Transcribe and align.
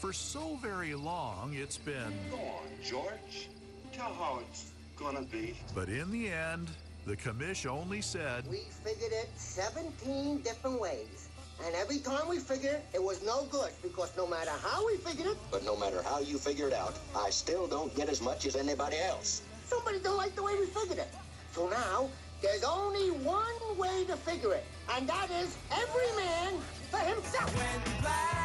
For 0.00 0.12
so 0.12 0.58
very 0.62 0.94
long, 0.94 1.54
it's 1.54 1.78
been. 1.78 2.12
Go 2.30 2.36
on, 2.36 2.68
George. 2.84 3.48
Tell 3.92 4.12
how 4.12 4.40
it's 4.48 4.70
gonna 4.96 5.22
be. 5.22 5.54
But 5.74 5.88
in 5.88 6.10
the 6.10 6.28
end, 6.28 6.68
the 7.06 7.16
commish 7.16 7.66
only 7.66 8.02
said. 8.02 8.46
We 8.50 8.64
figured 8.84 9.12
it 9.12 9.30
17 9.36 10.42
different 10.42 10.80
ways. 10.80 11.28
And 11.64 11.74
every 11.74 11.98
time 11.98 12.28
we 12.28 12.38
figured 12.38 12.74
it, 12.74 12.84
it 12.92 13.02
was 13.02 13.24
no 13.24 13.44
good 13.50 13.70
because 13.82 14.14
no 14.16 14.26
matter 14.26 14.50
how 14.62 14.86
we 14.86 14.98
figured 14.98 15.28
it, 15.28 15.38
But 15.50 15.64
no 15.64 15.76
matter 15.76 16.02
how 16.02 16.20
you 16.20 16.36
figure 16.36 16.68
it 16.68 16.74
out, 16.74 16.94
I 17.16 17.30
still 17.30 17.66
don't 17.66 17.94
get 17.96 18.10
as 18.10 18.20
much 18.20 18.44
as 18.44 18.56
anybody 18.56 18.98
else. 18.98 19.40
somebody 19.66 19.98
don't 20.00 20.18
like 20.18 20.36
the 20.36 20.42
way 20.42 20.54
we 20.60 20.66
figured 20.66 20.98
it. 20.98 21.08
So 21.52 21.68
now, 21.68 22.08
there's 22.42 22.64
only 22.64 23.10
one 23.24 23.78
way 23.78 24.04
to 24.04 24.16
figure 24.16 24.52
it, 24.52 24.64
and 24.94 25.08
that 25.08 25.30
is 25.30 25.56
every 25.72 26.24
man 26.24 26.52
for 26.90 26.98
himself. 26.98 28.35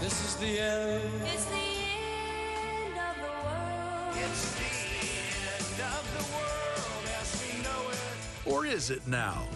This 0.00 0.24
is 0.24 0.36
the 0.36 0.58
end. 0.58 1.02
It's 1.26 1.44
the 1.44 1.56
end 1.56 2.96
of 2.96 3.16
the 3.16 3.32
world. 3.44 4.16
It's 4.16 4.44
the 4.58 4.64
end 5.52 5.80
of 5.92 6.02
the 6.16 6.24
world 6.34 7.04
as 7.20 7.28
we 7.44 7.62
know 7.62 7.90
it. 7.90 8.50
Or 8.50 8.64
is 8.64 8.90
it 8.90 9.06
now? 9.06 9.46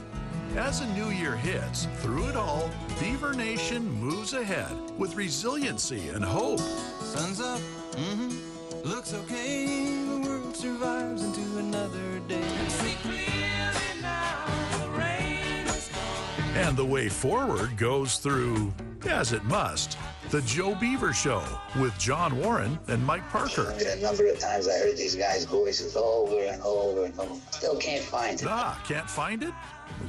As 0.54 0.82
a 0.82 0.86
new 0.88 1.08
year 1.08 1.34
hits, 1.34 1.88
through 2.00 2.28
it 2.28 2.36
all, 2.36 2.70
Beaver 3.00 3.32
Nation 3.32 3.90
moves 3.90 4.34
ahead 4.34 4.70
with 4.98 5.16
resiliency 5.16 6.10
and 6.10 6.22
hope. 6.22 6.60
Sun's 6.60 7.40
up. 7.40 7.60
Mm-hmm. 7.92 8.86
Looks 8.86 9.14
okay. 9.14 9.96
The 10.04 10.28
world 10.28 10.54
survives 10.54 11.24
into 11.24 11.58
another 11.58 12.20
day. 12.28 12.44
See 12.68 12.94
clearly 13.00 14.02
now. 14.02 14.44
The 14.78 14.90
rain 14.90 15.66
is 15.68 15.88
gone. 15.88 16.56
And 16.56 16.76
the 16.76 16.84
way 16.84 17.08
forward 17.08 17.78
goes 17.78 18.18
through, 18.18 18.74
as 19.08 19.32
it 19.32 19.42
must, 19.44 19.96
the 20.30 20.42
Joe 20.42 20.74
Beaver 20.74 21.12
Show 21.12 21.42
with 21.78 21.96
John 21.98 22.38
Warren 22.38 22.78
and 22.88 23.04
Mike 23.04 23.28
Parker. 23.28 23.70
A 23.70 23.96
number 24.00 24.26
of 24.26 24.38
times 24.38 24.68
I 24.68 24.78
heard 24.78 24.96
these 24.96 25.14
guys' 25.14 25.44
voices 25.44 25.96
over 25.96 26.42
and 26.42 26.60
over 26.62 27.04
and 27.04 27.18
over. 27.18 27.34
Still 27.50 27.76
can't 27.76 28.04
find 28.04 28.40
it. 28.40 28.46
Ah, 28.48 28.82
can't 28.86 29.08
find 29.08 29.42
it? 29.42 29.52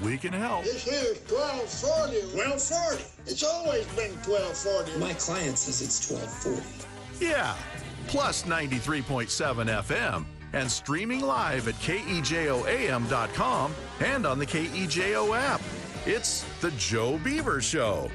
We 0.04 0.18
can 0.18 0.34
help. 0.34 0.64
This 0.64 0.84
here's 0.84 1.20
1240. 1.30 2.38
1240. 2.38 3.04
It's 3.28 3.44
always 3.44 3.86
been 3.96 4.12
1240. 4.24 5.00
My 5.00 5.14
client 5.14 5.58
says 5.58 5.82
it's 5.82 6.12
1240. 6.12 6.88
Yeah, 7.20 7.56
plus 8.08 8.44
93.7 8.44 9.68
FM 9.84 10.26
and 10.54 10.72
streaming 10.72 11.22
live 11.22 11.68
at 11.68 11.76
KEJOAM.com 11.76 13.76
and 14.00 14.26
on 14.26 14.40
the 14.40 14.46
KEJO 14.46 15.38
app. 15.38 15.62
It's 16.06 16.46
the 16.62 16.72
Joe 16.72 17.18
Beaver 17.18 17.62
Show. 17.62 18.10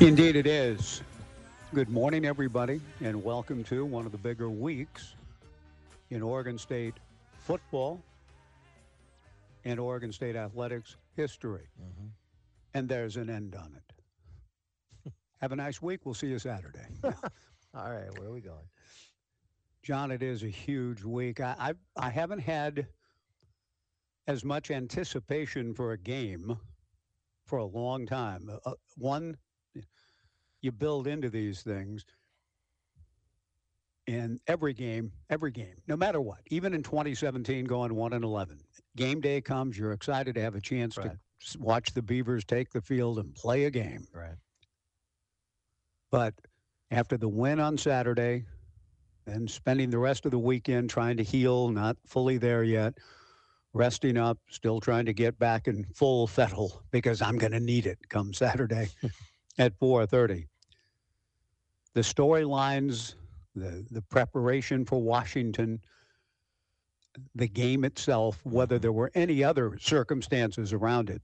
Indeed, 0.00 0.36
it 0.36 0.46
is. 0.46 1.02
Good 1.74 1.88
morning, 1.88 2.24
everybody, 2.24 2.80
and 3.00 3.24
welcome 3.24 3.64
to 3.64 3.84
one 3.84 4.06
of 4.06 4.12
the 4.12 4.18
bigger 4.18 4.48
weeks 4.48 5.16
in 6.10 6.22
Oregon 6.22 6.56
State 6.56 6.94
football 7.32 8.00
and 9.64 9.80
Oregon 9.80 10.12
State 10.12 10.36
athletics 10.36 10.94
history. 11.16 11.66
And 12.74 12.88
there's 12.88 13.16
an 13.16 13.28
end 13.28 13.56
on 13.56 13.74
it. 13.74 15.12
Have 15.40 15.50
a 15.50 15.56
nice 15.56 15.82
week. 15.82 16.02
We'll 16.04 16.14
see 16.14 16.28
you 16.28 16.38
Saturday. 16.38 16.86
All 17.02 17.90
right, 17.90 18.16
where 18.20 18.28
are 18.28 18.32
we 18.32 18.40
going? 18.40 18.68
John, 19.82 20.12
it 20.12 20.22
is 20.22 20.44
a 20.44 20.48
huge 20.48 21.02
week. 21.02 21.40
I, 21.40 21.56
I 21.58 22.06
I 22.06 22.10
haven't 22.10 22.40
had 22.40 22.86
as 24.28 24.44
much 24.44 24.70
anticipation 24.70 25.74
for 25.74 25.90
a 25.90 25.98
game 25.98 26.56
for 27.46 27.58
a 27.58 27.64
long 27.64 28.06
time. 28.06 28.48
Uh, 28.64 28.72
one, 28.96 29.36
you 30.60 30.72
build 30.72 31.06
into 31.06 31.28
these 31.30 31.62
things, 31.62 32.04
and 34.06 34.40
every 34.46 34.72
game, 34.72 35.12
every 35.30 35.50
game, 35.50 35.76
no 35.86 35.96
matter 35.96 36.20
what, 36.20 36.38
even 36.48 36.72
in 36.74 36.82
2017, 36.82 37.64
going 37.66 37.94
one 37.94 38.12
and 38.14 38.24
11, 38.24 38.58
game 38.96 39.20
day 39.20 39.40
comes, 39.40 39.78
you're 39.78 39.92
excited 39.92 40.34
to 40.34 40.40
have 40.40 40.54
a 40.54 40.60
chance 40.60 40.96
Right. 40.96 41.10
to 41.10 41.58
watch 41.58 41.92
the 41.92 42.02
Beavers 42.02 42.44
take 42.44 42.70
the 42.70 42.80
field 42.80 43.18
and 43.18 43.34
play 43.34 43.64
a 43.64 43.70
game. 43.70 44.06
Right. 44.12 44.34
But 46.10 46.34
after 46.90 47.18
the 47.18 47.28
win 47.28 47.60
on 47.60 47.76
Saturday 47.76 48.46
and 49.26 49.50
spending 49.50 49.90
the 49.90 49.98
rest 49.98 50.24
of 50.24 50.30
the 50.30 50.38
weekend 50.38 50.88
trying 50.88 51.18
to 51.18 51.22
heal, 51.22 51.68
not 51.68 51.98
fully 52.06 52.38
there 52.38 52.64
yet, 52.64 52.94
resting 53.74 54.16
up, 54.16 54.38
still 54.48 54.80
trying 54.80 55.04
to 55.04 55.12
get 55.12 55.38
back 55.38 55.68
in 55.68 55.84
full 55.94 56.26
fettle 56.26 56.82
because 56.90 57.20
I'm 57.20 57.36
going 57.36 57.52
to 57.52 57.60
need 57.60 57.84
it 57.84 57.98
come 58.08 58.32
Saturday 58.32 58.88
at 59.58 59.78
4:30. 59.78 60.46
The 61.94 62.00
storylines, 62.00 63.14
the 63.54 63.84
the 63.90 64.02
preparation 64.02 64.84
for 64.84 65.00
Washington, 65.00 65.80
the 67.34 67.48
game 67.48 67.84
itself, 67.84 68.44
whether 68.44 68.78
there 68.78 68.92
were 68.92 69.10
any 69.14 69.42
other 69.42 69.76
circumstances 69.78 70.72
around 70.72 71.10
it, 71.10 71.22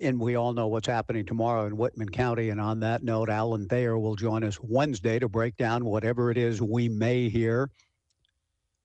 and 0.00 0.20
we 0.20 0.34
all 0.36 0.52
know 0.52 0.68
what's 0.68 0.86
happening 0.86 1.24
tomorrow 1.24 1.66
in 1.66 1.76
Whitman 1.76 2.08
County. 2.08 2.50
And 2.50 2.60
on 2.60 2.80
that 2.80 3.02
note, 3.02 3.28
Alan 3.28 3.68
Thayer 3.68 3.98
will 3.98 4.16
join 4.16 4.44
us 4.44 4.58
Wednesday 4.60 5.18
to 5.18 5.28
break 5.28 5.56
down 5.56 5.84
whatever 5.84 6.30
it 6.30 6.36
is 6.36 6.60
we 6.60 6.88
may 6.88 7.28
hear 7.28 7.70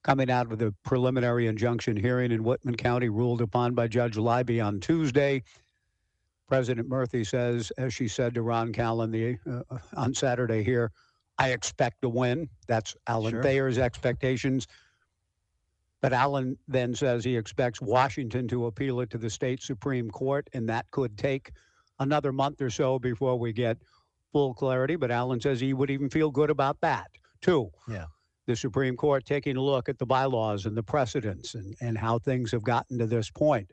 coming 0.03 0.29
out 0.29 0.51
of 0.51 0.59
the 0.59 0.73
preliminary 0.83 1.47
injunction 1.47 1.95
hearing 1.95 2.31
in 2.31 2.43
Whitman 2.43 2.75
County 2.75 3.09
ruled 3.09 3.41
upon 3.41 3.73
by 3.73 3.87
Judge 3.87 4.17
Libey 4.17 4.59
on 4.63 4.79
Tuesday. 4.79 5.43
President 6.53 6.87
Murphy 6.87 7.23
says, 7.23 7.71
as 7.79 7.95
she 7.95 8.07
said 8.07 8.35
to 8.35 8.43
Ron 8.43 8.71
Callan 8.73 9.09
the, 9.09 9.37
uh, 9.49 9.77
on 9.97 10.13
Saturday 10.13 10.63
here, 10.63 10.91
I 11.39 11.49
expect 11.49 12.03
to 12.03 12.09
win. 12.09 12.47
That's 12.67 12.95
Alan 13.07 13.31
Sure. 13.31 13.41
Thayer's 13.41 13.79
expectations. 13.79 14.67
But 15.99 16.13
Allen 16.13 16.55
then 16.67 16.93
says 16.93 17.23
he 17.23 17.35
expects 17.35 17.81
Washington 17.81 18.47
to 18.49 18.67
appeal 18.67 18.99
it 18.99 19.09
to 19.09 19.17
the 19.17 19.31
state 19.31 19.63
Supreme 19.63 20.11
Court, 20.11 20.47
and 20.53 20.69
that 20.69 20.85
could 20.91 21.17
take 21.17 21.53
another 21.99 22.31
month 22.31 22.61
or 22.61 22.69
so 22.69 22.99
before 22.99 23.39
we 23.39 23.51
get 23.51 23.79
full 24.31 24.53
clarity. 24.53 24.95
But 24.95 25.09
Allen 25.09 25.41
says 25.41 25.59
he 25.59 25.73
would 25.73 25.89
even 25.89 26.07
feel 26.07 26.29
good 26.29 26.51
about 26.51 26.79
that, 26.81 27.09
too. 27.41 27.71
Yeah. 27.87 28.05
The 28.45 28.55
Supreme 28.55 28.95
Court 28.95 29.25
taking 29.25 29.57
a 29.57 29.61
look 29.61 29.89
at 29.89 29.97
the 29.97 30.05
bylaws 30.05 30.67
and 30.67 30.77
the 30.77 30.83
precedents 30.83 31.55
and, 31.55 31.75
and 31.81 31.97
how 31.97 32.19
things 32.19 32.51
have 32.51 32.63
gotten 32.63 32.99
to 32.99 33.07
this 33.07 33.31
point. 33.31 33.71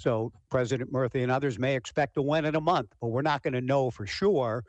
So 0.00 0.32
President 0.48 0.90
Murphy 0.90 1.22
and 1.22 1.30
others 1.30 1.58
may 1.58 1.76
expect 1.76 2.14
to 2.14 2.22
win 2.22 2.46
in 2.46 2.54
a 2.56 2.60
month, 2.60 2.94
but 3.02 3.08
we're 3.08 3.20
not 3.20 3.42
going 3.42 3.52
to 3.52 3.60
know 3.60 3.90
for 3.90 4.06
sure 4.06 4.64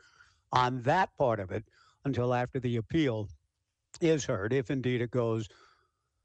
on 0.52 0.82
that 0.82 1.08
part 1.16 1.40
of 1.40 1.50
it 1.50 1.64
until 2.04 2.34
after 2.34 2.60
the 2.60 2.76
appeal 2.76 3.28
is 4.02 4.26
heard, 4.26 4.52
if 4.52 4.70
indeed 4.70 5.00
it 5.00 5.10
goes 5.10 5.48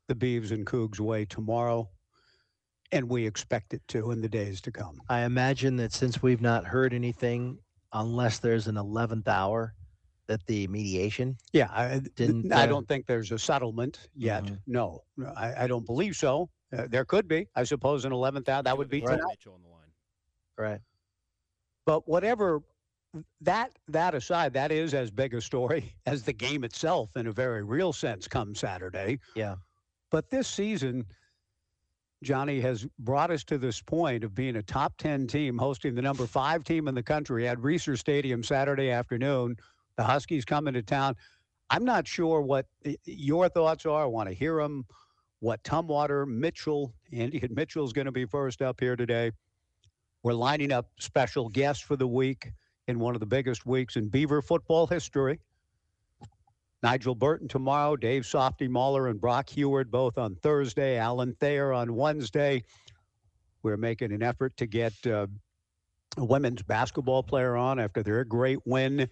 the 0.10 0.16
Beavs 0.16 0.52
and 0.52 0.66
Cougs 0.66 1.00
way 1.00 1.24
tomorrow. 1.24 1.90
And 2.92 3.08
we 3.10 3.26
expect 3.26 3.74
it 3.74 3.82
to 3.90 4.12
in 4.12 4.22
the 4.22 4.28
days 4.28 4.60
to 4.62 4.72
come. 4.72 5.00
I 5.10 5.22
imagine 5.22 5.78
that 5.78 5.94
since 5.94 6.22
we've 6.22 6.42
not 6.42 6.66
heard 6.66 6.94
anything, 6.94 7.60
unless 7.94 8.40
there's 8.40 8.68
an 8.68 8.76
11th 8.76 9.28
hour, 9.30 9.74
that 10.28 10.46
the 10.48 10.68
mediation. 10.68 11.38
Yeah, 11.54 11.70
I, 11.72 12.02
Didn't, 12.16 12.52
I 12.52 12.64
uh, 12.64 12.66
don't 12.66 12.88
think 12.88 13.06
there's 13.06 13.32
a 13.32 13.40
settlement 13.40 14.10
yet. 14.14 14.44
Mhm. 14.44 14.60
No, 14.68 15.04
no, 15.16 15.34
I, 15.38 15.64
I 15.64 15.68
don't 15.68 15.86
believe 15.86 16.18
so. 16.18 16.50
Uh, 16.76 16.86
there 16.90 17.06
could 17.06 17.28
be, 17.28 17.48
I 17.56 17.64
suppose, 17.64 18.06
an 18.06 18.12
11th 18.12 18.50
hour. 18.50 18.64
That 18.64 18.78
would 18.78 18.90
be 18.90 19.02
Right. 19.02 19.16
tonight. 19.18 19.28
Mitchell 19.30 19.54
on 19.54 19.64
the 19.64 19.70
line. 19.70 19.92
Right. 20.58 20.82
But 21.86 22.08
whatever 22.08 22.62
that 23.42 23.72
that 23.88 24.14
aside, 24.14 24.54
that 24.54 24.72
is 24.72 24.94
as 24.94 25.10
big 25.10 25.34
a 25.34 25.42
story 25.42 25.96
as 26.06 26.24
the 26.24 26.34
game 26.34 26.64
itself 26.64 27.10
in 27.16 27.28
a 27.28 27.32
very 27.32 27.64
real 27.64 27.94
sense 27.94 28.28
come 28.28 28.54
Saturday. 28.54 29.20
Yeah. 29.36 29.56
But 30.12 30.30
this 30.30 30.48
season, 30.48 31.06
Johnny 32.24 32.60
has 32.62 32.86
brought 33.00 33.32
us 33.32 33.44
to 33.46 33.58
this 33.58 33.82
point 33.82 34.24
of 34.24 34.34
being 34.36 34.58
a 34.58 34.64
top 34.64 34.98
10 34.98 35.28
team 35.28 35.58
hosting 35.58 35.96
the 35.96 36.02
number 36.02 36.26
five 36.28 36.64
team 36.64 36.88
in 36.88 36.96
the 36.96 37.04
country 37.04 37.48
at 37.48 37.58
Reser 37.60 37.98
Stadium 37.98 38.44
Saturday 38.44 38.90
afternoon. 38.90 39.56
The 39.98 40.04
Huskies 40.04 40.44
coming 40.46 40.74
to 40.74 40.82
town. 40.82 41.16
I'm 41.70 41.86
not 41.86 42.08
sure 42.08 42.42
what 42.42 42.66
your 43.06 43.50
thoughts 43.50 43.86
are. 43.86 44.04
I 44.04 44.06
want 44.06 44.30
to 44.30 44.36
hear 44.36 44.58
them. 44.62 44.86
What 45.40 45.64
Tumwater, 45.64 46.28
Mitchell, 46.28 46.94
Andy 47.14 47.46
Mitchell's 47.52 47.94
going 47.94 48.06
to 48.06 48.12
be 48.12 48.26
first 48.26 48.62
up 48.62 48.80
here 48.80 48.96
today. 48.96 49.32
We're 50.24 50.34
lining 50.34 50.72
up 50.72 50.90
special 51.00 51.48
guests 51.48 51.84
for 51.84 51.96
the 51.96 52.08
week 52.08 52.52
in 52.88 53.00
one 53.00 53.16
of 53.16 53.20
the 53.20 53.28
biggest 53.28 53.66
weeks 53.66 53.96
in 53.96 54.10
Beaver 54.10 54.42
football 54.42 54.88
history. 54.88 55.40
Nigel 56.84 57.16
Burton 57.16 57.48
tomorrow, 57.48 57.96
Dave 57.96 58.26
Softy 58.26 58.68
Mahler 58.68 59.08
and 59.08 59.20
Brock 59.20 59.50
Huard 59.50 59.92
both 59.92 60.18
on 60.18 60.36
Thursday, 60.36 60.98
Alan 60.98 61.36
Thayer 61.40 61.74
on 61.74 61.96
Wednesday. 61.96 62.64
We're 63.64 63.78
making 63.78 64.12
an 64.12 64.24
effort 64.24 64.56
to 64.58 64.66
get 64.66 64.94
uh, 65.06 65.28
a 66.18 66.26
women's 66.26 66.62
basketball 66.64 67.24
player 67.24 67.56
on 67.56 67.80
after 67.80 68.04
their 68.04 68.24
great 68.24 68.60
win 68.66 69.10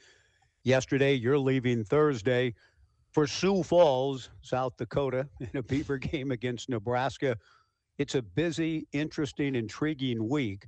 yesterday. 0.63 1.13
You're 1.13 1.39
leaving 1.39 1.83
Thursday 1.83 2.54
for 3.16 3.28
Sioux 3.28 3.64
Falls, 3.64 4.32
South 4.44 4.78
Dakota, 4.78 5.30
in 5.42 5.52
a 5.56 5.64
Beaver 5.64 6.00
game 6.00 6.32
against 6.32 6.70
Nebraska. 6.70 7.38
It's 8.00 8.16
a 8.16 8.24
busy, 8.24 8.88
interesting, 8.94 9.56
intriguing 9.56 10.30
week. 10.30 10.68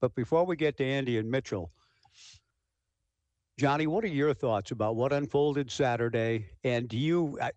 But 0.00 0.16
before 0.16 0.46
we 0.46 0.56
get 0.56 0.78
to 0.78 0.84
Andy 0.86 1.18
and 1.18 1.30
Mitchell, 1.30 1.72
Johnny, 3.58 3.86
what 3.88 4.04
are 4.04 4.08
your 4.08 4.34
thoughts 4.34 4.72
about 4.72 4.96
what 4.96 5.12
unfolded 5.14 5.70
Saturday? 5.70 6.50
And 6.64 6.88
do 6.88 6.98
you, 6.98 7.38
I, 7.40 7.52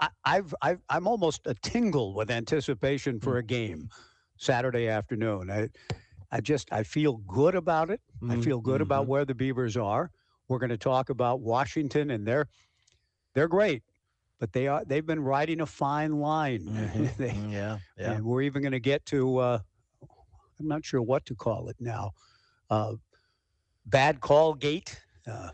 I, 0.00 0.10
I've, 0.24 0.54
I've, 0.62 0.82
I'm 0.90 1.08
almost 1.08 1.46
a 1.46 1.54
tingle 1.54 2.14
with 2.14 2.30
anticipation 2.30 3.20
for 3.20 3.38
a 3.38 3.44
game 3.44 3.90
Saturday 4.38 4.88
afternoon. 4.88 5.50
I, 5.50 5.70
I 6.32 6.42
just, 6.42 6.72
I 6.72 6.84
feel 6.84 7.18
good 7.18 7.56
about 7.56 7.90
it. 7.90 8.02
I 8.28 8.36
Mm, 8.36 8.44
feel 8.44 8.60
good 8.60 8.82
about 8.82 9.06
mhm. 9.06 9.08
where 9.08 9.26
the 9.26 9.34
Beavers 9.36 9.76
are. 9.78 10.12
We're 10.48 10.60
going 10.60 10.70
to 10.70 10.78
talk 10.78 11.10
about 11.10 11.40
Washington, 11.42 12.10
and 12.10 12.26
they're, 12.28 12.48
they're 13.38 13.46
great, 13.48 13.84
but 14.40 14.52
they 14.52 14.66
are, 14.66 14.84
they've 14.84 15.06
been 15.06 15.22
riding 15.22 15.60
a 15.60 15.66
fine 15.66 16.18
line. 16.18 16.62
Mhm. 16.66 17.16
They- 17.16 17.30
Mm, 17.30 17.52
yeah, 17.52 17.78
yeah. 17.96 18.12
and 18.12 18.24
we're 18.24 18.42
even 18.42 18.62
going 18.62 18.72
to 18.72 18.80
get 18.80 19.04
to 19.06 19.38
uh, 19.38 19.58
i'm 20.58 20.66
not 20.66 20.84
sure 20.84 21.00
what 21.00 21.24
to 21.26 21.34
call 21.36 21.68
it 21.68 21.76
now 21.78 22.10
uh, 22.70 22.94
bad 23.86 24.20
call 24.20 24.54
gate 24.54 25.00
uh, 25.28 25.50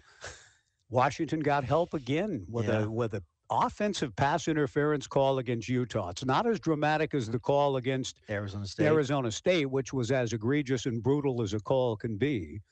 washington 0.88 1.40
got 1.40 1.62
help 1.64 1.92
again 1.92 2.46
with 2.48 2.68
Yeah. 2.68 2.84
a 2.84 2.90
with 2.90 3.12
a 3.14 3.22
offensive 3.50 4.16
pass 4.16 4.48
interference 4.48 5.06
call 5.06 5.38
against 5.38 5.68
utah 5.68 6.08
it's 6.08 6.24
not 6.24 6.46
as 6.46 6.58
dramatic 6.58 7.12
as 7.14 7.28
the 7.28 7.38
call 7.38 7.76
against 7.76 8.20
Arizona 8.30 8.66
State. 8.66 8.86
arizona 8.86 9.30
state 9.30 9.66
which 9.66 9.92
was 9.92 10.10
as 10.10 10.32
egregious 10.32 10.86
and 10.86 11.02
brutal 11.02 11.42
as 11.42 11.52
a 11.52 11.60
call 11.60 11.96
can 11.96 12.16
be 12.16 12.62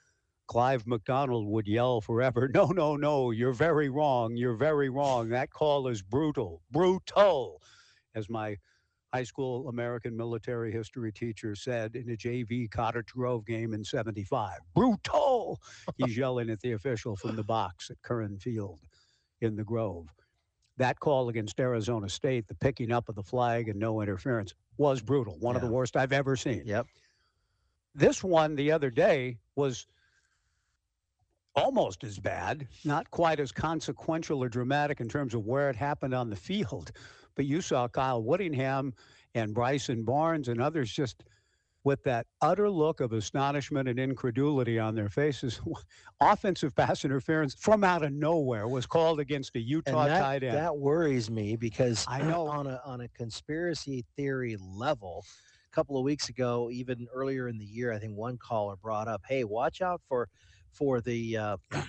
clive 0.46 0.86
mcdonald 0.86 1.46
would 1.46 1.66
yell 1.66 2.00
forever 2.00 2.50
no 2.54 2.66
no 2.66 2.96
no 2.96 3.30
you're 3.30 3.52
very 3.52 3.88
wrong 3.88 4.36
you're 4.36 4.56
very 4.56 4.88
wrong 4.90 5.28
that 5.28 5.50
call 5.50 5.88
is 5.88 6.02
brutal 6.02 6.62
brutal 6.70 7.60
as 8.14 8.28
my 8.28 8.56
high 9.12 9.22
school 9.24 9.68
American 9.68 10.16
military 10.16 10.72
history 10.72 11.12
teacher 11.12 11.54
said 11.54 11.94
in 11.94 12.10
a 12.10 12.16
JV 12.16 12.70
Cottage 12.70 13.08
Grove 13.12 13.44
game 13.44 13.74
in 13.74 13.84
75. 13.84 14.58
Brutal! 14.74 15.60
He's 15.98 16.16
yelling 16.16 16.48
at 16.48 16.60
the 16.60 16.72
official 16.72 17.16
from 17.16 17.36
the 17.36 17.44
box 17.44 17.90
at 17.90 18.00
Curran 18.02 18.38
Field 18.38 18.80
in 19.40 19.56
the 19.56 19.64
Grove. 19.64 20.08
That 20.78 20.98
call 20.98 21.28
against 21.28 21.60
Arizona 21.60 22.08
State, 22.08 22.48
the 22.48 22.54
picking 22.54 22.90
up 22.90 23.08
of 23.08 23.14
the 23.14 23.22
flag 23.22 23.68
and 23.68 23.78
no 23.78 24.00
interference, 24.00 24.54
was 24.78 25.02
brutal. 25.02 25.36
One 25.38 25.56
of 25.56 25.62
the 25.62 25.68
worst 25.70 25.96
I've 25.96 26.12
ever 26.12 26.34
seen. 26.34 26.62
Yep. 26.64 26.86
This 27.94 28.24
one 28.24 28.56
the 28.56 28.72
other 28.72 28.88
day 28.88 29.38
was 29.54 29.86
almost 31.54 32.04
as 32.04 32.18
bad, 32.18 32.68
not 32.84 33.10
quite 33.10 33.40
as 33.40 33.52
consequential 33.52 34.42
or 34.42 34.48
dramatic 34.48 35.00
in 35.00 35.08
terms 35.08 35.34
of 35.34 35.46
where 35.46 35.68
it 35.70 35.76
happened 35.76 36.14
on 36.14 36.30
the 36.30 36.36
field. 36.36 36.92
But 37.34 37.46
you 37.46 37.62
saw 37.62 37.88
Kyle 37.88 38.22
Whittingham 38.22 38.92
and 39.34 39.54
Bryson 39.54 40.04
Barnes 40.04 40.48
and 40.48 40.60
others 40.60 40.92
just 40.92 41.24
with 41.82 42.02
that 42.04 42.26
utter 42.42 42.68
look 42.70 43.00
of 43.00 43.12
astonishment 43.14 43.88
and 43.88 43.98
incredulity 43.98 44.78
on 44.78 44.94
their 44.94 45.08
faces. 45.08 45.60
Offensive 46.20 46.74
pass 46.76 47.04
interference 47.04 47.54
from 47.54 47.84
out 47.84 48.02
of 48.02 48.12
nowhere 48.12 48.68
was 48.68 48.84
called 48.84 49.18
against 49.18 49.56
a 49.56 49.60
Utah 49.60 50.02
and 50.02 50.10
that, 50.10 50.20
tight 50.20 50.42
end. 50.42 50.56
that 50.56 50.76
worries 50.76 51.30
me 51.30 51.56
because 51.56 52.04
I 52.06 52.20
know. 52.20 52.46
on 52.48 52.66
a 52.66 52.80
on 52.84 53.00
a 53.00 53.08
conspiracy 53.08 54.04
theory 54.14 54.56
level, 54.60 55.24
a 55.72 55.74
couple 55.74 55.96
of 55.96 56.04
weeks 56.04 56.28
ago, 56.28 56.68
even 56.70 57.08
earlier 57.12 57.48
in 57.48 57.58
the 57.58 57.64
year, 57.64 57.92
I 57.92 57.98
think 57.98 58.14
one 58.14 58.36
caller 58.38 58.76
brought 58.76 59.08
up, 59.08 59.22
"Hey, 59.26 59.44
watch 59.44 59.80
out 59.80 60.02
for 60.06 60.28
for 60.72 61.00
the." 61.00 61.36
Uh, 61.36 61.56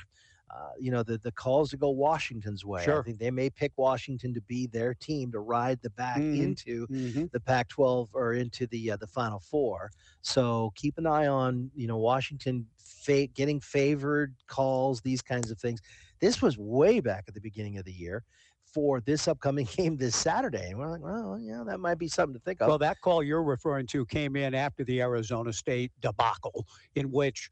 uh, 0.53 0.69
you 0.79 0.91
know 0.91 1.01
the 1.01 1.17
the 1.17 1.31
calls 1.31 1.71
to 1.71 1.77
go 1.77 1.89
Washington's 1.89 2.63
way. 2.63 2.83
I 2.99 3.01
think 3.01 3.17
they 3.17 3.31
may 3.31 3.49
pick 3.49 3.71
Washington 3.75 4.35
to 4.35 4.41
be 4.41 4.67
their 4.67 4.93
team 4.93 5.31
to 5.31 5.39
ride 5.39 5.79
the 5.81 5.89
back 5.91 6.17
Mhm. 6.19 6.39
into 6.43 6.85
Mhm. 6.87 7.31
the 7.31 7.39
Pac-12 7.39 8.09
or 8.13 8.33
into 8.33 8.67
the 8.67 8.91
uh, 8.91 8.97
the 8.97 9.07
Final 9.07 9.39
Four. 9.39 9.89
So 10.21 10.71
keep 10.75 10.99
an 10.99 11.07
eye 11.07 11.25
on 11.25 11.71
you 11.75 11.87
know 11.87 11.97
Washington 11.97 12.67
fa- 12.77 13.25
getting 13.27 13.59
favored 13.61 14.35
calls, 14.45 15.01
these 15.01 15.23
kinds 15.23 15.49
of 15.49 15.57
things. 15.59 15.81
This 16.19 16.39
was 16.41 16.55
way 16.57 16.99
back 16.99 17.23
at 17.27 17.33
the 17.33 17.41
beginning 17.41 17.79
of 17.79 17.85
the 17.85 17.91
year 17.91 18.23
for 18.63 19.01
this 19.01 19.27
upcoming 19.27 19.65
game 19.77 19.97
this 19.97 20.15
Saturday, 20.15 20.69
and 20.69 20.77
we're 20.77 20.89
like, 20.89 21.01
well, 21.01 21.39
yeah, 21.39 21.63
that 21.65 21.79
might 21.79 21.97
be 21.97 22.07
something 22.07 22.35
to 22.35 22.39
think 22.39 22.61
of. 22.61 22.67
Well, 22.67 22.77
that 22.77 23.01
call 23.01 23.23
you're 23.23 23.43
referring 23.43 23.87
to 23.87 24.05
came 24.05 24.35
in 24.35 24.53
after 24.53 24.83
the 24.83 25.01
Arizona 25.01 25.51
State 25.51 25.91
debacle, 25.99 26.65
in 26.95 27.11
which, 27.11 27.49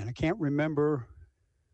and 0.00 0.08
I 0.08 0.12
can't 0.12 0.38
remember, 0.38 1.06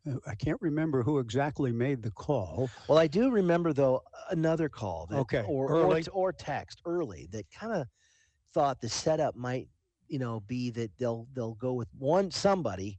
uh, 0.08 0.16
I 0.26 0.34
can't 0.34 0.60
remember 0.60 1.02
who 1.02 1.18
exactly 1.18 1.72
made 1.72 2.02
the 2.02 2.10
call. 2.12 2.70
Well, 2.88 2.98
I 2.98 3.06
do 3.06 3.30
remember 3.30 3.72
though 3.72 4.02
another 4.30 4.68
call 4.68 5.06
that, 5.10 5.18
Okay, 5.18 5.44
or, 5.46 5.68
or 5.72 5.82
early. 5.84 6.02
t- 6.02 6.10
or 6.10 6.32
text 6.32 6.80
early 6.84 7.28
that 7.32 7.46
kind 7.50 7.72
of 7.72 7.86
thought 8.54 8.80
the 8.80 8.88
setup 8.88 9.34
might 9.36 9.68
you 10.08 10.18
know 10.18 10.40
be 10.40 10.70
that 10.70 10.90
they'll 10.98 11.26
they'll 11.34 11.54
go 11.54 11.72
with 11.72 11.88
one 11.98 12.30
somebody 12.30 12.98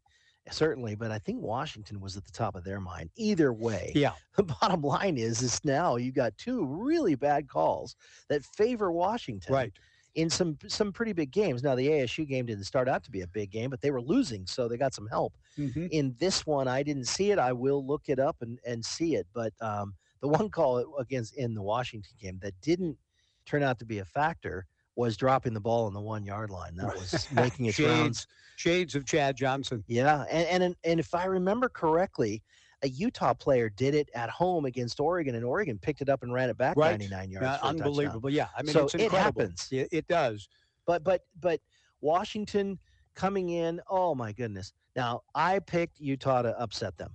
certainly, 0.52 0.94
but 0.94 1.10
I 1.10 1.20
think 1.20 1.40
Washington 1.42 2.02
was 2.02 2.18
at 2.18 2.26
the 2.26 2.32
top 2.34 2.56
of 2.56 2.66
their 2.66 2.82
mind. 2.82 3.10
Either 3.16 3.54
way, 3.54 3.94
Yeah, 3.96 4.12
the 4.36 4.44
bottom 4.44 4.82
line 4.82 5.18
is 5.18 5.42
is 5.42 5.64
now 5.64 5.96
you 5.96 6.12
got 6.12 6.38
two 6.38 6.66
really 6.66 7.16
bad 7.16 7.48
calls 7.48 7.96
that 8.30 8.44
favor 8.44 8.92
Washington 8.92 9.54
right. 9.54 9.74
In 10.16 10.30
some 10.30 10.58
some 10.68 10.92
pretty 10.92 11.14
big 11.14 11.32
games. 11.32 11.64
Now 11.64 11.76
the 11.76 11.88
ASU 11.88 12.28
game 12.28 12.46
didn't 12.46 12.66
start 12.66 12.88
out 12.88 13.04
to 13.04 13.12
be 13.12 13.22
a 13.22 13.28
big 13.28 13.50
game, 13.52 13.70
but 13.70 13.82
they 13.82 13.92
were 13.92 14.02
losing, 14.02 14.46
so 14.46 14.68
they 14.68 14.78
got 14.78 14.94
some 14.94 15.08
help. 15.08 15.34
Mhm. 15.58 15.90
In 15.90 16.16
this 16.20 16.46
one, 16.46 16.68
I 16.68 16.84
didn't 16.84 17.06
see 17.06 17.32
it. 17.32 17.40
I 17.40 17.52
will 17.54 17.86
look 17.86 18.04
it 18.08 18.20
up 18.20 18.38
and, 18.42 18.60
and 18.66 18.84
see 18.84 19.16
it. 19.16 19.26
But 19.34 19.54
um, 19.62 19.96
the 20.22 20.28
one 20.28 20.50
call 20.50 20.96
against 21.00 21.36
in 21.36 21.54
the 21.54 21.62
Washington 21.62 22.16
game 22.22 22.40
that 22.42 22.54
didn't 22.62 22.98
turn 23.46 23.64
out 23.64 23.80
to 23.80 23.86
be 23.86 24.00
a 24.00 24.06
factor 24.06 24.66
was 24.96 25.18
dropping 25.18 25.54
the 25.54 25.60
ball 25.60 25.86
on 25.88 25.94
the 25.94 26.02
one 26.02 26.24
yard 26.24 26.50
line. 26.52 26.76
That 26.76 26.94
was 26.94 27.28
making 27.32 27.66
its 27.66 27.80
rounds. 27.80 28.20
Shades, 28.20 28.28
shades 28.56 28.96
of 28.96 29.06
Chad 29.06 29.36
Johnson. 29.36 29.84
Yeah, 29.88 30.26
and 30.30 30.64
and 30.64 30.76
and 30.84 31.00
if 31.00 31.16
I 31.16 31.26
remember 31.26 31.70
correctly, 31.70 32.44
a 32.84 32.90
Utah 32.90 33.34
player 33.34 33.70
did 33.70 33.96
it 33.96 34.10
at 34.14 34.30
home 34.30 34.66
against 34.66 35.00
Oregon, 35.00 35.36
and 35.36 35.46
Oregon 35.46 35.80
picked 35.80 36.02
it 36.02 36.10
up 36.10 36.22
and 36.24 36.34
ran 36.34 36.50
it 36.50 36.58
back 36.58 36.76
Right. 36.78 36.92
99 37.00 37.32
yards. 37.32 37.46
Uh, 37.46 37.50
a 37.50 37.52
touchdown. 37.52 37.70
unbelievable. 37.70 38.30
Yeah, 38.30 38.48
I 38.58 38.62
mean, 38.62 38.74
So 38.74 38.88
it 38.94 39.12
happens. 39.12 39.68
It, 39.72 39.88
it 39.92 40.08
does. 40.08 40.48
But 40.86 41.04
but 41.04 41.22
but 41.40 41.62
Washington 42.02 42.78
coming 43.16 43.50
in, 43.50 43.80
oh 43.90 44.14
my 44.14 44.34
goodness. 44.34 44.74
Now 44.96 45.22
I 45.34 45.60
picked 45.60 46.00
Utah 46.00 46.42
to 46.42 46.60
upset 46.60 46.98
them. 46.98 47.12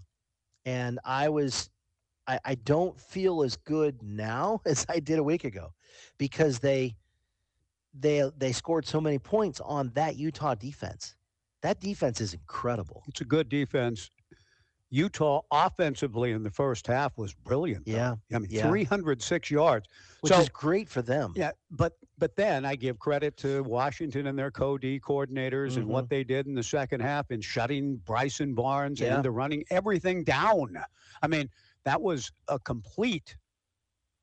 And 0.64 0.98
I 1.04 1.28
was 1.28 1.70
I, 2.26 2.38
I 2.44 2.54
don't 2.56 2.98
feel 2.98 3.42
as 3.42 3.56
good 3.56 4.02
now 4.02 4.62
as 4.66 4.86
I 4.88 5.00
did 5.00 5.18
a 5.18 5.22
week 5.22 5.44
ago 5.44 5.72
because 6.16 6.58
they 6.58 6.96
they 7.98 8.30
they 8.38 8.52
scored 8.52 8.86
so 8.86 9.00
many 9.00 9.18
points 9.18 9.60
on 9.60 9.90
that 9.94 10.16
Utah 10.16 10.54
defense. 10.54 11.14
That 11.60 11.80
defense 11.80 12.20
is 12.20 12.34
incredible. 12.34 13.02
It's 13.08 13.20
a 13.20 13.24
good 13.24 13.48
defense. 13.48 14.10
Utah 14.90 15.42
offensively 15.50 16.32
in 16.32 16.42
the 16.42 16.50
first 16.50 16.86
half 16.86 17.16
was 17.18 17.34
brilliant. 17.34 17.84
though. 17.86 17.92
Yeah, 17.92 18.14
I 18.32 18.38
mean, 18.38 18.48
yeah. 18.50 18.68
306 18.68 19.50
yards. 19.50 19.86
Which 20.20 20.32
So- 20.32 20.40
is 20.40 20.48
great 20.48 20.88
for 20.88 21.02
them. 21.02 21.32
Yeah, 21.36 21.52
but 21.70 21.96
but 22.16 22.34
then 22.34 22.64
I 22.64 22.74
give 22.74 22.98
credit 22.98 23.36
to 23.38 23.62
Washington 23.62 24.26
and 24.26 24.36
their 24.36 24.50
co-D 24.50 24.98
coordinators 24.98 25.76
and 25.76 25.86
what 25.86 26.06
mm-hmm. 26.06 26.14
they 26.14 26.24
did 26.24 26.46
in 26.48 26.54
the 26.54 26.64
second 26.64 27.00
half 27.00 27.30
in 27.30 27.40
shutting 27.40 27.96
Bryson 27.98 28.54
Barnes 28.54 28.98
Yeah. 28.98 29.14
and 29.14 29.24
the 29.24 29.30
running 29.30 29.64
everything 29.70 30.24
down. 30.24 30.76
I 31.22 31.28
mean, 31.28 31.48
that 31.84 32.00
was 32.02 32.32
a 32.48 32.58
complete 32.58 33.36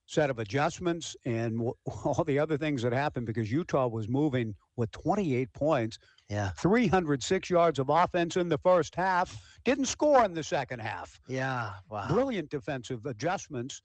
set 0.07 0.29
of 0.29 0.39
adjustments 0.39 1.15
and 1.25 1.53
w- 1.53 1.73
all 2.03 2.23
the 2.25 2.37
other 2.37 2.57
things 2.57 2.81
that 2.81 2.91
happened 2.91 3.25
because 3.25 3.51
Utah 3.51 3.87
was 3.87 4.09
moving 4.09 4.53
with 4.75 4.91
28 4.91 5.51
points, 5.53 5.97
Yeah. 6.29 6.49
306 6.57 7.49
yards 7.49 7.77
of 7.79 7.89
offense 7.89 8.35
in 8.37 8.49
the 8.49 8.57
first 8.57 8.95
half, 8.95 9.39
didn't 9.63 9.85
score 9.85 10.25
in 10.25 10.33
the 10.33 10.43
second 10.43 10.79
half. 10.79 11.19
Yeah. 11.27 11.73
Wow. 11.89 12.07
Brilliant 12.09 12.49
defensive 12.49 13.05
adjustments, 13.05 13.81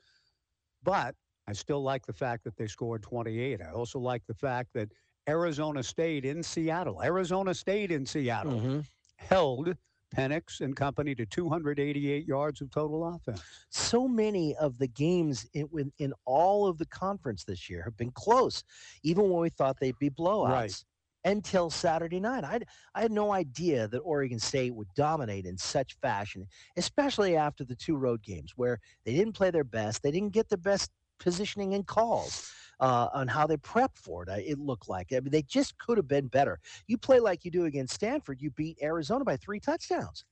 but 0.83 1.15
I 1.47 1.53
still 1.53 1.83
like 1.83 2.07
the 2.07 2.13
fact 2.13 2.45
that 2.45 2.57
they 2.57 2.67
scored 2.67 3.03
28. 3.03 3.61
I 3.61 3.71
also 3.73 3.99
like 3.99 4.23
the 4.27 4.35
fact 4.35 4.71
that 4.75 4.89
Arizona 5.29 5.83
State 5.83 6.25
in 6.25 6.43
Seattle, 6.43 7.03
Arizona 7.03 7.53
State 7.55 7.91
in 7.93 8.07
Seattle 8.07 8.61
Mhm. 8.61 8.87
held 9.17 9.77
Penix 10.17 10.61
and 10.61 10.75
company 10.75 11.15
to 11.15 11.25
288 11.27 12.27
yards 12.27 12.61
of 12.61 12.71
total 12.71 13.05
offense. 13.15 13.43
so 13.69 14.09
many 14.09 14.57
of 14.57 14.77
the 14.79 14.89
games 14.89 15.47
in, 15.53 15.69
in, 15.79 15.93
in 15.99 16.13
all 16.25 16.67
of 16.67 16.79
the 16.79 16.87
conference 16.87 17.45
this 17.45 17.69
year 17.71 17.83
have 17.85 17.97
been 17.97 18.11
close, 18.13 18.65
even 19.05 19.29
when 19.31 19.41
we 19.43 19.51
thought 19.51 19.79
they'd 19.79 19.99
be 20.01 20.11
blowouts. 20.11 20.85
Until 21.25 21.69
Saturday 21.69 22.19
night, 22.21 22.45
I 22.45 22.61
I 22.95 23.03
had 23.03 23.13
no 23.13 23.33
idea 23.33 23.89
that 23.89 23.99
Oregon 23.99 24.39
State 24.39 24.75
would 24.75 24.89
dominate 24.97 25.45
in 25.45 25.59
such 25.59 25.99
fashion, 26.01 26.47
especially 26.77 27.37
after 27.37 27.65
the 27.65 27.77
two 27.77 27.97
road 27.97 28.23
games 28.23 28.53
where 28.57 28.79
they 29.05 29.15
didn't 29.15 29.35
play 29.35 29.51
their 29.51 29.65
best, 29.65 30.03
they 30.03 30.11
didn't 30.11 30.33
get 30.33 30.49
the 30.49 30.57
best 30.57 30.91
positioning 31.19 31.75
and 31.75 31.87
calls 31.87 32.51
uh, 32.81 33.09
on 33.13 33.29
how 33.29 33.47
they 33.47 33.59
prepped 33.59 33.99
for 33.99 34.23
it. 34.23 34.29
It 34.47 34.59
looked 34.59 34.89
like 34.89 35.13
I 35.13 35.21
mean 35.21 35.31
they 35.31 35.43
just 35.43 35.77
could 35.79 35.99
have 35.99 36.09
been 36.09 36.29
better. 36.29 36.59
You 36.87 36.97
play 36.97 37.21
like 37.21 37.45
you 37.45 37.51
do 37.51 37.67
against 37.67 37.95
Stanford, 37.95 38.41
you 38.41 38.51
beat 38.51 38.79
Arizona 38.83 39.25
by 39.25 39.37
three 39.37 39.61
touchdowns. 39.61 40.25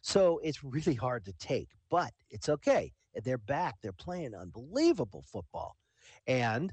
So 0.00 0.40
it's 0.42 0.64
really 0.64 0.94
hard 0.94 1.24
to 1.26 1.32
take, 1.34 1.68
but 1.90 2.12
it's 2.30 2.48
okay. 2.48 2.92
They're 3.22 3.38
back. 3.38 3.76
They're 3.82 3.92
playing 3.92 4.34
unbelievable 4.34 5.24
football. 5.30 5.76
And 6.26 6.72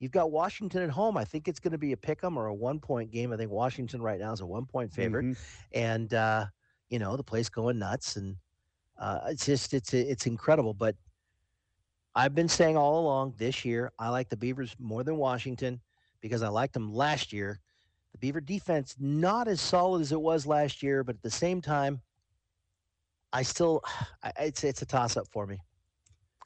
you've 0.00 0.12
got 0.12 0.30
Washington 0.30 0.82
at 0.82 0.90
home. 0.90 1.16
I 1.16 1.24
think 1.24 1.48
it's 1.48 1.60
going 1.60 1.72
to 1.72 1.78
be 1.78 1.92
a 1.92 1.96
pick 1.96 2.22
'em 2.22 2.36
or 2.38 2.46
a 2.46 2.54
one 2.54 2.78
point 2.80 3.10
game. 3.10 3.32
I 3.32 3.36
think 3.36 3.50
Washington 3.50 4.00
right 4.02 4.20
now 4.20 4.32
is 4.32 4.40
a 4.40 4.46
one 4.46 4.66
point 4.66 4.92
favorite. 4.92 5.24
Mhm. 5.26 5.38
And, 5.72 6.14
uh, 6.14 6.46
you 6.88 6.98
know, 6.98 7.16
the 7.16 7.24
place 7.24 7.48
going 7.48 7.78
nuts. 7.78 8.16
And 8.16 8.36
Uh, 8.96 9.20
it's 9.28 9.46
just 9.46 9.74
it's 9.74 9.94
it's 9.94 10.26
incredible. 10.26 10.74
But 10.74 10.96
I've 12.16 12.34
been 12.34 12.48
saying 12.48 12.76
all 12.76 12.98
along 13.00 13.34
this 13.36 13.64
year 13.64 13.92
I 13.98 14.08
like 14.08 14.28
the 14.28 14.36
Beavers 14.36 14.74
more 14.80 15.04
than 15.04 15.16
Washington 15.18 15.80
because 16.20 16.42
I 16.42 16.48
liked 16.48 16.74
them 16.74 16.92
last 16.92 17.32
year. 17.32 17.60
The 18.10 18.18
Beaver 18.18 18.40
defense 18.40 18.96
not 18.98 19.46
as 19.46 19.60
solid 19.60 20.00
as 20.00 20.10
it 20.10 20.20
was 20.20 20.46
last 20.46 20.82
year, 20.82 21.04
but 21.04 21.14
at 21.14 21.22
the 21.22 21.30
same 21.30 21.60
time, 21.60 22.02
I 23.32 23.42
still 23.44 23.82
I, 24.24 24.32
it's 24.40 24.64
it's 24.64 24.82
a 24.82 24.86
toss 24.86 25.16
up 25.16 25.28
for 25.28 25.46
me. 25.46 25.60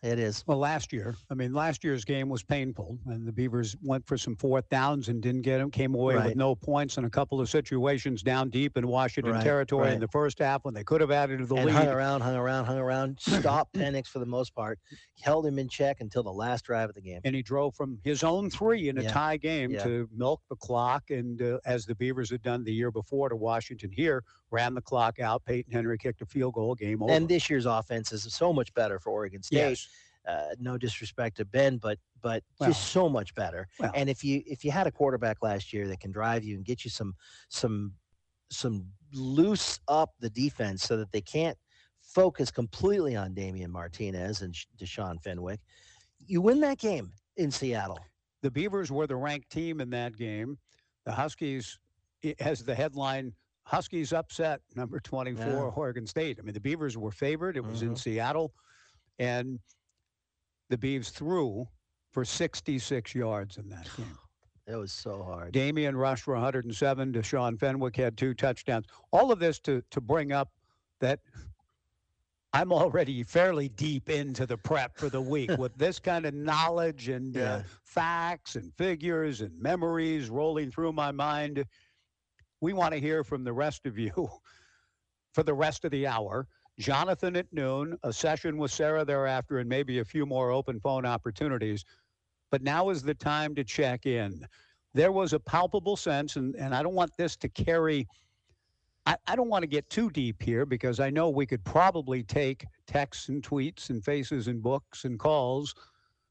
It 0.02 0.18
is. 0.18 0.42
Well, 0.48 0.58
last 0.58 0.92
year, 0.92 1.14
I 1.30 1.34
mean, 1.34 1.52
last 1.52 1.84
year's 1.84 2.04
game 2.04 2.28
was 2.28 2.42
painful, 2.42 2.98
and 3.06 3.24
the 3.24 3.30
Beavers 3.30 3.76
went 3.84 4.04
for 4.04 4.18
some 4.18 4.34
fourth 4.34 4.68
downs 4.68 5.08
and 5.08 5.22
didn't 5.22 5.42
get 5.42 5.58
them. 5.58 5.70
Came 5.70 5.94
away 5.94 6.16
Right. 6.16 6.26
with 6.26 6.36
no 6.36 6.56
points 6.56 6.98
in 6.98 7.04
a 7.04 7.10
couple 7.10 7.40
of 7.40 7.48
situations 7.48 8.20
down 8.20 8.50
deep 8.50 8.76
in 8.76 8.88
Washington 8.88 9.34
Right, 9.34 9.44
territory 9.44 9.92
in 9.92 10.00
the 10.00 10.08
first 10.08 10.40
half 10.40 10.64
when 10.64 10.74
they 10.74 10.82
could 10.82 11.00
have 11.02 11.12
added 11.12 11.38
to 11.38 11.46
the 11.46 11.54
and 11.54 11.66
lead. 11.66 11.74
hung 11.76 11.86
around, 11.86 12.20
hung 12.22 12.34
around, 12.34 12.64
hung 12.64 12.78
around. 12.78 13.20
Stopped 13.20 13.74
Penix 13.78 14.08
for 14.08 14.18
the 14.18 14.26
most 14.26 14.56
part. 14.56 14.80
Held 15.20 15.46
him 15.46 15.56
in 15.60 15.68
check 15.68 16.00
until 16.00 16.24
the 16.24 16.32
last 16.32 16.64
drive 16.64 16.88
of 16.88 16.96
the 16.96 17.00
game. 17.00 17.20
and 17.22 17.36
he 17.36 17.42
drove 17.42 17.76
from 17.76 18.00
his 18.02 18.24
own 18.24 18.50
three 18.50 18.88
in 18.88 18.98
a 18.98 19.02
Yeah, 19.02 19.12
tie 19.12 19.36
game 19.36 19.70
yeah. 19.70 19.84
to 19.84 20.08
milk 20.12 20.40
the 20.50 20.56
clock. 20.56 21.10
And 21.10 21.40
uh, 21.40 21.58
as 21.64 21.86
the 21.86 21.94
Beavers 21.94 22.28
had 22.28 22.42
done 22.42 22.64
the 22.64 22.72
year 22.72 22.90
before 22.90 23.28
to 23.28 23.36
Washington 23.36 23.92
here, 23.92 24.24
ran 24.52 24.74
the 24.74 24.80
clock 24.82 25.18
out. 25.18 25.44
Peyton 25.44 25.72
Henry 25.72 25.98
kicked 25.98 26.20
a 26.22 26.26
field 26.26 26.54
goal, 26.54 26.74
game 26.74 27.02
over. 27.02 27.10
And 27.12 27.28
this 27.28 27.48
year's 27.50 27.66
offense 27.66 28.12
is 28.12 28.22
so 28.32 28.52
much 28.52 28.72
better 28.74 28.98
for 29.00 29.10
Oregon 29.10 29.42
State. 29.42 29.56
yes, 29.56 29.88
Uh, 30.28 30.54
no 30.60 30.78
disrespect 30.78 31.36
to 31.38 31.44
Ben, 31.44 31.78
but 31.78 31.98
but 32.20 32.44
Well, 32.60 32.70
just 32.70 32.90
so 32.92 33.08
much 33.08 33.34
better. 33.34 33.66
well. 33.80 33.90
and 33.96 34.08
if 34.08 34.22
you 34.22 34.42
if 34.46 34.64
you 34.64 34.70
had 34.70 34.86
a 34.86 34.92
quarterback 34.92 35.42
last 35.42 35.72
year 35.72 35.88
that 35.88 35.98
can 35.98 36.12
drive 36.12 36.44
you 36.44 36.54
and 36.54 36.64
get 36.64 36.84
you 36.84 36.90
some 36.90 37.14
some 37.48 37.94
some 38.50 38.86
loose 39.14 39.80
up 39.88 40.10
the 40.20 40.30
defense 40.30 40.84
so 40.84 40.96
that 40.98 41.10
they 41.10 41.20
can't 41.22 41.58
focus 42.02 42.50
completely 42.50 43.16
on 43.16 43.34
Damian 43.34 43.70
Martinez 43.72 44.42
and 44.42 44.54
Sh- 44.54 44.66
Deshaun 44.78 45.20
Fenwick, 45.22 45.60
you 46.26 46.40
win 46.40 46.60
that 46.60 46.78
game 46.78 47.10
in 47.36 47.50
Seattle. 47.50 47.98
the 48.42 48.50
Beavers 48.50 48.90
were 48.92 49.06
the 49.06 49.16
ranked 49.16 49.50
team 49.50 49.80
in 49.80 49.88
that 49.90 50.16
game. 50.16 50.58
The 51.06 51.12
Huskies 51.12 51.78
has 52.38 52.62
the 52.62 52.74
headline. 52.74 53.32
Huskies 53.64 54.12
upset 54.12 54.60
number 54.74 54.98
24 55.00 55.46
Yeah. 55.46 55.52
Oregon 55.76 56.06
State. 56.06 56.38
I 56.38 56.42
mean, 56.42 56.54
the 56.54 56.60
Beavers 56.60 56.96
were 56.98 57.12
favored. 57.12 57.56
It 57.56 57.64
was 57.64 57.82
in 57.82 57.90
Mhm. 57.94 57.98
Seattle, 57.98 58.52
and 59.18 59.60
the 60.68 60.76
Beavs 60.76 61.10
threw 61.10 61.66
for 62.10 62.24
66 62.24 63.14
yards 63.14 63.56
in 63.58 63.68
that 63.70 63.84
game. 63.96 64.18
It 64.66 64.76
was 64.76 64.92
so 64.92 65.22
hard. 65.22 65.52
Damian 65.52 65.96
rushed 65.96 66.22
for 66.24 66.34
107. 66.34 67.12
Deshaun 67.12 67.58
Fenwick 67.58 67.96
had 67.96 68.16
two 68.16 68.32
touchdowns. 68.34 68.86
All 69.10 69.32
of 69.32 69.38
this 69.38 69.58
to 69.60 69.82
to 69.90 70.00
bring 70.00 70.32
up 70.32 70.52
that 71.00 71.20
I'm 72.54 72.70
already 72.72 73.22
fairly 73.22 73.68
deep 73.70 74.10
into 74.10 74.44
the 74.44 74.58
prep 74.58 74.98
for 74.98 75.08
the 75.08 75.20
week 75.20 75.50
with 75.56 75.74
this 75.76 75.98
kind 76.10 76.26
of 76.26 76.34
knowledge 76.34 77.08
and 77.08 77.36
uh, 77.36 77.62
facts 77.82 78.56
and 78.56 78.74
figures 78.74 79.40
and 79.40 79.58
memories 79.58 80.28
rolling 80.28 80.70
through 80.70 80.92
my 80.92 81.10
mind. 81.12 81.64
We 82.62 82.72
want 82.72 82.94
to 82.94 83.00
hear 83.00 83.24
from 83.24 83.42
the 83.42 83.52
rest 83.52 83.86
of 83.86 83.98
you 83.98 84.12
for 85.34 85.42
the 85.42 85.52
rest 85.52 85.84
of 85.84 85.90
the 85.90 86.06
hour. 86.06 86.46
Jonathan 86.78 87.34
at 87.34 87.52
noon, 87.52 87.98
a 88.04 88.12
session 88.12 88.56
with 88.56 88.70
Sara 88.70 89.04
thereafter, 89.04 89.58
and 89.58 89.68
maybe 89.68 89.98
a 89.98 90.04
few 90.04 90.24
more 90.24 90.52
open 90.52 90.78
phone 90.78 91.04
opportunities. 91.04 91.84
But 92.52 92.62
now 92.62 92.90
is 92.90 93.02
the 93.02 93.14
time 93.14 93.56
to 93.56 93.64
check 93.64 94.06
in. 94.06 94.46
There 94.94 95.10
was 95.10 95.32
a 95.32 95.40
palpable 95.40 95.96
sense, 95.96 96.36
and, 96.36 96.54
and 96.54 96.72
I 96.72 96.84
don't 96.84 96.94
want 96.94 97.10
this 97.18 97.36
to 97.38 97.48
carry, 97.48 98.06
I, 99.06 99.16
I 99.26 99.34
don't 99.34 99.48
want 99.48 99.64
to 99.64 99.68
get 99.68 99.90
too 99.90 100.08
deep 100.08 100.40
here 100.40 100.64
because 100.64 101.00
I 101.00 101.10
know 101.10 101.30
we 101.30 101.46
could 101.46 101.64
probably 101.64 102.22
take 102.22 102.64
texts 102.86 103.28
and 103.28 103.42
tweets 103.42 103.90
and 103.90 104.04
faces 104.04 104.46
and 104.46 104.62
books 104.62 105.04
and 105.04 105.18
calls 105.18 105.74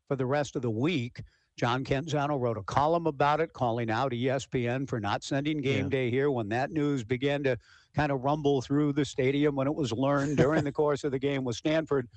for 0.08 0.16
the 0.16 0.26
rest 0.26 0.56
of 0.56 0.62
the 0.62 0.72
week. 0.72 1.24
John 1.58 1.84
Canzano 1.84 2.39
wrote 2.39 2.58
a 2.58 2.63
column 2.63 3.08
about 3.08 3.39
it, 3.39 3.53
calling 3.53 3.89
out 3.91 4.12
ESPN 4.13 4.88
for 4.88 5.00
not 5.00 5.24
sending 5.24 5.62
game 5.62 5.86
Yeah. 5.86 5.89
day 5.89 6.10
here 6.10 6.31
when 6.31 6.50
that 6.50 6.72
news 6.72 7.03
began 7.03 7.43
to 7.43 7.58
kind 7.93 8.12
of 8.12 8.22
rumble 8.22 8.62
through 8.62 8.93
the 8.93 9.05
stadium 9.05 9.55
when 9.55 9.67
it 9.67 9.75
was 9.75 9.91
learned 9.91 10.38
during 10.38 10.63
the 10.63 10.72
course 10.72 11.03
of 11.03 11.12
the 11.12 11.20
game 11.20 11.43
with 11.43 11.55
Stanford. 11.55 12.08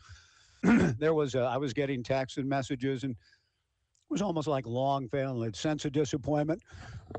there 0.62 1.14
was, 1.14 1.34
uh, 1.34 1.44
I 1.44 1.58
was 1.58 1.74
getting 1.74 2.02
texts 2.02 2.38
and 2.38 2.48
messages, 2.48 3.04
and 3.04 3.12
it 3.12 3.16
was 4.08 4.22
almost 4.22 4.48
like 4.48 4.66
long 4.66 5.08
a 5.12 5.50
sense 5.54 5.84
of 5.84 5.92
disappointment. 5.92 6.62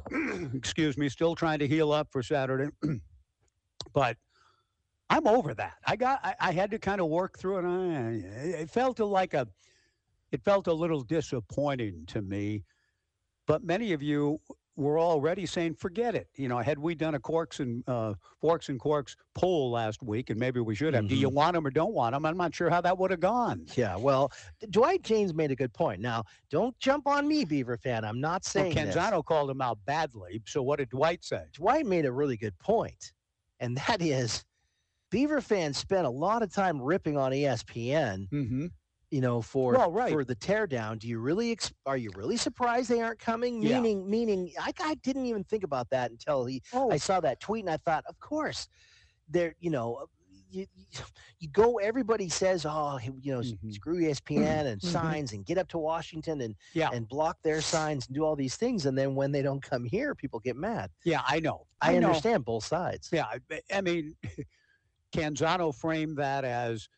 Excuse 0.54 0.98
me, 0.98 1.10
still 1.10 1.36
trying 1.36 1.60
to 1.60 1.68
heal 1.68 1.92
up 1.92 2.12
for 2.12 2.24
Saturday. 2.24 2.72
but 3.94 4.18
I'm 5.10 5.28
over 5.28 5.54
that. 5.54 5.76
I 5.86 5.96
got, 5.96 6.22
I, 6.24 6.36
I 6.40 6.52
had 6.54 6.72
to 6.72 6.80
kind 6.80 7.02
of 7.02 7.08
work 7.08 7.38
through 7.38 7.60
it. 7.60 7.66
I, 7.66 8.10
it 8.62 8.70
felt 8.70 9.00
like 9.00 9.34
a, 9.34 9.48
it 10.32 10.44
felt 10.44 10.68
a 10.68 10.74
little 10.74 11.02
disappointing 11.02 12.06
to 12.08 12.22
me. 12.22 12.64
But 13.48 13.64
many 13.64 13.94
of 13.94 14.02
you 14.02 14.40
were 14.78 15.00
already 15.00 15.46
saying, 15.46 15.76
forget 15.76 16.16
it. 16.16 16.28
You 16.36 16.50
know, 16.50 16.58
had 16.58 16.78
we 16.78 16.96
done 16.96 17.16
a 17.16 17.20
corks 17.20 17.62
and 17.62 17.82
uh, 17.88 18.16
forks 18.42 18.68
and 18.68 18.78
corks 18.80 19.16
poll 19.34 19.72
last 19.72 20.04
week, 20.04 20.30
and 20.32 20.38
maybe 20.40 20.60
we 20.60 20.76
should 20.76 20.94
have, 20.94 21.08
do 21.08 21.16
you 21.16 21.30
want 21.30 21.54
them 21.54 21.66
or 21.66 21.70
don't 21.70 21.94
want 21.94 22.14
them? 22.14 22.26
I'm 22.26 22.36
not 22.36 22.54
sure 22.54 22.70
how 22.70 22.82
that 22.82 22.98
would 22.98 23.12
have 23.12 23.22
gone. 23.22 23.66
Yeah, 23.76 23.96
well, 23.96 24.34
Dwight 24.72 25.02
Jaynes 25.04 25.34
made 25.34 25.52
a 25.52 25.56
good 25.56 25.72
point. 25.74 26.02
Now, 26.02 26.24
don't 26.50 26.78
jump 26.80 27.08
on 27.08 27.26
me, 27.28 27.46
Beaver 27.46 27.78
fan. 27.78 28.04
I'm 28.04 28.20
not 28.20 28.44
saying 28.44 28.66
Well, 28.66 28.76
saying 28.76 28.88
this. 28.88 28.96
Canzano 28.98 29.24
called 29.24 29.50
him 29.50 29.62
out 29.62 29.78
badly. 29.86 30.42
So 30.46 30.62
what 30.62 30.80
did 30.80 30.90
Dwight 30.90 31.24
say? 31.24 31.44
Dwight 31.54 31.86
made 31.86 32.06
a 32.06 32.12
really 32.12 32.36
good 32.36 32.58
point, 32.60 33.14
and 33.62 33.78
that 33.78 34.02
is 34.02 34.44
Beaver 35.10 35.40
fans 35.40 35.78
spent 35.78 36.06
a 36.06 36.10
lot 36.10 36.42
of 36.42 36.52
time 36.52 36.82
ripping 36.82 37.16
on 37.16 37.32
ESPN, 37.32 38.28
Mm-hmm. 38.30 38.66
You 39.12 39.22
know, 39.22 39.42
for 39.42 39.74
Well, 39.74 39.92
right. 39.92 40.12
for 40.12 40.24
the 40.26 40.36
teardown. 40.36 41.00
Do 41.00 41.08
you 41.08 41.20
really 41.20 41.52
ex- 41.52 41.72
are 41.86 41.98
you 41.98 42.10
really 42.16 42.38
surprised 42.38 42.90
they 42.90 43.02
aren't 43.02 43.20
coming? 43.20 43.62
Yeah. 43.62 43.80
Meaning, 43.80 44.10
meaning, 44.10 44.52
I, 44.60 44.72
I 44.82 44.96
didn't 44.96 45.26
even 45.26 45.44
think 45.44 45.64
about 45.64 45.90
that 45.92 46.12
until 46.12 46.46
he 46.46 46.62
Oh, 46.74 46.92
I 46.92 46.98
saw 46.98 47.20
that 47.22 47.40
tweet 47.40 47.64
and 47.64 47.70
I 47.70 47.78
thought, 47.78 48.04
of 48.08 48.20
course, 48.20 48.68
there, 49.30 49.56
you 49.60 49.70
know, 49.70 50.06
you, 50.50 50.66
you- 51.40 51.50
go, 51.52 51.78
everybody 51.78 52.28
says, 52.28 52.66
oh, 52.68 52.98
you 53.22 53.32
know, 53.34 53.42
Mhm. 53.42 53.72
screw 53.74 54.00
ESPN 54.02 54.66
and 54.66 54.82
Mhm. 54.82 54.86
signs 54.92 55.34
and 55.34 55.46
get 55.46 55.58
up 55.60 55.68
to 55.70 55.78
Washington 55.78 56.42
and, 56.42 56.56
yeah, 56.74 56.90
and 56.92 57.08
block 57.08 57.38
their 57.44 57.62
signs 57.62 58.08
and 58.08 58.16
do 58.16 58.24
all 58.24 58.36
these 58.36 58.56
things. 58.58 58.88
And 58.88 58.98
then 58.98 59.14
when 59.14 59.32
they 59.32 59.44
don't 59.44 59.62
come 59.62 59.84
here, 59.86 60.16
people 60.16 60.40
get 60.40 60.56
mad. 60.56 60.90
yeah, 61.04 61.22
I 61.28 61.40
know. 61.40 61.68
I, 61.82 62.00
know. 62.00 62.08
understand 62.08 62.44
both 62.46 62.64
sides. 62.66 63.10
Yeah, 63.12 63.26
I- 63.52 63.62
I 63.72 63.82
mean, 63.82 64.16
Canzano 65.14 65.74
framed 65.74 66.18
that 66.18 66.44
as 66.44 66.90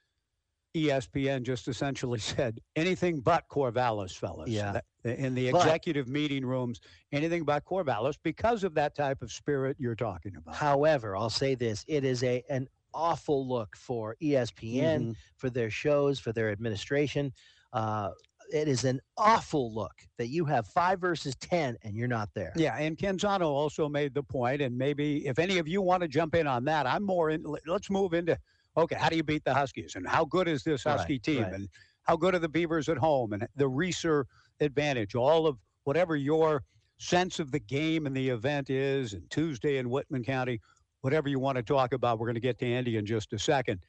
ESPN 0.86 1.44
just 1.44 1.68
essentially 1.68 2.20
said 2.36 2.60
anything 2.76 3.20
but 3.20 3.44
Corvallis, 3.50 4.16
fellas. 4.18 4.50
Yeah. 4.50 4.80
In 5.04 5.34
the 5.36 5.52
But- 5.52 5.66
executive 5.66 6.08
meeting 6.08 6.46
rooms, 6.46 6.80
anything 7.12 7.44
but 7.44 7.64
Corvallis 7.66 8.16
because 8.24 8.64
of 8.64 8.74
that 8.76 8.96
type 8.96 9.22
of 9.22 9.32
spirit 9.32 9.78
you're 9.80 9.96
talking 9.96 10.36
about. 10.36 10.56
However, 10.56 11.16
I'll 11.16 11.30
say 11.30 11.56
this: 11.56 11.84
it 11.88 12.04
is 12.04 12.24
a 12.24 12.44
an 12.50 12.68
awful 12.94 13.48
look 13.48 13.76
for 13.78 14.16
ESPN 14.22 15.10
Mhm. 15.12 15.16
for 15.36 15.50
their 15.50 15.70
shows, 15.70 16.20
for 16.20 16.32
their 16.34 16.50
administration. 16.52 17.32
Uh, 17.74 18.12
it 18.54 18.68
is 18.70 18.86
an 18.86 19.02
awful 19.18 19.74
look 19.76 19.92
that 20.18 20.28
you 20.28 20.46
have 20.46 20.66
five 20.70 21.00
versus 21.02 21.36
ten 21.36 21.78
and 21.84 21.96
you're 21.98 22.08
not 22.08 22.30
there. 22.34 22.54
Yeah, 22.56 22.76
and 22.78 22.98
Canzano 22.98 23.42
also 23.48 23.90
made 23.90 24.14
the 24.14 24.24
point, 24.24 24.62
and 24.62 24.78
maybe 24.78 25.28
if 25.28 25.38
any 25.38 25.58
of 25.58 25.68
you 25.68 25.82
want 25.82 26.02
to 26.02 26.08
jump 26.08 26.34
in 26.34 26.48
on 26.48 26.64
that, 26.66 26.88
I'm 26.88 27.04
more 27.04 27.30
in. 27.30 27.44
Let's 27.66 27.90
move 27.90 28.14
into 28.14 28.38
okay, 28.78 28.96
how 28.96 29.10
do 29.10 29.16
you 29.16 29.24
beat 29.24 29.44
the 29.44 29.54
Huskies, 29.54 29.96
and 29.96 30.08
how 30.08 30.24
good 30.26 30.48
is 30.48 30.64
this 30.64 30.84
Husky 30.84 31.14
Right, 31.16 31.24
team, 31.24 31.44
right. 31.44 31.54
and 31.54 31.70
how 32.04 32.16
good 32.16 32.36
are 32.36 32.40
the 32.40 32.50
Beavers 32.50 32.88
at 32.90 32.98
home, 32.98 33.34
and 33.34 33.48
the 33.56 33.70
Reser 33.70 34.26
advantage, 34.60 35.16
all 35.16 35.48
of 35.48 35.58
whatever 35.84 36.16
your 36.16 36.64
sense 37.00 37.40
of 37.40 37.52
the 37.52 37.60
game 37.60 38.06
and 38.06 38.16
the 38.16 38.30
event 38.30 38.70
is, 38.70 39.14
and 39.14 39.30
Tuesday 39.30 39.78
in 39.78 39.90
Whitman 39.90 40.24
County, 40.24 40.60
whatever 41.02 41.30
you 41.30 41.40
want 41.40 41.58
to 41.58 41.64
talk 41.64 41.94
about. 41.94 42.20
We're 42.20 42.28
going 42.28 42.36
to 42.36 42.42
get 42.42 42.58
to 42.60 42.66
Andy 42.66 42.98
in 42.98 43.06
just 43.06 43.34
a 43.34 43.40
second. 43.40 43.82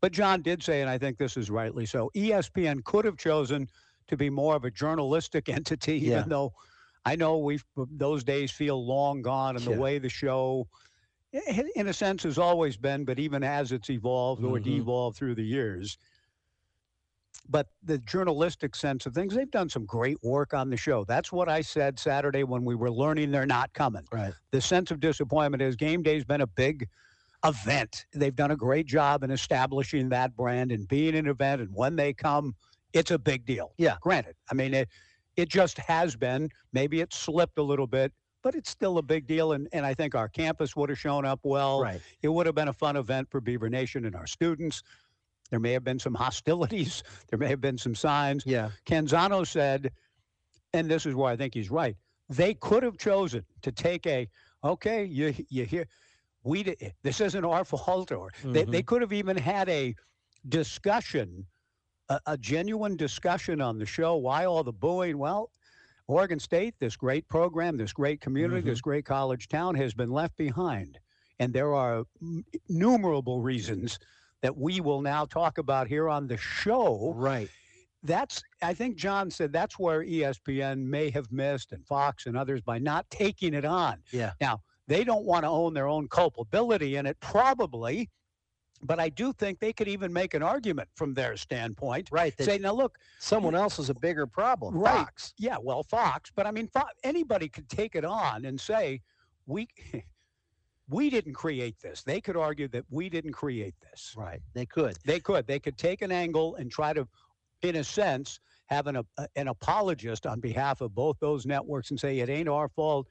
But 0.00 0.12
John 0.12 0.42
did 0.42 0.62
say, 0.62 0.80
and 0.80 0.90
I 0.90 0.98
think 0.98 1.16
this 1.18 1.36
is 1.36 1.48
rightly 1.50 1.86
so, 1.86 2.10
ESPN 2.16 2.82
could 2.84 3.04
have 3.04 3.16
chosen 3.16 3.68
to 4.08 4.16
be 4.16 4.30
more 4.30 4.56
of 4.56 4.64
a 4.64 4.70
journalistic 4.70 5.48
entity, 5.48 5.98
Yeah. 5.98 6.18
even 6.18 6.28
though 6.28 6.52
I 7.04 7.16
know 7.16 7.38
we've 7.38 7.64
those 7.76 8.22
days 8.24 8.50
feel 8.50 8.84
long 8.84 9.22
gone, 9.22 9.56
and 9.56 9.64
Yeah. 9.64 9.74
the 9.74 9.80
way 9.80 9.98
the 9.98 10.08
show, 10.08 10.66
in 11.32 11.88
a 11.88 11.92
sense, 11.92 12.22
has 12.24 12.38
always 12.38 12.76
been, 12.76 13.04
but 13.04 13.18
even 13.18 13.42
as 13.42 13.72
it's 13.72 13.90
evolved 13.90 14.44
or 14.44 14.58
Mhm. 14.58 14.64
devolved 14.64 15.16
through 15.16 15.34
the 15.34 15.44
years. 15.44 15.96
But 17.48 17.68
the 17.82 17.98
journalistic 17.98 18.76
sense 18.76 19.06
of 19.06 19.14
things, 19.14 19.34
they've 19.34 19.50
done 19.50 19.68
some 19.68 19.84
great 19.84 20.22
work 20.22 20.54
on 20.54 20.70
the 20.70 20.76
show. 20.76 21.04
That's 21.04 21.32
what 21.32 21.48
I 21.48 21.60
said 21.62 21.98
Saturday 21.98 22.44
when 22.44 22.64
we 22.64 22.74
were 22.74 22.90
learning 22.90 23.30
they're 23.30 23.46
not 23.46 23.72
coming. 23.72 24.06
Right. 24.12 24.34
The 24.50 24.60
sense 24.60 24.90
of 24.90 25.00
disappointment 25.00 25.62
is 25.62 25.74
game 25.74 26.02
day's 26.02 26.24
been 26.24 26.42
a 26.42 26.46
big 26.46 26.88
event. 27.44 28.06
They've 28.12 28.36
done 28.36 28.52
a 28.52 28.56
great 28.56 28.86
job 28.86 29.24
in 29.24 29.30
establishing 29.30 30.08
that 30.10 30.36
brand 30.36 30.70
and 30.70 30.86
being 30.86 31.16
an 31.16 31.26
event. 31.26 31.62
And 31.62 31.74
when 31.74 31.96
they 31.96 32.12
come, 32.12 32.54
it's 32.92 33.10
a 33.10 33.18
big 33.18 33.44
deal. 33.44 33.72
Yeah. 33.78 33.96
Granted, 34.00 34.36
I 34.50 34.54
mean, 34.54 34.74
it, 34.74 34.88
it 35.36 35.48
just 35.48 35.78
has 35.78 36.14
been. 36.14 36.50
Maybe 36.72 37.00
it 37.00 37.12
slipped 37.12 37.58
a 37.58 37.62
little 37.62 37.86
bit 37.88 38.12
but 38.42 38.54
it's 38.54 38.70
still 38.70 38.98
a 38.98 39.02
big 39.02 39.26
deal. 39.26 39.52
And, 39.52 39.68
and 39.72 39.86
I 39.86 39.94
think 39.94 40.14
our 40.14 40.28
campus 40.28 40.74
would 40.76 40.88
have 40.90 40.98
shown 40.98 41.24
up 41.24 41.40
well. 41.42 41.80
Right. 41.80 42.00
It 42.22 42.28
would 42.28 42.46
have 42.46 42.54
been 42.54 42.68
a 42.68 42.72
fun 42.72 42.96
event 42.96 43.28
for 43.30 43.40
Beaver 43.40 43.68
Nation 43.70 44.04
and 44.04 44.14
our 44.14 44.26
students. 44.26 44.82
There 45.50 45.60
may 45.60 45.72
have 45.72 45.84
been 45.84 45.98
some 45.98 46.14
hostilities. 46.26 47.02
There 47.30 47.38
may 47.38 47.48
have 47.48 47.60
been 47.60 47.78
some 47.78 47.94
signs. 47.94 48.44
Yeah. 48.44 48.70
Canzano 48.86 49.46
said, 49.46 49.92
and 50.74 50.90
this 50.90 51.06
is 51.06 51.14
where 51.14 51.30
I 51.32 51.36
think 51.36 51.54
he's 51.54 51.70
right. 51.70 51.96
They 52.28 52.54
could 52.54 52.82
have 52.82 52.98
chosen 52.98 53.44
to 53.62 53.72
take 53.72 54.06
a, 54.06 54.28
okay, 54.64 55.04
you 55.04 55.34
you 55.50 55.64
hear, 55.64 55.86
we 56.44 56.62
di- 56.62 56.92
this 57.02 57.20
isn't 57.20 57.44
our 57.44 57.64
fault, 57.72 58.10
or 58.10 58.30
they, 58.44 58.64
they 58.64 58.82
Mhm. 58.82 58.86
could 58.86 59.02
have 59.02 59.12
even 59.12 59.36
had 59.36 59.68
a 59.68 59.94
discussion, 60.48 61.46
a, 62.08 62.18
a 62.26 62.38
genuine 62.38 62.96
discussion 62.96 63.60
on 63.60 63.78
the 63.78 63.86
show. 63.86 64.16
Why 64.16 64.46
all 64.46 64.62
the 64.64 64.72
booing? 64.72 65.18
Well, 65.18 65.50
Oregon 66.12 66.38
State, 66.38 66.74
this 66.78 66.96
great 66.96 67.26
program, 67.28 67.76
this 67.76 67.92
great 67.92 68.20
community, 68.20 68.60
this 68.60 68.78
mm-hmm. 68.78 68.90
great 68.90 69.04
college 69.04 69.48
town 69.48 69.74
has 69.76 69.94
been 69.94 70.10
left 70.10 70.36
behind. 70.36 70.98
And 71.38 71.52
there 71.52 71.74
are 71.74 72.04
innumerable 72.68 73.40
reasons 73.40 73.98
that 74.42 74.56
we 74.56 74.80
will 74.80 75.00
now 75.00 75.24
talk 75.24 75.58
about 75.58 75.86
here 75.88 76.08
on 76.08 76.26
the 76.26 76.36
show. 76.36 77.14
Right. 77.16 77.48
That's, 78.02 78.42
I 78.60 78.74
think 78.74 78.96
John 78.96 79.30
said 79.30 79.52
that's 79.52 79.78
where 79.78 80.04
ESPN 80.04 80.84
may 80.84 81.10
have 81.10 81.30
missed 81.32 81.72
and 81.72 81.86
Fox 81.86 82.26
and 82.26 82.36
others 82.36 82.60
by 82.60 82.78
not 82.78 83.08
taking 83.08 83.54
it 83.54 83.64
on. 83.64 83.98
Yeah. 84.10 84.32
Now, 84.40 84.60
they 84.88 85.04
don't 85.04 85.24
want 85.24 85.44
to 85.44 85.48
own 85.48 85.72
their 85.72 85.86
own 85.86 86.08
culpability 86.08 86.96
in 86.96 87.06
it, 87.06 87.16
probably. 87.20 88.10
But 88.84 88.98
I 88.98 89.08
do 89.08 89.32
think 89.32 89.60
they 89.60 89.72
could 89.72 89.86
even 89.88 90.12
make 90.12 90.34
an 90.34 90.42
argument 90.42 90.88
from 90.96 91.14
their 91.14 91.36
standpoint. 91.36 92.08
Right. 92.10 92.34
Say, 92.40 92.58
now 92.58 92.72
look, 92.72 92.98
someone 93.20 93.54
else 93.54 93.78
is 93.78 93.90
a 93.90 93.94
bigger 93.94 94.26
problem. 94.26 94.74
Right. 94.74 94.96
Fox. 94.98 95.34
Yeah, 95.38 95.56
well, 95.60 95.82
Fox, 95.84 96.32
but 96.34 96.46
I 96.46 96.50
mean, 96.50 96.66
Fo- 96.68 96.82
anybody 97.04 97.48
could 97.48 97.68
take 97.68 97.94
it 97.94 98.04
on 98.04 98.44
and 98.44 98.60
say, 98.60 99.00
we, 99.46 99.68
we 100.88 101.10
didn't 101.10 101.34
create 101.34 101.78
this. 101.80 102.02
They 102.02 102.20
could 102.20 102.36
argue 102.36 102.66
that 102.68 102.84
we 102.90 103.08
didn't 103.08 103.32
create 103.32 103.74
this. 103.80 104.14
Right. 104.16 104.40
They 104.52 104.66
could. 104.66 104.96
They 105.04 105.20
could. 105.20 105.46
They 105.46 105.60
could 105.60 105.78
take 105.78 106.02
an 106.02 106.10
angle 106.10 106.56
and 106.56 106.70
try 106.70 106.92
to, 106.92 107.06
in 107.62 107.76
a 107.76 107.84
sense, 107.84 108.40
have 108.66 108.88
an, 108.88 108.96
a- 108.96 109.28
an 109.36 109.46
apologist 109.48 110.26
on 110.26 110.40
behalf 110.40 110.80
of 110.80 110.92
both 110.92 111.16
those 111.20 111.46
networks 111.46 111.90
and 111.90 112.00
say 112.00 112.18
it 112.18 112.28
ain't 112.28 112.48
our 112.48 112.68
fault. 112.68 113.06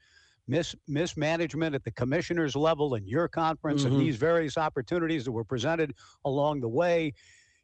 Mis, 0.48 0.74
mismanagement 0.88 1.74
at 1.74 1.84
the 1.84 1.90
commissioner's 1.92 2.56
level 2.56 2.94
in 2.96 3.06
your 3.06 3.28
conference 3.28 3.84
Mhm. 3.84 3.86
and 3.92 4.00
these 4.00 4.16
various 4.16 4.58
opportunities 4.58 5.24
that 5.24 5.32
were 5.32 5.44
presented 5.44 5.94
along 6.24 6.60
the 6.60 6.68
way. 6.68 7.12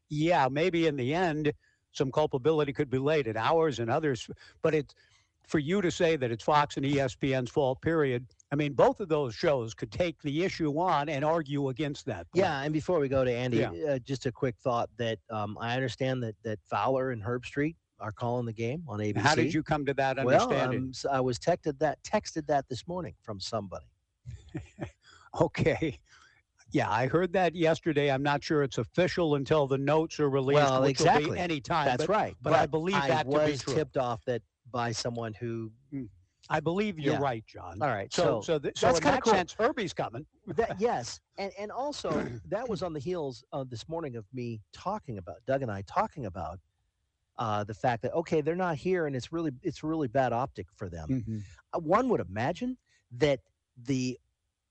Yeah, 0.09 0.49
maybe 0.51 0.87
in 0.87 0.97
the 0.97 1.13
end, 1.15 1.53
some 1.93 2.13
culpability 2.13 2.73
could 2.73 2.89
be 2.91 2.99
laid 2.99 3.27
at 3.27 3.37
ours 3.37 3.81
and 3.81 3.91
others, 3.91 4.29
but 4.63 4.75
it's 4.75 4.95
for 5.49 5.59
you 5.59 5.81
to 5.81 5.91
say 5.91 6.15
that 6.15 6.31
it's 6.31 6.45
Fox 6.45 6.77
and 6.77 6.85
ESPN's 6.85 7.51
fault, 7.51 7.81
period. 7.81 8.27
I 8.53 8.55
mean, 8.57 8.75
both 8.75 9.01
of 9.01 9.09
those 9.09 9.35
shows 9.35 9.75
could 9.75 9.91
take 9.91 10.21
the 10.23 10.45
issue 10.45 10.79
on 10.79 11.09
and 11.09 11.25
argue 11.25 11.71
against 11.71 12.05
that. 12.07 12.31
point. 12.31 12.45
Yeah, 12.45 12.61
and 12.61 12.73
before 12.73 13.01
we 13.01 13.09
go 13.09 13.25
to 13.25 13.33
Andy, 13.33 13.59
Yeah. 13.59 13.71
uh, 13.95 13.99
just 13.99 14.27
a 14.27 14.33
quick 14.33 14.57
thought 14.59 14.91
that 14.99 15.19
um, 15.31 15.57
I 15.59 15.75
understand 15.75 16.23
that 16.23 16.37
that 16.45 16.59
Fowler 16.65 17.11
and 17.11 17.23
Herbstreit 17.23 17.77
are 18.00 18.12
calling 18.12 18.47
the 18.47 18.52
game 18.52 18.83
on 18.88 19.00
ABC. 19.00 19.17
How 19.19 19.35
did 19.35 19.52
you 19.52 19.62
come 19.62 19.85
to 19.87 19.95
that 19.95 20.17
Well, 20.25 20.28
understanding? 20.43 20.83
um, 20.85 20.90
s- 20.90 21.07
I 21.11 21.21
was 21.21 21.38
texted 21.38 21.78
that 21.81 22.02
texted 22.02 22.47
that 22.47 22.69
this 22.69 22.87
morning 22.87 23.14
from 23.23 23.40
somebody. 23.40 23.87
Okay. 25.40 25.99
Yeah, 26.71 26.90
I 26.90 27.07
heard 27.07 27.33
that 27.35 27.55
yesterday. 27.55 28.11
I'm 28.11 28.23
not 28.23 28.43
sure 28.43 28.62
it's 28.62 28.78
official 28.78 29.35
until 29.37 29.67
the 29.67 29.78
notes 29.78 30.19
are 30.21 30.28
released, 30.28 30.57
Well, 30.57 30.85
exactly. 30.85 31.38
any 31.38 31.61
time. 31.61 31.87
That's 31.87 32.07
but, 32.07 32.09
right. 32.09 32.35
But, 32.43 32.55
I 32.55 32.67
believe 32.67 32.97
I 32.97 33.09
that 33.09 33.31
to 33.31 33.38
be 33.38 33.52
was 33.52 33.62
true. 33.62 33.75
tipped 33.75 33.97
off 33.97 34.25
that 34.26 34.43
by 34.71 34.93
someone 34.93 35.35
who. 35.35 35.71
I 36.50 36.61
believe 36.61 36.99
you're 36.99 37.14
Yeah. 37.14 37.21
right, 37.21 37.45
John. 37.47 37.76
All 37.83 37.88
right, 37.88 38.12
So, 38.12 38.23
so, 38.23 38.40
so, 38.40 38.59
th- 38.59 38.78
so 38.78 38.87
that's 38.87 39.00
kinda 39.00 39.17
that 39.17 39.23
cool. 39.23 39.33
sense, 39.35 39.52
Herbie's 39.59 39.93
coming. 39.93 40.25
That 40.47 40.76
yes, 40.81 41.21
and 41.37 41.52
and 41.59 41.71
also 41.71 42.26
that 42.47 42.67
was 42.69 42.83
on 42.83 42.95
the 42.95 43.00
heels 43.00 43.45
of 43.52 43.69
this 43.69 43.87
morning 43.87 44.17
of 44.17 44.25
me 44.33 44.62
talking 44.73 45.19
about 45.19 45.37
Doug 45.47 45.61
and 45.62 45.71
I 45.71 45.83
talking 45.83 46.25
about 46.25 46.59
uh, 47.38 47.64
the 47.64 47.74
fact 47.74 48.03
that 48.03 48.12
okay 48.12 48.40
they're 48.40 48.57
not 48.57 48.77
here 48.77 49.07
and 49.07 49.14
it's 49.16 49.33
really 49.33 49.53
it's 49.62 49.83
really 49.85 50.09
bad 50.09 50.33
optic 50.33 50.66
for 50.74 50.88
them. 50.88 51.09
Mhm. 51.09 51.42
Uh, 51.72 51.79
One 51.81 52.09
would 52.09 52.20
imagine 52.20 52.77
that 53.12 53.40
the 53.77 54.18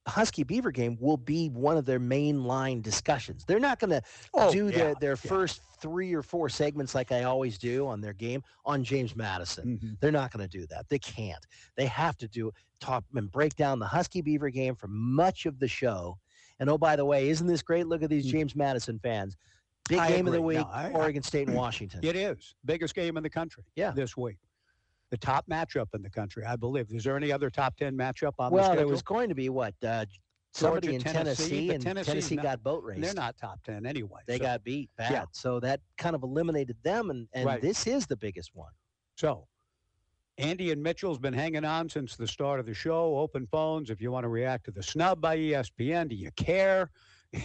Husky 0.08 0.43
Beaver 0.43 0.71
game 0.71 0.97
will 1.01 1.17
be 1.17 1.49
one 1.49 1.75
of 1.75 1.86
their 1.86 1.99
main 1.99 2.45
line 2.45 2.82
discussions. 2.82 3.43
They're 3.45 3.60
not 3.60 3.77
going 3.80 3.89
to 3.89 4.01
Oh, 4.34 4.49
do 4.53 4.71
their, 4.71 4.89
yeah, 4.89 4.93
their 5.01 5.10
yeah. 5.21 5.30
first 5.30 5.62
three 5.82 6.13
or 6.13 6.23
four 6.23 6.47
segments 6.47 6.95
like 6.95 7.12
I 7.12 7.23
always 7.23 7.58
do 7.58 7.86
on 7.88 7.99
their 7.99 8.13
game 8.13 8.41
on 8.65 8.86
James 8.86 9.17
Madison. 9.17 9.77
Mhm. 9.77 9.99
They're 9.99 10.13
not 10.13 10.32
going 10.32 10.47
to 10.47 10.58
do 10.58 10.65
that. 10.67 10.88
They 10.88 10.99
can't. 10.99 11.45
They 11.75 11.88
have 11.88 12.15
to 12.19 12.27
do 12.30 12.51
talk 12.80 13.03
and 13.15 13.30
break 13.30 13.56
down 13.58 13.80
the 13.80 13.88
Husky 13.88 14.21
Beaver 14.21 14.49
game 14.49 14.75
for 14.75 14.88
much 14.88 15.45
of 15.45 15.60
the 15.60 15.67
show. 15.67 16.17
And 16.60 16.69
oh, 16.69 16.77
by 16.77 16.95
the 16.95 17.06
way, 17.06 17.27
isn't 17.27 17.45
this 17.47 17.62
great? 17.62 17.88
Look 17.88 18.01
at 18.01 18.10
these 18.10 18.25
James 18.32 18.56
Madison 18.56 18.99
fans. 18.99 19.36
Big. 19.88 20.00
I 20.00 20.10
game 20.10 20.28
of 20.28 20.34
the 20.34 20.39
agree. 20.39 20.56
No, 20.56 20.62
week, 20.63 20.67
I- 20.71 20.91
Oregon 20.91 21.23
State 21.23 21.47
and 21.47 21.56
Washington. 21.56 22.02
It 22.04 22.15
is 22.15 22.56
biggest 22.65 22.95
game 22.95 23.17
in 23.17 23.23
the 23.23 23.30
country. 23.30 23.63
Yeah. 23.76 23.91
this 23.91 24.15
week, 24.17 24.38
the 25.10 25.17
top 25.17 25.45
matchup 25.47 25.88
in 25.93 26.02
the 26.02 26.10
country, 26.10 26.43
I 26.45 26.56
believe. 26.56 26.88
Is 26.91 27.04
there 27.04 27.15
any 27.15 27.32
other 27.32 27.50
top 27.50 27.76
ten 27.78 27.95
matchup 27.97 28.34
on 28.39 28.52
the 28.52 28.56
well, 28.56 28.63
schedule? 28.65 28.76
there 28.76 28.88
was 28.88 29.02
going 29.02 29.30
to 29.30 29.36
be 29.36 29.50
what 29.50 29.73
uh, 29.84 30.06
somebody 30.52 30.88
Georgia, 30.89 31.08
in 31.08 31.13
Tennessee, 31.13 31.67
but 31.67 31.76
and 31.76 31.84
Tennessee, 31.84 32.12
Tennessee, 32.12 32.36
not- 32.36 32.43
got 32.43 32.63
boat 32.63 32.84
raced. 32.84 33.02
They're 33.02 33.13
not 33.13 33.38
top 33.38 33.63
ten 33.63 33.86
anyway. 33.86 34.21
They 34.26 34.38
so- 34.38 34.43
got 34.43 34.63
beat 34.63 34.89
bad. 34.97 35.12
Yeah. 35.12 35.26
So 35.32 35.60
that 35.62 35.80
kind 35.97 36.15
of 36.15 36.23
eliminated 36.23 36.78
them, 36.84 37.10
and, 37.10 37.28
and 37.34 37.45
Right. 37.45 37.62
this 37.62 37.88
is 37.88 38.06
the 38.08 38.17
biggest 38.17 38.52
one. 38.54 38.71
So, 39.15 39.47
Andy 40.38 40.71
and 40.71 40.84
Mitchell's 40.84 41.17
been 41.17 41.34
hanging 41.34 41.65
on 41.65 41.89
since 41.89 42.15
the 42.15 42.28
start 42.28 42.60
of 42.60 42.65
the 42.67 42.73
show. 42.73 43.17
Open 43.17 43.47
phones 43.47 43.89
if 43.89 44.00
you 44.02 44.12
want 44.12 44.23
to 44.23 44.30
react 44.30 44.65
to 44.65 44.71
the 44.71 44.84
snub 44.84 45.19
by 45.21 45.36
ESPN. 45.38 46.10
Do 46.10 46.15
you 46.15 46.30
care? 46.36 46.91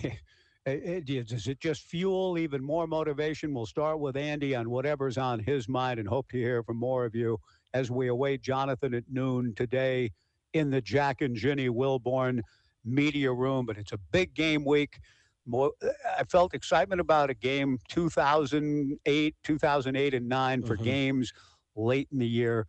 Does 0.65 1.49
it 1.49 1.59
just 1.61 1.83
fuel 1.83 2.39
even 2.39 2.63
more 2.63 2.87
motivation? 2.87 3.53
We'll 3.53 3.67
start 3.67 3.99
with 3.99 4.17
Andy 4.17 4.55
on 4.55 4.71
whatever's 4.71 5.19
on 5.19 5.41
his 5.41 5.69
mind 5.69 5.99
and 5.99 6.09
hope 6.09 6.29
to 6.31 6.37
hear 6.37 6.63
from 6.63 6.77
more 6.77 7.05
of 7.05 7.17
you 7.17 7.39
as 7.75 7.91
we 7.91 8.07
await 8.09 8.43
Jonathan 8.43 8.95
at 8.95 9.05
noon 9.11 9.55
today 9.57 10.11
in 10.53 10.71
the 10.71 10.81
Jack 10.81 11.21
and 11.21 11.35
Ginny 11.35 11.69
Wilborn 11.69 12.43
media 12.85 13.33
room. 13.33 13.67
But 13.67 13.77
it's 13.77 13.93
a 13.93 13.99
big 14.13 14.35
game 14.35 14.65
week. 14.65 15.01
More, 15.47 15.73
I 16.17 16.23
felt 16.25 16.55
excitement 16.55 17.01
about 17.01 17.29
a 17.29 17.35
game 17.35 17.79
2008, 17.89 19.35
2008 19.43 20.15
and 20.15 20.29
9 20.29 20.63
for 20.63 20.77
Mhm. 20.77 20.85
games 20.85 21.33
late 21.75 22.07
in 22.13 22.19
the 22.21 22.29
year. 22.29 22.69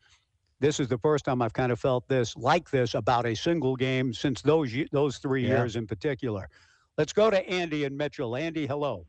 This 0.59 0.79
is 0.79 0.87
the 0.87 0.97
first 0.97 1.25
time 1.25 1.43
I've 1.43 1.53
kind 1.53 1.71
of 1.71 1.79
felt 1.79 2.07
this 2.07 2.35
like 2.35 2.71
this 2.71 2.95
about 2.95 3.27
a 3.27 3.35
single 3.35 3.75
game 3.75 4.13
since 4.13 4.41
those 4.41 4.73
those 4.91 5.19
three 5.19 5.43
Yeah. 5.43 5.49
years 5.59 5.75
in 5.75 5.85
particular. 5.85 6.49
Let's 6.97 7.13
go 7.13 7.31
to 7.31 7.49
Andy 7.49 7.85
and 7.85 7.97
Mitchell. 7.97 8.35
Andy, 8.35 8.67
hello. 8.67 9.05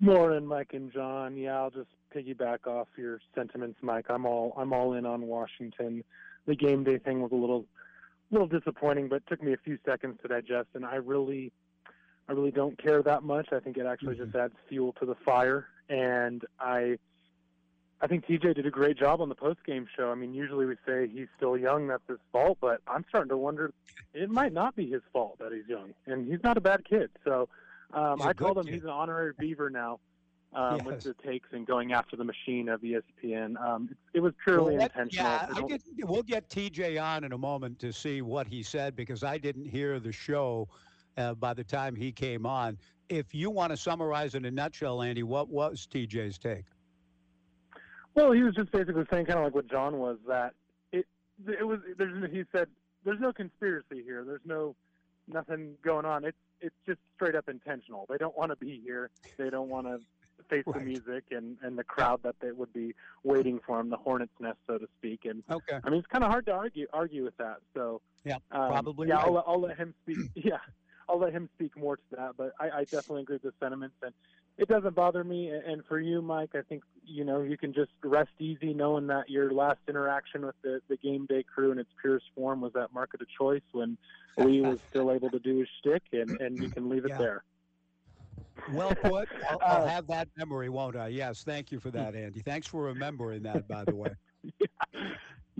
Morning, 0.00 0.46
Mike 0.46 0.70
and 0.72 0.92
John. 0.92 1.36
Yeah, 1.36 1.58
I'll 1.58 1.70
just 1.70 1.88
piggyback 2.14 2.68
off 2.68 2.86
your 2.96 3.20
sentiments, 3.34 3.78
Mike. 3.82 4.06
I'm 4.08 4.24
all 4.24 4.54
I'm 4.56 4.72
all 4.72 4.94
in 4.94 5.04
on 5.04 5.22
Washington. 5.22 6.04
The 6.46 6.54
game 6.54 6.84
day 6.84 6.98
thing 6.98 7.20
was 7.20 7.32
a 7.32 7.36
little 7.36 7.64
little 8.30 8.46
disappointing, 8.46 9.08
but 9.08 9.26
took 9.26 9.42
me 9.42 9.54
a 9.54 9.56
few 9.56 9.76
seconds 9.84 10.18
to 10.22 10.28
digest 10.28 10.68
and 10.74 10.86
I 10.86 10.96
really 10.96 11.50
I 12.28 12.32
really 12.32 12.52
don't 12.52 12.80
care 12.80 13.02
that 13.02 13.24
much. 13.24 13.48
I 13.52 13.58
think 13.58 13.76
it 13.76 13.86
actually 13.86 14.16
just 14.16 14.30
mm-hmm. 14.30 14.40
adds 14.40 14.54
fuel 14.68 14.92
to 15.00 15.06
the 15.06 15.16
fire 15.24 15.66
and 15.88 16.44
I 16.60 16.98
I 18.00 18.06
think 18.06 18.26
TJ 18.26 18.54
did 18.54 18.66
a 18.66 18.70
great 18.70 18.96
job 18.96 19.20
on 19.20 19.28
the 19.28 19.34
post 19.34 19.58
game 19.66 19.86
show. 19.96 20.10
I 20.10 20.14
mean, 20.14 20.32
usually 20.32 20.66
we 20.66 20.76
say 20.86 21.08
he's 21.08 21.26
still 21.36 21.56
young, 21.56 21.88
that's 21.88 22.06
his 22.08 22.18
fault, 22.30 22.58
but 22.60 22.80
I'm 22.86 23.04
starting 23.08 23.30
to 23.30 23.36
wonder 23.36 23.72
it 24.14 24.30
might 24.30 24.52
not 24.52 24.76
be 24.76 24.88
his 24.88 25.02
fault 25.12 25.38
that 25.40 25.52
he's 25.52 25.66
young. 25.66 25.94
And 26.06 26.30
he's 26.30 26.42
not 26.44 26.56
a 26.56 26.60
bad 26.60 26.84
kid. 26.88 27.10
So 27.24 27.48
um, 27.92 28.22
I 28.22 28.32
called 28.34 28.58
him 28.58 28.66
he's 28.66 28.84
an 28.84 28.90
honorary 28.90 29.32
beaver 29.36 29.68
now 29.68 29.98
um, 30.54 30.84
with 30.84 31.02
the 31.02 31.14
takes 31.14 31.48
and 31.52 31.66
going 31.66 31.92
after 31.92 32.16
the 32.16 32.22
machine 32.24 32.68
of 32.68 32.82
ESPN. 32.82 33.60
Um, 33.60 33.88
it, 33.90 34.18
it 34.18 34.20
was 34.20 34.32
purely 34.44 34.76
Well, 34.76 34.88
that- 34.88 34.92
intentional. 34.94 35.26
Yeah, 35.26 35.46
I 35.48 35.50
I 35.50 35.54
don't- 35.54 35.68
get, 35.68 35.82
we'll 36.04 36.22
get 36.22 36.48
TJ 36.48 37.02
on 37.02 37.24
in 37.24 37.32
a 37.32 37.38
moment 37.38 37.80
to 37.80 37.92
see 37.92 38.22
what 38.22 38.46
he 38.46 38.62
said 38.62 38.94
because 38.94 39.24
I 39.24 39.38
didn't 39.38 39.64
hear 39.64 39.98
the 39.98 40.12
show 40.12 40.68
uh, 41.16 41.34
by 41.34 41.52
the 41.52 41.64
time 41.64 41.96
he 41.96 42.12
came 42.12 42.46
on. 42.46 42.78
If 43.08 43.34
you 43.34 43.50
want 43.50 43.70
to 43.70 43.76
summarize 43.76 44.36
in 44.36 44.44
a 44.44 44.50
nutshell, 44.50 45.02
Andy, 45.02 45.24
what 45.24 45.48
was 45.48 45.88
TJ's 45.90 46.38
take? 46.38 46.64
Well, 48.14 48.32
he 48.32 48.42
was 48.42 48.54
just 48.54 48.70
basically 48.72 49.04
saying 49.10 49.26
kind 49.26 49.38
of 49.38 49.44
like 49.44 49.54
what 49.54 49.68
John 49.70 49.98
was 49.98 50.18
that 50.26 50.54
it 50.92 51.06
it 51.46 51.66
was 51.66 51.80
there's 51.96 52.30
he 52.32 52.44
said 52.52 52.68
there's 53.04 53.20
no 53.20 53.32
conspiracy 53.32 54.02
here. 54.04 54.24
There's 54.24 54.40
no 54.44 54.74
nothing 55.26 55.74
going 55.84 56.04
on. 56.04 56.24
It's 56.24 56.36
it's 56.60 56.74
just 56.86 56.98
straight 57.14 57.36
up 57.36 57.48
intentional. 57.48 58.06
They 58.08 58.16
don't 58.16 58.36
want 58.36 58.50
to 58.50 58.56
be 58.56 58.80
here. 58.84 59.10
They 59.36 59.50
don't 59.50 59.68
want 59.68 59.86
to 59.86 60.00
face 60.50 60.64
the 60.72 60.80
music 60.80 61.24
and 61.30 61.56
and 61.62 61.78
the 61.78 61.84
crowd 61.84 62.20
that 62.24 62.36
they 62.40 62.50
would 62.52 62.72
be 62.72 62.94
waiting 63.24 63.60
for 63.64 63.78
him, 63.78 63.90
the 63.90 63.96
hornet's 63.96 64.32
nest, 64.40 64.58
so 64.66 64.78
to 64.78 64.86
speak. 64.98 65.20
And 65.24 65.42
Okay. 65.50 65.78
I 65.84 65.90
mean, 65.90 65.98
it's 65.98 66.08
kind 66.08 66.24
of 66.24 66.30
hard 66.30 66.46
to 66.46 66.52
argue 66.52 66.86
argue 66.92 67.24
with 67.24 67.36
that. 67.36 67.58
So 67.74 68.00
Yeah, 68.24 68.36
um, 68.50 68.68
probably 68.68 69.08
Yeah, 69.08 69.16
right. 69.16 69.26
I'll, 69.26 69.32
let- 69.34 69.44
I'll 69.46 69.60
let 69.60 69.76
him 69.76 69.94
speak. 70.02 70.18
yeah, 70.34 70.58
I'll 71.08 71.18
let 71.18 71.32
him 71.32 71.48
speak 71.54 71.76
more 71.76 71.96
to 71.96 72.02
that. 72.16 72.36
But 72.36 72.52
I, 72.58 72.70
I 72.70 72.84
definitely 72.84 73.22
agree 73.22 73.36
with 73.42 73.42
the 73.42 73.52
sentiments. 73.60 73.96
And 74.02 74.12
it 74.58 74.68
doesn't 74.68 74.94
bother 74.94 75.22
me. 75.24 75.48
And 75.50 75.82
for 75.86 76.00
you, 76.00 76.20
Mike, 76.20 76.50
I 76.54 76.62
think 76.62 76.82
you 77.04 77.24
know 77.24 77.42
you 77.42 77.56
can 77.56 77.72
just 77.72 77.90
rest 78.04 78.30
easy 78.38 78.74
knowing 78.74 79.06
that 79.06 79.30
your 79.30 79.52
last 79.52 79.78
interaction 79.88 80.44
with 80.44 80.56
the, 80.62 80.80
the 80.88 80.96
game 80.96 81.26
day 81.26 81.44
crew 81.44 81.72
in 81.72 81.78
its 81.78 81.90
purest 82.00 82.26
form 82.34 82.60
was 82.60 82.72
at 82.76 82.92
Market 82.92 83.22
of 83.22 83.28
Choice 83.38 83.62
when 83.72 83.96
Lee 84.36 84.60
was 84.60 84.78
still 84.90 85.12
able 85.12 85.30
to 85.30 85.38
do 85.38 85.58
his 85.60 85.68
shtick, 85.80 86.02
and 86.12 86.40
and 86.40 86.60
you 86.62 86.68
can 86.70 86.88
leave 86.88 87.04
it 87.04 87.10
Yeah. 87.10 87.18
there. 87.18 87.44
Well 88.72 88.94
put. 88.96 89.28
I'll, 89.48 89.58
I'll 89.62 89.82
Uh, 89.84 89.86
have 89.86 90.06
that 90.08 90.28
memory, 90.36 90.68
won't 90.68 90.96
I? 90.96 91.08
Yes. 91.08 91.42
Thank 91.42 91.70
you 91.72 91.78
for 91.80 91.90
that, 91.92 92.14
Andy. 92.14 92.40
Thanks 92.42 92.66
for 92.66 92.82
remembering 92.82 93.42
that, 93.44 93.66
by 93.68 93.84
the 93.84 93.94
way. 93.94 94.14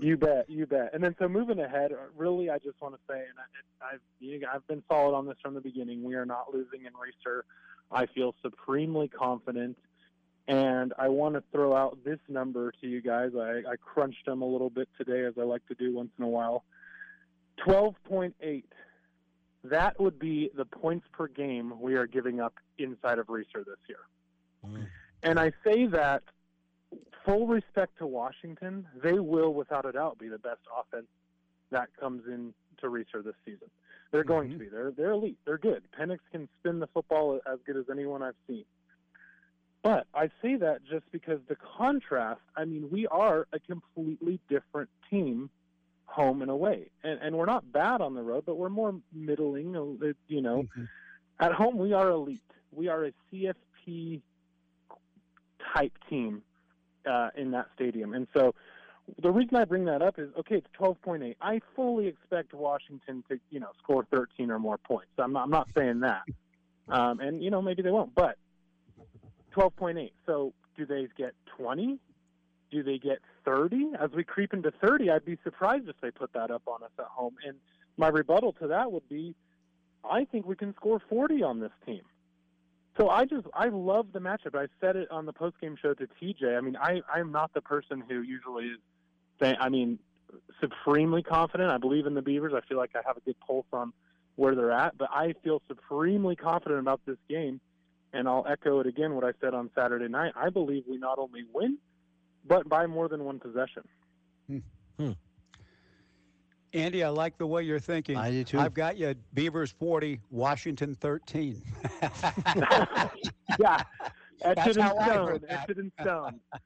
You 0.01 0.15
bet, 0.15 0.49
you 0.49 0.65
bet. 0.65 0.91
And 0.93 1.03
then 1.03 1.13
so 1.19 1.27
moving 1.27 1.59
ahead, 1.59 1.91
uh, 1.91 1.97
really, 2.15 2.49
I 2.49 2.57
just 2.57 2.79
want 2.81 2.95
to 2.95 2.99
say, 3.05 3.15
and 3.19 3.37
I, 3.37 3.95
I've 3.95 4.55
I've 4.55 4.65
been 4.65 4.81
solid 4.89 5.13
on 5.13 5.25
this 5.25 5.35
from 5.41 5.53
the 5.55 5.59
beginning. 5.59 6.03
We 6.03 6.15
are 6.15 6.25
not 6.25 6.53
losing 6.53 6.85
in 6.85 6.93
Reser. 6.93 7.41
I 7.91 8.05
feel 8.05 8.35
supremely 8.41 9.07
confident, 9.07 9.77
and 10.47 10.93
I 10.97 11.09
want 11.09 11.35
to 11.35 11.43
throw 11.51 11.75
out 11.75 11.97
this 12.03 12.19
number 12.27 12.71
to 12.81 12.87
you 12.87 13.01
guys. 13.01 13.31
I, 13.35 13.63
I 13.69 13.75
crunched 13.77 14.25
them 14.25 14.41
a 14.41 14.45
little 14.45 14.69
bit 14.69 14.87
today, 14.97 15.25
as 15.25 15.33
I 15.39 15.43
like 15.43 15.65
to 15.67 15.75
do 15.75 15.95
once 15.95 16.11
in 16.17 16.23
a 16.23 16.27
while. 16.27 16.63
Twelve 17.57 17.95
point 18.05 18.35
eight. 18.41 18.71
That 19.63 19.99
would 19.99 20.19
be 20.19 20.49
the 20.55 20.65
points 20.65 21.05
per 21.11 21.27
game 21.27 21.73
we 21.81 21.95
are 21.95 22.07
giving 22.07 22.39
up 22.39 22.53
inside 22.77 23.19
of 23.19 23.27
Reser 23.27 23.65
this 23.65 23.77
year. 23.87 23.99
Mm. 24.65 24.87
And 25.21 25.39
I 25.39 25.51
say 25.65 25.85
that 25.87 26.23
full 27.25 27.45
respect 27.45 27.97
to 27.97 28.07
Washington, 28.07 28.87
they 29.03 29.19
will 29.19 29.53
without 29.53 29.85
a 29.85 29.91
doubt 29.91 30.17
be 30.17 30.29
the 30.29 30.37
best 30.37 30.61
offense 30.79 31.07
that 31.71 31.89
comes 31.99 32.23
in 32.27 32.53
to 32.79 32.87
Reser 32.87 33.21
this 33.23 33.35
season. 33.43 33.69
They're 34.11 34.23
going 34.23 34.51
to 34.51 34.57
be. 34.57 34.67
They're 34.67 34.91
they're 34.91 35.11
elite. 35.11 35.37
They're 35.45 35.57
good. 35.57 35.83
Penix 35.97 36.19
can 36.31 36.49
spin 36.59 36.79
the 36.79 36.87
football 36.87 37.39
as 37.45 37.59
good 37.65 37.77
as 37.77 37.85
anyone 37.91 38.23
I've 38.23 38.35
seen. 38.47 38.65
But 39.83 40.07
I 40.13 40.29
say 40.41 40.55
that 40.55 40.79
just 40.89 41.05
because 41.11 41.39
the 41.47 41.55
contrast. 41.77 42.41
I 42.55 42.65
mean, 42.65 42.89
we 42.91 43.07
are 43.07 43.47
a 43.53 43.59
completely 43.59 44.39
different 44.49 44.89
team, 45.09 45.49
home 46.05 46.41
and 46.41 46.49
away, 46.49 46.89
and 47.03 47.19
and 47.21 47.37
we're 47.37 47.45
not 47.45 47.71
bad 47.71 48.01
on 48.01 48.15
the 48.15 48.23
road, 48.23 48.43
but 48.45 48.55
we're 48.55 48.69
more 48.69 48.95
middling. 49.13 49.73
You 50.27 50.41
know, 50.41 50.67
at 51.39 51.53
home 51.53 51.77
we 51.77 51.93
are 51.93 52.09
elite. 52.09 52.41
We 52.71 52.87
are 52.87 53.05
a 53.05 53.11
CFP 53.31 54.21
type 55.73 55.93
team 56.09 56.41
uh, 57.05 57.29
in 57.35 57.51
that 57.51 57.67
stadium. 57.75 58.13
And 58.13 58.27
so 58.33 58.53
the 59.21 59.31
reason 59.31 59.55
I 59.55 59.65
bring 59.65 59.85
that 59.85 60.01
up 60.01 60.19
is 60.19 60.29
okay, 60.39 60.55
it's 60.55 60.67
12.8. 60.79 61.35
I 61.41 61.61
fully 61.75 62.07
expect 62.07 62.53
Washington 62.53 63.23
to, 63.29 63.39
you 63.49 63.59
know, 63.59 63.69
score 63.81 64.05
13 64.11 64.51
or 64.51 64.59
more 64.59 64.77
points. 64.77 65.11
I'm 65.17 65.33
not, 65.33 65.43
I'm 65.43 65.49
not 65.49 65.69
saying 65.75 66.01
that. 66.01 66.23
Um, 66.87 67.19
and, 67.19 67.43
you 67.43 67.51
know, 67.51 67.61
maybe 67.61 67.81
they 67.81 67.91
won't, 67.91 68.15
but 68.15 68.37
12.8. 69.55 70.11
So 70.25 70.53
do 70.77 70.85
they 70.85 71.07
get 71.17 71.33
20? 71.57 71.99
Do 72.71 72.83
they 72.83 72.97
get 72.97 73.19
30? 73.45 73.91
As 73.99 74.11
we 74.11 74.23
creep 74.23 74.53
into 74.53 74.71
30, 74.71 75.09
I'd 75.09 75.25
be 75.25 75.37
surprised 75.43 75.87
if 75.87 75.95
they 76.01 76.11
put 76.11 76.33
that 76.33 76.51
up 76.51 76.63
on 76.67 76.83
us 76.83 76.91
at 76.97 77.05
home. 77.05 77.35
And 77.45 77.57
my 77.97 78.07
rebuttal 78.07 78.53
to 78.53 78.67
that 78.67 78.91
would 78.91 79.07
be 79.09 79.35
I 80.03 80.25
think 80.25 80.45
we 80.45 80.55
can 80.55 80.73
score 80.75 81.01
40 81.09 81.43
on 81.43 81.59
this 81.59 81.71
team. 81.85 82.01
So 82.97 83.09
I 83.09 83.25
just 83.25 83.47
I 83.53 83.67
love 83.67 84.07
the 84.11 84.19
matchup. 84.19 84.55
I 84.55 84.67
said 84.81 84.95
it 84.95 85.09
on 85.09 85.25
the 85.25 85.33
postgame 85.33 85.77
show 85.77 85.93
to 85.93 86.07
TJ. 86.21 86.57
I 86.57 86.61
mean, 86.61 86.75
I 86.75 87.01
I'm 87.13 87.31
not 87.31 87.53
the 87.53 87.61
person 87.61 88.03
who 88.07 88.21
usually 88.21 88.65
is 88.65 88.79
saying. 89.39 89.55
I 89.59 89.69
mean, 89.69 89.99
supremely 90.61 91.23
confident. 91.23 91.71
I 91.71 91.77
believe 91.77 92.05
in 92.05 92.13
the 92.13 92.21
Beavers. 92.21 92.53
I 92.55 92.61
feel 92.67 92.77
like 92.77 92.91
I 92.95 93.01
have 93.05 93.17
a 93.17 93.21
good 93.21 93.39
pulse 93.45 93.65
on 93.73 93.93
where 94.35 94.55
they're 94.55 94.71
at. 94.71 94.97
But 94.97 95.09
I 95.11 95.33
feel 95.43 95.61
supremely 95.67 96.35
confident 96.35 96.79
about 96.79 97.01
this 97.05 97.17
game, 97.29 97.59
and 98.13 98.27
I'll 98.27 98.45
echo 98.49 98.79
it 98.79 98.87
again. 98.87 99.15
What 99.15 99.23
I 99.23 99.31
said 99.41 99.53
on 99.53 99.69
Saturday 99.75 100.07
night. 100.07 100.33
I 100.35 100.49
believe 100.49 100.83
we 100.87 100.97
not 100.97 101.19
only 101.19 101.43
win, 101.53 101.77
but 102.47 102.67
by 102.69 102.87
more 102.87 103.07
than 103.07 103.23
one 103.23 103.39
possession. 103.39 103.83
Hmm. 104.47 104.57
Hmm. 104.97 105.11
Andy, 106.73 107.03
I 107.03 107.09
like 107.09 107.37
the 107.37 107.47
way 107.47 107.63
you're 107.63 107.79
thinking. 107.79 108.15
I 108.15 108.29
do 108.29 108.43
too. 108.43 108.59
I've 108.59 108.75
got 108.75 108.95
you 108.97 109.15
Beavers 109.33 109.71
40, 109.71 110.19
Washington 110.29 110.93
13. 110.93 111.61
yeah, 112.01 113.09
That's 113.57 113.83
etched 114.43 114.77
in 114.77 114.83
how 114.83 114.95
I 114.97 115.05
stone. 115.07 115.27
heard 115.27 115.41
that. 115.49 115.69
Etched 115.69 115.79
in 115.79 115.91
stone. 116.01 116.39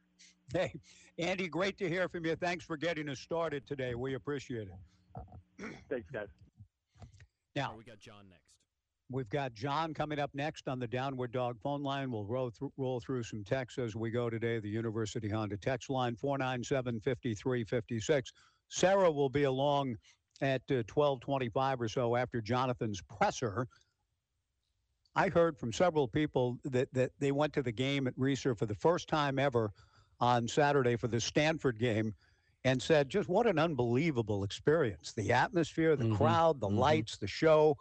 Hey, 0.54 0.72
Andy, 1.20 1.48
great 1.48 1.78
to 1.78 1.88
hear 1.88 2.10
from 2.10 2.26
you. 2.26 2.36
Thanks 2.36 2.66
for 2.66 2.76
getting 2.76 3.08
us 3.10 3.20
started 3.20 3.68
today. 3.68 3.94
We 3.94 4.16
appreciate 4.16 4.68
it. 4.68 5.76
Thanks, 5.90 6.10
guys. 6.12 6.28
Now, 7.56 7.76
we 7.78 7.84
got 7.84 8.00
John 8.00 8.26
next. 8.30 8.42
We've 9.12 9.30
got 9.30 9.54
John 9.54 9.94
coming 9.94 10.18
up 10.18 10.32
next 10.34 10.68
on 10.68 10.80
the 10.80 10.88
Downward 10.88 11.32
Dog 11.32 11.60
phone 11.62 11.84
line. 11.84 12.12
We'll 12.12 12.26
roll 12.26 12.50
through, 12.50 12.74
roll 12.78 13.00
through 13.00 13.24
some 13.24 13.44
texts 13.44 13.78
as 13.78 13.96
we 13.96 14.10
go 14.10 14.28
today. 14.28 14.60
The 14.60 14.70
University 14.70 15.30
Honda 15.30 15.58
text 15.58 15.92
line 15.92 16.16
497 16.16 17.00
5356. 17.02 18.32
Sara 18.70 19.12
will 19.12 19.30
be 19.30 19.44
along 19.44 19.98
at 20.42 20.64
uh, 20.72 20.82
1225 20.92 21.82
or 21.82 21.88
so 21.88 22.16
after 22.16 22.42
Jonathan's 22.42 23.02
presser. 23.04 23.68
I 25.16 25.30
heard 25.30 25.60
from 25.60 25.72
several 25.72 26.08
people 26.08 26.58
that, 26.64 26.92
that 26.94 27.12
they 27.20 27.32
went 27.32 27.54
to 27.54 27.62
the 27.62 27.72
game 27.72 28.08
at 28.08 28.18
Reser 28.18 28.58
for 28.58 28.66
the 28.66 28.74
first 28.74 29.08
time 29.08 29.38
ever 29.38 29.70
on 30.24 30.48
Saturday 30.48 30.96
for 30.96 31.10
the 31.10 31.20
Stanford 31.20 31.78
game 31.78 32.14
and 32.64 32.82
said, 32.82 33.10
just 33.10 33.28
what 33.28 33.46
an 33.46 33.60
unbelievable 33.60 34.46
experience. 34.46 35.12
The 35.12 35.34
atmosphere, 35.34 35.98
the 35.98 36.06
Mhm, 36.06 36.16
crowd, 36.18 36.62
the 36.62 36.70
mhm. 36.70 36.78
lights, 36.78 37.18
the 37.18 37.28
show. 37.28 37.76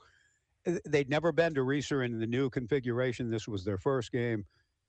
They'd 0.85 1.09
never 1.09 1.31
been 1.31 1.55
to 1.55 1.61
Reser 1.61 2.05
in 2.05 2.19
the 2.19 2.27
new 2.27 2.51
configuration. 2.51 3.31
This 3.31 3.47
was 3.47 3.65
their 3.65 3.79
first 3.79 4.11
game. 4.11 4.45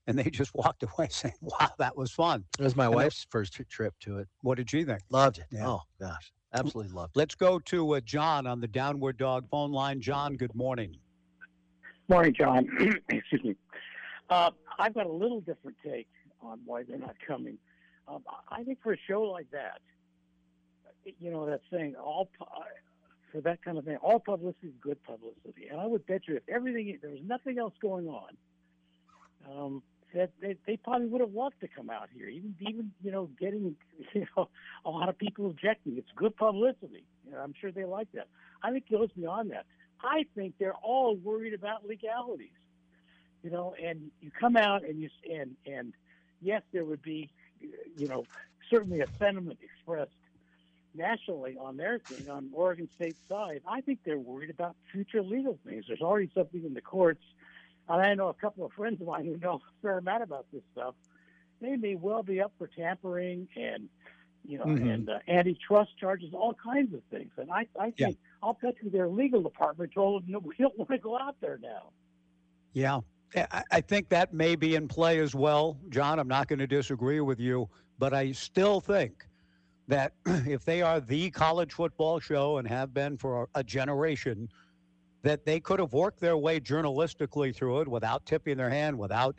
And 0.08 0.18
they 0.18 0.24
just 0.30 0.52
walked 0.54 0.82
away 0.82 1.06
saying, 1.10 1.34
wow, 1.40 1.70
that 1.78 1.96
was 1.96 2.10
fun. 2.10 2.44
It 2.58 2.64
was 2.64 2.74
my 2.74 2.86
And 2.86 2.92
they- 2.92 2.96
wife's 2.96 3.24
first 3.30 3.52
trip 3.70 3.94
to 4.00 4.18
it. 4.18 4.28
What 4.42 4.56
did 4.56 4.68
she 4.68 4.84
think? 4.84 5.00
Loved 5.10 5.38
it. 5.38 5.46
Yeah. 5.52 5.68
Oh 5.68 5.82
gosh, 6.00 6.32
absolutely 6.52 6.92
loved 6.92 7.16
it. 7.16 7.18
Let's 7.20 7.36
go 7.36 7.60
to 7.60 7.94
uh, 7.94 8.00
John 8.00 8.48
on 8.48 8.60
the 8.60 8.68
Downward 8.68 9.16
Dog 9.16 9.48
phone 9.48 9.70
line. 9.70 10.00
John, 10.00 10.36
good 10.36 10.54
morning. 10.56 10.96
Morning, 12.08 12.34
John. 12.34 12.66
Excuse 13.08 13.44
me. 13.44 13.56
Uh, 14.28 14.50
I've 14.78 14.92
got 14.94 15.06
a 15.06 15.12
little 15.12 15.40
different 15.40 15.76
take 15.84 16.08
on 16.44 16.60
why 16.64 16.82
they're 16.82 16.98
not 16.98 17.16
coming. 17.26 17.58
Um, 18.06 18.22
I 18.48 18.62
think 18.64 18.82
for 18.82 18.92
a 18.92 18.98
show 19.08 19.22
like 19.22 19.50
that, 19.52 19.80
you 21.18 21.30
know, 21.30 21.46
that 21.46 21.60
saying 21.70 21.94
all 21.96 22.28
uh, 22.40 22.44
for 23.32 23.40
that 23.42 23.62
kind 23.62 23.78
of 23.78 23.84
thing, 23.84 23.96
all 23.96 24.20
publicity 24.20 24.68
is 24.68 24.74
good 24.80 25.02
publicity. 25.04 25.68
And 25.70 25.80
I 25.80 25.86
would 25.86 26.06
bet 26.06 26.22
you 26.28 26.36
if 26.36 26.42
everything 26.48 26.98
there 27.00 27.10
was 27.10 27.20
nothing 27.24 27.58
else 27.58 27.74
going 27.80 28.06
on, 28.08 28.36
um, 29.50 29.82
that 30.14 30.30
they, 30.40 30.56
they 30.66 30.76
probably 30.76 31.08
would 31.08 31.20
have 31.20 31.34
loved 31.34 31.56
to 31.60 31.68
come 31.68 31.90
out 31.90 32.08
here. 32.14 32.28
Even 32.28 32.54
even 32.60 32.92
you 33.02 33.10
know 33.10 33.28
getting 33.38 33.76
you 34.14 34.26
know 34.36 34.48
a 34.84 34.90
lot 34.90 35.08
of 35.08 35.18
people 35.18 35.46
objecting. 35.46 35.96
It's 35.98 36.08
good 36.16 36.36
publicity. 36.36 37.04
You 37.26 37.32
know, 37.32 37.38
I'm 37.38 37.54
sure 37.60 37.72
they 37.72 37.84
like 37.84 38.08
that. 38.14 38.28
I 38.62 38.70
think 38.70 38.84
it 38.88 38.94
goes 38.94 39.10
beyond 39.16 39.50
that. 39.50 39.66
I 40.00 40.24
think 40.34 40.54
they're 40.58 40.74
all 40.74 41.16
worried 41.16 41.54
about 41.54 41.86
legalities. 41.86 42.48
You 43.42 43.50
know, 43.50 43.74
and 43.82 44.10
you 44.20 44.30
come 44.30 44.56
out 44.56 44.84
and 44.84 45.00
you 45.00 45.10
and 45.30 45.56
and 45.66 45.92
yes, 46.44 46.62
there 46.72 46.84
would 46.84 47.02
be, 47.02 47.30
you 47.96 48.06
know, 48.08 48.24
certainly 48.70 49.00
a 49.00 49.06
sentiment 49.18 49.58
expressed 49.62 50.10
nationally 50.94 51.56
on 51.58 51.76
their 51.76 51.98
thing 51.98 52.28
on 52.30 52.50
Oregon 52.52 52.88
State's 52.94 53.18
side. 53.28 53.62
I 53.66 53.80
think 53.80 54.00
they're 54.04 54.18
worried 54.18 54.50
about 54.50 54.76
future 54.92 55.22
legal 55.22 55.58
things. 55.66 55.86
There's 55.88 56.00
already 56.02 56.30
something 56.34 56.64
in 56.64 56.74
the 56.74 56.80
courts, 56.80 57.22
and 57.88 58.00
I 58.00 58.14
know 58.14 58.28
a 58.28 58.34
couple 58.34 58.64
of 58.64 58.72
friends 58.72 59.00
of 59.00 59.08
mine 59.08 59.24
who 59.24 59.36
know 59.38 59.54
a 59.54 59.82
fair 59.82 59.98
amount 59.98 60.22
about 60.22 60.46
this 60.52 60.62
stuff. 60.72 60.94
They 61.60 61.76
may 61.76 61.94
well 61.96 62.22
be 62.22 62.40
up 62.40 62.52
for 62.58 62.68
tampering 62.68 63.48
and 63.56 63.88
you 64.46 64.58
know 64.58 64.66
Mhm. 64.66 64.92
and 64.94 65.08
uh, 65.08 65.18
antitrust 65.26 65.96
charges, 65.98 66.34
all 66.34 66.54
kinds 66.54 66.92
of 66.94 67.02
things. 67.04 67.32
And 67.38 67.50
I 67.50 67.66
I 67.78 67.90
think 67.90 67.98
Yeah. 67.98 68.08
I'll 68.42 68.58
bet 68.60 68.74
you 68.82 68.90
their 68.90 69.08
legal 69.08 69.42
department 69.42 69.92
told 69.92 70.22
them 70.24 70.32
no, 70.32 70.38
we 70.40 70.54
don't 70.58 70.76
want 70.78 70.90
to 70.90 70.98
go 70.98 71.18
out 71.18 71.40
there 71.40 71.58
now. 71.62 71.90
Yeah, 72.74 73.00
I, 73.36 73.80
think 73.80 74.08
that 74.10 74.32
may 74.32 74.54
be 74.54 74.76
in 74.76 74.86
play 74.86 75.18
as 75.18 75.34
well, 75.34 75.76
John. 75.88 76.18
I'm 76.18 76.28
not 76.28 76.46
going 76.48 76.60
to 76.60 76.66
disagree 76.66 77.20
with 77.20 77.40
you, 77.40 77.68
but 77.98 78.14
I 78.14 78.32
still 78.32 78.80
think 78.80 79.26
that 79.88 80.12
if 80.26 80.64
they 80.64 80.82
are 80.82 81.00
the 81.00 81.30
college 81.30 81.72
football 81.72 82.20
show 82.20 82.58
and 82.58 82.68
have 82.68 82.94
been 82.94 83.16
for 83.16 83.48
a 83.54 83.64
generation, 83.64 84.48
that 85.22 85.44
they 85.44 85.58
could 85.58 85.80
have 85.80 85.92
worked 85.92 86.20
their 86.20 86.36
way 86.36 86.60
journalistically 86.60 87.54
through 87.54 87.80
it 87.80 87.88
without 87.88 88.24
tipping 88.26 88.56
their 88.56 88.70
hand, 88.70 88.96
without 88.98 89.36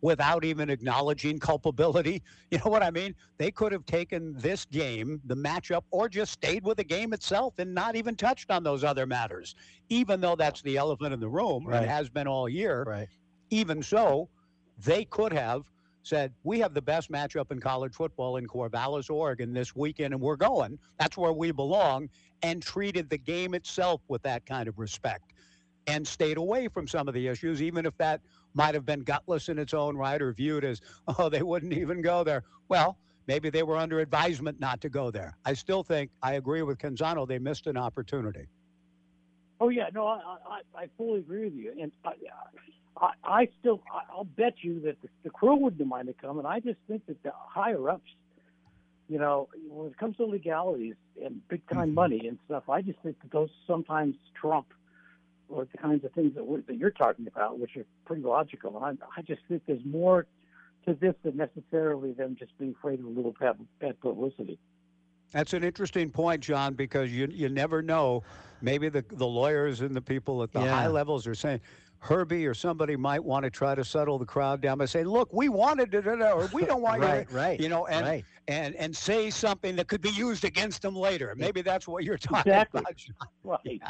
without 0.00 0.44
even 0.44 0.70
acknowledging 0.70 1.38
culpability. 1.40 2.22
You 2.50 2.58
know 2.64 2.70
what 2.70 2.82
I 2.82 2.90
mean? 2.90 3.14
They 3.36 3.50
could 3.50 3.72
have 3.72 3.84
taken 3.84 4.32
this 4.38 4.64
game, 4.64 5.20
the 5.26 5.34
matchup, 5.36 5.82
or 5.90 6.08
just 6.08 6.32
stayed 6.32 6.64
with 6.64 6.78
the 6.78 6.84
game 6.84 7.12
itself 7.12 7.58
and 7.58 7.74
not 7.74 7.94
even 7.94 8.14
touched 8.16 8.50
on 8.50 8.62
those 8.62 8.84
other 8.84 9.06
matters, 9.06 9.54
even 9.90 10.20
though 10.20 10.34
that's 10.36 10.62
the 10.62 10.76
elephant 10.78 11.12
in 11.12 11.20
the 11.20 11.28
room 11.28 11.66
Right. 11.66 11.82
and 11.82 11.90
has 11.90 12.08
been 12.08 12.26
all 12.26 12.48
year. 12.48 12.84
Right. 12.84 13.08
Even 13.50 13.82
so, 13.82 14.28
they 14.84 15.04
could 15.04 15.32
have 15.32 15.64
said, 16.02 16.32
We 16.44 16.58
have 16.60 16.74
the 16.74 16.82
best 16.82 17.10
matchup 17.10 17.50
in 17.52 17.60
college 17.60 17.94
football 17.94 18.36
in 18.36 18.46
Corvallis, 18.46 19.10
Oregon 19.10 19.52
this 19.52 19.74
weekend, 19.76 20.14
and 20.14 20.22
we're 20.22 20.36
going. 20.36 20.78
That's 20.98 21.16
where 21.16 21.32
we 21.32 21.50
belong, 21.52 22.08
and 22.42 22.62
treated 22.62 23.10
the 23.10 23.18
game 23.18 23.54
itself 23.54 24.00
with 24.08 24.22
that 24.22 24.46
kind 24.46 24.68
of 24.68 24.78
respect. 24.78 25.32
and 25.86 26.06
stayed 26.06 26.36
away 26.36 26.68
from 26.68 26.86
some 26.86 27.08
of 27.08 27.14
the 27.14 27.26
issues, 27.28 27.62
even 27.62 27.86
if 27.86 27.96
that 27.98 28.20
might 28.54 28.74
have 28.74 28.84
been 28.86 29.00
gutless 29.00 29.48
in 29.48 29.58
its 29.58 29.74
own 29.74 29.96
right 29.96 30.20
or 30.20 30.32
viewed 30.32 30.64
as, 30.64 30.80
oh, 31.18 31.28
they 31.30 31.42
wouldn't 31.42 31.72
even 31.72 32.02
go 32.02 32.22
there. 32.24 32.44
Well, 32.68 32.98
maybe 33.26 33.50
they 33.50 33.62
were 33.62 33.76
under 33.76 34.00
advisement 34.00 34.60
not 34.60 34.80
to 34.82 34.90
go 34.90 35.10
there. 35.10 35.36
I 35.46 35.54
still 35.54 35.82
think 35.82 36.10
I 36.22 36.34
agree 36.34 36.62
with 36.62 36.78
Canzano. 36.78 37.26
They 37.26 37.38
missed 37.38 37.66
an 37.66 37.76
opportunity. 37.78 38.46
Oh 39.60 39.70
yeah, 39.70 39.88
no, 39.94 40.06
I 40.06 40.20
I, 40.76 40.82
I 40.84 40.88
fully 40.96 41.20
agree 41.20 41.44
with 41.44 41.54
you, 41.54 41.74
and 41.80 41.92
I, 42.04 42.12
I, 43.00 43.12
I 43.24 43.48
still 43.60 43.82
I'll 44.12 44.24
bet 44.24 44.54
you 44.62 44.80
that 44.80 45.00
the, 45.02 45.08
the 45.24 45.30
crew 45.30 45.56
wouldn't 45.56 45.86
mind 45.86 46.08
to 46.08 46.14
come, 46.14 46.38
and 46.38 46.46
I 46.46 46.60
just 46.60 46.78
think 46.88 47.06
that 47.06 47.22
the 47.22 47.32
higher 47.34 47.88
ups, 47.88 48.10
you 49.08 49.18
know, 49.18 49.48
when 49.68 49.88
it 49.88 49.98
comes 49.98 50.16
to 50.16 50.24
legalities 50.24 50.94
and 51.22 51.46
big 51.48 51.66
time 51.68 51.88
mm-hmm. 51.88 51.94
money 51.94 52.28
and 52.28 52.38
stuff, 52.46 52.68
I 52.68 52.82
just 52.82 52.98
think 53.00 53.20
that 53.22 53.30
those 53.30 53.50
sometimes 53.66 54.16
trump 54.40 54.66
or 55.48 55.66
the 55.70 55.78
kinds 55.78 56.04
of 56.04 56.12
things 56.12 56.34
that, 56.34 56.46
we 56.46 56.60
that 56.60 56.76
you're 56.76 56.90
talking 56.90 57.26
about, 57.26 57.58
which 57.58 57.76
are 57.76 57.84
pretty 58.04 58.22
logical. 58.22 58.76
And 58.82 58.98
I, 59.16 59.20
I 59.20 59.22
just 59.22 59.40
think 59.48 59.62
there's 59.66 59.84
more 59.84 60.26
to 60.86 60.94
this 60.94 61.14
than 61.22 61.36
necessarily 61.36 62.12
them 62.12 62.36
just 62.38 62.56
being 62.58 62.74
afraid 62.78 63.00
of 63.00 63.06
a 63.06 63.08
little 63.08 63.34
bad, 63.38 63.56
bad 63.80 64.00
publicity. 64.00 64.58
That's 65.30 65.52
an 65.52 65.62
interesting 65.62 66.10
point, 66.10 66.42
John, 66.42 66.74
because 66.74 67.12
you 67.12 67.28
you 67.30 67.48
never 67.48 67.82
know. 67.82 68.22
Maybe 68.60 68.88
the 68.88 69.04
the 69.10 69.26
lawyers 69.26 69.82
and 69.82 69.94
the 69.94 70.00
people 70.00 70.42
at 70.42 70.52
the 70.52 70.60
Yeah. 70.60 70.74
high 70.74 70.86
levels 70.88 71.26
are 71.26 71.34
saying. 71.34 71.60
Herbie 72.00 72.46
or 72.46 72.54
somebody 72.54 72.96
might 72.96 73.22
want 73.22 73.44
to 73.44 73.50
try 73.50 73.74
to 73.74 73.84
settle 73.84 74.18
the 74.18 74.24
crowd 74.24 74.60
down 74.60 74.78
by 74.78 74.84
saying, 74.84 75.06
"Look, 75.06 75.32
we 75.32 75.48
wanted 75.48 75.90
to, 75.92 76.32
or 76.32 76.48
we 76.52 76.64
don't 76.64 76.80
want 76.82 77.00
Right, 77.00 77.20
you, 77.20 77.24
to," 77.26 77.32
right, 77.32 77.60
you 77.60 77.68
know, 77.68 77.86
and 77.86 78.06
right. 78.06 78.24
and 78.46 78.74
and 78.76 78.96
say 78.96 79.30
something 79.30 79.76
that 79.76 79.88
could 79.88 80.00
be 80.00 80.10
used 80.10 80.44
against 80.44 80.82
them 80.82 80.94
later. 80.94 81.34
Maybe 81.36 81.60
that's 81.62 81.88
what 81.88 82.04
you're 82.04 82.18
talking 82.18 82.52
Exactly. 82.52 82.80
about. 82.80 83.28
Right. 83.44 83.82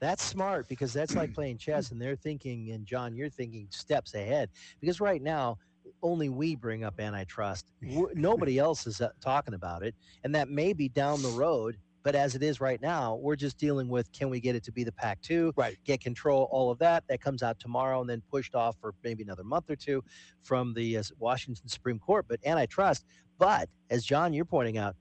That's 0.00 0.24
smart 0.24 0.68
because 0.68 0.92
that's 0.92 1.14
like 1.14 1.32
playing 1.32 1.58
chess, 1.58 1.92
and 1.92 2.02
they're 2.02 2.16
thinking, 2.16 2.72
and 2.72 2.84
John, 2.84 3.14
you're 3.14 3.30
thinking 3.30 3.68
steps 3.70 4.14
ahead. 4.14 4.50
Because 4.80 5.00
right 5.00 5.22
now, 5.22 5.58
only 6.02 6.28
we 6.28 6.56
bring 6.56 6.82
up 6.82 6.98
antitrust. 6.98 7.66
Nobody 7.80 8.58
else 8.58 8.86
is 8.86 9.00
uh, 9.00 9.10
talking 9.20 9.54
about 9.54 9.84
it, 9.84 9.94
and 10.24 10.34
that 10.34 10.48
may 10.48 10.72
be 10.72 10.88
down 10.88 11.22
the 11.22 11.28
road. 11.30 11.76
But 12.02 12.14
as 12.14 12.34
it 12.34 12.42
is 12.42 12.60
right 12.60 12.80
now, 12.80 13.16
we're 13.16 13.36
just 13.36 13.58
dealing 13.58 13.88
with 13.88 14.10
can 14.12 14.28
we 14.28 14.40
get 14.40 14.56
it 14.56 14.64
to 14.64 14.72
be 14.72 14.84
the 14.84 14.92
Pac 14.92 15.20
two, 15.22 15.52
right? 15.56 15.78
Get 15.84 16.00
control, 16.00 16.48
all 16.50 16.70
of 16.70 16.78
that. 16.80 17.04
That 17.08 17.20
comes 17.20 17.42
out 17.42 17.60
tomorrow, 17.60 18.00
and 18.00 18.10
then 18.10 18.22
pushed 18.30 18.54
off 18.54 18.76
for 18.80 18.94
maybe 19.04 19.22
another 19.22 19.44
month 19.44 19.70
or 19.70 19.76
two 19.76 20.02
from 20.42 20.74
the 20.74 20.98
uh, 20.98 21.02
Washington 21.18 21.68
Supreme 21.68 21.98
Court. 21.98 22.26
But 22.28 22.40
antitrust. 22.44 23.04
But 23.38 23.68
as 23.90 24.04
John, 24.04 24.32
you're 24.32 24.44
pointing 24.44 24.78
out, 24.78 24.96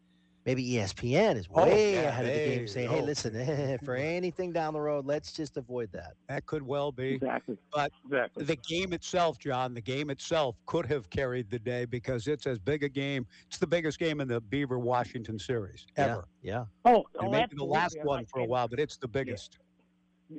maybe 0.45 0.63
ESPN 0.71 1.35
is 1.35 1.47
Oh, 1.53 1.65
way 1.65 1.93
yeah, 1.93 2.09
ahead 2.09 2.25
of 2.25 2.33
the 2.33 2.39
game, 2.39 2.67
saying, 2.67 2.89
"Hey, 2.89 2.99
oh. 2.99 3.03
listen, 3.03 3.77
for 3.85 3.95
anything 3.95 4.51
down 4.51 4.73
the 4.73 4.81
road, 4.81 5.05
let's 5.05 5.31
just 5.31 5.57
avoid 5.57 5.91
that." 5.93 6.13
That 6.29 6.45
could 6.45 6.63
well 6.63 6.91
be. 6.91 7.15
Exactly. 7.15 7.57
But 7.73 7.91
exactly. 8.05 8.45
the 8.45 8.55
game 8.57 8.93
itself, 8.93 9.37
John, 9.39 9.73
the 9.73 9.81
game 9.81 10.09
itself 10.09 10.55
could 10.65 10.85
have 10.87 11.09
carried 11.09 11.49
the 11.49 11.59
day 11.59 11.85
because 11.85 12.27
it's 12.27 12.47
as 12.47 12.59
big 12.59 12.83
a 12.83 12.89
game. 12.89 13.25
It's 13.47 13.57
the 13.57 13.67
biggest 13.67 13.99
game 13.99 14.21
in 14.21 14.27
the 14.27 14.41
Beaver 14.41 14.79
Washington 14.79 15.37
series 15.39 15.85
ever. 15.97 16.27
Yeah. 16.41 16.65
Oh, 16.85 17.01
It 17.01 17.05
oh 17.21 17.29
may 17.29 17.45
be 17.45 17.55
the 17.55 17.63
last 17.63 17.97
one 18.03 18.25
for 18.25 18.39
a 18.39 18.45
while, 18.45 18.67
but 18.67 18.79
it's 18.79 18.97
the 18.97 19.07
biggest. 19.07 19.57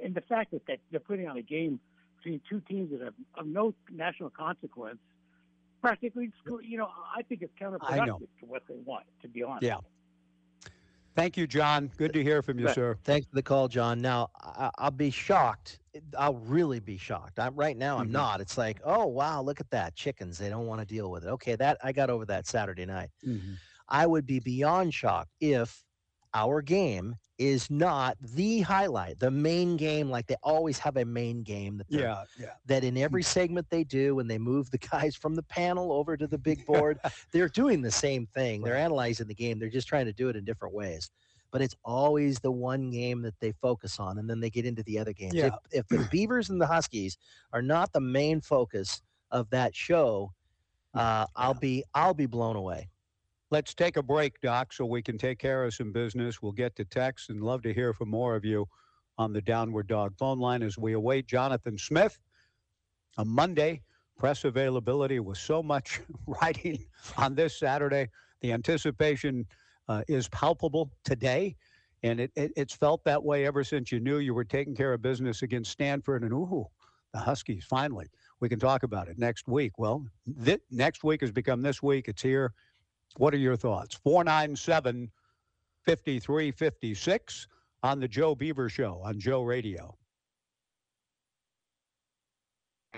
and 0.03 0.15
the 0.15 0.23
fact 0.23 0.51
that, 0.53 0.67
that 0.67 0.79
they're 0.91 1.01
putting 1.01 1.29
on 1.29 1.37
a 1.37 1.43
game 1.43 1.79
between 2.17 2.41
two 2.49 2.61
teams 2.69 2.91
that 2.93 3.01
have 3.01 3.15
of 3.37 3.47
no 3.47 3.75
national 3.91 4.31
consequence, 4.31 4.99
practically, 5.87 6.31
screw- 6.39 6.63
you 6.63 6.79
know, 6.79 6.89
I 7.15 7.23
think 7.23 7.43
it's 7.43 7.53
counterproductive 7.61 8.29
to 8.41 8.47
what 8.47 8.63
they 8.69 8.77
want. 8.87 9.05
To 9.23 9.29
be 9.29 9.43
honest. 9.43 9.65
Yeah. 9.65 9.79
Thank 11.15 11.37
you, 11.37 11.47
John. 11.47 11.91
Good 11.99 12.15
to 12.15 12.23
hear 12.23 12.41
from 12.41 12.59
you, 12.59 12.67
Right. 12.67 12.75
sir. 12.75 12.97
Thanks 13.05 13.27
for 13.27 13.35
the 13.35 13.43
call, 13.43 13.69
John. 13.69 14.01
Now, 14.01 14.31
I, 14.41 14.71
I'll 14.79 14.91
be 14.91 15.11
shocked. 15.11 15.79
I'll 16.19 16.37
really 16.37 16.81
be 16.81 16.97
shocked. 16.97 17.39
I'm 17.39 17.55
right 17.55 17.77
now. 17.77 17.99
I'm 17.99 18.09
Mhm. 18.09 18.13
not. 18.13 18.41
It's 18.41 18.57
like, 18.57 18.81
oh 18.83 19.05
wow, 19.07 19.43
look 19.43 19.61
at 19.61 19.69
that 19.71 19.95
chickens. 19.95 20.39
They 20.39 20.49
don't 20.49 20.67
want 20.67 20.81
to 20.81 20.87
deal 20.87 21.11
with 21.11 21.25
it. 21.25 21.29
Okay, 21.29 21.55
that 21.57 21.77
I 21.85 21.93
got 21.93 22.09
over 22.09 22.25
that 22.27 22.47
Saturday 22.47 22.87
night. 22.87 23.11
Mhm. 23.27 23.57
I 23.89 24.07
would 24.07 24.25
be 24.25 24.41
beyond 24.41 24.95
shocked 24.95 25.33
if 25.39 25.85
our 26.33 26.63
game 26.63 27.17
is 27.43 27.71
not 27.71 28.17
the 28.21 28.61
highlight, 28.61 29.19
the 29.19 29.31
main 29.31 29.77
game. 29.77 30.09
Like 30.11 30.27
they 30.27 30.37
always 30.43 30.79
have 30.79 30.97
a 30.97 31.05
main 31.05 31.43
game 31.43 31.79
that 31.79 31.87
Yeah, 31.89 32.25
yeah. 32.39 32.53
that 32.67 32.85
in 32.85 32.97
every 32.97 33.23
segment 33.23 33.67
they 33.71 33.85
do 33.85 34.15
when 34.15 34.29
they 34.29 34.39
move 34.39 34.71
the 34.71 34.79
guys 34.79 35.17
from 35.17 35.35
the 35.35 35.43
panel 35.43 35.93
over 35.93 36.17
to 36.17 36.27
the 36.27 36.39
big 36.39 36.65
board 36.67 36.99
they're 37.33 37.49
doing 37.49 37.83
the 37.83 37.91
same 37.91 38.27
thing. 38.27 38.63
They're 38.63 38.77
analyzing 38.77 39.27
the 39.27 39.35
game. 39.35 39.59
They're 39.59 39.69
just 39.69 39.89
trying 39.89 40.07
to 40.07 40.13
do 40.13 40.29
it 40.29 40.37
in 40.37 40.45
different 40.45 40.75
ways. 40.75 41.11
But 41.51 41.61
it's 41.63 41.75
always 41.85 42.39
the 42.39 42.53
one 42.53 42.91
game 42.91 43.23
that 43.23 43.39
they 43.41 43.53
focus 43.53 43.99
on 44.01 44.19
and 44.19 44.29
then 44.31 44.41
they 44.41 44.51
get 44.51 44.65
into 44.65 44.83
the 44.85 44.99
other 44.99 45.13
games. 45.13 45.35
Yeah. 45.35 45.47
if, 45.47 45.55
if 45.73 45.89
the 45.89 46.09
beavers 46.11 46.49
and 46.51 46.61
the 46.61 46.67
huskies 46.67 47.19
are 47.53 47.63
not 47.63 47.93
the 47.93 48.01
main 48.01 48.41
focus 48.41 49.03
of 49.31 49.51
that 49.51 49.75
show 49.75 50.33
uh, 50.95 51.25
i'll 51.37 51.55
be 51.55 51.83
i'll 51.95 52.13
be 52.15 52.27
blown 52.27 52.55
away 52.55 52.89
Let's 53.53 53.75
take 53.75 53.99
a 53.99 54.03
break, 54.03 54.41
Doc, 54.41 54.73
so 54.73 54.87
we 54.87 55.03
can 55.03 55.19
take 55.19 55.39
care 55.39 55.63
of 55.65 55.75
some 55.75 55.93
business. 55.93 56.41
We'll 56.41 56.53
get 56.53 56.75
to 56.77 56.87
text 56.87 57.29
and 57.29 57.43
love 57.43 57.61
to 57.65 57.75
hear 57.75 57.93
from 57.93 58.09
more 58.09 58.35
of 58.35 58.47
you 58.47 58.67
on 59.19 59.35
the 59.35 59.43
Downward 59.43 59.89
Dog 59.89 60.17
phone 60.17 60.39
line 60.39 60.63
as 60.63 60.79
we 60.79 60.95
await 60.95 61.27
Jonathan 61.27 61.77
Smith. 61.77 62.19
A 63.19 63.27
Monday 63.27 63.83
press 64.17 64.45
availability 64.47 65.21
with 65.21 65.37
so 65.37 65.63
much 65.63 66.01
writing 66.27 66.87
on 67.19 67.35
this 67.35 67.59
Saturday. 67.59 68.09
The 68.41 68.53
anticipation 68.53 69.45
uh, 69.87 70.01
is 70.09 70.31
palpable 70.31 70.91
today, 71.05 71.55
and 72.03 72.21
it, 72.21 72.33
it, 72.35 72.53
it's 72.57 72.73
felt 72.73 73.05
that 73.05 73.23
way 73.23 73.45
ever 73.45 73.65
since 73.65 73.93
you 73.93 74.01
knew 74.01 74.17
you 74.17 74.33
were 74.33 74.45
taking 74.45 74.75
care 74.75 74.95
of 74.95 75.03
business 75.03 75.43
against 75.43 75.73
Stanford. 75.73 76.23
And 76.23 76.33
ooh, 76.33 76.69
the 77.13 77.19
Huskies 77.19 77.67
finally. 77.69 78.07
We 78.41 78.49
can 78.49 78.59
talk 78.59 78.83
about 78.83 79.09
it 79.09 79.19
next 79.19 79.47
week. 79.47 79.79
Well, 79.79 80.07
thi- 80.43 80.57
next 80.71 81.05
week 81.05 81.21
has 81.21 81.33
become 81.33 81.61
this 81.61 81.83
week. 81.83 82.09
It's 82.09 82.23
here. 82.23 82.55
What 83.17 83.35
are 83.35 83.39
your 83.39 83.57
thoughts? 83.57 83.95
497 84.03 85.11
5356 85.85 87.49
on 87.83 88.01
the 88.01 88.09
Joe 88.09 88.35
Beaver 88.35 88.69
Show 88.69 89.01
on 89.05 89.19
Joe 89.19 89.43
Radio. 89.43 89.97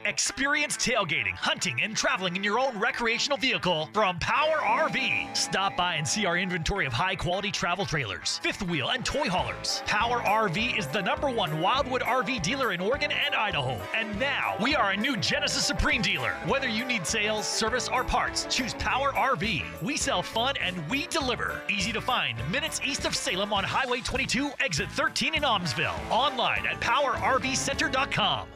Experience 0.06 0.76
tailgating, 0.76 1.32
hunting, 1.32 1.80
and 1.80 1.96
traveling 1.96 2.36
in 2.36 2.44
your 2.44 2.58
own 2.58 2.78
recreational 2.78 3.38
vehicle 3.38 3.88
from 3.94 4.18
Power 4.18 4.56
RV. 4.56 5.34
Stop 5.34 5.78
by 5.78 5.94
and 5.94 6.06
see 6.06 6.26
our 6.26 6.36
inventory 6.36 6.84
of 6.84 6.92
high 6.92 7.14
quality 7.14 7.50
travel 7.50 7.86
trailers, 7.86 8.38
fifth 8.42 8.62
wheel, 8.64 8.90
and 8.90 9.02
toy 9.02 9.30
haulers. 9.30 9.82
Power 9.86 10.20
RV 10.20 10.78
is 10.78 10.86
the 10.88 11.00
number 11.00 11.30
one 11.30 11.58
Wildwood 11.58 12.02
RV 12.02 12.42
dealer 12.42 12.72
in 12.72 12.80
Oregon 12.82 13.12
and 13.12 13.34
Idaho. 13.34 13.80
And 13.96 14.18
now 14.20 14.56
we 14.60 14.76
are 14.76 14.90
a 14.90 14.96
new 14.96 15.16
Genesis 15.16 15.64
Supreme 15.64 16.02
dealer. 16.02 16.32
Whether 16.46 16.68
you 16.68 16.84
need 16.84 17.06
sales, 17.06 17.46
service, 17.46 17.88
or 17.88 18.04
parts, 18.04 18.46
choose 18.50 18.74
Power 18.74 19.12
RV. 19.12 19.62
We 19.80 19.96
sell 19.96 20.22
fun 20.22 20.56
and 20.60 20.86
we 20.90 21.06
deliver. 21.06 21.62
Easy 21.70 21.92
to 21.92 22.00
find, 22.02 22.36
minutes 22.50 22.78
east 22.84 23.06
of 23.06 23.16
Salem 23.16 23.54
on 23.54 23.64
Highway 23.64 24.00
22, 24.00 24.50
exit 24.60 24.90
13 24.90 25.34
in 25.34 25.44
Aumsville. 25.44 25.98
Online 26.10 26.66
at 26.66 26.78
powerrvcenter.com. 26.80 28.48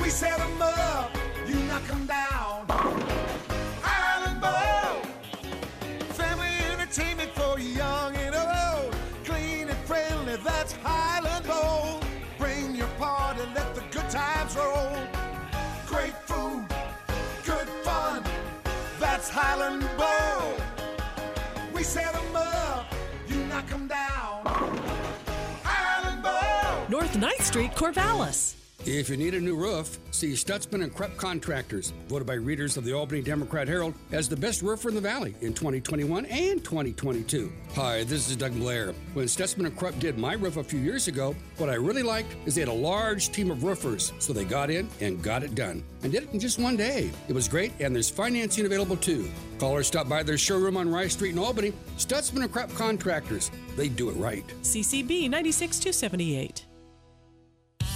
We 0.00 0.10
set 0.10 0.38
'em 0.40 0.60
up, 0.62 1.10
you 1.46 1.56
knock 1.68 1.88
'em 1.90 2.06
down. 2.06 2.66
Highland 3.82 4.40
Bowl, 4.40 5.02
family 6.20 6.54
entertainment 6.72 7.30
for 7.34 7.58
young 7.58 8.16
and 8.16 8.34
old. 8.34 8.94
Clean 9.24 9.68
and 9.68 9.78
friendly, 9.86 10.36
that's 10.36 10.74
Highland 10.82 11.46
Bowl. 11.46 12.00
Bring 12.38 12.74
your 12.74 12.92
party, 12.98 13.42
let 13.54 13.74
the 13.74 13.82
good 13.90 14.08
times 14.10 14.54
roll. 14.56 14.96
Great 15.86 16.16
food, 16.26 16.66
good 17.44 17.68
fun, 17.82 18.22
that's 19.00 19.28
Highland 19.28 19.88
Bowl. 19.96 20.54
We 21.72 21.82
set 21.82 22.14
'em 22.14 22.36
up, 22.36 22.92
you 23.28 23.36
knock 23.46 23.70
'em 23.72 23.88
down. 23.88 24.42
North 26.90 27.16
9th 27.16 27.44
Street, 27.44 27.74
Corvallis. 27.74 28.63
If 28.86 29.08
you 29.08 29.16
need 29.16 29.32
a 29.32 29.40
new 29.40 29.56
roof, 29.56 29.98
see 30.10 30.32
Stutzman 30.32 30.82
and 30.82 30.94
Krupp 30.94 31.16
Contractors, 31.16 31.94
voted 32.06 32.26
by 32.26 32.34
readers 32.34 32.76
of 32.76 32.84
the 32.84 32.92
Albany 32.92 33.22
Democrat 33.22 33.66
Herald 33.66 33.94
as 34.12 34.28
the 34.28 34.36
best 34.36 34.60
roofer 34.60 34.90
in 34.90 34.94
the 34.94 35.00
valley 35.00 35.34
in 35.40 35.54
2021 35.54 36.26
and 36.26 36.62
2022. 36.62 37.50
Hi, 37.76 38.04
this 38.04 38.28
is 38.28 38.36
Doug 38.36 38.52
Blair. 38.52 38.92
When 39.14 39.24
Stutzman 39.24 39.64
and 39.64 39.74
Krupp 39.74 39.98
did 40.00 40.18
my 40.18 40.34
roof 40.34 40.58
a 40.58 40.62
few 40.62 40.78
years 40.78 41.08
ago, 41.08 41.34
what 41.56 41.70
I 41.70 41.76
really 41.76 42.02
liked 42.02 42.36
is 42.44 42.56
they 42.56 42.60
had 42.60 42.68
a 42.68 42.74
large 42.74 43.32
team 43.32 43.50
of 43.50 43.64
roofers, 43.64 44.12
so 44.18 44.34
they 44.34 44.44
got 44.44 44.68
in 44.68 44.86
and 45.00 45.22
got 45.22 45.42
it 45.42 45.54
done. 45.54 45.82
And 46.02 46.12
did 46.12 46.24
it 46.24 46.34
in 46.34 46.38
just 46.38 46.58
one 46.58 46.76
day. 46.76 47.10
It 47.26 47.32
was 47.32 47.48
great, 47.48 47.72
and 47.80 47.94
there's 47.94 48.10
financing 48.10 48.66
available 48.66 48.98
too. 48.98 49.30
Call 49.58 49.72
or 49.72 49.82
stop 49.82 50.10
by 50.10 50.22
their 50.22 50.36
showroom 50.36 50.76
on 50.76 50.90
Rice 50.90 51.14
Street 51.14 51.32
in 51.32 51.38
Albany. 51.38 51.72
Stutzman 51.96 52.42
and 52.42 52.52
Krupp 52.52 52.68
Contractors. 52.74 53.50
They 53.76 53.88
do 53.88 54.10
it 54.10 54.16
right. 54.16 54.46
CCB 54.60 55.30
96278. 55.30 56.66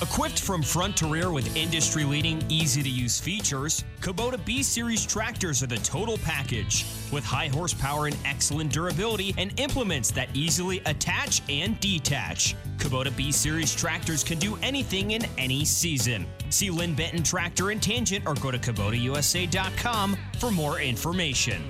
Equipped 0.00 0.38
from 0.38 0.62
front 0.62 0.96
to 0.96 1.08
rear 1.08 1.32
with 1.32 1.56
industry 1.56 2.04
leading, 2.04 2.40
easy 2.48 2.84
to 2.84 2.88
use 2.88 3.18
features, 3.18 3.84
Kubota 4.00 4.42
B 4.44 4.62
Series 4.62 5.04
tractors 5.04 5.60
are 5.60 5.66
the 5.66 5.78
total 5.78 6.16
package. 6.18 6.86
With 7.10 7.24
high 7.24 7.48
horsepower 7.48 8.06
and 8.06 8.16
excellent 8.24 8.72
durability 8.72 9.34
and 9.38 9.58
implements 9.58 10.12
that 10.12 10.28
easily 10.34 10.80
attach 10.86 11.42
and 11.48 11.80
detach. 11.80 12.54
Kubota 12.76 13.14
B 13.16 13.32
Series 13.32 13.74
tractors 13.74 14.22
can 14.22 14.38
do 14.38 14.56
anything 14.62 15.10
in 15.10 15.24
any 15.36 15.64
season. 15.64 16.26
See 16.48 16.70
Linn 16.70 16.94
Benton 16.94 17.24
Tractor 17.24 17.70
and 17.70 17.82
Tangent 17.82 18.24
or 18.24 18.34
go 18.34 18.52
to 18.52 18.58
KubotaUSA.com 18.58 20.16
for 20.38 20.52
more 20.52 20.80
information. 20.80 21.60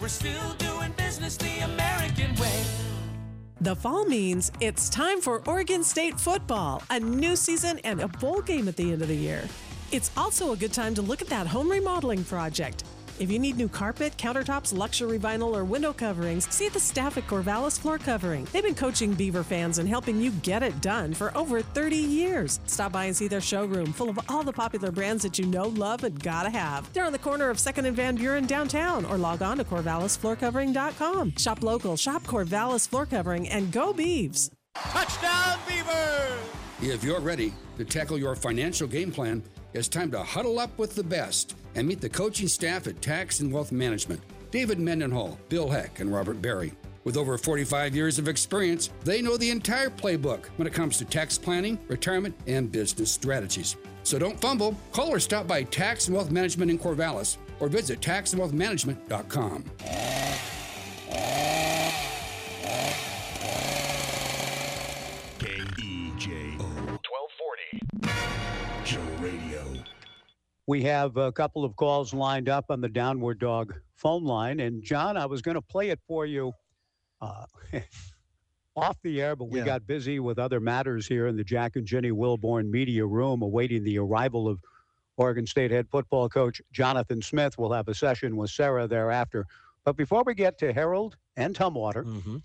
We're 0.00 0.08
still 0.08 0.54
doing 0.54 0.92
business 0.96 1.36
the 1.36 1.64
American. 1.64 1.91
The 3.62 3.76
fall 3.76 4.04
means 4.04 4.50
it's 4.58 4.88
time 4.88 5.20
for 5.20 5.40
Oregon 5.46 5.84
State 5.84 6.18
football, 6.18 6.82
a 6.90 6.98
new 6.98 7.36
season 7.36 7.78
and 7.84 8.00
a 8.00 8.08
bowl 8.08 8.40
game 8.40 8.66
at 8.66 8.74
the 8.74 8.90
end 8.90 9.02
of 9.02 9.06
the 9.06 9.14
year. 9.14 9.48
It's 9.92 10.10
also 10.16 10.50
a 10.50 10.56
good 10.56 10.72
time 10.72 10.96
to 10.96 11.02
look 11.02 11.22
at 11.22 11.28
that 11.28 11.46
home 11.46 11.70
remodeling 11.70 12.24
project. 12.24 12.82
If 13.22 13.30
you 13.30 13.38
need 13.38 13.56
new 13.56 13.68
carpet, 13.68 14.16
countertops, 14.16 14.76
luxury 14.76 15.16
vinyl, 15.16 15.54
or 15.54 15.64
window 15.64 15.92
coverings, 15.92 16.52
see 16.52 16.68
the 16.68 16.80
staff 16.80 17.16
at 17.16 17.28
Corvallis 17.28 17.78
Floor 17.78 17.96
Covering. 17.96 18.48
They've 18.50 18.64
been 18.64 18.74
coaching 18.74 19.14
Beaver 19.14 19.44
fans 19.44 19.78
and 19.78 19.88
helping 19.88 20.20
you 20.20 20.32
get 20.42 20.64
it 20.64 20.80
done 20.80 21.14
for 21.14 21.30
over 21.38 21.62
30 21.62 21.94
years. 21.94 22.58
Stop 22.66 22.90
by 22.90 23.04
and 23.04 23.16
see 23.16 23.28
their 23.28 23.40
showroom 23.40 23.92
full 23.92 24.10
of 24.10 24.18
all 24.28 24.42
the 24.42 24.52
popular 24.52 24.90
brands 24.90 25.22
that 25.22 25.38
you 25.38 25.46
know, 25.46 25.68
love, 25.68 26.02
and 26.02 26.20
gotta 26.20 26.50
have. 26.50 26.92
They're 26.92 27.04
on 27.04 27.12
the 27.12 27.18
corner 27.20 27.48
of 27.48 27.58
2nd 27.58 27.86
and 27.86 27.94
Van 27.94 28.16
Buren 28.16 28.44
downtown, 28.44 29.04
or 29.04 29.16
log 29.16 29.40
on 29.40 29.58
to 29.58 29.64
CorvallisFloorCovering.com. 29.64 31.36
Shop 31.36 31.62
local, 31.62 31.96
shop 31.96 32.24
Corvallis 32.24 32.88
Floor 32.88 33.06
Covering, 33.06 33.48
and 33.48 33.70
go 33.70 33.92
Beavs! 33.92 34.50
Touchdown, 34.74 35.60
Beaver! 35.68 36.38
If 36.80 37.04
you're 37.04 37.20
ready 37.20 37.52
to 37.78 37.84
tackle 37.84 38.18
your 38.18 38.34
financial 38.34 38.88
game 38.88 39.12
plan, 39.12 39.44
it's 39.74 39.88
time 39.88 40.10
to 40.10 40.22
huddle 40.22 40.58
up 40.58 40.76
with 40.78 40.94
the 40.94 41.02
best 41.02 41.56
and 41.74 41.86
meet 41.86 42.00
the 42.00 42.08
coaching 42.08 42.48
staff 42.48 42.86
at 42.86 43.00
Tax 43.00 43.40
and 43.40 43.52
Wealth 43.52 43.72
Management 43.72 44.20
David 44.50 44.78
Mendenhall, 44.78 45.38
Bill 45.48 45.70
Heck, 45.70 46.00
and 46.00 46.12
Robert 46.12 46.42
Barry. 46.42 46.74
With 47.04 47.16
over 47.16 47.38
45 47.38 47.96
years 47.96 48.18
of 48.18 48.28
experience, 48.28 48.90
they 49.02 49.22
know 49.22 49.36
the 49.38 49.50
entire 49.50 49.88
playbook 49.88 50.46
when 50.56 50.68
it 50.68 50.74
comes 50.74 50.98
to 50.98 51.04
tax 51.06 51.38
planning, 51.38 51.78
retirement, 51.88 52.34
and 52.46 52.70
business 52.70 53.10
strategies. 53.10 53.76
So 54.04 54.18
don't 54.18 54.40
fumble. 54.40 54.76
Call 54.92 55.08
or 55.08 55.18
stop 55.20 55.48
by 55.48 55.62
Tax 55.64 56.06
and 56.06 56.16
Wealth 56.16 56.30
Management 56.30 56.70
in 56.70 56.78
Corvallis 56.78 57.38
or 57.60 57.68
visit 57.68 58.00
taxandwealthmanagement.com. 58.00 59.64
KEJO 65.38 66.58
1240. 66.58 68.41
We 70.66 70.82
have 70.84 71.16
a 71.16 71.32
couple 71.32 71.64
of 71.64 71.74
calls 71.76 72.14
lined 72.14 72.48
up 72.48 72.66
on 72.70 72.80
the 72.80 72.88
Downward 72.88 73.38
Dog 73.40 73.74
phone 73.96 74.24
line. 74.24 74.60
And 74.60 74.82
John, 74.82 75.16
I 75.16 75.26
was 75.26 75.42
going 75.42 75.56
to 75.56 75.62
play 75.62 75.90
it 75.90 75.98
for 76.06 76.24
you 76.24 76.52
uh, 77.20 77.46
off 78.76 78.96
the 79.02 79.20
air, 79.20 79.34
but 79.36 79.46
we 79.46 79.58
Yeah. 79.58 79.64
got 79.64 79.86
busy 79.86 80.20
with 80.20 80.38
other 80.38 80.60
matters 80.60 81.06
here 81.06 81.26
in 81.26 81.36
the 81.36 81.44
Jack 81.44 81.76
and 81.76 81.86
Jenny 81.86 82.10
Wilborn 82.10 82.70
media 82.70 83.04
room, 83.04 83.42
awaiting 83.42 83.82
the 83.82 83.98
arrival 83.98 84.48
of 84.48 84.60
Oregon 85.16 85.46
State 85.46 85.70
head 85.72 85.88
football 85.90 86.28
coach 86.28 86.62
Jonathan 86.72 87.20
Smith. 87.20 87.58
We'll 87.58 87.72
have 87.72 87.88
a 87.88 87.94
session 87.94 88.36
with 88.36 88.50
Sara 88.50 88.86
thereafter. 88.86 89.46
But 89.84 89.96
before 89.96 90.22
we 90.24 90.34
get 90.34 90.58
to 90.58 90.72
Harold 90.72 91.16
and 91.36 91.54
Tumwater, 91.56 92.04
Mm-hmm. 92.04 92.36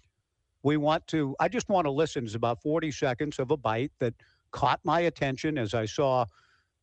we 0.63 0.75
want 0.77 1.05
to, 1.07 1.35
I 1.39 1.47
just 1.49 1.69
want 1.69 1.85
to 1.85 1.91
listen. 1.91 2.25
It's 2.25 2.33
about 2.35 2.61
40 2.63 2.91
seconds 2.91 3.37
of 3.39 3.51
a 3.51 3.57
bite 3.57 3.91
that 3.99 4.15
caught 4.51 4.79
my 4.83 5.01
attention 5.01 5.57
as 5.57 5.73
I 5.75 5.85
saw 5.85 6.25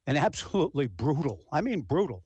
an 0.06 0.16
absolutely 0.16 0.86
brutal, 0.86 1.40
I 1.52 1.60
mean, 1.60 1.80
brutal, 1.82 2.22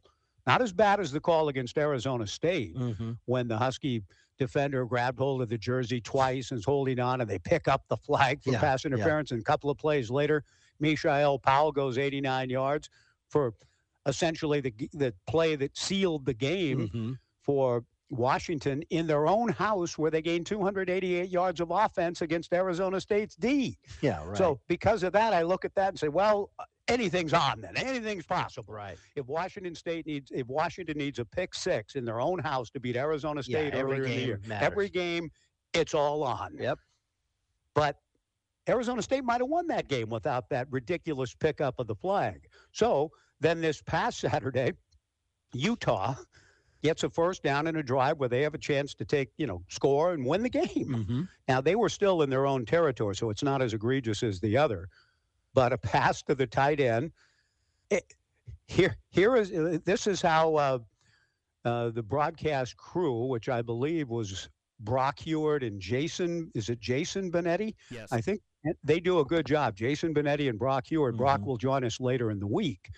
not 0.46 0.62
as 0.62 0.72
bad 0.72 1.00
as 1.00 1.12
the 1.12 1.20
call 1.20 1.48
against 1.48 1.76
Arizona 1.78 2.26
State 2.26 2.76
Mm-hmm. 2.76 3.12
when 3.26 3.48
the 3.48 3.56
Husky 3.56 4.02
defender 4.38 4.84
grabbed 4.84 5.18
hold 5.18 5.42
of 5.42 5.48
the 5.48 5.58
jersey 5.58 6.00
twice 6.00 6.50
and 6.52 6.58
is 6.58 6.64
holding 6.64 7.00
on 7.00 7.20
and 7.20 7.28
they 7.28 7.38
pick 7.40 7.66
up 7.68 7.82
the 7.88 7.96
flag 7.96 8.42
for 8.42 8.52
Yeah, 8.52 8.60
pass 8.60 8.84
yeah. 8.84 8.92
interference. 8.92 9.32
And 9.32 9.40
a 9.40 9.44
couple 9.44 9.68
of 9.68 9.76
plays 9.78 10.10
later, 10.10 10.44
Mishael 10.80 11.38
Powell 11.40 11.72
goes 11.72 11.98
89 11.98 12.48
yards 12.50 12.88
for 13.28 13.52
essentially 14.06 14.60
the, 14.60 14.72
the 14.92 15.12
play 15.26 15.56
that 15.56 15.76
sealed 15.76 16.24
the 16.24 16.34
game 16.34 16.78
Mm-hmm. 16.88 17.12
for 17.42 17.84
Washington 18.10 18.82
in 18.88 19.06
their 19.06 19.26
own 19.26 19.50
house 19.50 19.98
where 19.98 20.10
they 20.10 20.22
gained 20.22 20.46
288 20.46 21.28
yards 21.28 21.60
of 21.60 21.70
offense 21.70 22.22
against 22.22 22.54
Arizona 22.54 23.00
State's 23.02 23.34
D. 23.36 23.76
Yeah, 24.00 24.24
right. 24.24 24.36
So 24.38 24.60
because 24.66 25.02
of 25.02 25.12
that, 25.12 25.34
I 25.34 25.42
look 25.42 25.66
at 25.66 25.74
that 25.74 25.88
and 25.90 25.98
say, 25.98 26.08
well, 26.08 26.50
anything's 26.88 27.32
on 27.32 27.60
then. 27.60 27.76
Anything's 27.76 28.26
possible. 28.26 28.74
right. 28.74 28.96
If 29.16 29.26
Washington 29.26 29.74
State 29.74 30.06
needs, 30.06 30.30
if 30.34 30.46
Washington 30.46 30.98
needs 30.98 31.18
a 31.18 31.24
pick 31.24 31.54
six 31.54 31.94
in 31.94 32.04
their 32.04 32.20
own 32.20 32.38
house 32.38 32.70
to 32.70 32.80
beat 32.80 32.96
Arizona 32.96 33.42
Yeah, 33.46 33.58
State 33.60 33.74
every 33.74 34.00
earlier 34.00 34.34
in 34.34 34.42
the 34.42 34.48
game 34.48 34.58
every 34.60 34.88
game, 34.88 35.30
it's 35.74 35.94
all 35.94 36.22
on. 36.22 36.56
Yep. 36.58 36.78
But 37.74 37.96
Arizona 38.68 39.02
State 39.02 39.24
might 39.24 39.40
have 39.40 39.48
won 39.48 39.66
that 39.68 39.88
game 39.88 40.10
without 40.10 40.48
that 40.50 40.66
ridiculous 40.70 41.34
pickup 41.34 41.78
of 41.78 41.86
the 41.86 41.94
flag. 41.94 42.46
So 42.72 43.10
then 43.40 43.60
this 43.60 43.80
past 43.82 44.20
Saturday, 44.20 44.72
Utah 45.52 46.14
gets 46.82 47.02
a 47.02 47.10
first 47.10 47.42
down 47.42 47.66
in 47.66 47.76
a 47.76 47.82
drive 47.82 48.18
where 48.18 48.28
they 48.28 48.42
have 48.42 48.54
a 48.54 48.58
chance 48.58 48.94
to 48.94 49.04
take, 49.04 49.30
you 49.36 49.46
know, 49.46 49.62
score 49.68 50.12
and 50.12 50.24
win 50.24 50.42
the 50.42 50.50
game. 50.50 50.68
Mm-hmm. 50.68 51.22
Now 51.48 51.60
they 51.60 51.74
were 51.74 51.88
still 51.88 52.22
in 52.22 52.30
their 52.30 52.46
own 52.46 52.64
territory, 52.64 53.16
so 53.16 53.30
it's 53.30 53.42
not 53.42 53.62
as 53.62 53.74
egregious 53.74 54.22
as 54.22 54.38
the 54.40 54.56
other. 54.56 54.88
But 55.54 55.72
a 55.72 55.78
pass 55.78 56.22
to 56.24 56.34
the 56.34 56.46
tight 56.46 56.80
end. 56.80 57.12
It, 57.90 58.04
here, 58.66 58.96
here 59.10 59.36
is 59.36 59.50
this 59.84 60.06
is 60.06 60.20
how 60.20 60.54
uh, 60.56 60.78
uh, 61.64 61.90
the 61.90 62.02
broadcast 62.02 62.76
crew, 62.76 63.26
which 63.26 63.48
I 63.48 63.62
believe 63.62 64.08
was 64.08 64.48
Brock 64.80 65.18
Huard 65.18 65.62
and 65.62 65.80
Jason, 65.80 66.50
is 66.54 66.68
it 66.68 66.78
Jason 66.80 67.32
Benetti? 67.32 67.74
Yes. 67.90 68.12
I 68.12 68.20
think 68.20 68.40
they 68.84 69.00
do 69.00 69.20
a 69.20 69.24
good 69.24 69.46
job. 69.46 69.74
Jason 69.74 70.14
Benetti 70.14 70.48
and 70.48 70.58
Brock 70.58 70.84
Huard. 70.86 71.16
Brock 71.16 71.40
Mm-hmm. 71.40 71.48
will 71.48 71.56
join 71.56 71.84
us 71.84 71.98
later 72.00 72.30
in 72.30 72.38
the 72.38 72.46
week 72.46 72.90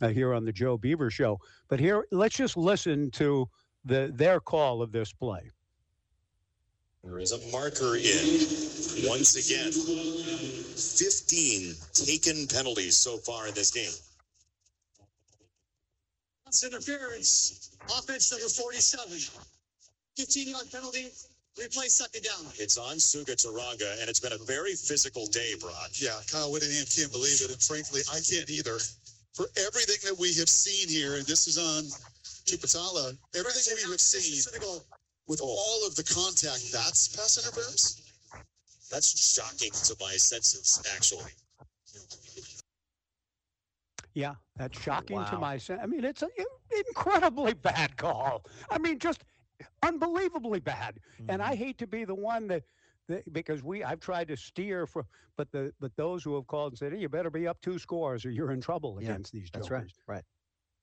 uh, 0.00 0.08
here 0.08 0.32
on 0.34 0.44
the 0.44 0.52
Joe 0.52 0.76
Beaver 0.76 1.10
Show. 1.10 1.38
But 1.68 1.80
here, 1.80 2.06
let's 2.12 2.36
just 2.36 2.56
listen 2.56 3.10
to 3.12 3.48
the 3.84 4.10
their 4.14 4.38
call 4.40 4.82
of 4.82 4.92
this 4.92 5.12
play. 5.12 5.50
There 7.02 7.18
is 7.18 7.32
a 7.32 7.38
marker 7.50 7.96
in 7.96 8.02
once 9.06 9.36
again. 9.36 9.72
15 9.72 11.74
taken 11.92 12.46
penalties 12.46 12.96
so 12.96 13.18
far 13.18 13.48
in 13.48 13.54
this 13.54 13.70
game. 13.70 13.92
That's 16.44 16.64
interference. 16.64 17.76
Offense 17.86 18.32
number 18.32 18.48
47. 18.48 19.18
15 20.16 20.48
yard 20.48 20.66
penalty. 20.72 21.10
Replay 21.58 21.90
second 21.90 22.22
down. 22.22 22.46
It's 22.54 22.78
on 22.78 22.96
Suga 22.96 23.34
Taranga, 23.34 24.00
and 24.00 24.08
it's 24.08 24.20
been 24.20 24.32
a 24.32 24.38
very 24.46 24.74
physical 24.74 25.26
day, 25.26 25.54
Brock. 25.60 25.90
Yeah, 25.94 26.16
Kyle 26.30 26.52
Whittingham 26.52 26.86
can't 26.86 27.10
believe 27.10 27.42
it, 27.42 27.50
and 27.50 27.60
frankly, 27.60 28.02
I 28.12 28.20
can't 28.20 28.48
either. 28.48 28.78
For 29.34 29.46
everything 29.58 29.98
that 30.08 30.18
we 30.18 30.32
have 30.34 30.48
seen 30.48 30.88
here, 30.88 31.16
and 31.16 31.26
this 31.26 31.46
is 31.46 31.58
on 31.58 31.84
Tupatala, 32.46 33.16
everything 33.36 33.76
we 33.76 33.90
have 33.90 34.00
seen 34.00 34.40
with 35.26 35.40
all 35.42 35.86
of 35.86 35.94
the 35.96 36.02
contact, 36.02 36.72
that's 36.72 37.08
pass 37.08 37.36
interference? 37.38 38.07
That's 38.90 39.34
shocking 39.34 39.72
to 39.72 39.96
my 40.00 40.16
senses, 40.16 40.80
actually. 40.94 41.32
Yeah, 44.14 44.34
that's 44.56 44.78
shocking 44.78 45.24
to 45.26 45.36
my 45.36 45.58
sense. 45.58 45.80
I 45.82 45.86
mean, 45.86 46.04
it's 46.04 46.22
an 46.22 46.30
incredibly 46.88 47.54
bad 47.54 47.96
call. 47.96 48.44
I 48.70 48.78
mean, 48.78 48.98
just 48.98 49.24
unbelievably 49.82 50.60
bad. 50.60 50.98
And 51.28 51.40
Mm-hmm. 51.40 51.42
I 51.42 51.54
hate 51.54 51.78
to 51.78 51.86
be 51.86 52.04
the 52.04 52.14
one 52.14 52.46
that, 52.48 52.64
that 53.08 53.32
because 53.32 53.62
we 53.62 53.84
I've 53.84 54.00
tried 54.00 54.28
to 54.28 54.36
steer 54.36 54.86
for, 54.86 55.04
but 55.36 55.50
the 55.52 55.72
but 55.80 55.94
those 55.96 56.24
who 56.24 56.34
have 56.36 56.46
called 56.46 56.72
and 56.72 56.78
said, 56.78 56.92
hey, 56.92 56.98
you 56.98 57.08
better 57.08 57.30
be 57.30 57.46
up 57.46 57.60
two 57.60 57.78
scores 57.78 58.24
or 58.24 58.30
you're 58.30 58.50
in 58.52 58.60
trouble 58.60 58.98
Yeah, 58.98 59.10
against 59.10 59.32
these 59.32 59.50
That's 59.52 59.70
right. 59.70 59.86
Right. 60.06 60.24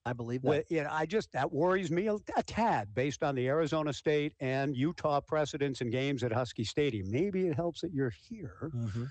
I 0.06 0.14
believe 0.14 0.44
that. 0.44 0.48
Well, 0.48 0.62
you 0.70 0.84
know, 0.84 0.90
I 0.92 1.06
just 1.06 1.32
that 1.32 1.52
worries 1.52 1.90
me 1.90 2.08
a, 2.08 2.16
a 2.38 2.44
tad 2.44 2.94
based 2.94 3.24
on 3.24 3.34
the 3.36 3.48
Arizona 3.48 3.92
State 3.92 4.34
and 4.40 4.76
Utah 4.76 5.20
precedents 5.20 5.82
and 5.82 5.92
games 5.92 6.24
at 6.24 6.32
Husky 6.32 6.64
Stadium. 6.64 7.10
Maybe 7.10 7.48
it 7.48 7.56
helps 7.56 7.82
that 7.82 7.92
you're 7.92 8.12
here. 8.12 8.72
Mhm. 8.74 9.10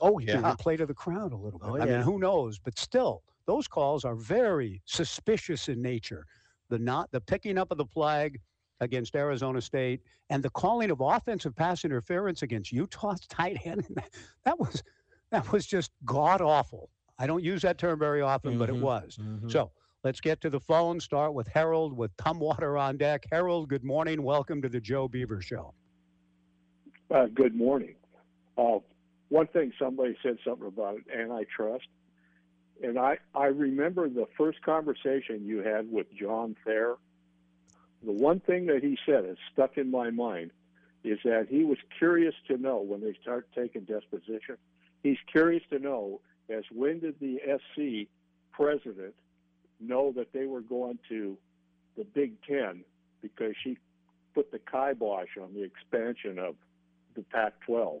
Oh 0.00 0.18
to 0.20 0.24
yeah. 0.26 0.54
play 0.56 0.76
to 0.76 0.86
the 0.86 0.94
crowd 0.94 1.32
a 1.32 1.36
little 1.36 1.58
bit. 1.58 1.68
Oh, 1.68 1.76
I 1.76 1.84
mean, 1.86 2.02
who 2.02 2.20
knows? 2.20 2.58
But 2.60 2.78
still, 2.78 3.24
those 3.46 3.66
calls 3.66 4.04
are 4.04 4.14
very 4.14 4.80
suspicious 4.84 5.68
in 5.68 5.82
nature. 5.82 6.24
The 6.68 6.78
not 6.78 7.10
the 7.10 7.20
picking 7.20 7.58
up 7.58 7.72
of 7.72 7.78
the 7.78 7.86
flag 7.86 8.40
against 8.80 9.16
Arizona 9.16 9.60
State 9.60 10.02
and 10.30 10.40
the 10.40 10.50
calling 10.50 10.92
of 10.92 11.00
offensive 11.00 11.56
pass 11.56 11.84
interference 11.84 12.42
against 12.42 12.70
Utah's 12.70 13.20
tight 13.28 13.58
end. 13.66 13.84
That 14.44 14.60
was 14.60 14.84
that 15.32 15.50
was 15.50 15.66
just 15.66 15.90
god 16.04 16.40
awful. 16.40 16.90
I 17.18 17.26
don't 17.26 17.42
use 17.42 17.62
that 17.62 17.78
term 17.78 17.98
very 17.98 18.20
often, 18.22 18.56
but 18.56 18.68
it 18.70 18.76
Mhm. 18.76 18.82
was. 18.82 19.18
Mhm. 19.20 19.50
So 19.50 19.72
let's 20.04 20.20
get 20.20 20.40
to 20.42 20.50
the 20.50 20.60
phone. 20.60 21.00
Start 21.00 21.34
with 21.34 21.48
Harold 21.48 21.96
with 21.96 22.16
Tumwater 22.16 22.80
on 22.80 22.96
deck. 22.96 23.24
Harold, 23.30 23.68
good 23.68 23.84
morning. 23.84 24.22
Welcome 24.22 24.62
to 24.62 24.68
the 24.68 24.80
Joe 24.80 25.08
Beaver 25.08 25.42
Show. 25.42 25.74
Uh, 27.10 27.26
good 27.26 27.54
morning. 27.54 27.94
Uh, 28.56 28.78
one 29.28 29.46
thing 29.48 29.72
somebody 29.78 30.16
said 30.22 30.38
something 30.44 30.66
about 30.66 30.98
antitrust, 31.14 31.86
and 32.82 32.98
I 32.98 33.18
I 33.34 33.46
remember 33.46 34.08
the 34.08 34.26
first 34.36 34.62
conversation 34.62 35.44
you 35.44 35.62
had 35.62 35.90
with 35.90 36.06
John 36.18 36.56
Thayer. 36.64 36.96
The 38.04 38.12
one 38.12 38.40
thing 38.40 38.66
that 38.66 38.82
he 38.82 38.96
said 39.04 39.24
is 39.24 39.36
stuck 39.52 39.76
in 39.76 39.90
my 39.90 40.10
mind 40.10 40.52
is 41.02 41.18
that 41.24 41.46
he 41.48 41.64
was 41.64 41.78
curious 41.98 42.34
to 42.48 42.56
know 42.56 42.78
when 42.78 43.00
they 43.00 43.14
start 43.20 43.48
taking 43.54 43.82
deposition. 43.82 44.56
He's 45.02 45.18
curious 45.30 45.62
to 45.70 45.78
know 45.78 46.20
as 46.48 46.64
when 46.72 47.00
did 47.00 47.18
the 47.20 47.38
SC 47.46 48.08
president 48.52 49.14
know 49.80 50.12
that 50.12 50.32
they 50.32 50.46
were 50.46 50.60
going 50.60 50.98
to 51.08 51.36
the 51.96 52.04
Big 52.04 52.32
Ten 52.42 52.84
because 53.22 53.54
she 53.62 53.76
put 54.34 54.50
the 54.52 54.58
kibosh 54.58 55.36
on 55.40 55.54
the 55.54 55.62
expansion 55.62 56.38
of 56.38 56.54
the 57.14 57.22
Pac-12. 57.22 57.98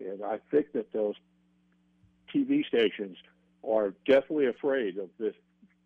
And 0.00 0.22
I 0.24 0.38
think 0.50 0.72
that 0.72 0.92
those 0.92 1.14
TV 2.34 2.66
stations 2.66 3.16
are 3.66 3.94
definitely 4.06 4.46
afraid 4.46 4.98
of 4.98 5.08
this 5.18 5.34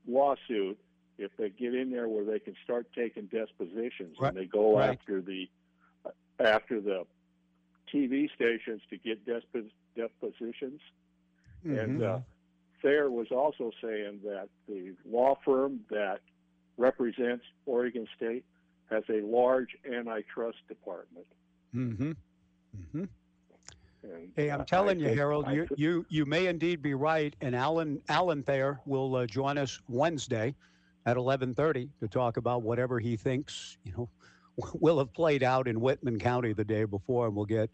lawsuit 0.07 0.79
if 1.19 1.31
they 1.37 1.49
get 1.51 1.75
in 1.75 1.91
there 1.91 2.09
where 2.09 2.25
they 2.25 2.39
can 2.39 2.55
start 2.65 2.87
taking 2.95 3.27
dispositions 3.27 4.17
Right. 4.21 4.29
and 4.29 4.37
they 4.37 4.47
go 4.47 4.77
Right. 4.79 4.91
after 4.91 5.21
the 5.21 5.49
after 6.41 6.81
the 6.81 7.07
TV 7.93 8.29
stations 8.35 8.83
to 8.91 8.97
get 8.97 9.25
despos- 9.25 9.71
depositions. 9.95 10.81
And 11.65 12.03
uh, 12.03 12.19
Thayer 12.85 13.11
was 13.11 13.29
also 13.33 13.73
saying 13.83 14.21
that 14.25 14.49
the 14.69 14.93
law 15.11 15.37
firm 15.45 15.81
that 15.91 16.21
represents 16.77 17.45
Oregon 17.65 18.07
State 18.15 18.45
has 18.91 19.03
a 19.09 19.23
large 19.23 19.71
antitrust 19.91 20.59
department. 20.69 21.27
Mm-hmm. 21.75 22.11
Mm-hmm. 22.11 23.05
And 24.03 24.29
Hey, 24.37 24.51
I'm 24.51 24.67
telling 24.67 25.03
I 25.03 25.09
you, 25.09 25.17
Harold, 25.17 25.47
I 25.47 25.53
you, 25.53 25.69
you 25.77 26.07
you 26.11 26.27
may 26.27 26.47
indeed 26.47 26.83
be 26.83 26.93
right. 26.93 27.35
And 27.41 27.57
Alan 27.57 28.03
Alan 28.11 28.43
Thayer 28.43 28.79
will 28.85 29.17
uh, 29.17 29.27
join 29.27 29.57
us 29.57 29.81
Wednesday 29.89 30.55
at 31.07 31.17
11:30 31.17 31.89
to 32.01 32.09
talk 32.09 32.37
about 32.37 32.63
whatever 32.63 33.01
he 33.01 33.17
thinks 33.17 33.79
you 33.85 33.93
know 33.97 34.09
will 34.75 34.99
have 34.99 35.13
played 35.15 35.43
out 35.43 35.67
in 35.67 35.81
Whitman 35.81 36.19
County 36.19 36.53
the 36.53 36.65
day 36.65 36.85
before, 36.85 37.27
and 37.27 37.35
we'll 37.35 37.47
get 37.47 37.71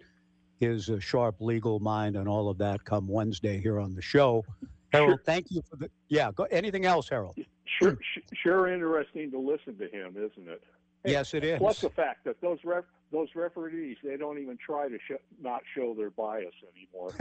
his 0.61 0.89
uh, 0.89 1.01
sharp 1.01 1.35
legal 1.41 1.81
mind 1.81 2.15
and 2.15 2.29
all 2.29 2.49
of 2.49 2.59
that 2.59 2.85
come 2.85 3.09
Wednesday 3.09 3.61
here 3.61 3.81
on 3.81 3.97
the 3.97 4.03
show. 4.03 4.45
Harold, 4.93 5.21
thank 5.25 5.51
you 5.51 5.63
for 5.69 5.77
the 5.77 5.91
yeah. 6.09 6.31
Go, 6.35 6.45
anything 6.45 6.85
else, 6.85 7.09
Harold? 7.09 7.37
Sure, 7.65 7.97
sure 8.35 8.69
interesting 8.73 9.31
to 9.31 9.39
listen 9.39 9.77
to 9.79 9.89
him, 9.89 10.17
isn't 10.17 10.49
it? 10.49 10.63
Yes, 11.05 11.33
it 11.33 11.45
is. 11.45 11.59
Plus 11.59 11.81
the 11.81 11.91
fact 11.91 12.25
that 12.25 12.41
those 12.41 12.59
ref- 12.65 12.85
those 13.13 13.29
referees 13.35 13.97
they 14.03 14.17
don't 14.17 14.39
even 14.39 14.59
try 14.65 14.89
to 14.89 14.99
sh- 14.99 15.23
not 15.41 15.63
show 15.75 15.95
their 15.95 16.11
bias 16.11 16.53
anymore. 16.75 17.15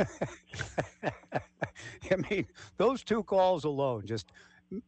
I 2.12 2.16
mean, 2.30 2.46
those 2.78 3.04
two 3.04 3.24
calls 3.24 3.64
alone, 3.64 4.06
just 4.06 4.32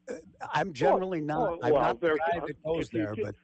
uh, 0.09 0.13
I'm 0.53 0.73
generally 0.73 1.21
not. 1.21 1.49
oh, 1.49 1.59
I'm 1.63 1.73
well, 1.73 1.81
not 1.83 2.01
the 2.01 2.17
guy 2.31 2.39
that 2.45 2.63
goes 2.63 2.89
there, 2.89 3.13
just- 3.15 3.21
but 3.23 3.35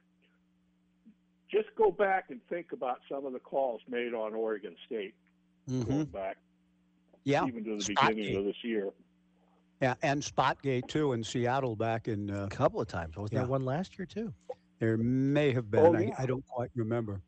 Just 1.50 1.68
go 1.76 1.90
back 1.90 2.26
and 2.30 2.40
think 2.48 2.72
about 2.72 2.98
some 3.10 3.24
of 3.24 3.32
the 3.32 3.38
calls 3.38 3.80
made 3.88 4.12
on 4.14 4.34
Oregon 4.34 4.74
State 4.86 5.14
Mhm. 5.70 5.86
going 5.86 6.04
back, 6.06 6.36
yeah, 7.24 7.46
even 7.46 7.64
to 7.64 7.76
the 7.78 7.84
beginning 7.94 8.36
of 8.36 8.44
this 8.44 8.62
year. 8.62 8.90
Yeah, 9.80 9.94
and 10.02 10.20
Spotgate 10.20 10.88
too 10.88 11.12
in 11.12 11.22
Seattle 11.22 11.76
back 11.76 12.08
in 12.08 12.30
uh, 12.30 12.44
a 12.44 12.48
couple 12.48 12.80
of 12.80 12.88
times. 12.88 13.16
Was 13.16 13.30
yeah. 13.32 13.40
there 13.40 13.48
one 13.48 13.64
last 13.64 13.98
year 13.98 14.06
too? 14.06 14.32
There 14.80 14.96
may 14.96 15.52
have 15.52 15.70
been. 15.70 15.80
Oh, 15.86 15.94
I, 15.94 16.00
yeah. 16.00 16.14
I 16.18 16.26
don't 16.26 16.46
quite 16.46 16.70
remember. 16.74 17.20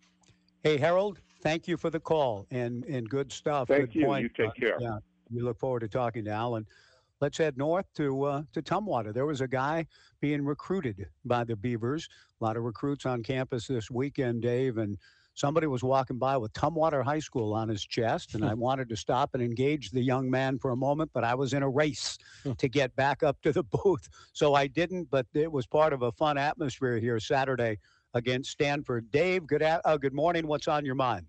Hey, 0.62 0.76
Harold, 0.76 1.20
thank 1.42 1.68
you 1.68 1.76
for 1.76 1.90
the 1.90 2.00
call 2.00 2.46
and 2.50 2.84
and 2.86 3.08
good 3.08 3.32
stuff. 3.32 3.68
Thank 3.68 3.92
good 3.92 4.00
you. 4.00 4.06
Point. 4.06 4.22
You 4.24 4.28
take 4.30 4.48
Uh, 4.50 4.52
care. 4.52 4.76
yeah, 4.80 4.98
we 5.30 5.42
look 5.42 5.58
forward 5.58 5.80
to 5.80 5.88
talking 5.88 6.24
to 6.24 6.30
Alan. 6.30 6.66
Let's 7.20 7.38
head 7.38 7.56
north 7.56 7.86
to 7.94 8.22
uh, 8.24 8.42
to 8.52 8.62
Tumwater. 8.62 9.12
There 9.14 9.26
was 9.26 9.40
a 9.42 9.48
guy 9.48 9.86
being 10.20 10.44
recruited 10.44 11.06
by 11.24 11.44
the 11.44 11.54
Beavers. 11.54 12.08
A 12.40 12.44
lot 12.44 12.56
of 12.56 12.64
recruits 12.64 13.06
on 13.06 13.22
campus 13.22 13.66
this 13.68 13.90
weekend, 13.90 14.42
Dave, 14.42 14.78
and 14.78 14.98
somebody 15.34 15.66
was 15.66 15.82
walking 15.82 16.18
by 16.18 16.36
with 16.36 16.52
Tumwater 16.52 17.04
High 17.04 17.18
School 17.18 17.54
on 17.54 17.68
his 17.68 17.84
chest, 17.84 18.34
and 18.34 18.44
I 18.44 18.54
wanted 18.66 18.88
to 18.90 18.96
stop 18.96 19.30
and 19.34 19.42
engage 19.42 19.90
the 19.90 20.02
young 20.02 20.30
man 20.30 20.58
for 20.58 20.70
a 20.70 20.76
moment, 20.76 21.10
but 21.12 21.24
I 21.24 21.34
was 21.34 21.52
in 21.52 21.62
a 21.62 21.68
race 21.68 22.18
to 22.58 22.68
get 22.68 22.94
back 22.96 23.22
up 23.22 23.40
to 23.42 23.52
the 23.52 23.62
booth, 23.84 24.08
so 24.32 24.54
I 24.54 24.66
didn't. 24.66 25.10
But 25.10 25.26
it 25.34 25.50
was 25.50 25.66
part 25.66 25.92
of 25.92 26.02
a 26.02 26.12
fun 26.12 26.38
atmosphere 26.38 26.98
here 26.98 27.18
Saturday 27.20 27.78
against 28.14 28.50
Stanford. 28.50 29.10
Dave, 29.10 29.46
good 29.46 29.62
a- 29.62 29.86
uh, 29.86 29.96
good 29.96 30.14
morning. 30.14 30.46
What's 30.46 30.68
on 30.68 30.84
your 30.84 30.94
mind? 30.96 31.26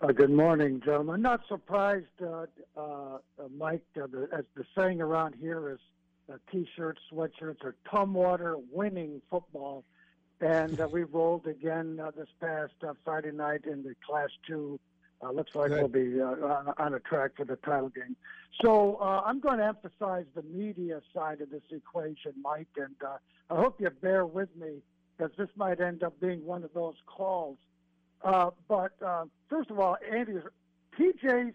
Uh, 0.00 0.10
good 0.10 0.30
morning, 0.30 0.80
gentlemen. 0.84 1.22
Not 1.22 1.42
surprised, 1.48 2.06
uh, 2.20 2.46
uh, 2.76 2.80
uh, 2.80 3.18
Mike. 3.56 3.84
Uh, 3.96 4.08
the, 4.08 4.28
as 4.36 4.44
the 4.56 4.64
saying 4.76 5.00
around 5.00 5.34
here 5.40 5.70
is, 5.70 5.78
uh, 6.32 6.38
t-shirts, 6.50 7.00
sweatshirts, 7.12 7.62
or 7.62 7.76
Tumwater 7.92 8.60
winning 8.72 9.20
football, 9.30 9.84
and 10.42 10.80
uh, 10.80 10.88
we 10.90 11.04
rolled 11.04 11.46
again 11.46 12.00
uh, 12.02 12.10
this 12.16 12.28
past 12.40 12.72
uh, 12.86 12.92
Friday 13.04 13.30
night 13.30 13.64
in 13.64 13.82
the 13.82 13.94
Class 14.06 14.30
Two. 14.46 14.78
Uh, 15.22 15.30
looks 15.30 15.54
like 15.54 15.70
we'll 15.70 15.86
be 15.86 16.20
uh, 16.20 16.24
on, 16.24 16.74
on 16.78 16.94
a 16.94 17.00
track 17.00 17.30
for 17.36 17.44
the 17.44 17.54
title 17.56 17.90
game. 17.90 18.16
So 18.60 18.96
uh, 19.00 19.22
I'm 19.24 19.38
going 19.38 19.58
to 19.58 19.64
emphasize 19.64 20.24
the 20.34 20.42
media 20.42 21.00
side 21.14 21.40
of 21.40 21.50
this 21.50 21.62
equation, 21.70 22.32
Mike, 22.42 22.66
and 22.76 22.94
I 23.48 23.54
hope 23.54 23.80
you 23.80 23.88
bear 23.88 24.26
with 24.26 24.48
me 24.56 24.82
because 25.16 25.32
this 25.38 25.48
might 25.54 25.80
end 25.80 26.02
up 26.02 26.18
being 26.20 26.44
one 26.44 26.64
of 26.64 26.74
those 26.74 26.96
calls. 27.06 27.56
But 28.22 28.92
first 29.48 29.70
of 29.70 29.78
all, 29.78 29.96
Andy, 30.12 30.34
TJ's 30.98 31.54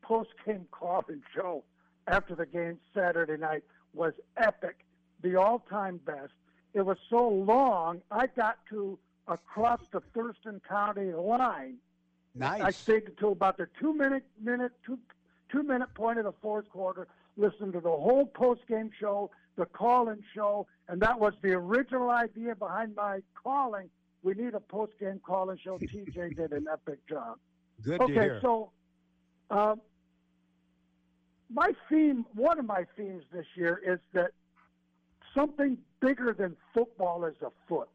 post-game 0.00 0.66
call 0.70 1.04
and 1.08 1.22
show 1.34 1.64
after 2.08 2.34
the 2.34 2.46
game 2.46 2.78
Saturday 2.94 3.36
night 3.36 3.62
was 3.92 4.14
epic, 4.38 4.78
the 5.22 5.36
all-time 5.36 6.00
best. 6.04 6.32
It 6.74 6.82
was 6.82 6.96
so 7.10 7.28
long, 7.28 8.00
I 8.10 8.26
got 8.28 8.58
to 8.70 8.98
across 9.28 9.80
the 9.92 10.00
Thurston 10.14 10.60
County 10.68 11.12
line. 11.12 11.76
Nice. 12.34 12.62
I 12.62 12.70
stayed 12.70 13.04
until 13.06 13.32
about 13.32 13.58
the 13.58 13.68
two-minute 13.78 14.24
minute 14.42 14.72
two 14.84 14.98
two-minute 15.50 15.92
point 15.94 16.18
of 16.18 16.24
the 16.24 16.32
fourth 16.40 16.68
quarter. 16.70 17.06
Listened 17.36 17.74
to 17.74 17.80
the 17.80 17.90
whole 17.90 18.26
post-game 18.26 18.90
show, 18.98 19.30
the 19.56 19.66
call-in 19.66 20.22
show, 20.34 20.66
and 20.88 21.00
that 21.00 21.18
was 21.18 21.34
the 21.42 21.52
original 21.52 22.10
idea 22.10 22.54
behind 22.54 22.94
my 22.94 23.20
calling. 23.34 23.88
We 24.22 24.34
need 24.34 24.54
a 24.54 24.60
post-game 24.60 25.20
call-in 25.24 25.58
show. 25.58 25.78
TJ 25.78 26.36
did 26.36 26.52
an 26.52 26.66
epic 26.72 27.06
job. 27.06 27.38
Good 27.82 27.98
to 27.98 28.04
okay, 28.04 28.38
so 28.40 28.70
um, 29.50 29.80
my 31.52 31.72
theme, 31.88 32.24
one 32.34 32.58
of 32.58 32.64
my 32.64 32.86
themes 32.96 33.24
this 33.32 33.46
year 33.54 33.80
is 33.84 33.98
that 34.14 34.30
something 35.34 35.78
bigger 36.02 36.34
than 36.34 36.56
football 36.74 37.24
is 37.24 37.36
afoot, 37.40 37.88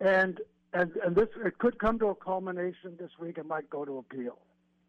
and 0.00 0.40
and 0.72 0.90
and 1.04 1.14
this 1.14 1.28
it 1.44 1.58
could 1.58 1.78
come 1.78 1.98
to 2.00 2.06
a 2.06 2.14
culmination 2.14 2.96
this 2.98 3.10
week. 3.20 3.38
It 3.38 3.46
might 3.46 3.68
go 3.70 3.84
to 3.84 3.98
appeal, 3.98 4.38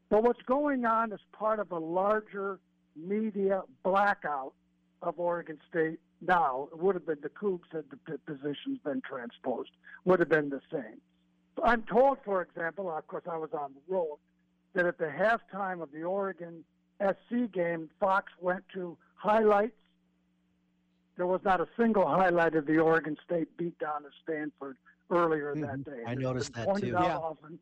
but 0.09 0.23
what's 0.23 0.41
going 0.43 0.85
on 0.85 1.11
is 1.11 1.19
part 1.31 1.59
of 1.59 1.71
a 1.71 1.79
larger 1.79 2.59
media 2.95 3.61
blackout 3.83 4.53
of 5.01 5.19
Oregon 5.19 5.59
State. 5.69 5.99
Now 6.25 6.69
it 6.71 6.79
would 6.79 6.95
have 6.95 7.05
been 7.05 7.19
the 7.21 7.29
Cougs 7.29 7.67
had 7.71 7.83
the 7.91 8.17
positions 8.25 8.79
been 8.83 9.01
transposed 9.01 9.71
would 10.05 10.19
have 10.19 10.29
been 10.29 10.49
the 10.49 10.61
same. 10.71 11.01
I'm 11.63 11.83
told, 11.83 12.17
for 12.25 12.41
example, 12.41 12.89
of 12.89 13.07
course 13.07 13.23
I 13.29 13.37
was 13.37 13.49
on 13.53 13.73
the 13.73 13.93
road, 13.93 14.17
that 14.73 14.85
at 14.85 14.97
the 14.97 15.05
halftime 15.05 15.81
of 15.81 15.91
the 15.91 16.03
Oregon 16.03 16.63
SC 17.01 17.51
game, 17.51 17.89
Fox 17.99 18.31
went 18.39 18.63
to 18.73 18.97
highlights. 19.15 19.75
There 21.15 21.27
was 21.27 21.41
not 21.43 21.61
a 21.61 21.67
single 21.77 22.07
highlight 22.07 22.55
of 22.55 22.65
the 22.65 22.79
Oregon 22.79 23.17
State 23.23 23.55
beatdown 23.57 24.05
of 24.05 24.11
Stanford 24.23 24.77
earlier 25.11 25.53
that 25.55 25.83
day. 25.83 25.91
Mm-hmm. 25.91 26.09
I 26.09 26.13
noticed 26.15 26.53
that 26.53 26.75
too. 26.77 26.87
Yeah. 26.87 27.17
often. 27.17 27.59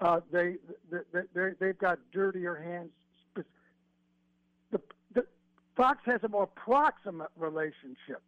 Uh, 0.00 0.20
they, 0.32 0.56
they, 0.90 1.20
they, 1.34 1.50
they've 1.58 1.78
got 1.78 1.98
dirtier 2.12 2.54
hands. 2.56 2.90
The, 4.70 4.80
the, 5.14 5.24
Fox 5.76 6.00
has 6.06 6.22
a 6.24 6.28
more 6.28 6.46
proximate 6.46 7.30
relationship 7.36 8.22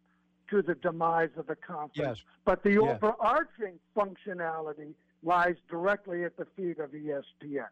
to 0.49 0.61
the 0.61 0.75
demise 0.75 1.29
of 1.37 1.47
the 1.47 1.55
conference. 1.55 1.91
Yes. 1.95 2.17
But 2.45 2.63
the 2.63 2.77
overarching 2.77 3.79
functionality 3.95 4.93
lies 5.23 5.55
directly 5.69 6.23
at 6.25 6.35
the 6.37 6.45
feet 6.57 6.79
of 6.79 6.91
ESPN. 6.91 7.65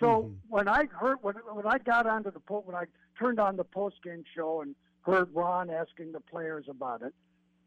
So 0.00 0.06
Mm-hmm. 0.06 0.32
when 0.48 0.68
I 0.68 0.84
heard 0.92 1.18
when 1.22 1.36
when 1.52 1.66
I 1.66 1.78
got 1.78 2.06
onto 2.06 2.30
the 2.30 2.40
po- 2.40 2.62
when 2.66 2.76
I 2.76 2.84
turned 3.18 3.40
on 3.40 3.56
the 3.56 3.64
post 3.64 3.96
game 4.04 4.24
show 4.34 4.60
and 4.60 4.74
heard 5.06 5.28
Ron 5.32 5.70
asking 5.70 6.12
the 6.12 6.20
players 6.20 6.66
about 6.68 7.02
it, 7.02 7.14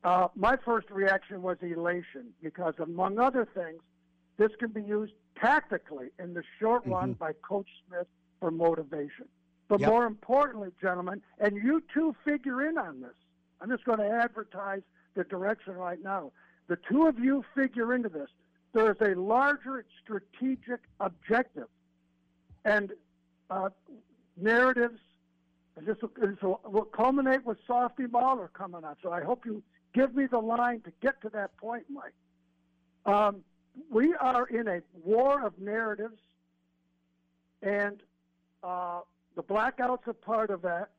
uh, 0.04 0.28
my 0.36 0.58
first 0.64 0.90
reaction 0.92 1.42
was 1.42 1.58
elation 1.62 2.28
because 2.44 2.74
among 2.80 3.18
other 3.20 3.48
things, 3.54 3.82
this 4.38 4.52
can 4.60 4.70
be 4.70 4.82
used 4.82 5.14
tactically 5.36 6.10
in 6.20 6.34
the 6.34 6.44
short 6.60 6.86
run 6.86 7.14
by 7.14 7.32
Coach 7.42 7.68
Smith 7.88 8.08
for 8.40 8.52
motivation. 8.52 9.28
But 9.68 9.80
Yep. 9.82 9.90
more 9.90 10.06
importantly, 10.06 10.72
gentlemen, 10.82 11.22
and 11.40 11.56
you 11.58 11.82
two 11.94 12.16
figure 12.24 12.68
in 12.68 12.78
on 12.78 13.02
this. 13.02 13.16
I'm 13.62 13.70
just 13.70 13.86
going 13.86 14.00
to 14.00 14.10
advertise 14.10 14.82
the 15.16 15.24
direction 15.26 15.74
right 15.74 16.02
now. 16.02 16.32
The 16.68 16.78
two 16.78 17.08
of 17.08 17.20
you 17.20 17.44
figure 17.56 17.94
into 17.94 18.10
this. 18.10 18.30
There 18.74 18.92
is 18.92 19.02
a 19.02 19.16
larger 19.20 19.86
strategic 20.02 20.82
objective, 21.00 21.68
and 22.64 22.94
uh, 23.50 23.70
narratives. 24.38 25.00
Will, 25.86 25.96
this 26.20 26.42
will, 26.42 26.62
will 26.66 26.86
culminate 26.86 27.46
with 27.46 27.58
Softy 27.68 28.08
Mahler 28.08 28.50
coming 28.54 28.84
on. 28.84 28.96
So 29.02 29.12
I 29.12 29.24
hope 29.24 29.46
you 29.46 29.64
give 29.94 30.16
me 30.16 30.26
the 30.26 30.40
line 30.40 30.82
to 30.82 30.92
get 31.02 31.22
to 31.22 31.30
that 31.30 31.56
point, 31.58 31.86
Mike. 31.90 32.14
Um, 33.06 33.44
we 33.90 34.14
are 34.16 34.48
in 34.48 34.68
a 34.68 34.82
war 35.04 35.46
of 35.46 35.58
narratives, 35.60 36.20
and 37.62 37.98
uh, 38.64 39.02
the 39.36 39.44
blackouts 39.44 40.08
are 40.08 40.14
part 40.14 40.50
of 40.50 40.62
that. 40.64 40.90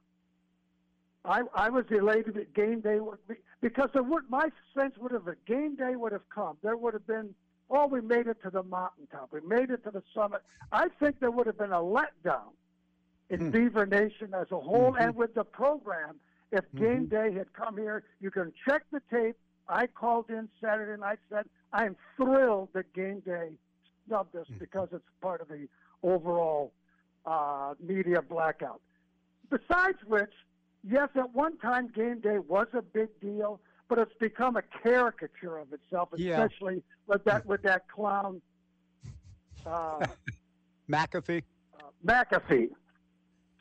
I, 1.24 1.43
I 1.55 1.68
was 1.68 1.85
elated 1.91 2.35
that 2.35 2.55
game 2.55 2.81
day 2.81 2.99
would 3.01 3.18
be, 3.28 3.35
because 3.61 3.91
there 3.93 4.03
would, 4.03 4.24
my 4.31 4.49
sense 4.74 4.97
would 4.99 5.12
have, 5.12 5.28
if 5.28 5.37
game 5.47 5.76
day 5.76 5.95
would 5.95 6.12
have 6.12 6.26
come, 6.35 6.57
there 6.62 6.78
would 6.78 6.95
have 6.95 7.07
been, 7.07 7.35
oh, 7.68 7.87
we 7.87 8.01
made 8.01 8.26
it 8.26 8.39
to 8.43 8.51
the 8.51 8.62
mountaintop, 8.62 9.28
we 9.31 9.41
made 9.43 9.70
it 9.70 9.85
to 9.85 9.91
the 9.91 10.03
summit. 10.14 10.41
I 10.72 10.89
think 10.99 11.20
there 11.20 11.31
would 11.31 11.47
have 11.47 11.59
been 11.59 11.72
a 11.72 11.81
letdown 11.81 12.53
in 13.31 13.39
Hmm. 13.47 13.51
Beaver 13.51 13.87
Nation 13.87 14.35
as 14.35 14.51
a 14.51 14.59
whole 14.61 14.93
Mhm. 14.93 15.01
and 15.01 15.16
with 15.16 15.35
the 15.35 15.45
program. 15.45 16.20
If 16.51 16.70
game 16.72 17.07
Mhm. 17.07 17.11
day 17.11 17.33
had 17.33 17.53
come 17.53 17.76
here, 17.76 18.03
you 18.20 18.31
can 18.31 18.53
check 18.66 18.85
the 18.91 19.01
tape. 19.09 19.37
I 19.68 19.87
called 19.87 20.31
in 20.31 20.49
Saturday 20.61 21.01
night, 21.01 21.20
said, 21.28 21.49
I'm 21.72 21.97
thrilled 22.16 22.72
that 22.72 22.93
game 22.93 23.20
day 23.20 23.57
snubbed 24.07 24.35
us 24.35 24.49
because 24.59 24.89
it's 24.93 25.09
part 25.20 25.41
of 25.41 25.49
the 25.49 25.68
overall 26.03 26.72
uh, 27.26 27.74
media 27.78 28.22
blackout. 28.22 28.81
Besides 29.51 30.03
which, 30.07 30.33
yes, 30.83 31.11
at 31.14 31.31
one 31.35 31.59
time 31.59 31.87
game 31.89 32.18
day 32.18 32.39
was 32.39 32.66
a 32.72 32.81
big 32.81 33.11
deal, 33.20 33.61
but 33.89 33.99
it's 33.99 34.14
become 34.14 34.57
a 34.57 34.62
caricature 34.62 35.59
of 35.59 35.70
itself, 35.74 36.09
Yeah. 36.16 36.43
especially 36.43 36.83
with 37.07 37.22
that 37.24 37.45
with 37.45 37.61
that 37.62 37.87
clown 37.89 38.41
uh, 39.66 40.05
McAfee. 40.89 41.45
McAfee 42.05 42.70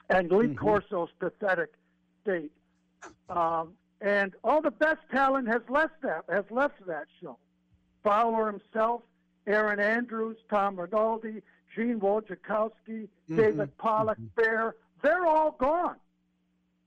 and 0.09 0.31
Lee 0.31 0.47
Mhm. 0.47 0.55
Corso's 0.57 1.11
pathetic 1.19 1.73
state. 2.21 2.51
Um, 3.29 3.77
and 4.01 4.35
all 4.43 4.61
the 4.61 4.71
best 4.71 5.01
talent 5.11 5.47
has 5.47 5.61
left 5.69 6.01
that 6.01 6.25
has 6.29 6.49
left 6.49 6.85
that 6.87 7.07
show. 7.21 7.37
Fowler 8.03 8.51
himself, 8.51 9.03
Erin 9.45 9.79
Andrews, 9.79 10.37
Tom 10.49 10.79
Rinaldi, 10.79 11.41
Gene 11.75 11.99
Wojciechowski, 11.99 13.07
Mhm. 13.29 13.35
David 13.37 13.77
Pollack, 13.77 14.17
Bear, 14.35 14.75
they're 15.01 15.25
all 15.25 15.51
gone. 15.51 15.99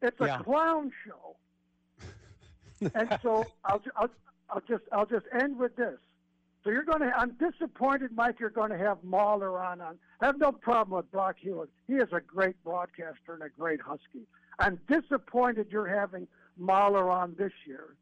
It's 0.00 0.20
a 0.20 0.26
Yeah. 0.26 0.38
clown 0.42 0.92
show. 1.04 1.36
and 2.94 3.18
so 3.22 3.44
I'll, 3.64 3.80
I'll, 3.94 4.10
I'll 4.50 4.60
just 4.62 4.84
I'll 4.90 5.06
just 5.06 5.26
end 5.32 5.56
with 5.56 5.76
this. 5.76 5.98
So 6.64 6.70
you're 6.70 6.84
going 6.84 7.00
to. 7.00 7.12
I'm 7.16 7.32
disappointed, 7.32 8.10
Mike. 8.14 8.38
You're 8.38 8.50
going 8.50 8.70
to 8.70 8.78
have 8.78 8.98
Mahler 9.02 9.58
on. 9.62 9.80
on. 9.80 9.98
I 10.20 10.26
have 10.26 10.38
no 10.38 10.52
problem 10.52 10.96
with 10.96 11.10
Brock 11.10 11.36
Huard. 11.42 11.68
He 11.88 11.94
is 11.94 12.08
a 12.12 12.20
great 12.20 12.62
broadcaster 12.62 13.34
and 13.34 13.42
a 13.42 13.48
great 13.48 13.80
Husky. 13.80 14.26
I'm 14.58 14.78
disappointed 14.88 15.68
you're 15.70 15.88
having 15.88 16.28
Mahler 16.56 17.10
on 17.10 17.34
this 17.36 17.52
year 17.66 17.96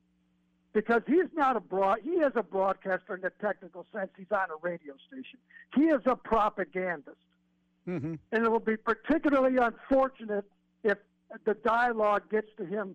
because 0.75 1.01
he's 1.07 1.31
not 1.35 1.57
a 1.57 1.61
broad. 1.61 2.01
He 2.03 2.11
is 2.11 2.33
a 2.35 2.43
broadcaster 2.43 3.15
in 3.15 3.23
the 3.23 3.33
technical 3.41 3.87
sense. 3.95 4.11
He's 4.17 4.31
on 4.31 4.49
a 4.51 4.57
radio 4.61 4.95
station. 5.09 5.39
He 5.75 5.85
is 5.85 6.01
a 6.07 6.17
propagandist, 6.17 7.17
Mm-hmm. 7.89 8.15
and 8.31 8.45
it 8.45 8.51
will 8.51 8.61
be 8.61 8.77
particularly 8.77 9.57
unfortunate 9.57 10.45
if 10.85 10.99
the 11.47 11.55
dialogue 11.55 12.23
gets 12.31 12.49
to 12.59 12.67
him 12.67 12.95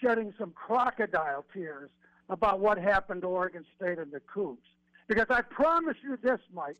shedding 0.00 0.32
some 0.38 0.52
crocodile 0.52 1.44
tears 1.52 1.90
about 2.28 2.60
what 2.60 2.78
happened 2.78 3.22
to 3.22 3.26
Oregon 3.28 3.64
State 3.76 3.98
and 3.98 4.12
the 4.12 4.20
Cougs. 4.20 4.58
Because 5.08 5.26
I 5.30 5.42
promise 5.42 5.96
you 6.02 6.16
this, 6.22 6.40
Mike, 6.52 6.76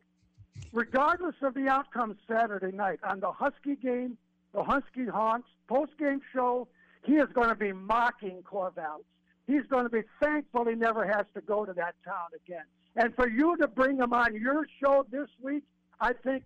regardless 0.71 1.35
of 1.41 1.53
the 1.53 1.67
outcome 1.67 2.17
Saturday 2.27 2.75
night 2.75 2.99
on 3.03 3.19
the 3.19 3.31
Husky 3.31 3.75
game, 3.75 4.17
the 4.53 4.63
Husky 4.63 5.05
Honks 5.05 5.49
post-game 5.67 6.21
show, 6.33 6.67
he 7.03 7.13
is 7.13 7.27
going 7.33 7.49
to 7.49 7.55
be 7.55 7.73
mocking 7.73 8.43
Corvallis. 8.43 9.03
He's 9.45 9.65
going 9.69 9.83
to 9.83 9.89
be 9.89 10.03
thankful 10.21 10.65
he 10.65 10.75
never 10.75 11.05
has 11.05 11.25
to 11.33 11.41
go 11.41 11.65
to 11.65 11.73
that 11.73 11.95
town 12.05 12.29
again. 12.45 12.63
And 12.95 13.13
for 13.15 13.27
you 13.27 13.57
to 13.57 13.67
bring 13.67 13.97
him 13.97 14.13
on 14.13 14.35
your 14.35 14.65
show 14.81 15.05
this 15.11 15.27
week, 15.41 15.63
I 15.99 16.13
think 16.13 16.43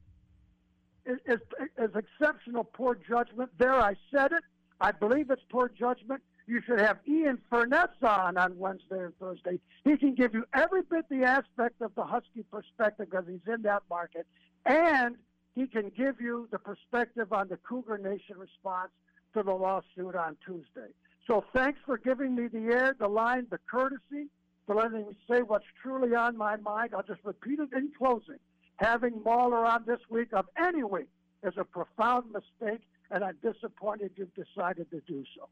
is, 1.06 1.20
is, 1.26 1.40
is 1.78 1.92
exceptional 1.96 2.64
poor 2.64 2.96
judgment. 2.96 3.52
There, 3.58 3.76
I 3.76 3.96
said 4.12 4.32
it. 4.32 4.44
I 4.82 4.92
believe 4.92 5.30
it's 5.30 5.42
poor 5.50 5.70
judgment. 5.70 6.22
You 6.48 6.62
should 6.66 6.80
have 6.80 7.00
Ian 7.06 7.40
Furness 7.50 7.90
on 8.02 8.38
on 8.38 8.58
Wednesday 8.58 9.04
and 9.04 9.18
Thursday. 9.20 9.60
He 9.84 9.98
can 9.98 10.16
give 10.16 10.34
you 10.34 10.46
every 10.54 10.82
bit 10.82 11.06
the 11.10 11.24
aspect 11.24 11.82
of 11.82 11.94
the 11.96 12.06
Husky 12.06 12.44
perspective 12.50 13.10
because 13.10 13.26
he's 13.28 13.54
in 13.54 13.64
that 13.64 13.84
market, 13.90 14.26
and 14.66 15.18
he 15.56 15.68
can 15.68 15.90
give 15.90 16.22
you 16.22 16.48
the 16.52 16.58
perspective 16.58 17.34
on 17.34 17.50
the 17.50 17.58
Cougar 17.58 17.98
Nation 17.98 18.38
response 18.38 18.92
to 19.34 19.44
the 19.44 19.52
lawsuit 19.52 20.16
on 20.16 20.38
Tuesday. 20.46 20.94
So 21.28 21.44
thanks 21.54 21.80
for 21.86 21.98
giving 21.98 22.34
me 22.34 22.48
the 22.48 22.74
air, 22.74 22.96
the 22.98 23.10
line, 23.10 23.48
the 23.50 23.60
courtesy, 23.70 24.30
for 24.66 24.76
letting 24.76 25.06
me 25.08 25.18
say 25.30 25.42
what's 25.42 25.66
truly 25.82 26.16
on 26.16 26.38
my 26.38 26.56
mind. 26.56 26.92
I'll 26.96 27.04
just 27.04 27.26
repeat 27.26 27.60
it 27.60 27.74
in 27.76 27.92
closing. 27.98 28.40
Having 28.78 29.22
Mahler 29.26 29.66
on 29.66 29.84
this 29.86 30.00
week 30.10 30.30
of 30.32 30.46
any 30.58 30.84
week 30.84 31.10
is 31.44 31.56
a 31.58 31.66
profound 31.66 32.32
mistake, 32.32 32.82
and 33.12 33.22
I'm 33.24 33.36
disappointed 33.44 34.12
you've 34.16 34.34
decided 34.34 34.90
to 34.92 35.02
do 35.08 35.26
so. 35.36 35.50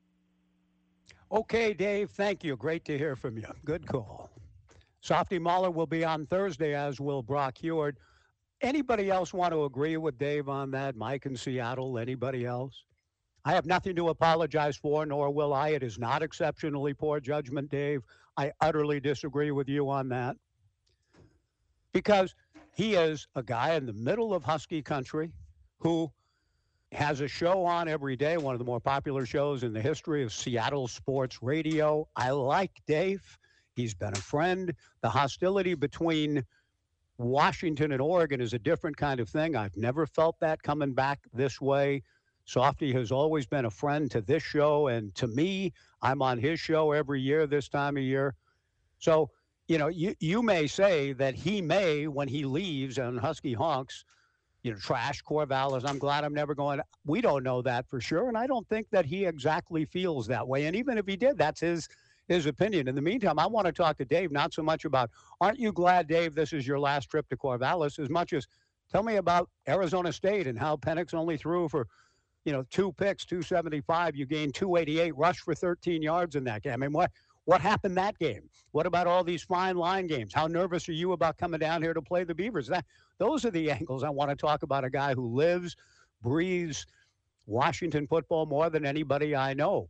Okay, 1.36 1.74
Dave, 1.74 2.12
thank 2.12 2.46
you. 2.46 2.56
Great 2.56 2.86
to 2.86 2.98
hear 2.98 3.14
from 3.18 3.38
you. 3.38 3.48
Good 3.66 3.86
call. 3.86 4.30
Softy 5.02 5.38
Mahler 5.38 5.70
will 5.70 5.86
be 5.86 6.06
on 6.06 6.26
Thursday, 6.28 6.74
as 6.74 7.02
will 7.02 7.22
Brock 7.22 7.58
Huard. 7.58 7.98
Anybody 8.62 9.12
else 9.12 9.34
want 9.34 9.52
to 9.52 9.66
agree 9.66 9.98
with 9.98 10.18
Dave 10.18 10.48
on 10.48 10.72
that? 10.72 10.96
Mike 10.96 11.26
in 11.26 11.36
Seattle? 11.36 12.00
Anybody 12.00 12.46
else? 12.46 12.86
I 13.44 13.52
have 13.52 13.66
nothing 13.66 13.98
to 13.98 14.10
apologize 14.10 14.78
for, 14.78 15.06
nor 15.06 15.30
will 15.30 15.54
I. 15.54 15.70
It 15.70 15.84
is 15.84 16.00
not 16.00 16.24
exceptionally 16.24 16.94
poor 16.94 17.20
judgment, 17.20 17.70
Dave. 17.70 18.02
I 18.38 18.54
utterly 18.62 19.02
disagree 19.02 19.52
with 19.52 19.68
you 19.68 19.90
on 19.90 20.08
that. 20.10 20.38
Because 21.92 22.34
he 22.74 22.96
is 22.96 23.28
a 23.36 23.44
guy 23.44 23.74
in 23.74 23.86
the 23.86 23.94
middle 23.94 24.34
of 24.34 24.46
Husky 24.46 24.82
country 24.82 25.34
who 25.80 26.10
has 26.92 27.22
a 27.22 27.28
show 27.28 27.66
on 27.66 27.88
every 27.88 28.16
day, 28.16 28.38
one 28.38 28.54
of 28.56 28.60
the 28.60 28.66
more 28.66 28.80
popular 28.80 29.26
shows 29.26 29.64
in 29.64 29.74
the 29.74 29.82
history 29.82 30.24
of 30.24 30.32
Seattle 30.32 30.88
sports 30.88 31.42
radio. 31.42 32.08
I 32.16 32.32
like 32.32 32.72
Dave. 32.88 33.38
He's 33.76 33.94
been 33.94 34.14
a 34.14 34.22
friend. 34.22 34.74
The 35.02 35.10
hostility 35.10 35.74
between 35.74 36.44
Washington 37.18 37.92
and 37.92 38.02
Oregon 38.02 38.42
is 38.42 38.54
a 38.54 38.60
different 38.60 38.98
kind 38.98 39.20
of 39.20 39.30
thing. 39.30 39.56
I've 39.56 39.76
never 39.76 40.06
felt 40.06 40.40
that 40.40 40.64
coming 40.64 40.94
back 40.94 41.20
this 41.34 41.60
way. 41.60 42.04
Softy 42.46 42.94
has 42.94 43.12
always 43.12 43.46
been 43.46 43.66
a 43.66 43.72
friend 43.72 44.10
to 44.12 44.22
this 44.22 44.44
show 44.44 44.88
and 44.88 45.14
to 45.16 45.28
me. 45.28 45.74
I'm 46.02 46.22
on 46.22 46.38
his 46.38 46.60
show 46.60 46.92
every 46.92 47.20
year 47.20 47.48
this 47.48 47.68
time 47.68 47.98
of 47.98 48.04
year. 48.04 48.36
So, 49.00 49.30
you 49.68 49.78
know, 49.78 49.88
you, 49.88 50.14
you 50.20 50.44
may 50.44 50.68
say 50.68 51.14
that 51.14 51.36
he 51.36 51.62
may, 51.62 52.08
when 52.08 52.28
he 52.28 52.46
leaves 52.46 52.98
and 53.00 53.20
Husky 53.20 53.54
Honks, 53.54 54.06
you 54.66 54.72
know, 54.72 54.78
trash 54.80 55.22
Corvallis. 55.22 55.88
I'm 55.88 56.00
glad 56.00 56.24
I'm 56.24 56.34
never 56.34 56.56
going. 56.56 56.82
We 57.06 57.22
don't 57.22 57.44
know 57.44 57.62
that 57.62 57.88
for 57.88 58.02
sure, 58.02 58.30
and 58.30 58.36
I 58.36 58.48
don't 58.48 58.68
think 58.68 58.88
that 58.90 59.06
he 59.06 59.26
exactly 59.26 59.86
feels 59.86 60.26
that 60.26 60.48
way. 60.48 60.66
And 60.66 60.76
even 60.76 60.98
if 60.98 61.06
he 61.06 61.16
did, 61.16 61.38
that's 61.38 61.62
his 61.62 61.88
his 62.28 62.48
opinion. 62.48 62.88
In 62.88 62.96
the 62.96 63.02
meantime, 63.02 63.38
I 63.38 63.46
want 63.46 63.68
to 63.68 63.72
talk 63.72 63.96
to 63.98 64.06
Dave 64.06 64.32
not 64.32 64.56
so 64.56 64.64
much 64.64 64.84
about 64.86 65.12
aren't 65.40 65.60
you 65.60 65.72
glad, 65.72 66.08
Dave, 66.08 66.34
this 66.34 66.52
is 66.52 66.66
your 66.66 66.80
last 66.80 67.12
trip 67.12 67.30
to 67.30 67.38
Corvallis, 67.38 68.00
as 68.00 68.10
much 68.10 68.34
as 68.34 68.48
tell 68.92 69.04
me 69.04 69.18
about 69.18 69.52
Arizona 69.68 70.12
State 70.12 70.48
and 70.48 70.58
how 70.58 70.78
Penix 70.78 71.14
only 71.14 71.38
threw 71.38 71.70
for 71.70 71.88
you 72.44 72.52
know 72.52 72.64
two 72.72 72.92
picks, 72.94 73.24
275. 73.24 74.16
You 74.16 74.26
gained 74.26 74.56
288, 74.56 75.16
rushed 75.16 75.42
for 75.42 75.54
13 75.54 76.02
yards 76.02 76.36
in 76.36 76.44
that 76.46 76.64
game. 76.64 76.74
I 76.74 76.78
mean, 76.78 76.92
what 76.92 77.12
what 77.46 77.62
happened 77.62 77.98
that 77.98 78.18
game? 78.20 78.50
What 78.72 78.86
about 78.86 79.08
all 79.08 79.24
these 79.24 79.44
fine 79.44 79.78
line 79.78 80.08
games? 80.08 80.34
How 80.34 80.48
nervous 80.48 80.90
are 80.90 80.94
you 80.94 81.14
about 81.14 81.38
coming 81.38 81.60
down 81.60 81.82
here 81.82 81.94
to 81.94 82.02
play 82.02 82.24
the 82.24 82.36
Beavers? 82.36 82.68
That 82.68 82.86
those 83.18 83.46
are 83.46 83.52
the 83.52 83.72
angles 83.80 84.04
I 84.04 84.10
want 84.10 84.32
to 84.32 84.36
talk 84.36 84.64
about. 84.64 84.84
A 84.84 84.90
guy 84.90 85.14
who 85.14 85.28
lives, 85.28 85.76
breathes 86.22 86.86
Washington 87.46 88.08
football 88.08 88.46
more 88.46 88.70
than 88.70 88.86
anybody 88.86 89.36
I 89.36 89.54
know. 89.54 89.90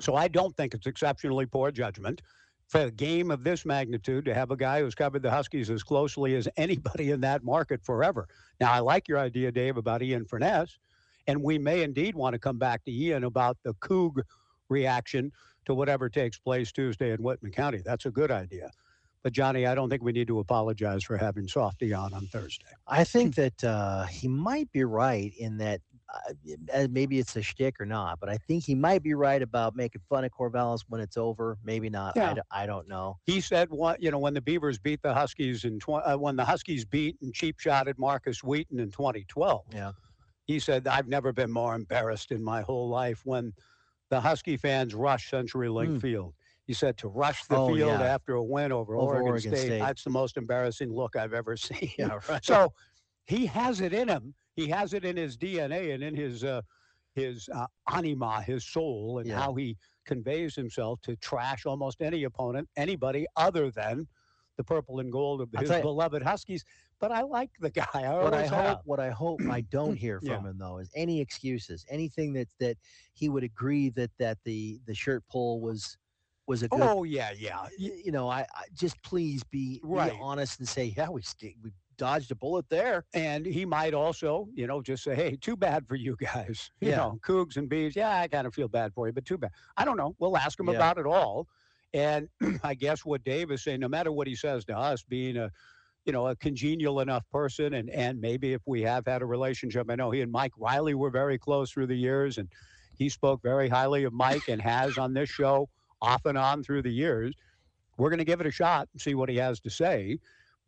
So 0.00 0.14
I 0.14 0.28
don't 0.28 0.56
think 0.56 0.74
it's 0.74 0.86
exceptionally 0.86 1.46
poor 1.46 1.70
judgment 1.70 2.20
for 2.68 2.82
a 2.82 2.90
game 2.90 3.30
of 3.30 3.44
this 3.44 3.64
magnitude 3.64 4.24
to 4.24 4.34
have 4.34 4.50
a 4.50 4.56
guy 4.56 4.80
who's 4.80 4.94
covered 4.94 5.22
the 5.22 5.30
Huskies 5.30 5.70
as 5.70 5.82
closely 5.82 6.34
as 6.34 6.48
anybody 6.56 7.10
in 7.10 7.20
that 7.22 7.44
market 7.44 7.82
forever. 7.82 8.28
Now 8.60 8.72
I 8.72 8.80
like 8.80 9.08
your 9.08 9.18
idea, 9.18 9.52
Dave, 9.52 9.76
about 9.76 10.02
Ian 10.02 10.24
Furness, 10.24 10.78
and 11.26 11.42
we 11.42 11.58
may 11.58 11.82
indeed 11.82 12.14
want 12.14 12.34
to 12.34 12.38
come 12.38 12.58
back 12.58 12.84
to 12.84 12.92
Ian 12.92 13.24
about 13.24 13.56
the 13.62 13.74
Coug 13.74 14.22
reaction 14.68 15.30
to 15.66 15.74
whatever 15.74 16.08
takes 16.08 16.38
place 16.38 16.72
Tuesday 16.72 17.12
in 17.12 17.22
Whitman 17.22 17.52
County. 17.52 17.82
That's 17.84 18.06
a 18.06 18.10
good 18.10 18.30
idea. 18.30 18.70
But 19.22 19.32
Johnny, 19.32 19.66
I 19.66 19.74
don't 19.74 19.88
think 19.88 20.02
we 20.02 20.12
need 20.12 20.28
to 20.28 20.38
apologize 20.38 21.02
for 21.02 21.16
having 21.16 21.48
Softy 21.48 21.94
on 21.94 22.12
on 22.12 22.26
Thursday. 22.26 22.66
I 22.86 23.04
think 23.04 23.34
that 23.36 23.64
uh, 23.64 24.04
he 24.04 24.28
might 24.28 24.70
be 24.70 24.84
right 24.84 25.32
in 25.38 25.56
that 25.58 25.80
uh, 26.72 26.86
maybe 26.90 27.18
it's 27.18 27.34
a 27.34 27.42
shtick 27.42 27.80
or 27.80 27.86
not, 27.86 28.20
but 28.20 28.28
I 28.28 28.36
think 28.36 28.64
he 28.64 28.74
might 28.74 29.02
be 29.02 29.14
right 29.14 29.40
about 29.40 29.74
making 29.74 30.02
fun 30.10 30.24
of 30.24 30.30
Corvallis 30.30 30.80
when 30.88 31.00
it's 31.00 31.16
over. 31.16 31.56
Maybe 31.64 31.88
not. 31.88 32.14
Yeah. 32.16 32.30
I, 32.30 32.34
d- 32.34 32.40
I 32.50 32.66
don't 32.66 32.86
know. 32.86 33.16
He 33.24 33.40
said, 33.40 33.70
"What 33.70 34.02
you 34.02 34.10
know, 34.10 34.18
when 34.18 34.34
the 34.34 34.42
Beavers 34.42 34.78
beat 34.78 35.00
the 35.02 35.14
Huskies 35.14 35.64
in 35.64 35.78
tw- 35.80 36.02
uh, 36.04 36.16
when 36.16 36.36
the 36.36 36.44
Huskies 36.44 36.84
beat 36.84 37.16
and 37.22 37.32
cheap 37.32 37.58
shotted 37.58 37.98
Markus 37.98 38.44
Wheaton 38.44 38.78
in 38.78 38.90
2012." 38.90 39.64
Yeah. 39.72 39.92
He 40.46 40.58
said, 40.58 40.86
"I've 40.86 41.08
never 41.08 41.32
been 41.32 41.50
more 41.50 41.74
embarrassed 41.74 42.30
in 42.30 42.44
my 42.44 42.60
whole 42.60 42.90
life 42.90 43.22
when 43.24 43.54
the 44.14 44.20
Husky 44.20 44.56
fans 44.56 44.94
rushed 44.94 45.32
CenturyLink 45.32 46.00
Field." 46.00 46.34
He 46.66 46.72
said 46.72 46.96
to 46.98 47.08
rush 47.08 47.44
the. 47.46 47.56
Oh, 47.56 47.66
field 47.74 48.00
yeah. 48.00 48.14
after 48.14 48.34
a 48.34 48.42
win 48.42 48.72
over, 48.72 48.96
Over 48.96 49.14
Oregon, 49.14 49.28
Oregon 49.32 49.50
State, 49.54 49.66
State. 49.66 49.78
That's 49.80 50.04
the 50.04 50.10
most 50.10 50.36
embarrassing 50.36 50.90
look 50.92 51.16
I've 51.16 51.34
ever 51.34 51.56
seen. 51.66 51.90
Yeah, 51.98 52.18
right. 52.28 52.42
So 52.52 52.72
he 53.26 53.44
has 53.46 53.80
it 53.80 53.92
in 53.92 54.08
him. 54.08 54.34
He 54.56 54.68
has 54.68 54.94
it 54.94 55.04
in 55.04 55.16
his 55.16 55.36
DNA 55.36 55.94
and 55.94 56.02
in 56.02 56.14
his 56.14 56.44
uh, 56.44 56.62
his 57.14 57.48
uh, 57.54 57.66
anima, 57.92 58.40
his 58.42 58.64
soul, 58.64 59.18
and 59.18 59.28
Yeah. 59.28 59.40
how 59.40 59.54
he 59.54 59.76
conveys 60.06 60.54
himself 60.54 61.00
to 61.02 61.16
trash 61.16 61.66
almost 61.66 62.00
any 62.00 62.24
opponent, 62.24 62.68
anybody 62.76 63.26
other 63.36 63.70
than 63.70 64.06
the 64.56 64.64
purple 64.64 65.00
and 65.00 65.10
gold 65.10 65.40
of 65.40 65.48
his 65.58 65.68
beloved 65.68 66.22
Huskies. 66.22 66.64
But 67.00 67.12
I 67.12 67.22
like 67.22 67.50
the 67.60 67.70
guy. 67.70 67.84
I 67.94 68.02
what 68.02 68.34
I 68.34 68.46
hope, 68.46 68.64
have. 68.64 68.80
what 68.84 69.00
I 69.00 69.10
hope 69.10 69.42
I 69.48 69.60
don't 69.70 69.96
hear 69.96 70.20
from 70.20 70.44
Yeah. 70.44 70.50
him 70.50 70.58
though 70.58 70.78
is 70.78 70.90
any 70.94 71.20
excuses, 71.20 71.84
anything 71.88 72.32
that 72.34 72.48
that 72.60 72.76
he 73.12 73.28
would 73.28 73.44
agree 73.44 73.90
that 73.90 74.10
that 74.18 74.38
the 74.44 74.80
the 74.86 74.94
shirt 74.94 75.24
pull 75.28 75.60
was 75.60 75.98
was 76.46 76.62
a 76.62 76.68
good. 76.68 76.94
Oh 76.94 77.04
yeah, 77.04 77.32
yeah. 77.36 77.68
You 77.78 78.12
know, 78.12 78.28
I, 78.28 78.40
I 78.54 78.64
just 78.72 79.02
please 79.02 79.42
be, 79.44 79.80
Right. 79.82 80.12
be 80.12 80.18
honest 80.20 80.58
and 80.58 80.68
say, 80.68 80.94
yeah, 80.96 81.08
we 81.10 81.22
we 81.62 81.72
dodged 81.96 82.30
a 82.32 82.34
bullet 82.34 82.68
there. 82.68 83.04
And 83.14 83.46
he 83.46 83.64
might 83.64 83.94
also, 83.94 84.48
you 84.54 84.66
know, 84.66 84.82
just 84.82 85.04
say, 85.04 85.14
"Hey, 85.14 85.36
too 85.36 85.56
bad 85.56 85.86
for 85.86 85.94
you 85.94 86.16
guys." 86.16 86.70
You 86.80 86.90
Yeah. 86.90 86.96
know, 86.96 87.18
Cougs 87.22 87.56
and 87.56 87.68
Bees. 87.68 87.96
Yeah, 87.96 88.14
I 88.20 88.28
kind 88.28 88.46
of 88.46 88.54
feel 88.54 88.68
bad 88.68 88.92
for 88.94 89.06
you, 89.06 89.12
but 89.12 89.24
too 89.24 89.38
bad. 89.38 89.52
I 89.76 89.84
don't 89.84 89.96
know. 89.96 90.14
We'll 90.18 90.36
ask 90.36 90.58
him 90.58 90.68
Yeah. 90.68 90.76
about 90.76 90.98
it 90.98 91.06
all. 91.06 91.48
And 91.92 92.28
I 92.64 92.74
guess 92.74 93.04
what 93.04 93.22
Dave 93.24 93.50
is 93.50 93.62
saying, 93.62 93.80
no 93.80 93.88
matter 93.88 94.10
what 94.12 94.26
he 94.26 94.34
says 94.34 94.64
to 94.66 94.76
us, 94.76 95.02
being 95.04 95.36
a, 95.36 95.50
you 96.04 96.12
know, 96.12 96.28
a 96.28 96.36
congenial 96.36 97.00
enough 97.00 97.24
person, 97.30 97.74
and 97.74 97.90
and 97.90 98.20
maybe 98.20 98.52
if 98.52 98.62
we 98.66 98.82
have 98.82 99.06
had 99.06 99.22
a 99.22 99.26
relationship, 99.26 99.90
I 99.90 99.94
know 99.94 100.10
he 100.10 100.20
and 100.20 100.30
Mike 100.30 100.52
Riley 100.58 100.94
were 100.94 101.10
very 101.10 101.38
close 101.38 101.70
through 101.70 101.86
the 101.86 101.96
years, 101.96 102.38
and 102.38 102.48
he 102.96 103.08
spoke 103.08 103.42
very 103.42 103.68
highly 103.68 104.04
of 104.04 104.12
Mike 104.12 104.48
and 104.48 104.60
has 104.60 104.98
on 104.98 105.14
this 105.14 105.30
show 105.30 105.68
off 106.02 106.24
and 106.26 106.38
on 106.38 106.62
through 106.62 106.82
the 106.82 106.92
years. 106.92 107.34
We're 107.96 108.10
going 108.10 108.18
to 108.18 108.24
give 108.24 108.40
it 108.40 108.46
a 108.46 108.50
shot 108.50 108.88
and 108.92 109.00
see 109.00 109.14
what 109.14 109.28
he 109.28 109.36
has 109.36 109.60
to 109.60 109.70
say, 109.70 110.18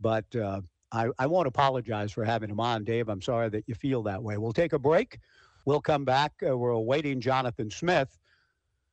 but. 0.00 0.24
Uh, 0.34 0.60
I, 0.92 1.08
I 1.18 1.26
won't 1.26 1.48
apologize 1.48 2.12
for 2.12 2.24
having 2.24 2.48
him 2.48 2.60
on, 2.60 2.84
Dave. 2.84 3.08
I'm 3.08 3.20
sorry 3.20 3.48
that 3.50 3.64
you 3.66 3.74
feel 3.74 4.04
that 4.04 4.22
way. 4.22 4.38
We'll 4.38 4.52
take 4.52 4.72
a 4.72 4.78
break. 4.78 5.18
We'll 5.64 5.80
come 5.80 6.04
back. 6.04 6.32
Uh, 6.48 6.56
we're 6.56 6.70
awaiting 6.70 7.20
Jonathan 7.20 7.70
Smith. 7.70 8.16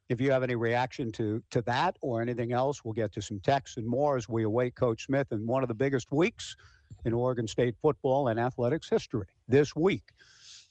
If 0.09 0.19
you 0.19 0.31
have 0.31 0.43
any 0.43 0.55
reaction 0.55 1.11
to 1.13 1.41
to 1.51 1.61
that 1.63 1.97
or 2.01 2.21
anything 2.21 2.51
else, 2.51 2.83
we'll 2.83 2.93
get 2.93 3.11
to 3.13 3.21
some 3.21 3.39
texts 3.39 3.77
and 3.77 3.87
more 3.87 4.17
as 4.17 4.27
we 4.27 4.43
await 4.43 4.75
Coach 4.75 5.05
Smith 5.05 5.27
in 5.31 5.45
one 5.47 5.63
of 5.63 5.69
the 5.69 5.75
biggest 5.75 6.11
weeks 6.11 6.55
in 7.05 7.13
Oregon 7.13 7.47
State 7.47 7.75
football 7.81 8.27
and 8.27 8.39
athletics 8.39 8.89
history. 8.89 9.27
This 9.47 9.75
week, 9.75 10.03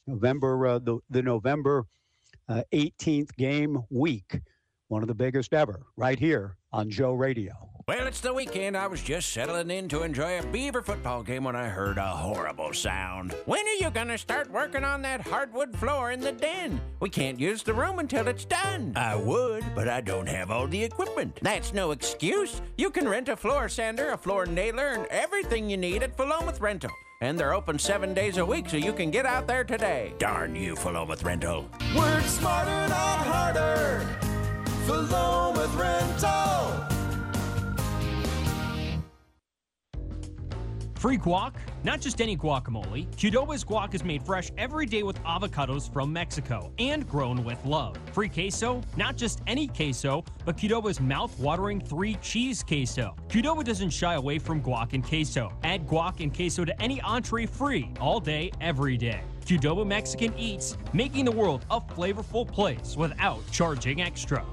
November 0.06 0.66
uh, 0.66 0.78
the 0.78 0.98
the 1.10 1.22
November 1.22 1.86
uh, 2.48 2.62
18th 2.72 3.34
game 3.36 3.82
week, 3.90 4.40
one 4.92 5.02
of 5.02 5.08
the 5.08 5.14
biggest 5.14 5.54
ever, 5.54 5.86
right 5.96 6.18
here 6.18 6.58
on 6.70 6.90
Joe 6.90 7.14
Radio. 7.14 7.54
Well, 7.88 8.06
it's 8.06 8.20
the 8.20 8.34
weekend. 8.34 8.76
I 8.76 8.88
was 8.88 9.00
just 9.00 9.32
settling 9.32 9.70
in 9.70 9.88
to 9.88 10.02
enjoy 10.02 10.38
a 10.38 10.46
Beaver 10.48 10.82
football 10.82 11.22
game 11.22 11.44
when 11.44 11.56
I 11.56 11.68
heard 11.68 11.96
a 11.96 12.08
horrible 12.08 12.74
sound. 12.74 13.34
When 13.46 13.66
are 13.66 13.80
you 13.80 13.88
gonna 13.88 14.18
start 14.18 14.50
working 14.50 14.84
on 14.84 15.00
that 15.00 15.22
hardwood 15.22 15.74
floor 15.74 16.10
in 16.10 16.20
the 16.20 16.32
den? 16.32 16.78
We 17.00 17.08
can't 17.08 17.40
use 17.40 17.62
the 17.62 17.72
room 17.72 18.00
until 18.00 18.28
it's 18.28 18.44
done. 18.44 18.92
I 18.94 19.16
would, 19.16 19.64
but 19.74 19.88
I 19.88 20.02
don't 20.02 20.28
have 20.28 20.50
all 20.50 20.68
the 20.68 20.84
equipment. 20.84 21.38
That's 21.40 21.72
no 21.72 21.92
excuse. 21.92 22.60
You 22.76 22.90
can 22.90 23.08
rent 23.08 23.30
a 23.30 23.36
floor 23.36 23.70
sander, 23.70 24.10
a 24.10 24.18
floor 24.18 24.44
nailer, 24.44 24.88
and 24.88 25.06
everything 25.06 25.70
you 25.70 25.78
need 25.78 26.02
at 26.02 26.18
Philomath 26.18 26.60
Rental. 26.60 26.92
And 27.22 27.40
they're 27.40 27.54
open 27.54 27.78
seven 27.78 28.12
days 28.12 28.36
a 28.36 28.44
week, 28.44 28.68
so 28.68 28.76
you 28.76 28.92
can 28.92 29.10
get 29.10 29.24
out 29.24 29.46
there 29.46 29.64
today. 29.64 30.12
Darn 30.18 30.54
you, 30.54 30.74
Philomath 30.74 31.24
Rental. 31.24 31.66
Work 31.96 32.24
smarter, 32.24 32.88
not 32.88 33.26
harder. 33.26 34.31
Philomath 34.86 35.78
Rental. 35.78 36.88
Free 41.02 41.18
guac? 41.18 41.54
Not 41.82 42.00
just 42.00 42.20
any 42.20 42.36
guacamole. 42.36 43.08
Qdoba's 43.16 43.64
guac 43.64 43.92
is 43.92 44.04
made 44.04 44.22
fresh 44.22 44.52
every 44.56 44.86
day 44.86 45.02
with 45.02 45.20
avocados 45.24 45.92
from 45.92 46.12
Mexico 46.12 46.72
and 46.78 47.08
grown 47.08 47.42
with 47.42 47.58
love. 47.64 47.96
Free 48.12 48.28
queso? 48.28 48.80
Not 48.96 49.16
just 49.16 49.40
any 49.48 49.66
queso, 49.66 50.24
but 50.44 50.56
Qdoba's 50.56 51.00
mouth-watering 51.00 51.80
three 51.80 52.14
cheese 52.22 52.62
queso. 52.62 53.16
Qdoba 53.28 53.64
doesn't 53.64 53.90
shy 53.90 54.14
away 54.14 54.38
from 54.38 54.62
guac 54.62 54.92
and 54.92 55.04
queso. 55.04 55.52
Add 55.64 55.88
guac 55.88 56.20
and 56.20 56.32
queso 56.32 56.64
to 56.64 56.80
any 56.80 57.00
entree 57.00 57.46
free, 57.46 57.90
all 58.00 58.20
day, 58.20 58.52
every 58.60 58.96
day. 58.96 59.22
Qdoba 59.44 59.84
Mexican 59.84 60.32
Eats, 60.38 60.76
making 60.92 61.24
the 61.24 61.32
world 61.32 61.66
a 61.68 61.80
flavorful 61.80 62.46
place 62.46 62.96
without 62.96 63.40
charging 63.50 64.02
extra. 64.02 64.44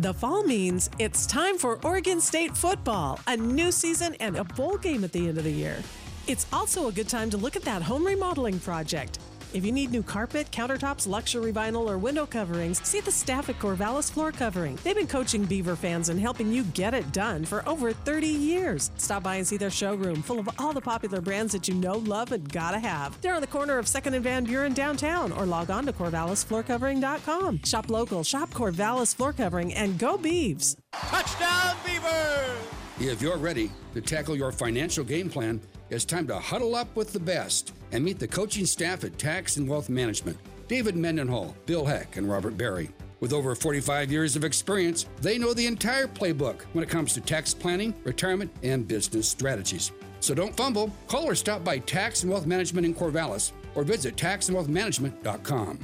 The 0.00 0.14
fall 0.14 0.44
means 0.44 0.90
it's 1.00 1.26
time 1.26 1.58
for 1.58 1.80
Oregon 1.84 2.20
State 2.20 2.56
football, 2.56 3.18
a 3.26 3.36
new 3.36 3.72
season, 3.72 4.14
and 4.20 4.36
a 4.36 4.44
bowl 4.44 4.76
game 4.76 5.02
at 5.02 5.10
the 5.10 5.26
end 5.26 5.38
of 5.38 5.44
the 5.44 5.50
year. 5.50 5.82
It's 6.28 6.46
also 6.52 6.86
a 6.86 6.92
good 6.92 7.08
time 7.08 7.30
to 7.30 7.36
look 7.36 7.56
at 7.56 7.62
that 7.62 7.82
home 7.82 8.06
remodeling 8.06 8.60
project. 8.60 9.18
If 9.54 9.64
you 9.64 9.72
need 9.72 9.90
new 9.90 10.02
carpet, 10.02 10.50
countertops, 10.50 11.08
luxury 11.08 11.52
vinyl, 11.52 11.88
or 11.88 11.96
window 11.96 12.26
coverings, 12.26 12.86
see 12.86 13.00
the 13.00 13.10
staff 13.10 13.48
at 13.48 13.58
Corvallis 13.58 14.10
Floor 14.10 14.30
Covering. 14.30 14.78
They've 14.84 14.94
been 14.94 15.06
coaching 15.06 15.46
Beaver 15.46 15.74
fans 15.74 16.10
and 16.10 16.20
helping 16.20 16.52
you 16.52 16.64
get 16.64 16.92
it 16.92 17.10
done 17.12 17.46
for 17.46 17.66
over 17.66 17.92
30 17.92 18.26
years. 18.26 18.90
Stop 18.98 19.22
by 19.22 19.36
and 19.36 19.46
see 19.46 19.56
their 19.56 19.70
showroom 19.70 20.20
full 20.20 20.38
of 20.38 20.50
all 20.58 20.74
the 20.74 20.82
popular 20.82 21.22
brands 21.22 21.54
that 21.54 21.66
you 21.66 21.74
know, 21.74 21.96
love, 21.98 22.32
and 22.32 22.52
gotta 22.52 22.78
have. 22.78 23.18
They're 23.22 23.34
on 23.34 23.40
the 23.40 23.46
corner 23.46 23.78
of 23.78 23.86
2nd 23.86 24.14
and 24.14 24.22
Van 24.22 24.44
Buren 24.44 24.74
downtown, 24.74 25.32
or 25.32 25.46
log 25.46 25.70
on 25.70 25.86
to 25.86 25.94
CorvallisFloorCovering.com. 25.94 27.62
Shop 27.64 27.88
local, 27.88 28.22
shop 28.22 28.50
Corvallis 28.50 29.14
Floor 29.14 29.32
Covering, 29.32 29.72
and 29.72 29.98
go 29.98 30.18
Beavs! 30.18 30.76
Touchdown, 30.92 31.76
Beaver! 31.86 32.87
If 33.00 33.22
you're 33.22 33.36
ready 33.36 33.70
to 33.94 34.00
tackle 34.00 34.34
your 34.34 34.50
financial 34.50 35.04
game 35.04 35.30
plan, 35.30 35.60
it's 35.88 36.04
time 36.04 36.26
to 36.26 36.38
huddle 36.38 36.74
up 36.74 36.94
with 36.96 37.12
the 37.12 37.20
best 37.20 37.72
and 37.92 38.04
meet 38.04 38.18
the 38.18 38.26
coaching 38.26 38.66
staff 38.66 39.04
at 39.04 39.18
Tax 39.18 39.56
and 39.56 39.68
Wealth 39.68 39.88
Management 39.88 40.36
David 40.66 40.96
Mendenhall, 40.96 41.54
Bill 41.64 41.86
Heck, 41.86 42.16
and 42.16 42.28
Robert 42.28 42.58
Barry. 42.58 42.90
With 43.20 43.32
over 43.32 43.54
45 43.54 44.12
years 44.12 44.36
of 44.36 44.44
experience, 44.44 45.06
they 45.22 45.38
know 45.38 45.54
the 45.54 45.66
entire 45.66 46.06
playbook 46.06 46.62
when 46.72 46.84
it 46.84 46.90
comes 46.90 47.14
to 47.14 47.20
tax 47.20 47.54
planning, 47.54 47.94
retirement, 48.04 48.50
and 48.62 48.86
business 48.86 49.28
strategies. 49.28 49.92
So 50.20 50.34
don't 50.34 50.56
fumble. 50.56 50.92
Call 51.06 51.24
or 51.24 51.34
stop 51.34 51.64
by 51.64 51.78
Tax 51.78 52.22
and 52.22 52.30
Wealth 52.32 52.46
Management 52.46 52.84
in 52.84 52.94
Corvallis 52.94 53.52
or 53.74 53.84
visit 53.84 54.16
taxandwealthmanagement.com. 54.16 55.78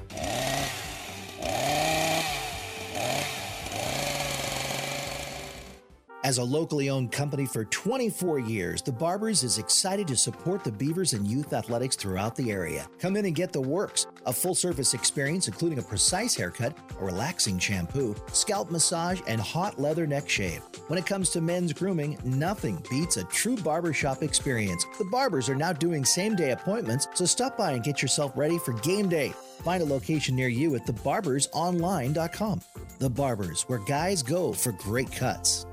As 6.25 6.39
a 6.39 6.43
locally 6.43 6.89
owned 6.89 7.13
company 7.13 7.45
for 7.45 7.67
24 7.67 8.39
years, 8.39 8.81
the 8.81 8.91
Barbers 8.91 9.43
is 9.43 9.59
excited 9.59 10.09
to 10.09 10.17
support 10.17 10.65
the 10.65 10.73
Beavers 10.73 11.13
and 11.13 11.27
youth 11.29 11.53
athletics 11.53 11.97
throughout 11.97 12.35
the 12.35 12.51
area. 12.51 12.87
Come 12.99 13.19
in 13.19 13.27
and 13.27 13.35
get 13.35 13.53
the 13.53 13.61
works 13.61 14.07
a 14.25 14.33
full 14.33 14.55
service 14.55 14.95
experience, 14.95 15.49
including 15.49 15.79
a 15.79 15.83
precise 15.83 16.35
haircut, 16.35 16.75
a 16.99 17.05
relaxing 17.05 17.59
shampoo, 17.59 18.17
scalp 18.33 18.71
massage, 18.71 19.21
and 19.27 19.39
hot 19.39 19.79
leather 19.79 20.07
neck 20.07 20.27
shave. 20.27 20.63
When 20.87 20.99
it 20.99 21.05
comes 21.05 21.29
to 21.31 21.43
men's 21.43 21.75
grooming, 21.75 22.17
nothing 22.25 22.83
beats 22.89 23.19
a 23.19 23.25
true 23.25 23.59
barbershop 23.59 24.23
experience. 24.23 24.87
The 24.97 25.05
Barbers 25.05 25.51
are 25.51 25.55
now 25.55 25.75
doing 25.75 26.07
same 26.07 26.37
day 26.37 26.53
appointments, 26.53 27.07
so 27.13 27.27
stop 27.27 27.59
by 27.59 27.73
and 27.73 27.85
get 27.85 28.01
yourself 28.01 28.33
ready 28.35 28.59
for 28.59 28.73
game 28.81 29.11
day. 29.11 29.35
Find 29.63 29.83
a 29.83 29.87
location 29.87 30.37
near 30.37 30.49
you 30.49 30.75
at 30.75 30.87
thebarbersonline.com. 30.87 32.61
The 32.99 33.11
Barbers, 33.11 33.63
where 33.65 33.79
guys 33.81 34.23
go 34.23 34.55
for 34.55 34.73
great 34.73 35.13
cuts. 35.13 35.67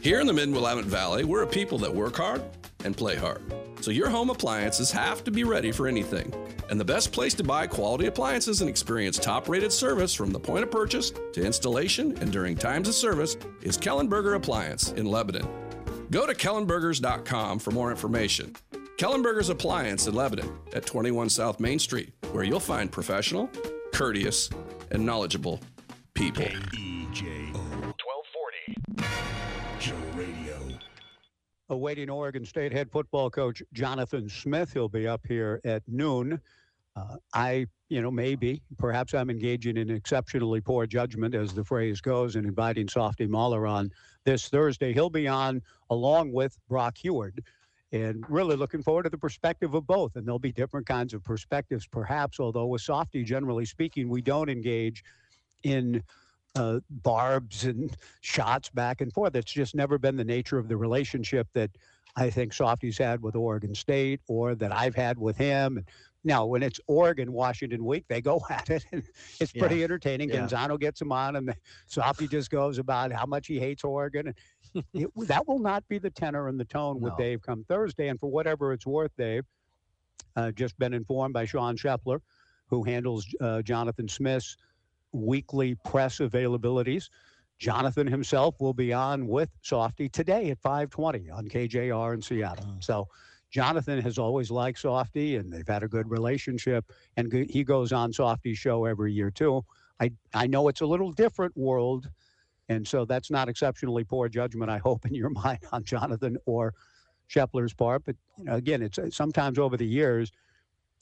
Here 0.00 0.20
in 0.20 0.26
the 0.26 0.32
Mid 0.32 0.52
Willamette 0.52 0.84
Valley, 0.84 1.24
we're 1.24 1.42
a 1.42 1.46
people 1.46 1.78
that 1.78 1.92
work 1.92 2.16
hard 2.16 2.42
and 2.84 2.96
play 2.96 3.16
hard. 3.16 3.42
So 3.80 3.90
your 3.90 4.08
home 4.08 4.30
appliances 4.30 4.90
have 4.92 5.24
to 5.24 5.30
be 5.30 5.44
ready 5.44 5.72
for 5.72 5.86
anything. 5.86 6.32
And 6.70 6.80
the 6.80 6.84
best 6.84 7.12
place 7.12 7.34
to 7.34 7.44
buy 7.44 7.66
quality 7.66 8.06
appliances 8.06 8.60
and 8.60 8.70
experience 8.70 9.18
top 9.18 9.48
rated 9.48 9.72
service 9.72 10.14
from 10.14 10.30
the 10.30 10.40
point 10.40 10.64
of 10.64 10.70
purchase 10.70 11.12
to 11.32 11.44
installation 11.44 12.16
and 12.18 12.32
during 12.32 12.56
times 12.56 12.88
of 12.88 12.94
service 12.94 13.36
is 13.62 13.78
Kellenberger 13.78 14.36
Appliance 14.36 14.92
in 14.92 15.06
Lebanon. 15.06 15.48
Go 16.10 16.26
to 16.26 16.34
kellenbergers.com 16.34 17.58
for 17.58 17.70
more 17.70 17.90
information. 17.90 18.54
Kellenbergers 18.96 19.50
Appliance 19.50 20.06
in 20.06 20.14
Lebanon 20.14 20.56
at 20.72 20.86
21 20.86 21.28
South 21.28 21.60
Main 21.60 21.78
Street, 21.78 22.12
where 22.32 22.44
you'll 22.44 22.60
find 22.60 22.90
professional, 22.90 23.50
courteous, 23.92 24.50
and 24.90 25.04
knowledgeable 25.04 25.60
people. 26.14 26.44
KEJO 26.44 27.45
1240. 27.45 27.45
Joe 29.78 29.94
Radio. 30.14 30.78
awaiting 31.68 32.10
Oregon 32.10 32.44
State 32.44 32.72
head 32.72 32.90
football 32.90 33.30
coach 33.30 33.62
Jonathan 33.72 34.28
Smith. 34.28 34.72
He'll 34.72 34.88
be 34.88 35.06
up 35.06 35.20
here 35.26 35.60
at 35.64 35.82
noon. 35.86 36.40
Uh, 36.94 37.16
I, 37.34 37.66
you 37.90 38.00
know, 38.00 38.10
maybe, 38.10 38.62
perhaps 38.78 39.12
I'm 39.14 39.28
engaging 39.30 39.76
in 39.76 39.90
exceptionally 39.90 40.60
poor 40.60 40.86
judgment, 40.86 41.34
as 41.34 41.52
the 41.52 41.64
phrase 41.64 42.00
goes, 42.00 42.36
and 42.36 42.46
inviting 42.46 42.88
Softy 42.88 43.26
Mahler 43.26 43.66
on 43.66 43.90
this 44.24 44.48
Thursday. 44.48 44.92
He'll 44.92 45.10
be 45.10 45.28
on 45.28 45.60
along 45.90 46.32
with 46.32 46.56
Brock 46.68 46.96
Huard, 46.98 47.40
and 47.92 48.24
really 48.28 48.56
looking 48.56 48.82
forward 48.82 49.02
to 49.04 49.10
the 49.10 49.18
perspective 49.18 49.74
of 49.74 49.86
both. 49.86 50.16
And 50.16 50.26
there'll 50.26 50.38
be 50.38 50.52
different 50.52 50.86
kinds 50.86 51.12
of 51.12 51.22
perspectives, 51.22 51.86
perhaps, 51.86 52.40
although 52.40 52.66
with 52.66 52.80
Softy, 52.80 53.22
generally 53.22 53.66
speaking, 53.66 54.08
we 54.08 54.22
don't 54.22 54.48
engage 54.48 55.04
in 55.62 56.02
uh, 56.56 56.80
barbs 56.90 57.64
and 57.64 57.96
shots 58.20 58.68
back 58.70 59.00
and 59.00 59.12
forth. 59.12 59.34
It's 59.36 59.52
just 59.52 59.74
never 59.74 59.98
been 59.98 60.16
the 60.16 60.24
nature 60.24 60.58
of 60.58 60.68
the 60.68 60.76
relationship 60.76 61.46
that 61.52 61.70
I 62.16 62.30
think 62.30 62.52
Softy's 62.52 62.96
had 62.98 63.22
with 63.22 63.36
Oregon 63.36 63.74
State 63.74 64.20
or 64.26 64.54
that 64.54 64.72
I've 64.72 64.94
had 64.94 65.18
with 65.18 65.36
him. 65.36 65.84
Now, 66.24 66.44
when 66.46 66.62
it's 66.62 66.80
Oregon 66.88 67.30
Washington 67.32 67.84
week, 67.84 68.04
they 68.08 68.20
go 68.20 68.40
at 68.50 68.70
it, 68.70 68.84
and 68.90 69.02
it's 69.38 69.54
Yeah. 69.54 69.60
pretty 69.60 69.84
entertaining. 69.84 70.30
Yeah. 70.30 70.36
Gonzalo 70.38 70.76
gets 70.78 71.00
him 71.00 71.12
on, 71.12 71.36
and 71.36 71.54
Softy 71.86 72.26
just 72.26 72.50
goes 72.50 72.78
about 72.78 73.12
how 73.12 73.26
much 73.26 73.46
he 73.46 73.60
hates 73.60 73.84
Oregon. 73.84 74.28
And 74.74 74.84
it, 74.94 75.08
that 75.28 75.46
will 75.46 75.58
not 75.60 75.86
be 75.88 75.98
the 75.98 76.10
tenor 76.10 76.48
and 76.48 76.58
the 76.58 76.64
tone 76.64 77.00
with 77.00 77.16
Dave 77.16 77.42
come 77.42 77.64
Thursday. 77.68 78.08
And 78.08 78.18
for 78.18 78.30
whatever 78.30 78.72
it's 78.72 78.86
worth, 78.86 79.12
Dave, 79.16 79.44
uh, 80.36 80.50
just 80.52 80.76
been 80.78 80.94
informed 80.94 81.32
by 81.34 81.44
Sean 81.44 81.76
Shepler, 81.76 82.20
who 82.68 82.82
handles 82.82 83.26
uh, 83.40 83.62
Jonathan 83.62 84.08
Smith's 84.08 84.56
weekly 85.12 85.74
press 85.84 86.18
availabilities. 86.18 87.08
Jonathan 87.58 88.06
himself 88.06 88.60
will 88.60 88.74
be 88.74 88.92
on 88.92 89.26
with 89.26 89.48
Softy 89.62 90.08
today 90.08 90.50
at 90.50 90.60
5:20 90.60 91.30
on 91.30 91.48
KJR 91.48 92.14
in 92.14 92.20
Seattle. 92.20 92.66
So 92.80 93.08
Jonathan 93.50 94.00
has 94.02 94.18
always 94.18 94.50
liked 94.50 94.80
Softy, 94.80 95.36
and 95.36 95.50
they've 95.50 95.66
had 95.66 95.82
a 95.82 95.88
good 95.88 96.10
relationship. 96.10 96.84
And 97.16 97.32
he 97.32 97.64
goes 97.64 97.92
on 97.92 98.12
Softy's 98.12 98.58
show 98.58 98.84
every 98.84 99.12
year 99.12 99.30
too. 99.30 99.64
I 100.00 100.12
I 100.34 100.46
know 100.46 100.68
it's 100.68 100.82
a 100.82 100.86
little 100.86 101.12
different 101.12 101.56
world, 101.56 102.10
and 102.68 102.86
so 102.86 103.04
that's 103.04 103.30
not 103.30 103.48
exceptionally 103.48 104.04
poor 104.04 104.28
judgment. 104.28 104.70
I 104.70 104.78
hope 104.78 105.06
in 105.06 105.14
your 105.14 105.30
mind 105.44 105.60
on 105.72 105.84
Jonathan 105.84 106.36
or 106.44 106.74
Shepler's 107.28 107.74
part. 107.74 108.04
But 108.04 108.16
you 108.36 108.44
know, 108.44 108.54
again, 108.54 108.82
it's 108.82 108.98
uh, 108.98 109.10
sometimes 109.10 109.58
over 109.58 109.76
the 109.76 109.86
years, 109.86 110.32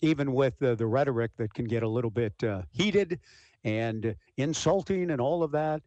even 0.00 0.32
with 0.32 0.58
the, 0.58 0.76
the 0.76 0.86
rhetoric 0.86 1.32
that 1.38 1.54
can 1.54 1.64
get 1.66 1.82
a 1.82 1.88
little 1.88 2.10
bit 2.10 2.34
uh, 2.44 2.62
heated 2.70 3.18
and 3.64 4.14
insulting 4.36 5.10
and 5.10 5.20
all 5.20 5.42
of 5.42 5.50
that. 5.52 5.82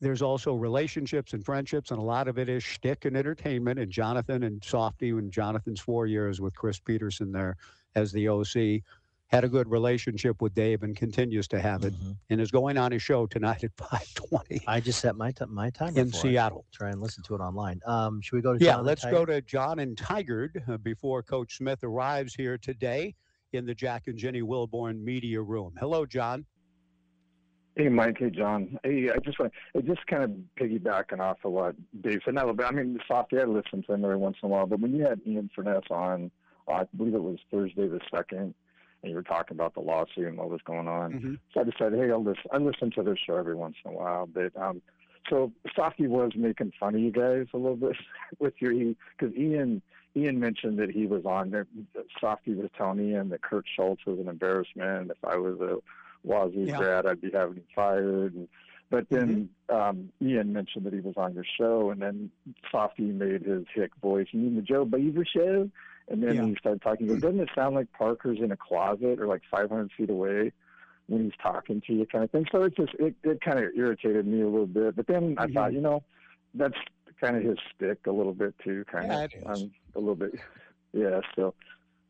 There's 0.00 0.22
also 0.22 0.54
relationships 0.54 1.32
and 1.32 1.44
friendships, 1.44 1.92
and 1.92 2.00
a 2.00 2.02
lot 2.02 2.26
of 2.26 2.36
it 2.36 2.48
is 2.48 2.64
shtick 2.64 3.04
and 3.04 3.16
entertainment. 3.16 3.78
And 3.78 3.92
Jonathan 3.92 4.42
and 4.42 4.62
Softy, 4.64 5.10
and 5.10 5.30
Jonathan's 5.30 5.80
four 5.80 6.06
years 6.06 6.40
with 6.40 6.56
Chris 6.56 6.80
Petersen 6.80 7.30
there 7.30 7.56
as 7.94 8.10
the 8.10 8.28
OC, 8.28 8.82
had 9.28 9.44
a 9.44 9.48
good 9.48 9.70
relationship 9.70 10.42
with 10.42 10.54
Dave 10.54 10.82
and 10.82 10.96
continues 10.96 11.46
to 11.48 11.60
have 11.60 11.84
it, 11.84 11.94
and 12.30 12.40
is 12.40 12.50
going 12.50 12.76
on 12.76 12.90
his 12.90 13.00
show 13.00 13.26
tonight 13.26 13.62
at 13.62 13.74
5:20 13.76 14.62
I 14.66 14.80
just 14.80 15.00
set 15.00 15.14
my 15.14 15.30
t- 15.30 15.44
my 15.48 15.70
timer 15.70 16.00
in. 16.00 16.12
Seattle. 16.12 16.64
Try 16.72 16.90
and 16.90 17.00
listen 17.00 17.22
to 17.24 17.36
it 17.36 17.40
online. 17.40 17.80
Um, 17.86 18.20
should 18.20 18.34
we 18.34 18.42
go 18.42 18.58
to 18.58 18.62
Yeah, 18.62 18.72
John 18.72 18.78
and 18.80 18.86
let's 18.88 19.04
go 19.04 19.24
to 19.24 19.40
John 19.40 19.78
and 19.78 19.96
Tigard 19.96 20.68
uh, 20.68 20.78
before 20.78 21.22
Coach 21.22 21.56
Smith 21.58 21.84
arrives 21.84 22.34
here 22.34 22.58
today 22.58 23.14
in 23.52 23.64
the 23.66 23.74
Jack 23.74 24.08
and 24.08 24.18
Jenny 24.18 24.42
Wilborn 24.42 25.00
media 25.02 25.40
room. 25.40 25.74
Hello, 25.78 26.04
John. 26.04 26.44
Hey, 27.76 27.88
Mike. 27.88 28.16
Hey, 28.18 28.30
John. 28.30 28.78
Hey, 28.84 29.08
I 29.10 29.18
just 29.18 29.38
want 29.38 29.52
to 29.74 29.82
just 29.82 30.06
kind 30.06 30.22
of 30.22 30.30
piggybacking 30.60 31.20
off 31.20 31.38
of 31.44 31.52
what 31.52 31.74
Dave 32.02 32.20
said. 32.24 32.34
Not 32.34 32.44
a 32.44 32.46
little 32.48 32.56
bit. 32.56 32.66
I 32.66 32.70
mean, 32.72 32.98
Softy, 33.08 33.38
I 33.38 33.44
listen 33.44 33.82
to 33.84 33.94
him 33.94 34.04
every 34.04 34.16
once 34.16 34.36
in 34.42 34.46
a 34.46 34.50
while, 34.50 34.66
but 34.66 34.80
when 34.80 34.94
you 34.94 35.04
had 35.06 35.20
Ian 35.26 35.48
Furness 35.56 35.84
on, 35.90 36.30
uh, 36.68 36.72
I 36.72 36.84
believe 36.96 37.14
it 37.14 37.22
was 37.22 37.38
Thursday 37.50 37.88
the 37.88 38.00
second, 38.14 38.54
and 39.02 39.10
you 39.10 39.14
were 39.14 39.22
talking 39.22 39.56
about 39.56 39.74
the 39.74 39.80
lawsuit 39.80 40.26
and 40.28 40.36
what 40.36 40.50
was 40.50 40.60
going 40.66 40.86
on, 40.86 41.12
Mm-hmm. 41.12 41.34
so 41.54 41.60
I 41.60 41.64
decided, 41.64 41.98
hey, 41.98 42.10
I'll 42.10 42.22
listen. 42.22 42.44
I 42.52 42.58
listen 42.58 42.90
to 42.92 43.02
their 43.02 43.16
show 43.16 43.36
every 43.36 43.54
once 43.56 43.76
in 43.84 43.90
a 43.92 43.94
while. 43.94 44.26
But 44.26 44.54
um, 44.60 44.82
so 45.30 45.50
Softy 45.74 46.06
was 46.06 46.32
making 46.36 46.72
fun 46.78 46.94
of 46.94 47.00
you 47.00 47.10
guys 47.10 47.46
a 47.54 47.56
little 47.56 47.76
bit 47.76 47.96
with 48.38 48.54
your 48.60 48.72
because 49.18 49.34
Ian 49.34 49.80
Ian 50.14 50.38
mentioned 50.38 50.78
that 50.78 50.90
he 50.90 51.06
was 51.06 51.24
on 51.24 51.50
there. 51.50 51.66
Softy 52.20 52.54
was 52.54 52.68
telling 52.76 53.00
Ian 53.00 53.30
that 53.30 53.40
Kirk 53.42 53.64
Schulz 53.74 54.00
was 54.06 54.18
an 54.18 54.28
embarrassment. 54.28 55.10
If 55.10 55.16
I 55.24 55.36
was 55.36 55.58
a 55.60 55.76
Wazoo 56.24 56.64
Yeah. 56.66 56.76
grad, 56.78 57.06
I'd 57.06 57.20
be 57.20 57.30
having 57.32 57.56
him 57.56 57.64
fired. 57.74 58.34
And, 58.34 58.48
but 58.90 59.08
then 59.08 59.48
um, 59.68 60.10
Ian 60.20 60.52
mentioned 60.52 60.84
that 60.86 60.92
he 60.92 61.00
was 61.00 61.14
on 61.16 61.34
your 61.34 61.44
show, 61.58 61.90
and 61.90 62.00
then 62.02 62.30
Softy 62.70 63.04
made 63.04 63.42
his 63.42 63.64
hick 63.74 63.90
voice. 64.02 64.26
You 64.32 64.40
mean 64.40 64.56
the 64.56 64.62
Joe 64.62 64.84
Beaver 64.84 65.24
show? 65.24 65.70
And 66.08 66.22
then 66.22 66.34
Yeah. 66.34 66.44
he 66.46 66.56
started 66.58 66.82
talking. 66.82 67.06
He 67.06 67.12
goes, 67.12 67.22
Doesn't 67.22 67.40
it 67.40 67.48
sound 67.54 67.74
like 67.74 67.90
Parker's 67.92 68.38
in 68.40 68.50
a 68.52 68.56
closet 68.56 69.18
or 69.20 69.26
like 69.26 69.42
500 69.50 69.90
feet 69.96 70.10
away 70.10 70.52
when 71.06 71.24
he's 71.24 71.32
talking 71.42 71.80
to 71.86 71.92
you, 71.94 72.06
kind 72.06 72.24
of 72.24 72.30
thing? 72.30 72.46
So 72.52 72.64
it 72.64 72.76
just 72.76 72.92
it, 72.98 73.14
it 73.22 73.40
kind 73.40 73.58
of 73.58 73.70
irritated 73.76 74.26
me 74.26 74.42
a 74.42 74.48
little 74.48 74.66
bit. 74.66 74.96
But 74.96 75.06
then 75.06 75.36
I 75.38 75.46
thought, 75.46 75.72
you 75.72 75.80
know, 75.80 76.02
that's 76.54 76.76
kind 77.20 77.36
of 77.36 77.44
his 77.44 77.56
stick 77.74 78.00
a 78.06 78.12
little 78.12 78.34
bit 78.34 78.54
too, 78.62 78.84
kind 78.90 79.06
Yeah, 79.08 79.24
of 79.24 79.30
um, 79.46 79.70
a 79.94 79.98
little 80.00 80.16
bit. 80.16 80.34
Yeah. 80.92 81.20
So. 81.34 81.54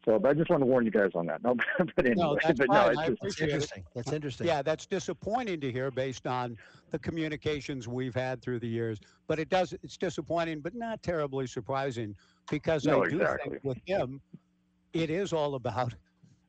So, 0.05 0.19
but 0.19 0.31
I 0.31 0.35
just 0.35 0.51
want 0.51 0.63
to 0.63 0.67
warn 0.67 0.85
you 0.85 0.91
guys 0.91 1.11
on 1.15 1.27
that. 1.27 1.43
No, 1.45 1.55
but 1.79 2.07
anyway, 2.07 2.15
No, 2.17 2.35
that's 2.43 2.59
but 2.59 2.69
no, 2.69 2.89
it's 2.89 2.99
just, 2.99 3.11
appreciate 3.13 3.49
it. 3.49 3.53
interesting. 3.53 3.85
That's 3.95 4.13
interesting. 4.13 4.47
Yeah, 4.49 4.63
that's 4.63 4.87
disappointing 4.87 5.61
to 5.61 5.71
hear 5.71 5.91
based 5.91 6.27
on 6.27 6.57
the 6.91 6.99
communications 6.99 7.87
we've 7.87 8.15
had 8.15 8.43
through 8.43 8.59
the 8.61 8.69
years. 8.69 8.99
But 9.29 9.39
it 9.39 9.49
does 9.49 9.73
it's 9.73 9.97
disappointing, 9.97 10.61
but 10.61 10.75
not 10.75 11.03
terribly 11.03 11.47
surprising 11.47 12.17
because 12.51 12.85
No, 12.85 13.03
I 13.03 13.09
do 13.11 13.17
exactly. 13.21 13.51
think 13.53 13.65
with 13.65 13.79
him, 13.87 14.21
it 14.93 15.09
is 15.09 15.33
all 15.33 15.55
about 15.55 15.95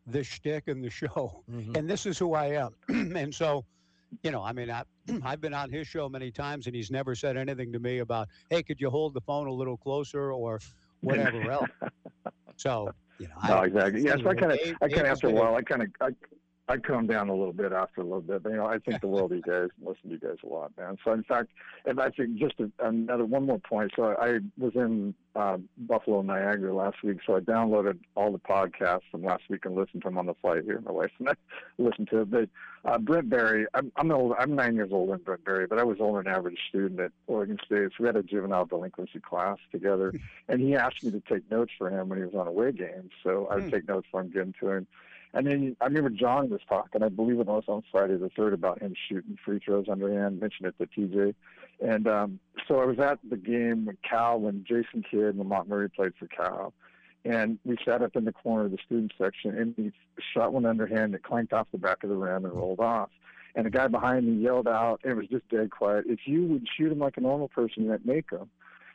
the 0.08 0.24
shtick 0.24 0.68
and 0.68 0.84
the 0.84 0.90
show. 0.90 1.44
Mm-hmm. 1.52 1.76
And 1.76 1.90
this 1.90 2.06
is 2.06 2.18
who 2.18 2.34
I 2.34 2.48
am. 2.48 2.72
and 3.16 3.34
so, 3.34 3.64
you 4.24 4.32
know, 4.32 4.42
I 4.44 4.52
mean, 4.52 4.70
I, 4.72 4.84
I've 5.24 5.42
been 5.42 5.54
on 5.54 5.70
his 5.70 5.88
show 5.88 6.10
many 6.10 6.32
times, 6.32 6.66
and 6.68 6.76
he's 6.76 6.90
never 6.92 7.14
said 7.16 7.38
anything 7.38 7.72
to 7.72 7.80
me 7.80 8.00
about, 8.00 8.28
"Hey, 8.50 8.64
could 8.64 8.82
you 8.82 8.90
hold 8.90 9.14
the 9.14 9.22
phone 9.22 9.48
a 9.48 9.52
little 9.54 9.78
closer?" 9.78 10.32
or 10.34 10.60
whatever 11.02 11.52
else. 11.52 11.70
So, 12.56 12.94
you 13.20 13.28
know, 13.28 13.36
No, 13.48 13.54
I- 13.60 13.66
exactly. 13.66 14.02
Yeah, 14.04 14.16
so 14.18 14.30
I 14.30 14.36
kind 14.36 14.52
of, 14.52 14.60
I 14.82 14.88
kind 14.88 15.02
of 15.02 15.06
after 15.08 15.28
a 15.28 15.32
a- 15.32 15.34
while, 15.34 15.56
I 15.56 15.62
kind 15.62 15.84
of, 15.84 15.90
I, 16.02 16.10
I 16.70 16.78
calmed 16.78 17.10
down 17.10 17.28
a 17.30 17.36
little 17.36 17.52
bit 17.54 17.74
after 17.74 18.00
a 18.02 18.06
little 18.06 18.22
bit. 18.22 18.42
But, 18.44 18.52
you 18.52 18.56
know, 18.58 18.66
I 18.66 18.78
think 18.80 19.02
the 19.02 19.08
world 19.08 19.32
of 19.34 19.38
you 19.38 19.44
guys, 19.48 19.70
listen 19.82 20.04
to 20.04 20.10
you 20.12 20.18
guys 20.20 20.38
a 20.44 20.48
lot, 20.48 20.72
man. 20.78 20.98
So 21.04 21.12
in 21.12 21.24
fact, 21.24 21.50
if 21.86 22.00
I 22.00 22.10
think 22.10 22.38
just 22.38 22.56
a, 22.60 22.72
another 22.86 23.26
one 23.26 23.46
more 23.46 23.60
point. 23.60 23.92
So 23.96 24.16
I 24.20 24.40
was 24.58 24.72
in 24.76 25.14
uh, 25.36 25.58
Buffalo, 25.78 26.22
Niagara 26.22 26.74
last 26.74 27.04
week, 27.04 27.18
so 27.26 27.36
I 27.36 27.42
downloaded 27.42 28.00
all 28.16 28.32
the 28.32 28.40
podcasts 28.40 29.02
from 29.12 29.24
last 29.24 29.44
week 29.50 29.66
and 29.66 29.76
listened 29.76 30.04
to 30.04 30.08
them 30.10 30.18
on 30.18 30.26
the 30.28 30.36
flight 30.36 30.64
here. 30.64 30.80
My 30.86 30.92
wife 30.92 31.12
and 31.20 31.30
I 31.30 31.34
listened 31.78 32.08
to 32.12 32.22
it. 32.22 32.32
But 32.32 32.50
uh, 32.86 32.98
Brent 32.98 33.30
Barry, 33.30 33.66
I'm, 33.74 33.92
I'm 33.98 34.12
old. 34.12 34.36
I'm 34.40 34.56
nine 34.56 34.76
years 34.76 34.90
older 34.94 35.14
than 35.14 35.22
Brent 35.24 35.44
Barry, 35.44 35.68
but 35.68 35.80
I 35.80 35.84
was 35.84 35.98
older 36.00 36.24
than 36.24 36.34
average 36.34 36.60
student 36.70 37.00
at 37.00 37.12
Oregon 37.28 37.58
State. 37.66 37.90
So 37.98 38.04
we 38.04 38.08
had 38.08 38.16
a 38.16 38.24
juvenile 38.24 38.66
delinquency 38.66 39.20
class 39.20 39.58
together, 39.72 40.14
and 40.48 40.62
he 40.62 40.76
asked 40.76 41.04
me 41.04 41.12
to 41.12 41.22
take 41.22 41.50
notes 41.52 41.72
for 41.78 41.90
him 41.90 42.08
when 42.10 42.20
he 42.20 42.26
was 42.26 42.36
on 42.36 42.48
away 42.48 42.72
games. 42.72 43.12
So 43.22 43.48
I 43.52 43.56
would 43.56 43.66
Hmm. 43.66 43.70
take 43.72 43.88
notes 43.88 44.08
him, 44.14 44.28
give 44.30 44.34
them 44.46 44.54
to 44.62 44.70
him. 44.70 44.88
And 45.34 45.48
then 45.48 45.76
I 45.82 45.86
remember 45.86 46.10
John 46.10 46.50
was 46.50 46.62
talking, 46.70 47.02
I 47.02 47.10
believe 47.10 47.40
it 47.40 47.48
was 47.48 47.64
on 47.68 47.84
Friday 47.92 48.18
the 48.18 48.30
third, 48.30 48.54
about 48.54 48.82
him 48.82 48.94
shooting 49.10 49.38
free 49.44 49.60
throws 49.60 49.88
underhand. 49.90 50.40
Mentioned 50.40 50.68
it 50.68 50.76
to 50.78 51.02
TJ, 51.02 51.34
and 51.82 52.08
um, 52.08 52.40
so 52.68 52.80
I 52.80 52.86
was 52.86 53.00
at 53.00 53.20
the 53.28 53.38
game 53.38 53.86
with 53.86 53.98
Cal, 54.08 54.40
when 54.40 54.64
Jason 54.64 55.04
Kidd 55.10 55.22
and 55.22 55.40
Lamond 55.40 55.68
Murray 55.70 55.90
played 55.90 56.14
for 56.20 56.28
Cal, 56.28 56.74
and 57.26 57.58
we 57.66 57.78
sat 57.84 58.02
up 58.02 58.16
in 58.16 58.26
the 58.26 58.34
corner 58.34 58.66
of 58.66 58.72
the 58.72 58.78
student 58.86 59.14
section, 59.18 59.58
and 59.58 59.74
he 59.76 59.92
shot 60.34 60.54
one 60.54 60.66
underhand 60.66 61.14
that 61.14 61.24
clanked 61.24 61.54
off 61.54 61.68
the 61.72 61.78
back 61.78 62.04
of 62.04 62.10
the 62.10 62.16
rim 62.16 62.46
and 62.46 62.54
rolled 62.54 62.80
off. 62.80 63.10
And 63.56 63.66
the 63.66 63.70
guy 63.70 63.88
behind 63.88 64.26
me 64.26 64.44
yelled 64.44 64.68
out, 64.68 65.00
and 65.04 65.14
it 65.14 65.16
was 65.16 65.28
just 65.28 65.48
dead 65.50 65.72
quiet. 65.72 66.06
If 66.08 66.22
you 66.26 66.44
would 66.48 66.68
shoot 66.76 66.92
him 66.92 67.00
like 67.00 67.18
a 67.18 67.22
normal 67.22 67.48
person, 67.48 67.86
you'd 67.86 68.06
make 68.06 68.32
him. 68.32 68.50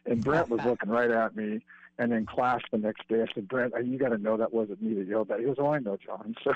And 0.05 0.22
Brent 0.22 0.51
was 0.51 0.61
looking 0.64 0.91
right 0.91 1.11
at 1.11 1.36
me. 1.36 1.61
And 1.99 2.13
in 2.13 2.27
class 2.27 2.61
the 2.71 2.79
next 2.79 3.09
day, 3.09 3.23
I 3.23 3.27
said, 3.35 3.49
Brent, 3.49 3.75
you 3.85 3.99
got 3.99 4.11
to 4.11 4.19
know 4.19 4.37
that 4.37 4.53
wasn't 4.53 4.81
me 4.81 4.95
that 4.95 5.09
yelled 5.09 5.29
that. 5.29 5.41
He 5.41 5.47
goes, 5.47 5.57
Oh, 5.59 5.73
I 5.73 5.81
know, 5.81 5.97
John. 6.05 6.35
So, 6.45 6.53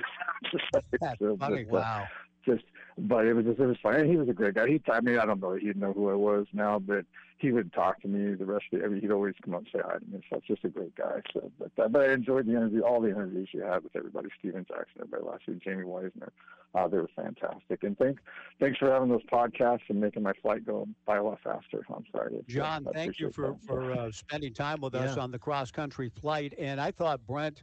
just 0.51 0.65
like, 0.73 0.85
That's 1.01 1.19
so 1.19 1.37
funny. 1.37 1.65
uh, 1.65 1.75
Wow. 1.75 2.07
Just 2.45 2.65
but 2.99 3.27
it 3.27 3.35
was 3.35 3.45
just 3.45 3.59
it 3.61 3.67
was 3.67 3.77
fun. 3.83 3.95
And 3.97 4.11
he 4.11 4.17
was 4.17 4.29
a 4.29 4.33
great 4.33 4.55
guy. 4.55 4.67
He 4.69 4.81
I 4.91 5.01
mean 5.01 5.19
I 5.19 5.27
don't 5.27 5.41
know 5.41 5.55
that 5.55 5.63
he'd 5.63 5.77
know 5.77 5.93
who 5.93 6.11
I 6.11 6.15
was 6.15 6.47
now, 6.53 6.79
but 6.79 7.05
he 7.39 7.51
would 7.51 7.73
talk 7.73 8.01
to 8.03 8.09
me 8.09 8.35
the 8.35 8.45
rest 8.45 8.65
of 8.73 8.81
the 8.81 8.85
I 8.85 8.89
mean 8.89 9.01
he'd 9.01 9.11
always 9.11 9.35
come 9.45 9.55
up 9.55 9.61
and 9.61 9.69
say 9.73 9.81
hi 9.85 9.99
to 9.99 10.05
me. 10.07 10.21
So 10.31 10.37
it's 10.37 10.47
just 10.47 10.65
a 10.65 10.69
great 10.69 10.95
guy. 10.95 11.21
So 11.33 11.51
but 11.59 11.71
uh, 11.83 11.89
but 11.89 12.09
I 12.09 12.13
enjoyed 12.13 12.47
the 12.47 12.53
interview 12.53 12.83
all 12.83 13.01
the 13.01 13.09
interviews 13.11 13.49
you 13.53 13.63
had 13.63 13.83
with 13.83 13.97
everybody, 13.97 14.29
Steven 14.39 14.65
Jackson, 14.69 15.01
everybody 15.03 15.25
last 15.25 15.47
week, 15.47 15.63
Jamie 15.63 15.85
Weisner. 15.85 16.29
Uh, 16.75 16.89
they 16.89 16.97
were 16.97 17.11
fantastic. 17.15 17.83
And 17.83 17.99
thanks 17.99 18.23
thanks 18.61 18.79
for 18.79 18.91
having 18.91 19.09
those 19.09 19.25
podcasts 19.33 19.83
and 19.89 20.01
making 20.01 20.23
my 20.23 20.33
flight 20.43 20.65
go 20.65 20.87
by 21.07 21.17
a 21.17 21.23
lot 21.23 21.39
faster 21.43 21.83
on 21.89 22.05
Friday. 22.13 22.39
So 22.49 22.55
John, 22.55 22.87
I 22.89 22.93
thank 22.93 23.21
you 23.21 23.31
for 23.31 23.49
that. 23.49 23.67
for 23.67 23.93
uh, 23.93 24.11
spending 24.11 24.55
time 24.55 24.81
with 24.81 24.95
us 24.95 25.17
Yeah. 25.17 25.23
on 25.23 25.31
the 25.31 25.39
cross 25.39 25.71
country 25.71 26.09
flight. 26.09 26.55
And 26.59 26.81
I 26.81 26.91
thought 26.91 27.27
Brent, 27.27 27.63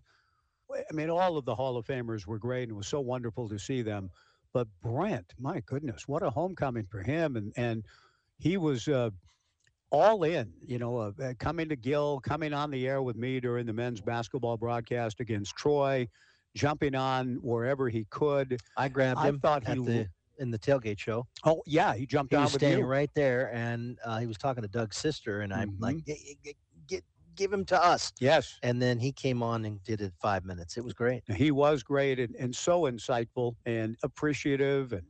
I 0.71 0.93
mean, 0.93 1.09
all 1.09 1.37
of 1.37 1.45
the 1.45 1.55
Hall 1.55 1.77
of 1.77 1.87
Famers 1.87 2.27
were 2.27 2.37
great, 2.37 2.63
and 2.63 2.71
it 2.71 2.75
was 2.75 2.87
so 2.87 2.99
wonderful 2.99 3.49
to 3.49 3.57
see 3.57 3.81
them. 3.81 4.11
But 4.53 4.67
Brent, 4.81 5.33
my 5.39 5.61
goodness, 5.65 6.07
what 6.07 6.23
a 6.23 6.29
homecoming 6.29 6.85
for 6.89 7.01
him! 7.03 7.35
And 7.35 7.53
and 7.55 7.83
he 8.39 8.57
was 8.57 8.87
uh, 8.87 9.11
all 9.91 10.23
in, 10.23 10.53
you 10.65 10.79
know, 10.79 10.97
uh, 10.97 11.33
coming 11.39 11.69
to 11.69 11.75
Gill, 11.75 12.19
coming 12.19 12.53
on 12.53 12.71
the 12.71 12.87
air 12.87 13.01
with 13.01 13.15
me 13.15 13.39
during 13.39 13.65
the 13.65 13.73
men's 13.73 14.01
basketball 14.01 14.57
broadcast 14.57 15.19
against 15.19 15.55
Troy, 15.55 16.07
jumping 16.55 16.95
on 16.95 17.35
wherever 17.41 17.89
he 17.89 18.05
could. 18.09 18.59
I 18.77 18.89
grabbed 18.89 19.21
him 19.21 19.35
I 19.43 19.47
thought 19.47 19.67
he 19.67 19.75
the 19.75 20.07
in 20.39 20.51
the 20.51 20.59
tailgate 20.59 20.99
show. 20.99 21.27
Oh 21.43 21.61
yeah, 21.65 21.93
he 21.93 22.05
jumped 22.05 22.31
He 22.33 22.37
on 22.37 22.43
was 22.43 22.53
with 22.53 22.61
standing 22.61 22.79
you. 22.79 22.85
right 22.85 23.11
there, 23.13 23.53
and 23.53 23.99
uh, 24.05 24.19
he 24.19 24.25
was 24.25 24.37
talking 24.37 24.63
to 24.63 24.69
Doug's 24.69 24.97
sister, 24.97 25.41
and 25.41 25.53
I'm 25.53 25.75
like, 25.79 25.97
give 27.39 27.53
him 27.53 27.65
to 27.65 27.83
us. 27.83 28.11
Yes. 28.19 28.59
And 28.61 28.81
then 28.81 28.99
he 28.99 29.11
came 29.11 29.41
on 29.41 29.65
and 29.65 29.81
did 29.83 30.01
it 30.01 30.13
five 30.21 30.43
minutes. 30.45 30.77
It 30.77 30.83
was 30.83 30.93
great. 30.93 31.23
He 31.33 31.51
was 31.51 31.81
great 31.81 32.19
and, 32.19 32.35
and 32.35 32.53
so 32.55 32.81
insightful 32.83 33.55
and 33.65 33.95
appreciative. 34.03 34.91
And 34.91 35.03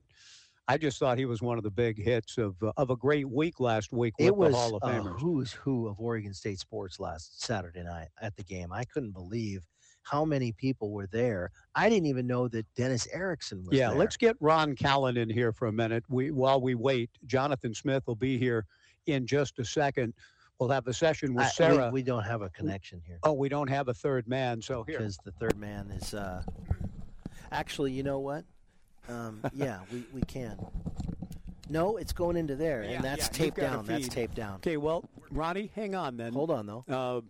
I 0.67 0.77
just 0.77 0.99
thought 0.99 1.17
he 1.17 1.25
was 1.25 1.41
one 1.41 1.57
of 1.57 1.63
the 1.63 1.71
big 1.71 2.01
hits 2.01 2.37
of 2.37 2.55
uh, 2.61 2.71
of 2.77 2.91
a 2.91 2.95
great 2.95 3.27
week 3.27 3.59
last 3.59 3.91
week 3.91 4.13
with 4.19 4.27
It 4.27 4.35
was 4.35 4.51
the 4.51 4.57
Hall 4.57 4.75
of 4.75 4.83
a 4.83 4.93
Famers. 4.93 5.19
who's 5.19 5.51
who 5.51 5.87
of 5.87 5.99
Oregon 5.99 6.33
State 6.33 6.59
sports 6.59 6.99
last 6.99 7.41
Saturday 7.41 7.83
night 7.83 8.09
at 8.21 8.35
the 8.35 8.43
game. 8.43 8.71
I 8.71 8.83
couldn't 8.85 9.11
believe 9.11 9.61
how 10.03 10.23
many 10.25 10.51
people 10.51 10.91
were 10.91 11.07
there. 11.07 11.51
I 11.75 11.89
didn't 11.89 12.07
even 12.07 12.27
know 12.27 12.47
that 12.49 12.65
Dennis 12.75 13.07
Erickson 13.11 13.59
was 13.59 13.69
there. 13.69 13.79
yeah, 13.79 13.89
there. 13.89 13.97
let's 13.97 14.17
get 14.17 14.35
Ron 14.39 14.75
Callan 14.75 15.17
in 15.17 15.29
here 15.29 15.51
for 15.51 15.67
a 15.67 15.71
minute. 15.71 16.03
We 16.07 16.29
while 16.31 16.61
we 16.61 16.75
wait, 16.75 17.09
Jonathan 17.25 17.73
Smith 17.73 18.03
will 18.05 18.15
be 18.15 18.37
here 18.37 18.65
in 19.07 19.25
just 19.25 19.57
a 19.57 19.65
second. 19.65 20.13
We'll 20.59 20.69
have 20.69 20.87
a 20.87 20.93
session 20.93 21.33
with 21.33 21.45
I- 21.45 21.47
we- 21.47 21.51
Sara. 21.51 21.89
we, 21.91 22.03
don't 22.03 22.23
have 22.23 22.41
a 22.41 22.49
connection 22.49 23.01
here. 23.07 23.17
oh, 23.23 23.31
we 23.31 23.47
don't 23.47 23.69
have 23.69 23.87
a 23.87 23.93
third 23.93 24.27
man, 24.27 24.61
so 24.61 24.83
here. 24.83 24.97
because 24.97 25.17
the 25.23 25.31
third 25.31 25.57
man 25.57 25.89
is 25.91 26.13
uh 26.13 26.43
actually 27.51 27.91
you 27.91 28.03
know 28.03 28.19
what 28.19 28.43
um 29.07 29.41
yeah 29.55 29.79
we, 29.91 30.03
we 30.13 30.21
can 30.21 30.55
no 31.69 31.97
it's 31.97 32.11
going 32.13 32.35
into 32.37 32.55
there 32.55 32.83
Yeah, 32.83 32.89
and 32.91 33.03
that's 33.03 33.21
yeah, 33.21 33.25
you've 33.25 33.31
taped 33.31 33.57
got 33.57 33.63
a 33.63 33.69
down 33.77 33.85
that's 33.85 34.03
feed. 34.03 34.11
taped 34.11 34.35
down 34.35 34.55
Okay, 34.57 34.77
well, 34.77 35.09
Ronnie, 35.31 35.71
hang 35.75 35.95
on 35.95 36.17
then. 36.17 36.33
hold 36.33 36.51
on 36.51 36.65
though 36.67 36.83
Uh, 36.89 37.21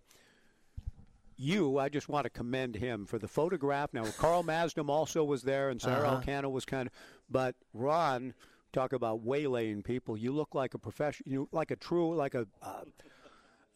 you, 1.37 1.77
I 1.77 1.87
just 1.87 2.09
want 2.09 2.25
to 2.25 2.29
commend 2.29 2.75
him 2.75 3.05
for 3.05 3.17
the 3.17 3.27
photograph. 3.29 3.93
Now, 3.93 4.03
Carl 4.17 4.43
Masdam 4.43 4.89
also 4.89 5.23
was 5.23 5.41
there, 5.41 5.69
and 5.69 5.81
Sara 5.81 6.05
Uh-huh. 6.09 6.19
Elcano 6.21 6.51
was 6.51 6.65
kind 6.65 6.87
of. 6.87 6.93
But 7.29 7.55
Ron, 7.73 8.33
talk 8.73 8.91
about 8.91 9.23
waylaying 9.23 9.83
people. 9.85 10.17
You 10.17 10.33
look 10.33 10.53
like 10.53 10.73
a 10.73 10.77
professional. 10.77 11.31
You 11.31 11.39
look 11.39 11.53
like 11.53 11.71
a 11.71 11.77
true, 11.77 12.13
like 12.13 12.35
a. 12.35 12.45
Uh, 12.61 12.81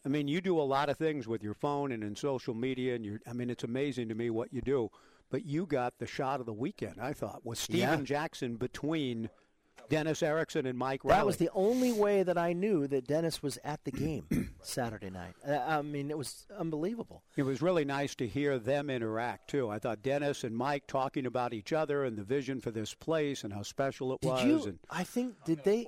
I 0.04 0.08
mean, 0.08 0.28
you 0.28 0.40
do 0.40 0.60
a 0.60 0.62
lot 0.62 0.88
of 0.88 0.96
things 0.98 1.26
with 1.26 1.42
your 1.42 1.54
phone 1.54 1.90
and 1.92 2.02
in 2.04 2.14
social 2.16 2.54
media, 2.54 2.94
and 2.94 3.04
you. 3.04 3.18
I 3.28 3.32
mean, 3.32 3.48
it's 3.50 3.64
amazing 3.64 4.08
to 4.10 4.14
me 4.14 4.30
what 4.30 4.52
you 4.52 4.60
do. 4.60 4.90
But 5.30 5.44
you 5.46 5.66
got 5.66 5.98
the 5.98 6.06
shot 6.06 6.40
of 6.40 6.46
the 6.46 6.52
weekend. 6.52 6.96
I 7.00 7.12
thought 7.14 7.44
was 7.44 7.58
Steven 7.58 8.00
Yeah. 8.00 8.04
Jackson 8.04 8.56
between 8.56 9.30
Dennis 9.90 10.22
Erickson 10.22 10.64
and 10.66 10.78
Mike 10.78 11.04
Riley. 11.04 11.18
that 11.18 11.26
was 11.26 11.36
the 11.36 11.50
only 11.52 11.92
way 11.92 12.22
that 12.22 12.38
i 12.38 12.54
knew 12.54 12.86
that 12.86 13.06
dennis 13.06 13.42
was 13.42 13.58
at 13.64 13.84
the 13.84 13.90
game 13.90 14.24
saturday 14.62 15.10
night 15.10 15.34
Uh, 15.46 15.58
i 15.66 15.82
mean 15.82 16.10
it 16.10 16.16
was 16.16 16.46
unbelievable 16.58 17.22
It 17.36 17.42
was 17.42 17.60
really 17.60 17.84
nice 17.84 18.14
to 18.16 18.26
hear 18.26 18.58
them 18.58 18.88
interact 18.88 19.50
too. 19.50 19.68
I 19.68 19.78
thought 19.78 20.02
Dennis 20.02 20.42
and 20.42 20.56
Mike 20.56 20.86
talking 20.86 21.26
about 21.26 21.52
each 21.52 21.72
other 21.74 22.04
and 22.04 22.16
the 22.16 22.22
vision 22.22 22.60
for 22.62 22.70
this 22.70 22.94
place 22.94 23.44
and 23.44 23.52
how 23.52 23.62
special 23.62 24.14
it 24.14 24.22
did 24.22 24.30
was. 24.30 24.44
you 24.44 24.64
and 24.64 24.78
i 24.88 25.04
think 25.04 25.34
did 25.44 25.62
they 25.64 25.86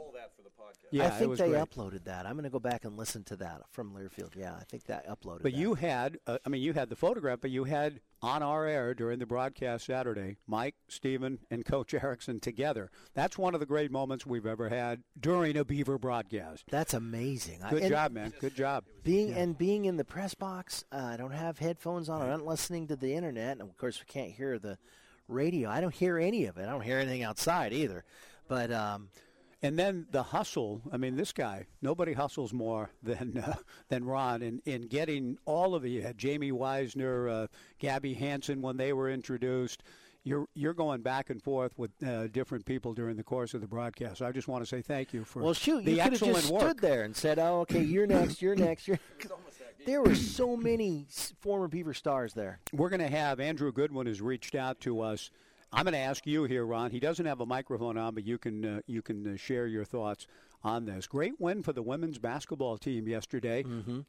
Yeah, 0.91 1.07
I 1.07 1.11
think 1.11 1.37
they 1.37 1.49
great. 1.51 1.63
uploaded 1.63 2.05
that. 2.05 2.27
I'm 2.27 2.33
going 2.33 2.45
to 2.45 2.51
go 2.51 2.61
back 2.61 2.85
and 2.85 2.97
listen 2.97 3.25
to 3.25 3.37
that 3.37 3.63
from 3.73 3.93
Learfield. 3.93 4.37
Yeah, 4.37 4.55
I 4.55 4.65
think 4.65 4.85
that 4.85 5.09
uploaded. 5.09 5.43
but 5.43 5.53
that. 5.53 5.55
you 5.55 5.75
had, 5.75 6.19
uh, 6.27 6.39
I 6.45 6.49
mean, 6.49 6.63
you 6.63 6.73
had 6.73 6.89
the 6.89 6.97
photograph, 6.97 7.41
but 7.41 7.51
you 7.51 7.65
had 7.65 8.01
on 8.23 8.43
our 8.43 8.67
air 8.67 8.95
during 8.95 9.19
the 9.19 9.27
broadcast 9.27 9.87
Saturday, 9.87 10.37
Mike, 10.47 10.75
Steven, 10.89 11.39
and 11.51 11.65
Coach 11.65 11.93
Erickson 11.95 12.41
together. 12.41 12.91
That's 13.15 13.37
one 13.37 13.55
of 13.55 13.61
the 13.61 13.67
great 13.67 13.91
moments 13.91 14.25
we've 14.25 14.47
ever 14.47 14.69
had 14.69 15.03
during 15.19 15.57
a 15.57 15.65
Beaver 15.65 15.99
broadcast. 15.99 16.65
That's 16.71 16.95
amazing. 16.95 17.61
Good 17.69 17.89
job, 17.89 18.13
man. 18.13 18.33
Good 18.41 18.55
job. 18.55 18.85
Being 19.03 19.33
and 19.33 19.57
being 19.57 19.85
in 19.85 19.97
the 19.97 20.05
press 20.05 20.35
box, 20.35 20.85
uh, 20.93 21.11
I 21.13 21.17
don't 21.17 21.33
have 21.33 21.59
headphones 21.59 22.09
on. 22.09 22.23
I'm 22.23 22.29
not 22.29 22.47
listening 22.47 22.87
to 22.89 22.97
the 22.97 23.15
internet, 23.15 23.53
and 23.53 23.63
of 23.63 23.77
course, 23.77 24.01
we 24.01 24.07
can't 24.07 24.33
hear 24.33 24.59
the 24.59 24.79
radio. 25.29 25.69
I 25.69 25.81
don't 25.81 25.95
hear 25.95 26.19
any 26.19 26.47
of 26.47 26.57
it. 26.59 26.63
I 26.63 26.71
don't 26.71 26.83
hear 26.83 26.99
anything 26.99 27.23
outside 27.23 27.73
either. 27.73 28.05
But 28.49 28.71
um, 28.71 29.09
And 29.67 29.77
then 29.77 30.07
the 30.13 30.23
hustle. 30.23 30.81
I 30.93 30.97
mean, 30.97 31.17
this 31.17 31.33
guy. 31.33 31.67
Nobody 31.83 32.13
hustles 32.13 32.53
more 32.53 32.91
than 33.03 33.39
uh, 33.45 33.57
than 33.89 34.05
Ron 34.05 34.41
in, 34.41 34.63
in 34.65 34.83
getting 34.83 35.39
all 35.45 35.75
of 35.75 35.85
it. 35.85 35.89
You 35.89 36.03
had 36.03 36.17
Jamie 36.17 36.53
Weisner, 36.53 37.45
uh, 37.45 37.47
Gabby 37.81 38.15
Hanson 38.15 38.63
when 38.63 38.77
they 38.77 38.93
were 38.93 39.11
introduced. 39.11 39.83
You're 40.23 40.47
you're 40.55 40.73
going 40.73 41.03
back 41.03 41.31
and 41.31 41.43
forth 41.43 41.77
with 41.77 41.91
uh, 42.07 42.29
different 42.29 42.65
people 42.65 42.95
during 42.95 43.17
the 43.17 43.25
course 43.25 43.55
of 43.55 43.61
the 43.61 43.67
broadcast. 43.67 44.23
I 44.23 44.31
just 44.31 44.47
want 44.47 44.63
to 44.63 44.69
say 44.69 44.83
thank 44.83 45.13
you 45.13 45.25
for 45.25 45.43
well, 45.43 45.53
shoot, 45.53 45.85
the 45.85 45.93
you 45.93 46.03
could 46.03 46.13
have 46.13 46.23
just 46.23 46.51
work. 46.51 46.63
stood 46.63 46.79
there 46.79 47.03
and 47.03 47.17
said, 47.17 47.41
"Oh, 47.41 47.61
okay, 47.63 47.83
you're 47.83 48.07
next. 48.07 48.41
You're 48.41 48.57
next. 48.57 48.87
You're." 48.87 49.01
There 49.85 50.03
were 50.03 50.17
so 50.17 50.57
many 50.57 51.07
former 51.39 51.69
Beaver 51.69 51.95
stars 51.95 52.35
there. 52.35 52.59
We're 52.73 52.89
going 52.89 53.01
to 53.01 53.09
have 53.09 53.39
Andrew 53.39 53.71
Goodwin 53.71 54.09
has 54.09 54.21
reached 54.21 54.57
out 54.57 54.81
to 54.81 55.01
us. 55.01 55.31
I'm 55.73 55.85
going 55.85 55.93
to 55.93 55.99
ask 55.99 56.27
you 56.27 56.45
here, 56.45 56.65
Ron. 56.65 56.91
He 56.91 57.01
doesn't 57.01 57.27
have 57.27 57.41
a 57.41 57.47
microphone 57.47 57.99
on, 57.99 58.15
but 58.15 58.25
you 58.25 58.39
can 58.39 58.65
uh, 58.65 58.81
you 58.87 59.03
can 59.03 59.35
uh, 59.35 59.37
share 59.37 59.67
your 59.67 59.85
thoughts 59.85 60.27
on 60.63 60.85
this. 60.85 61.07
Great 61.07 61.35
win 61.39 61.63
for 61.63 61.73
the 61.73 61.83
women's 61.83 62.19
basketball 62.19 62.77
team 62.79 63.07
yesterday. 63.07 63.65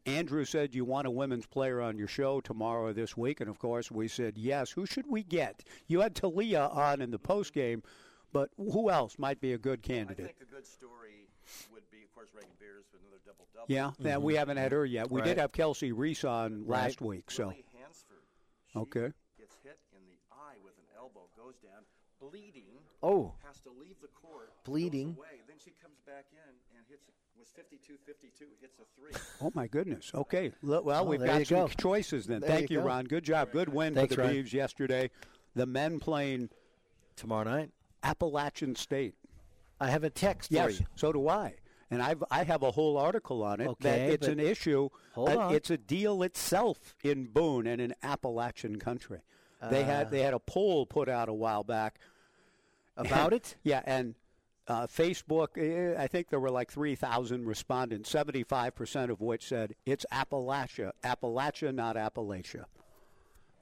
Andrew 0.05 0.45
said 0.45 0.73
you 0.73 0.85
want 0.85 1.07
a 1.07 1.11
women's 1.11 1.45
player 1.45 1.81
on 1.81 1.97
your 1.97 2.07
show 2.07 2.41
tomorrow 2.41 2.85
or 2.85 2.93
this 2.93 3.15
week, 3.17 3.41
and 3.41 3.49
of 3.49 3.59
course 3.59 3.91
we 3.91 4.07
said 4.07 4.37
yes. 4.37 4.71
Who 4.71 4.85
should 4.85 5.05
we 5.07 5.23
get? 5.23 5.63
You 5.87 6.01
had 6.01 6.15
Talia 6.15 6.69
on 6.71 7.01
in 7.01 7.11
the 7.11 7.19
post 7.19 7.53
game, 7.53 7.83
but 8.33 8.49
who 8.57 8.89
else 8.89 9.19
might 9.19 9.39
be 9.39 9.53
a 9.53 9.57
good 9.57 9.83
candidate? 9.83 10.25
I 10.25 10.27
think 10.27 10.49
a 10.49 10.55
good 10.55 10.65
story 10.65 11.27
would 11.71 11.89
be, 11.91 12.03
of 12.03 12.13
course, 12.15 12.29
Raegan 12.35 12.59
Beers 12.59 12.85
with 12.91 13.01
another 13.01 13.21
double 13.25 13.47
double. 13.53 13.65
Yeah, 13.67 13.91
yeah, 13.99 14.17
we 14.17 14.35
haven't 14.35 14.57
had 14.57 14.71
her 14.71 14.85
yet. 14.85 15.11
We 15.11 15.21
did 15.21 15.37
have 15.37 15.51
Kelsey 15.51 15.91
Reese 15.91 16.23
on 16.23 16.65
last 16.67 17.01
week, 17.01 17.29
so 17.29 17.47
Lily 17.47 17.65
Hansford, 17.79 18.23
okay. 18.75 19.13
gets 19.37 19.55
hit 19.63 19.77
in 19.93 20.01
the 20.07 20.17
eye 20.31 20.57
with 20.63 20.73
an 20.77 20.85
elbow, 20.97 21.27
goes 21.47 21.55
down, 21.63 21.83
bleeding. 22.19 22.63
Oh. 23.01 23.31
Has 23.45 23.59
to 23.61 23.69
leave 23.69 23.95
the 24.01 24.09
court. 24.09 24.51
Bleeding. 24.65 25.15
Away. 25.17 25.41
Then 25.47 25.57
she 25.63 25.71
comes 25.81 25.99
back 26.05 26.25
in 26.31 26.77
and 26.77 26.85
hits. 26.89 27.03
Was 27.39 27.49
52-52, 27.49 28.47
hits 28.59 28.79
a 28.79 28.83
three. 28.99 29.13
Oh 29.41 29.51
my 29.53 29.67
goodness. 29.67 30.11
Okay. 30.13 30.51
L- 30.67 30.81
Well, 30.83 31.03
Oh, 31.03 31.07
we've 31.07 31.23
got 31.23 31.37
you 31.39 31.45
some 31.45 31.57
go. 31.57 31.67
choices 31.67 32.25
then. 32.25 32.41
There 32.41 32.49
Thank 32.49 32.71
you 32.71 32.77
you, 32.77 32.81
go. 32.81 32.87
Ron. 32.87 33.05
Good 33.05 33.23
job. 33.23 33.51
Good 33.51 33.69
win 33.69 33.93
Thanks, 33.93 34.15
for 34.15 34.21
the 34.23 34.27
Ron. 34.27 34.35
Beavs 34.37 34.53
yesterday. 34.53 35.11
The 35.55 35.67
men 35.67 35.99
playing 35.99 36.49
tomorrow 37.15 37.43
night. 37.43 37.69
Appalachian 38.01 38.75
State. 38.75 39.13
I 39.79 39.91
have 39.91 40.03
a 40.03 40.09
text 40.09 40.51
yes, 40.51 40.65
for 40.65 40.71
you. 40.81 40.87
so 40.95 41.11
do 41.13 41.27
I. 41.29 41.53
And 41.91 42.01
I've 42.01 42.23
I 42.31 42.43
have 42.43 42.63
a 42.63 42.71
whole 42.71 42.97
article 42.97 43.43
on 43.43 43.61
it 43.61 43.69
that 43.81 43.93
Okay, 43.99 44.13
it's 44.13 44.27
an 44.27 44.39
issue. 44.39 44.89
Hold 45.13 45.29
uh, 45.29 45.37
on. 45.37 45.53
It's 45.53 45.69
a 45.69 45.77
deal 45.77 46.23
itself 46.23 46.95
in 47.03 47.25
Boone 47.25 47.67
and 47.67 47.79
in 47.79 47.93
Appalachian 48.01 48.79
country. 48.79 49.19
They 49.69 49.83
had 49.83 50.07
Uh. 50.07 50.09
they 50.09 50.21
had 50.21 50.33
a 50.33 50.39
poll 50.39 50.85
put 50.85 51.09
out 51.09 51.29
a 51.29 51.33
while 51.33 51.63
back 51.63 51.99
About 52.95 53.33
it? 53.33 53.55
Yeah, 53.63 53.81
and 53.85 54.15
uh, 54.67 54.85
Facebook, 54.87 55.49
eh, 55.57 55.95
I 55.97 56.07
think 56.07 56.29
there 56.29 56.39
were 56.41 56.49
like 56.51 56.69
3,000 56.71 57.45
respondents, 57.45 58.11
75% 58.11 59.09
of 59.09 59.21
which 59.21 59.47
said 59.47 59.75
it's 59.85 60.05
Appalachia. 60.11 60.91
Appalachia, 61.03 61.73
not 61.73 61.95
Appalachia. 61.95 62.65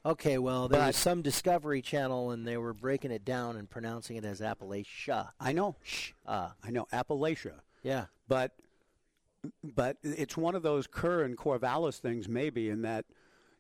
Okay, 0.03 0.37
well, 0.39 0.67
there 0.67 0.79
But- 0.81 0.87
was 0.87 0.95
some 0.97 1.21
Discovery 1.21 1.81
Channel, 1.81 2.31
and 2.31 2.47
they 2.47 2.57
were 2.57 2.73
breaking 2.73 3.11
it 3.11 3.23
down 3.25 3.55
and 3.55 3.69
pronouncing 3.69 4.15
it 4.17 4.25
as 4.25 4.39
Appalachia. 4.41 5.31
I 5.39 5.51
know. 5.51 5.75
Uh, 6.25 6.49
I 6.63 6.71
know, 6.71 6.87
Appalachia. 6.93 7.59
Yeah. 7.83 8.05
But 8.27 8.51
but 9.63 9.97
it's 10.01 10.35
one 10.35 10.55
of 10.55 10.63
those 10.63 10.87
Kerr 10.87 11.23
and 11.23 11.37
Corvallis 11.37 11.99
things, 11.99 12.27
maybe, 12.27 12.69
in 12.69 12.81
that 12.81 13.05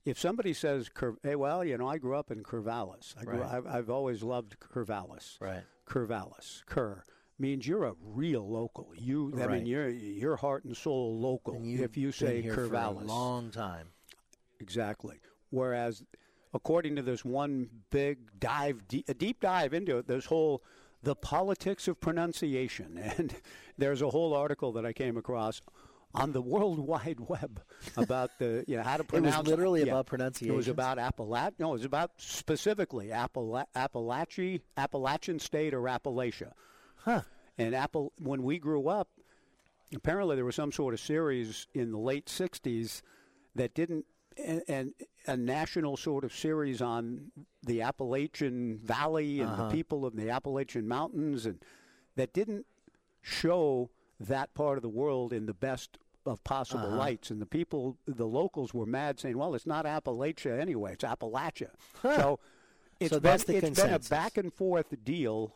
if 0.05 0.19
somebody 0.19 0.53
says, 0.53 0.89
hey, 1.23 1.35
well, 1.35 1.65
you 1.65 1.77
know, 1.77 1.87
I 1.87 1.97
grew 1.97 2.15
up 2.15 2.31
in 2.31 2.43
Corvallis. 2.43 3.15
I 3.19 3.23
grew, 3.25 3.39
Right. 3.39 3.51
I've, 3.53 3.67
I've 3.67 3.89
always 3.89 4.21
loved 4.23 4.57
Corvallis. 4.59 5.37
Right. 5.41 5.63
Corvallis, 5.87 6.63
Kerr. 6.65 7.03
Means 7.37 7.67
you're 7.67 7.83
a 7.85 7.95
real 8.01 8.47
local. 8.49 8.91
You, 8.95 9.33
I 9.35 9.45
Right. 9.45 9.49
mean, 9.51 9.65
you're 9.65 9.89
you're 9.89 10.37
heart 10.37 10.63
and 10.63 10.75
soul 10.77 11.19
local. 11.19 11.55
And 11.55 11.79
if 11.79 11.97
you 11.97 12.07
been 12.07 12.13
say 12.13 12.39
a 12.47 12.55
Corvallis, 12.55 13.07
long 13.07 13.51
time. 13.51 13.87
Exactly. 14.59 15.19
Whereas, 15.49 16.03
according 16.53 16.95
to 16.95 17.01
this 17.01 17.25
one 17.25 17.69
big 17.89 18.39
dive, 18.39 18.87
de- 18.87 19.03
a 19.09 19.13
deep 19.13 19.41
dive 19.41 19.73
into 19.73 19.97
it, 19.97 20.07
this 20.07 20.25
whole 20.25 20.63
the 21.03 21.15
politics 21.15 21.87
of 21.89 21.99
pronunciation, 21.99 22.97
and 23.17 23.35
there's 23.77 24.01
a 24.01 24.09
whole 24.09 24.33
article 24.33 24.71
that 24.71 24.85
I 24.85 24.93
came 24.93 25.17
across 25.17 25.61
on 26.15 26.31
the 26.31 26.41
World 26.41 26.79
Wide 26.79 27.19
Web 27.19 27.61
about 27.97 28.31
the 28.39 28.63
you 28.67 28.77
know 28.77 28.83
how 28.83 28.97
to 28.97 29.03
pronounce. 29.03 29.35
It 29.35 29.39
was 29.39 29.47
literally 29.47 29.81
yeah. 29.81 29.87
about 29.87 30.07
It 30.41 30.55
was 30.55 30.67
about 30.67 30.97
Appalach. 30.97 31.53
No, 31.59 31.69
it 31.69 31.73
was 31.73 31.85
about 31.85 32.11
specifically 32.17 33.07
Appala- 33.07 33.65
Appalachia, 33.75 34.61
Appalachian 34.77 35.39
State 35.39 35.73
or 35.73 35.81
Appalachia. 35.83 36.53
Huh. 36.97 37.21
And 37.57 37.75
Apple, 37.75 38.11
when 38.17 38.43
we 38.43 38.57
grew 38.59 38.87
up, 38.89 39.09
apparently 39.95 40.35
there 40.35 40.45
was 40.45 40.55
some 40.55 40.71
sort 40.71 40.93
of 40.93 40.99
series 40.99 41.67
in 41.73 41.91
the 41.91 41.97
late 41.99 42.25
'60s 42.27 43.01
that 43.55 43.73
didn't, 43.73 44.05
and, 44.43 44.61
and 44.67 44.93
a 45.27 45.37
national 45.37 45.95
sort 45.97 46.23
of 46.23 46.33
series 46.33 46.81
on 46.81 47.31
the 47.63 47.81
Appalachian 47.81 48.77
Valley 48.77 49.39
and 49.39 49.49
Uh-huh. 49.49 49.67
the 49.67 49.73
people 49.73 50.05
of 50.05 50.15
the 50.15 50.29
Appalachian 50.29 50.87
Mountains, 50.87 51.45
and 51.45 51.63
that 52.15 52.33
didn't 52.33 52.65
show 53.21 53.89
that 54.19 54.53
part 54.53 54.77
of 54.77 54.81
the 54.81 54.89
world 54.89 55.33
in 55.33 55.45
the 55.45 55.53
best 55.53 55.97
of 56.25 56.43
possible 56.43 56.87
Uh-huh. 56.87 56.97
lights, 56.97 57.29
and 57.31 57.41
the 57.41 57.45
people, 57.45 57.97
the 58.05 58.25
locals, 58.25 58.73
were 58.73 58.85
mad, 58.85 59.19
saying, 59.19 59.37
"Well, 59.37 59.53
it's 59.55 59.65
not 59.67 59.85
Appalachia 59.85 60.59
anyway; 60.59 60.93
it's 60.93 61.03
Appalachia." 61.03 61.69
So 62.01 62.39
it's 62.99 63.11
So 63.11 63.19
been, 63.19 63.23
that's 63.31 63.43
the 63.43 63.57
it's 63.57 63.81
been 63.81 63.93
a 63.93 63.99
back 63.99 64.37
and 64.37 64.53
forth 64.53 64.93
deal. 65.03 65.53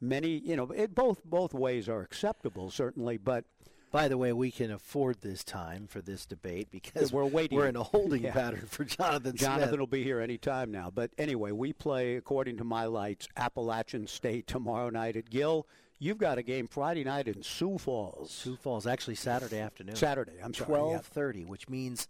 Many, 0.00 0.38
you 0.38 0.56
know, 0.56 0.70
it, 0.70 0.94
both 0.94 1.24
both 1.24 1.54
ways 1.54 1.88
are 1.88 2.00
acceptable, 2.02 2.70
certainly, 2.70 3.16
but 3.16 3.44
By 3.90 4.08
the 4.08 4.18
way, 4.18 4.32
we 4.32 4.50
can 4.50 4.72
afford 4.72 5.20
this 5.20 5.44
time 5.44 5.86
for 5.86 6.02
this 6.02 6.26
debate 6.26 6.68
because 6.72 7.12
we're 7.12 7.24
waiting. 7.26 7.56
We're 7.56 7.68
in 7.68 7.76
a 7.76 7.84
holding 7.84 8.22
Yeah. 8.24 8.32
pattern 8.32 8.66
for 8.66 8.84
Jonathan. 8.84 9.36
Jonathan 9.36 9.68
Smith. 9.68 9.78
will 9.78 9.86
be 9.86 10.02
here 10.02 10.18
any 10.20 10.36
time 10.36 10.72
now. 10.72 10.90
But 10.92 11.12
anyway, 11.16 11.52
we 11.52 11.72
play, 11.72 12.16
according 12.16 12.56
to 12.56 12.64
my 12.64 12.86
lights, 12.86 13.28
Appalachian 13.36 14.08
State 14.08 14.48
tomorrow 14.48 14.90
night 14.90 15.14
at 15.16 15.30
Gill. 15.30 15.68
You've 16.04 16.18
got 16.18 16.36
a 16.36 16.42
game 16.42 16.68
Friday 16.68 17.02
night 17.02 17.28
in 17.28 17.42
Sioux 17.42 17.78
Falls. 17.78 18.30
Sioux 18.30 18.56
Falls, 18.56 18.86
actually 18.86 19.14
Saturday 19.14 19.58
afternoon. 19.58 19.96
Saturday, 19.96 20.34
I'm 20.42 20.52
sorry. 20.52 20.66
Twelve 20.66 20.92
yeah. 20.92 20.98
thirty, 20.98 21.46
which 21.46 21.66
means 21.70 22.08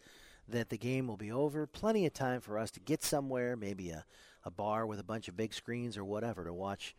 that 0.48 0.68
the 0.68 0.76
game 0.76 1.06
will 1.06 1.16
be 1.16 1.30
over. 1.30 1.64
Plenty 1.68 2.04
of 2.04 2.12
time 2.12 2.40
for 2.40 2.58
us 2.58 2.72
to 2.72 2.80
get 2.80 3.04
somewhere, 3.04 3.56
maybe 3.56 3.90
a, 3.90 4.04
a 4.44 4.50
bar 4.50 4.84
with 4.84 4.98
a 4.98 5.04
bunch 5.04 5.28
of 5.28 5.36
big 5.36 5.54
screens 5.54 5.96
or 5.96 6.04
whatever, 6.04 6.44
to 6.44 6.52
watch 6.52 6.96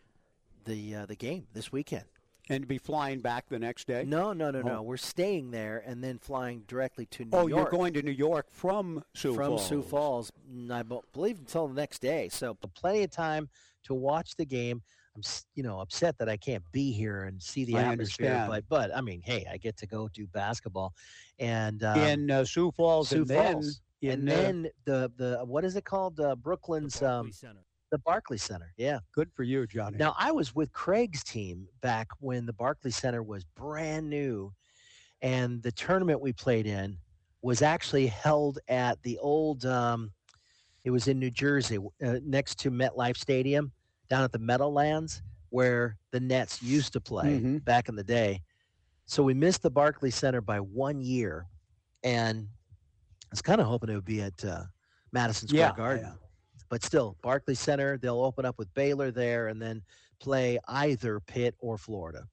the 0.64 0.96
uh, 0.96 1.06
the 1.06 1.18
game 1.18 1.48
this 1.54 1.70
weekend. 1.70 2.06
And 2.50 2.66
be 2.66 2.78
flying 2.78 3.20
back 3.20 3.50
the 3.50 3.60
next 3.60 3.88
day? 3.88 4.06
No, 4.08 4.32
no, 4.32 4.52
no, 4.52 4.60
Oh. 4.60 4.68
no. 4.68 4.82
We're 4.82 4.96
staying 4.96 5.52
there 5.52 5.84
and 5.86 6.02
then 6.02 6.18
flying 6.18 6.64
directly 6.66 7.08
to 7.08 7.26
New 7.26 7.32
Oh, 7.34 7.48
York. 7.48 7.52
Oh, 7.52 7.58
you're 7.64 7.72
going 7.72 7.94
to 7.96 8.04
New 8.04 8.12
York 8.12 8.46
from 8.52 9.04
Sioux 9.16 9.34
from 9.34 9.48
Falls. 9.48 9.68
Sioux 9.68 9.82
Falls, 9.82 10.32
I 10.72 10.84
believe 11.12 11.40
until 11.40 11.68
the 11.68 11.74
next 11.74 12.00
day. 12.00 12.30
So 12.30 12.54
plenty 12.54 13.04
of 13.04 13.12
time 13.12 13.50
to 13.84 13.94
watch 13.94 14.38
the 14.38 14.46
game. 14.46 14.84
I'm, 15.16 15.22
you 15.56 15.64
know, 15.64 15.80
upset 15.80 16.18
that 16.18 16.30
I 16.30 16.38
can't 16.38 16.64
be 16.72 16.92
here 16.92 17.24
and 17.24 17.42
see 17.42 17.66
the 17.66 17.78
I 17.78 17.84
atmosphere, 17.84 18.28
understand. 18.32 18.66
but 18.70 18.90
but 18.90 18.96
I 18.96 19.02
mean, 19.02 19.22
hey, 19.24 19.46
I 19.50 19.58
get 19.58 19.78
to 19.78 19.88
go 19.88 20.10
do 20.14 20.28
basketball, 20.28 20.94
and 21.40 21.84
um, 21.84 22.00
in 22.00 22.32
uh, 22.32 22.44
Sioux 22.44 22.72
Falls, 22.72 23.10
Sioux 23.10 23.22
and 23.22 23.28
then 23.28 23.54
Falls. 23.54 23.82
in, 24.02 24.12
and 24.12 24.30
uh, 24.30 24.36
then 24.36 24.68
the 24.86 25.12
the 25.18 25.40
what 25.46 25.64
is 25.64 25.76
it 25.76 25.86
called? 25.86 26.20
Uh, 26.20 26.36
Brooklyn's 26.36 27.02
um, 27.02 27.32
the 27.92 28.00
Barclay 28.00 28.38
Center. 28.38 28.74
Yeah. 28.78 29.00
good 29.14 29.32
for 29.34 29.44
you, 29.44 29.66
Johnny. 29.68 29.98
Now 29.98 30.16
I 30.18 30.32
was 30.32 30.54
with 30.54 30.72
Craig's 30.74 31.24
team 31.24 31.68
back 31.82 32.08
when 32.20 32.46
the 32.46 32.54
Barclay 32.54 32.92
Center 32.92 33.24
was 33.24 33.44
brand 33.56 34.10
new, 34.10 34.52
and 35.22 35.62
the 35.64 35.72
tournament 35.72 36.20
we 36.20 36.34
played 36.34 36.68
in 36.68 36.98
was 37.42 37.62
actually 37.62 38.08
held 38.08 38.60
at 38.68 39.02
the 39.04 39.18
old. 39.20 39.66
Um, 39.66 40.12
it 40.84 40.92
was 40.92 41.08
in 41.08 41.18
New 41.20 41.32
Jersey, 41.32 41.80
uh, 42.06 42.20
next 42.24 42.60
to 42.60 42.70
MetLife 42.70 43.18
Stadium, 43.18 43.72
down 44.10 44.24
at 44.24 44.32
the 44.32 44.40
Meadowlands, 44.40 45.22
where 45.50 45.98
the 46.12 46.20
Nets 46.20 46.62
used 46.62 46.94
to 46.94 47.02
play 47.02 47.40
Mhm. 47.40 47.64
back 47.66 47.90
in 47.90 47.96
the 47.96 48.04
day. 48.04 48.42
So 49.06 49.24
we 49.24 49.34
missed 49.34 49.62
the 49.62 49.70
Barclay 49.70 50.10
Center 50.10 50.42
by 50.42 50.60
one 50.60 51.00
year, 51.02 51.48
and 52.04 52.48
I 53.24 53.28
was 53.32 53.42
kind 53.42 53.62
of 53.62 53.68
hoping 53.68 53.90
it 53.90 53.96
would 53.96 54.06
be 54.06 54.22
at 54.22 54.44
uh, 54.44 54.64
Madison 55.12 55.48
Square 55.48 55.62
Yeah, 55.62 55.76
Garden. 55.76 56.06
yeah. 56.06 56.14
But 56.70 56.84
still, 56.84 57.16
Barclay 57.22 57.54
Center, 57.54 57.98
they'll 57.98 58.22
open 58.22 58.46
up 58.46 58.58
with 58.58 58.74
Baylor 58.74 59.12
there, 59.12 59.48
and 59.48 59.62
then 59.62 59.84
play 60.20 60.58
either 60.68 61.20
Pitt 61.20 61.56
or 61.60 61.78
Florida 61.78 62.28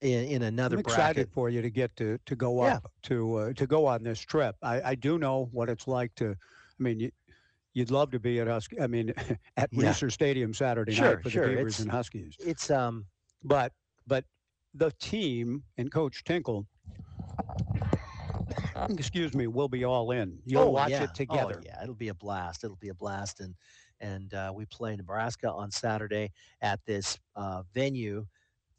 in, 0.00 0.24
in 0.24 0.42
another 0.42 0.76
I'm 0.76 0.82
bracket. 0.82 0.98
excited 1.00 1.32
for 1.32 1.48
you 1.48 1.62
to 1.62 1.70
get 1.70 1.94
to 1.96 2.18
to 2.26 2.36
go 2.36 2.64
Yeah. 2.64 2.76
up 2.76 2.92
to 3.04 3.34
uh, 3.36 3.52
to 3.54 3.66
go 3.66 3.86
on 3.86 4.02
this 4.02 4.20
trip. 4.20 4.56
I, 4.62 4.82
I 4.82 4.94
do 4.94 5.18
know 5.18 5.48
what 5.52 5.68
it's 5.68 5.86
like 5.86 6.14
to. 6.16 6.30
I 6.30 6.82
mean, 6.82 7.00
you, 7.00 7.10
you'd 7.78 7.92
love 7.92 8.10
to 8.10 8.18
be 8.18 8.40
at 8.40 8.48
Husky. 8.48 8.80
I 8.80 8.88
mean, 8.88 9.14
at 9.56 9.68
Yeah. 9.72 9.92
Stadium 9.92 10.52
Saturday 10.52 10.92
Sure, 10.92 11.14
night 11.14 11.22
for 11.22 11.30
sure, 11.30 11.46
the 11.48 11.56
Beavers 11.56 11.74
it's- 11.74 11.80
and 11.80 11.90
Huskies. 11.90 12.36
It's 12.40 12.70
um, 12.70 13.06
But 13.44 13.72
but 14.06 14.24
the 14.74 14.90
team 15.00 15.62
and 15.78 15.90
Coach 15.92 16.24
Tinkle, 16.24 16.66
excuse 18.88 19.34
me, 19.34 19.46
will 19.46 19.68
be 19.68 19.84
all 19.84 20.10
in. 20.10 20.38
You'll 20.44 20.62
oh, 20.64 20.70
watch 20.70 20.90
yeah. 20.90 21.04
it 21.04 21.14
together. 21.14 21.56
Oh, 21.58 21.62
yeah, 21.64 21.82
it'll 21.82 21.94
be 21.94 22.08
a 22.08 22.14
blast. 22.14 22.64
It'll 22.64 22.76
be 22.76 22.88
a 22.88 22.94
blast, 22.94 23.40
and 23.40 23.54
and 24.00 24.34
uh, 24.34 24.52
we 24.54 24.64
play 24.66 24.96
Nebraska 24.96 25.50
on 25.50 25.70
Saturday 25.70 26.32
at 26.62 26.80
this 26.84 27.18
uh, 27.36 27.62
venue 27.74 28.26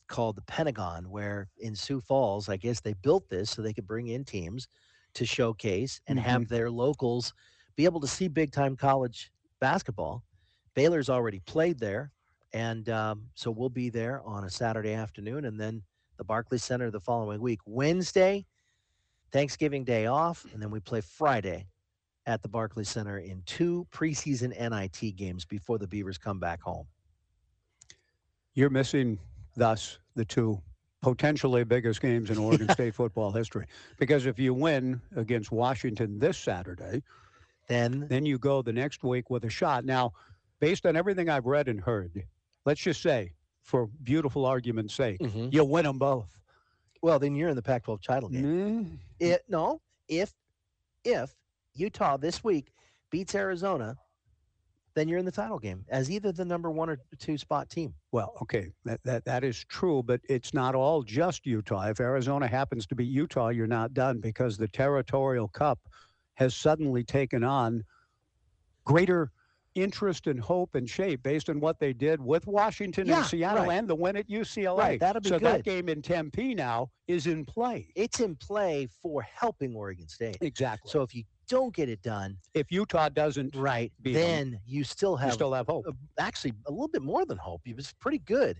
called 0.08 0.36
the 0.36 0.41
Pentagon, 0.41 1.10
where 1.10 1.47
in 1.60 1.76
Sioux 1.76 2.02
Falls, 2.02 2.50
I 2.50 2.58
guess 2.58 2.82
they 2.82 2.93
built 3.02 3.30
this 3.30 3.50
so 3.52 3.62
they 3.62 3.74
could 3.74 3.88
bring 3.88 4.08
in 4.08 4.26
teams 4.26 4.68
to 5.14 5.26
showcase 5.26 6.02
and 6.08 6.20
have 6.20 6.47
their 6.47 6.70
locals 6.70 7.34
be 7.80 7.86
able 7.86 8.02
to 8.02 8.08
see 8.08 8.28
big 8.28 8.52
time 8.52 8.76
college 8.76 9.32
basketball. 9.62 10.22
Baylor's 10.74 11.10
already 11.10 11.40
played 11.40 11.80
there, 11.80 12.12
and 12.52 12.90
um, 12.90 13.24
so 13.36 13.50
we'll 13.50 13.70
be 13.70 13.90
there 13.90 14.22
on 14.26 14.44
a 14.44 14.50
Saturday 14.50 14.92
afternoon, 14.92 15.46
and 15.46 15.58
then 15.58 15.82
the 16.18 16.26
Barclays 16.26 16.62
Center 16.62 16.92
the 16.92 17.00
following 17.00 17.40
week. 17.40 17.62
Wednesday, 17.66 18.46
Thanksgiving 19.32 19.86
Day 19.86 20.08
off, 20.08 20.46
and 20.52 20.62
then 20.62 20.72
we 20.72 20.82
play 20.82 21.00
Friday 21.00 21.68
at 22.26 22.42
the 22.42 22.50
Barclays 22.50 22.90
Center 22.90 23.20
in 23.20 23.42
two 23.46 23.88
preseason 23.94 24.50
NIT 24.60 25.16
games 25.16 25.46
before 25.46 25.78
the 25.78 25.88
Beavers 25.88 26.18
come 26.18 26.38
back 26.38 26.62
home. 26.62 26.86
You're 28.56 28.70
missing 28.70 29.18
thus 29.56 30.00
the 30.16 30.26
two 30.26 30.62
potentially 31.02 31.64
biggest 31.64 32.02
games 32.02 32.30
in 32.30 32.40
Oregon 32.40 32.68
State 32.74 32.94
football 32.94 33.32
history. 33.32 33.68
Because 33.98 34.26
if 34.26 34.38
you 34.38 34.54
win 34.54 35.00
against 35.16 35.54
Washington 35.54 36.20
this 36.20 36.38
Saturday, 36.38 37.04
then 37.70 38.07
then 38.09 38.26
you 38.26 38.38
go 38.38 38.61
the 38.61 38.74
next 38.74 39.03
week 39.03 39.30
with 39.30 39.45
a 39.45 39.49
shot. 39.49 39.86
Now, 39.86 40.11
based 40.59 40.86
on 40.86 40.97
everything 40.97 41.30
I've 41.30 41.45
read 41.45 41.70
and 41.70 41.80
heard, 41.80 42.22
let's 42.65 42.82
just 42.82 43.01
say, 43.01 43.32
for 43.63 43.88
beautiful 44.03 44.45
argument's 44.45 44.93
sake, 44.95 45.20
Mhm. 45.20 45.53
you'll 45.53 45.70
win 45.70 45.86
them 45.86 45.97
both. 45.99 46.38
Well, 47.01 47.20
then 47.20 47.36
you're 47.36 47.47
in 47.49 47.55
the 47.55 47.61
Pac-12 47.61 48.01
title 48.01 48.28
game. 48.28 48.43
Mm, 48.45 48.97
It, 49.20 49.43
no, 49.47 49.80
if 50.09 50.34
if 51.05 51.34
Utah 51.76 52.17
this 52.17 52.43
week 52.43 52.74
beats 53.09 53.34
Arizona, 53.36 53.95
then 54.95 55.07
you're 55.07 55.20
in 55.20 55.24
the 55.26 55.32
title 55.32 55.59
game 55.59 55.86
as 55.89 56.11
either 56.11 56.32
the 56.34 56.43
number 56.43 56.70
one 56.70 56.89
or 56.89 56.97
two 57.20 57.38
spot 57.38 57.70
team. 57.70 57.93
Well, 58.11 58.34
okay, 58.41 58.74
that, 58.84 58.99
that 59.03 59.24
that 59.26 59.43
is 59.45 59.63
true, 59.65 60.03
but 60.03 60.20
it's 60.28 60.53
not 60.53 60.76
all 60.76 61.03
just 61.03 61.45
Utah. 61.45 61.84
If 61.88 61.99
Arizona 62.01 62.47
happens 62.47 62.86
to 62.88 62.95
be 62.95 63.05
Utah, 63.05 63.49
you're 63.49 63.67
not 63.67 63.93
done 63.93 64.20
because 64.20 64.57
the 64.57 64.67
territorial 64.67 65.47
cup 65.47 65.80
has 66.40 66.56
suddenly 66.56 67.04
taken 67.04 67.44
on 67.44 67.84
greater 68.86 69.30
interest 69.76 70.26
and 70.28 70.40
hope 70.40 70.74
and 70.74 70.90
shape 70.90 71.22
based 71.22 71.50
on 71.50 71.60
what 71.60 71.80
they 71.80 71.94
did 71.94 72.20
with 72.22 72.48
Washington 72.48 73.08
Yeah, 73.08 73.18
and 73.18 73.26
Seattle 73.26 73.66
right. 73.66 73.78
and 73.78 73.88
the 73.88 73.94
win 73.96 74.16
at 74.16 74.28
UCLA. 74.30 74.78
Right, 74.78 75.00
that'll 75.00 75.22
be 75.22 75.30
so 75.30 75.38
that 75.40 75.64
game 75.64 75.90
in 75.90 76.02
Tempe 76.02 76.56
now 76.56 76.90
is 77.08 77.28
in 77.28 77.46
play. 77.46 77.92
It's 77.96 78.22
in 78.22 78.36
play 78.38 78.88
for 79.02 79.22
helping 79.22 79.76
Oregon 79.76 80.08
State. 80.08 80.38
Exactly. 80.42 80.90
So 80.90 81.02
if 81.02 81.14
you 81.14 81.24
don't 81.50 81.76
get 81.76 81.90
it 81.90 82.02
done, 82.02 82.38
if 82.54 82.72
Utah 82.72 83.10
doesn't 83.10 83.56
right, 83.56 83.92
then 84.02 84.60
you 84.66 84.84
still 84.86 85.18
have 85.18 85.30
you 85.30 85.34
still 85.34 85.54
have 85.54 85.68
hope. 85.68 85.86
actually 86.18 86.54
a 86.68 86.72
little 86.72 86.88
bit 86.88 87.02
more 87.02 87.26
than 87.26 87.38
hope. 87.38 87.62
It 87.66 87.76
was 87.76 87.94
pretty 88.00 88.20
good 88.20 88.58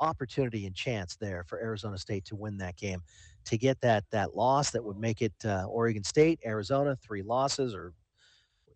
opportunity 0.00 0.66
and 0.66 0.74
chance 0.74 1.16
there 1.16 1.44
for 1.44 1.60
Arizona 1.60 1.98
State 1.98 2.24
to 2.26 2.36
win 2.36 2.56
that 2.58 2.76
game, 2.76 3.02
to 3.48 3.58
get 3.58 3.80
that 3.80 4.04
that 4.10 4.34
loss 4.36 4.70
that 4.70 4.82
would 4.84 4.98
make 4.98 5.20
it 5.22 5.32
uh, 5.44 5.64
Oregon 5.68 6.04
State, 6.04 6.40
Arizona 6.46 6.96
three 6.96 7.22
losses 7.22 7.74
or. 7.74 7.92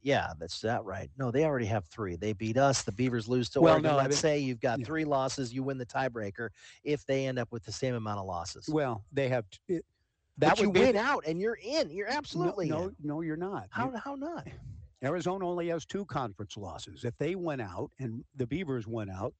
Yeah, 0.04 0.32
that's 0.40 0.60
that 0.62 0.82
right. 0.84 1.08
No, 1.16 1.30
they 1.30 1.44
already 1.44 1.66
have 1.66 1.84
three. 1.84 2.16
They 2.16 2.32
beat 2.32 2.56
us. 2.56 2.82
The 2.82 2.90
Beavers 2.90 3.28
lose 3.28 3.48
to 3.50 3.60
Well, 3.60 3.74
Oregon. 3.74 3.92
no, 3.92 3.98
I 3.98 4.02
Let's 4.02 4.16
mean- 4.16 4.20
say 4.32 4.38
you've 4.40 4.58
got 4.58 4.84
three 4.84 5.04
losses. 5.04 5.54
You 5.54 5.62
win 5.62 5.78
the 5.78 5.86
tiebreaker 5.86 6.48
if 6.82 7.06
they 7.06 7.26
end 7.26 7.38
up 7.38 7.52
with 7.52 7.64
the 7.64 7.70
same 7.70 7.94
amount 7.94 8.18
of 8.18 8.26
losses. 8.26 8.68
Well, 8.68 9.04
they 9.12 9.28
have. 9.28 9.48
t- 9.48 9.58
It, 9.76 9.84
But 10.38 10.46
that 10.48 10.58
you 10.60 10.70
would 10.70 10.74
be 10.74 10.80
win 10.80 10.96
out 10.96 11.22
and 11.24 11.40
you're 11.40 11.56
in. 11.62 11.88
You're 11.88 12.08
absolutely 12.08 12.68
no, 12.68 12.86
no, 12.86 12.92
no, 13.04 13.20
you're 13.20 13.36
not. 13.36 13.68
How 13.70 13.92
You- 13.92 13.96
how 13.98 14.16
not? 14.16 14.48
Arizona 15.04 15.48
only 15.48 15.68
has 15.68 15.84
two 15.86 16.04
conference 16.06 16.56
losses. 16.56 17.04
If 17.04 17.16
they 17.18 17.36
win 17.36 17.60
out 17.60 17.92
and 18.00 18.24
the 18.34 18.46
Beavers 18.48 18.88
win 18.88 19.08
out 19.08 19.34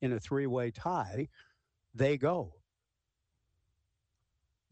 in 0.00 0.14
a 0.14 0.18
three-way 0.18 0.72
tie, 0.72 1.28
they 1.94 2.16
go. 2.16 2.52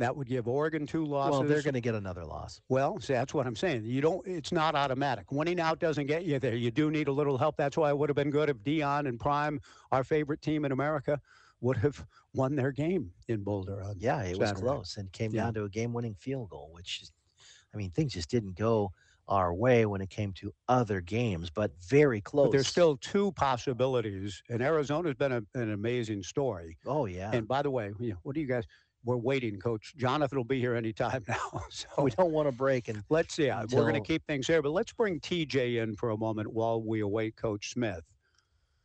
That 0.00 0.16
would 0.16 0.26
give 0.28 0.48
Oregon 0.48 0.86
two 0.86 1.04
losses. 1.04 1.38
Well, 1.40 1.46
they're 1.46 1.60
going 1.60 1.74
to 1.74 1.80
get 1.82 1.94
another 1.94 2.24
loss. 2.24 2.62
Well, 2.70 2.98
see, 3.00 3.12
that's 3.12 3.34
what 3.34 3.46
I'm 3.46 3.54
saying. 3.54 3.84
You 3.84 4.00
don't. 4.00 4.26
It's 4.26 4.50
not 4.50 4.74
automatic. 4.74 5.30
Winning 5.30 5.60
out 5.60 5.78
doesn't 5.78 6.06
get 6.06 6.24
you 6.24 6.38
there. 6.38 6.54
You 6.56 6.70
do 6.70 6.90
need 6.90 7.08
a 7.08 7.12
little 7.12 7.36
help. 7.36 7.58
That's 7.58 7.76
why 7.76 7.90
it 7.90 7.98
would 7.98 8.08
have 8.08 8.16
been 8.16 8.30
good 8.30 8.48
if 8.48 8.56
Deion 8.64 9.06
and 9.06 9.20
Prime, 9.20 9.60
our 9.92 10.02
favorite 10.02 10.40
team 10.40 10.64
in 10.64 10.72
America, 10.72 11.20
would 11.60 11.76
have 11.76 12.02
won 12.34 12.56
their 12.56 12.72
game 12.72 13.10
in 13.28 13.42
Boulder. 13.44 13.82
On 13.82 13.94
Yeah, 13.98 14.22
it 14.22 14.38
was 14.38 14.52
close 14.52 14.96
and 14.96 15.12
came 15.12 15.32
Yeah. 15.32 15.42
down 15.44 15.54
to 15.54 15.64
a 15.64 15.68
game-winning 15.68 16.14
field 16.14 16.48
goal, 16.48 16.70
which, 16.72 17.02
is- 17.02 17.12
I 17.74 17.76
mean, 17.76 17.90
things 17.90 18.14
just 18.14 18.30
didn't 18.30 18.56
go 18.56 18.92
our 19.28 19.52
way 19.54 19.84
when 19.84 20.00
it 20.00 20.08
came 20.08 20.32
to 20.32 20.52
other 20.66 21.02
games, 21.02 21.50
but 21.50 21.72
very 21.86 22.22
close. 22.22 22.46
But 22.46 22.52
there's 22.52 22.66
still 22.68 22.96
two 22.96 23.32
possibilities, 23.32 24.42
and 24.48 24.62
Arizona's 24.62 25.14
been 25.14 25.32
a, 25.32 25.42
an 25.54 25.72
amazing 25.72 26.22
story. 26.22 26.78
Oh 26.86 27.04
yeah. 27.04 27.30
And 27.34 27.46
by 27.46 27.60
the 27.62 27.70
way, 27.70 27.92
you 28.00 28.10
know, 28.12 28.16
what 28.22 28.34
do 28.34 28.40
you 28.40 28.46
guys? 28.48 28.64
We're 29.04 29.16
waiting, 29.16 29.58
Coach. 29.58 29.94
Jonathan 29.96 30.36
will 30.38 30.44
be 30.44 30.60
here 30.60 30.74
anytime 30.74 31.24
now. 31.28 31.62
So 31.70 31.88
we 32.02 32.10
don't 32.10 32.32
want 32.32 32.48
to 32.50 32.52
break 32.56 32.88
and 32.88 33.02
let's 33.08 33.34
see. 33.34 33.48
uh, 33.50 33.66
We're 33.72 33.82
going 33.82 33.94
to 33.94 34.00
keep 34.06 34.26
things 34.26 34.46
here, 34.46 34.62
but 34.62 34.70
let's 34.72 34.92
bring 34.92 35.20
TJ 35.20 35.82
in 35.82 35.96
for 35.96 36.10
a 36.10 36.16
moment 36.16 36.52
while 36.52 36.82
we 36.82 37.00
await 37.00 37.36
Coach 37.36 37.70
Smith. 37.72 38.04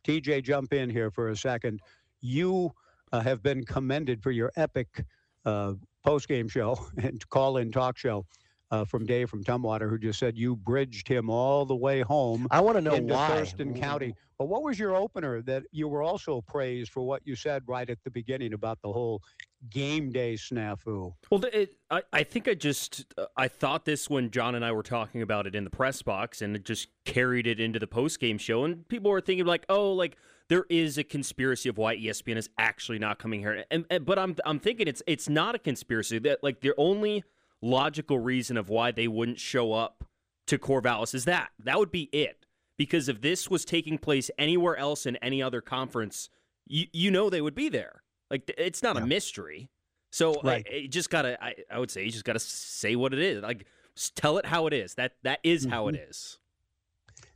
TJ, 0.04 0.42
jump 0.44 0.72
in 0.72 0.88
here 0.88 1.10
for 1.10 1.28
a 1.28 1.36
second. 1.36 1.80
You 2.20 2.72
uh, 3.12 3.20
have 3.20 3.42
been 3.42 3.64
commended 3.64 4.22
for 4.22 4.30
your 4.30 4.52
epic 4.56 5.04
uh, 5.44 5.74
post 6.04 6.28
game 6.28 6.48
show 6.48 6.78
and 7.02 7.28
call 7.28 7.56
in 7.58 7.70
talk 7.72 7.98
show 7.98 8.24
uh, 8.70 8.84
from 8.84 9.06
Dave 9.06 9.30
from 9.30 9.44
Tumwater, 9.44 9.88
who 9.88 9.98
just 9.98 10.18
said 10.18 10.36
you 10.36 10.56
bridged 10.56 11.08
him 11.08 11.30
all 11.30 11.64
the 11.64 11.76
way 11.76 12.00
home. 12.00 12.46
I 12.50 12.60
want 12.60 12.76
to 12.76 12.80
know 12.80 12.94
into 12.94 13.14
why. 13.14 13.28
Thurston 13.28 13.78
County. 13.78 14.14
But 14.38 14.46
what 14.46 14.62
was 14.62 14.78
your 14.78 14.94
opener 14.94 15.40
that 15.42 15.62
you 15.70 15.88
were 15.88 16.02
also 16.02 16.42
praised 16.42 16.92
for 16.92 17.02
what 17.02 17.22
you 17.24 17.34
said 17.36 17.62
right 17.66 17.88
at 17.88 17.98
the 18.04 18.10
beginning 18.10 18.52
about 18.52 18.82
the 18.82 18.92
whole 18.92 19.22
game 19.70 20.12
day 20.12 20.34
snafu? 20.34 21.14
Well, 21.30 21.44
it, 21.52 21.76
I, 21.90 22.02
I 22.12 22.22
think 22.22 22.46
I 22.46 22.54
just 22.54 23.06
uh, 23.16 23.26
I 23.36 23.48
thought 23.48 23.86
this 23.86 24.10
when 24.10 24.30
John 24.30 24.54
and 24.54 24.64
I 24.64 24.72
were 24.72 24.82
talking 24.82 25.22
about 25.22 25.46
it 25.46 25.54
in 25.54 25.64
the 25.64 25.70
press 25.70 26.02
box, 26.02 26.42
and 26.42 26.54
it 26.54 26.64
just 26.64 26.88
carried 27.04 27.46
it 27.46 27.60
into 27.60 27.78
the 27.78 27.86
post 27.86 28.20
game 28.20 28.36
show, 28.36 28.64
and 28.64 28.86
people 28.88 29.10
were 29.10 29.22
thinking 29.22 29.46
like, 29.46 29.64
oh, 29.68 29.92
like 29.92 30.16
there 30.48 30.66
is 30.68 30.98
a 30.98 31.04
conspiracy 31.04 31.68
of 31.68 31.78
why 31.78 31.96
ESPN 31.96 32.36
is 32.36 32.50
actually 32.58 32.98
not 32.98 33.18
coming 33.18 33.40
here, 33.40 33.64
and, 33.70 33.86
and 33.88 34.04
but 34.04 34.18
I'm 34.18 34.36
I'm 34.44 34.58
thinking 34.58 34.86
it's 34.86 35.02
it's 35.06 35.28
not 35.30 35.54
a 35.54 35.58
conspiracy. 35.58 36.18
That 36.18 36.42
like 36.42 36.60
the 36.60 36.74
only 36.76 37.24
logical 37.66 38.18
reason 38.18 38.56
of 38.56 38.68
why 38.68 38.90
they 38.90 39.08
wouldn't 39.08 39.40
show 39.40 39.72
up 39.72 40.04
to 40.46 40.58
Corvallis 40.58 41.14
is 41.14 41.24
that 41.24 41.50
that 41.64 41.78
would 41.78 41.90
be 41.90 42.04
it. 42.12 42.46
Because 42.78 43.08
if 43.08 43.20
this 43.20 43.48
was 43.48 43.64
taking 43.64 43.96
place 43.98 44.30
anywhere 44.38 44.76
else 44.76 45.06
in 45.06 45.16
any 45.16 45.42
other 45.42 45.60
conference, 45.60 46.28
you 46.66 46.86
you 46.92 47.10
know 47.10 47.30
they 47.30 47.40
would 47.40 47.54
be 47.54 47.68
there. 47.68 48.02
Like 48.30 48.52
it's 48.58 48.82
not 48.82 48.96
a 48.96 49.06
mystery. 49.06 49.68
So 50.10 50.40
Right. 50.42 50.66
I, 50.72 50.86
just 50.86 51.10
gotta, 51.10 51.42
I, 51.42 51.54
I 51.70 51.78
would 51.78 51.90
say, 51.90 52.04
you 52.04 52.10
just 52.10 52.24
gotta 52.24 52.38
say 52.38 52.96
what 52.96 53.12
it 53.12 53.18
is. 53.18 53.42
Like, 53.42 53.66
tell 54.14 54.38
it 54.38 54.46
how 54.46 54.66
it 54.66 54.72
is. 54.72 54.94
That 54.94 55.12
that 55.24 55.40
is 55.42 55.62
mm-hmm. 55.62 55.72
how 55.72 55.88
it 55.88 55.96
is. 55.96 56.38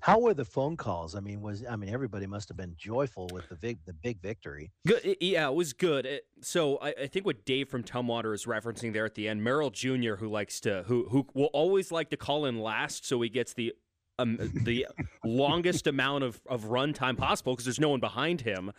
How 0.01 0.19
were 0.19 0.35
the 0.35 0.45
phone 0.45 0.77
calls? 0.77 1.15
I 1.15 1.21
mean, 1.21 1.41
was 1.43 1.65
I 1.69 1.77
mean 1.77 1.93
everybody 1.93 2.27
must 2.27 2.49
have 2.49 2.57
been 2.57 2.75
joyful 2.77 3.29
with 3.33 3.49
the 3.49 3.57
big 3.57 3.79
the 3.85 3.93
big 3.93 4.21
victory. 4.21 4.73
Good. 4.87 5.17
Yeah, 5.21 5.49
it 5.49 5.55
was 5.55 5.73
good. 5.73 6.07
It- 6.07 6.25
so 6.43 6.79
I, 6.79 6.95
I 7.03 7.07
think 7.07 7.27
what 7.27 7.45
Dave 7.45 7.69
from 7.69 7.83
Tumwater 7.83 8.35
is 8.35 8.47
referencing 8.47 8.95
there 8.95 9.05
at 9.05 9.15
the 9.15 9.29
end, 9.29 9.45
Merrill 9.45 9.69
Jr., 9.71 10.15
who 10.15 10.29
likes 10.29 10.59
to, 10.61 10.85
who 10.87 11.07
who 11.11 11.27
will 11.35 11.51
always 11.53 11.93
like 11.93 12.09
to 12.11 12.17
call 12.17 12.47
in 12.47 12.59
last, 12.61 13.07
so 13.07 13.21
he 13.21 13.29
gets 13.29 13.53
the 13.53 13.75
um, 14.19 14.37
the 14.65 14.87
longest 15.25 15.87
amount 15.87 16.25
of, 16.25 16.41
of 16.47 16.67
run 16.67 16.93
time 16.93 17.17
possible 17.17 17.53
because 17.55 17.65
there's 17.67 17.81
no 17.81 17.89
one 17.91 18.01
behind 18.01 18.43
him. 18.43 18.73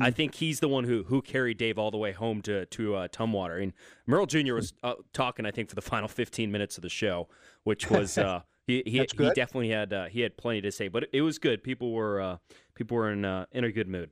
I 0.00 0.10
think 0.10 0.34
he's 0.36 0.60
the 0.60 0.68
one 0.68 0.84
who 0.84 1.04
who 1.04 1.20
carried 1.22 1.56
Dave 1.58 1.78
all 1.78 1.90
the 1.90 1.98
way 1.98 2.12
home 2.12 2.42
to 2.42 2.66
to 2.66 2.94
uh, 2.96 3.08
Tumwater. 3.08 3.62
And 3.62 3.72
Merrill 4.06 4.26
Jr. 4.26 4.54
was 4.54 4.72
uh, 4.82 4.94
talking, 5.12 5.46
I 5.46 5.50
think, 5.50 5.68
for 5.68 5.74
the 5.74 5.82
final 5.82 6.08
15 6.08 6.50
minutes 6.50 6.76
of 6.78 6.82
the 6.82 6.88
show, 6.88 7.28
which 7.64 7.90
was 7.90 8.18
uh, 8.18 8.42
he 8.66 8.82
he, 8.86 8.98
he 8.98 9.30
definitely 9.30 9.70
had 9.70 9.92
uh, 9.92 10.06
he 10.06 10.20
had 10.20 10.36
plenty 10.36 10.62
to 10.62 10.72
say, 10.72 10.88
but 10.88 11.08
it 11.12 11.22
was 11.22 11.38
good. 11.38 11.62
People 11.62 11.92
were 11.92 12.20
uh, 12.20 12.36
people 12.74 12.96
were 12.96 13.12
in 13.12 13.24
uh, 13.24 13.46
in 13.52 13.64
a 13.64 13.72
good 13.72 13.88
mood. 13.88 14.10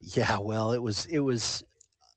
Yeah, 0.00 0.38
well, 0.38 0.72
it 0.72 0.82
was 0.82 1.06
it 1.06 1.18
was 1.18 1.64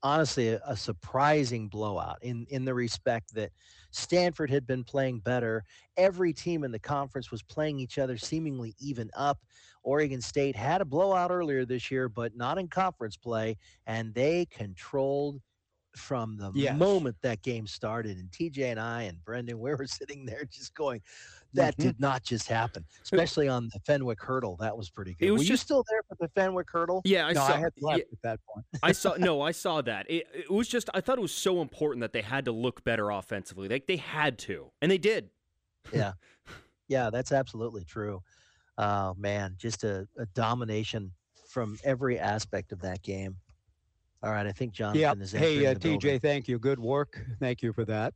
honestly 0.02 0.50
a, 0.50 0.60
a 0.66 0.76
surprising 0.76 1.68
blowout 1.68 2.18
in 2.22 2.46
in 2.50 2.64
the 2.64 2.74
respect 2.74 3.34
that 3.34 3.50
Stanford 3.90 4.50
had 4.50 4.66
been 4.66 4.84
playing 4.84 5.20
better. 5.20 5.64
Every 5.96 6.32
team 6.32 6.62
in 6.62 6.70
the 6.70 6.78
conference 6.78 7.30
was 7.30 7.42
playing 7.42 7.80
each 7.80 7.98
other 7.98 8.16
seemingly 8.16 8.74
even 8.78 9.10
up. 9.16 9.40
Oregon 9.82 10.20
State 10.20 10.56
had 10.56 10.80
a 10.80 10.84
blowout 10.84 11.30
earlier 11.30 11.64
this 11.64 11.90
year, 11.90 12.08
but 12.08 12.36
not 12.36 12.56
in 12.58 12.68
conference 12.68 13.16
play, 13.16 13.56
and 13.86 14.14
they 14.14 14.46
controlled 14.46 15.40
from 15.96 16.36
the 16.36 16.50
Yes. 16.54 16.76
moment 16.76 17.16
that 17.22 17.42
game 17.42 17.66
started. 17.66 18.16
And 18.18 18.30
TJ 18.30 18.70
and 18.70 18.80
I 18.80 19.02
and 19.02 19.24
Brendan, 19.24 19.58
we 19.60 19.70
were 19.74 19.86
sitting 19.86 20.26
there 20.26 20.44
just 20.44 20.74
going, 20.74 21.00
that 21.52 21.76
Mhm. 21.76 21.82
did 21.82 22.00
not 22.00 22.24
just 22.24 22.48
happen, 22.48 22.84
especially 23.02 23.48
on 23.48 23.68
the 23.72 23.78
Fenwick 23.86 24.20
hurdle. 24.20 24.56
That 24.56 24.76
was 24.76 24.90
pretty 24.90 25.14
good. 25.14 25.26
It 25.28 25.30
was 25.30 25.40
were 25.40 25.44
you 25.44 25.48
just- 25.50 25.62
still 25.62 25.84
there 25.88 26.02
for 26.08 26.16
the 26.18 26.28
Fenwick 26.34 26.68
hurdle? 26.70 27.00
Yeah, 27.04 27.26
I 27.26 27.32
no, 27.32 27.40
saw. 27.46 27.54
I 27.54 27.58
had 27.58 27.72
left 27.80 27.98
yeah, 28.00 28.04
at 28.12 28.22
that 28.22 28.40
point. 28.46 28.66
I 28.82 28.90
saw 28.92 29.14
no, 29.18 29.40
I 29.40 29.52
saw 29.52 29.80
that. 29.82 30.10
It, 30.10 30.26
it 30.34 30.50
was 30.50 30.66
just 30.68 30.90
I 30.94 31.00
thought 31.00 31.16
it 31.18 31.22
was 31.22 31.32
so 31.32 31.60
important 31.62 32.00
that 32.00 32.12
they 32.12 32.22
had 32.22 32.44
to 32.46 32.52
look 32.52 32.82
better 32.82 33.10
offensively. 33.10 33.68
Like 33.68 33.86
they 33.86 33.96
had 33.98 34.38
to, 34.40 34.72
and 34.82 34.90
they 34.90 34.98
did. 34.98 35.30
yeah 35.92 36.14
yeah 36.88 37.10
that's 37.10 37.30
absolutely 37.30 37.84
true 37.84 38.22
oh 38.78 39.14
man 39.18 39.54
just 39.58 39.84
a, 39.84 40.08
a 40.18 40.24
domination 40.34 41.12
from 41.48 41.78
every 41.84 42.18
aspect 42.18 42.72
of 42.72 42.80
that 42.80 43.02
game 43.02 43.36
all 44.24 44.30
right 44.32 44.46
i 44.46 44.52
think 44.52 44.72
jonathan 44.72 45.00
Yeah. 45.00 45.12
is 45.14 45.32
Hey, 45.32 45.66
uh, 45.66 45.74
TJ, 45.74 45.80
building. 46.00 46.20
thank 46.20 46.48
you. 46.48 46.58
Good 46.58 46.78
work. 46.80 47.20
Thank 47.40 47.62
you 47.62 47.72
for 47.72 47.84
that. 47.84 48.14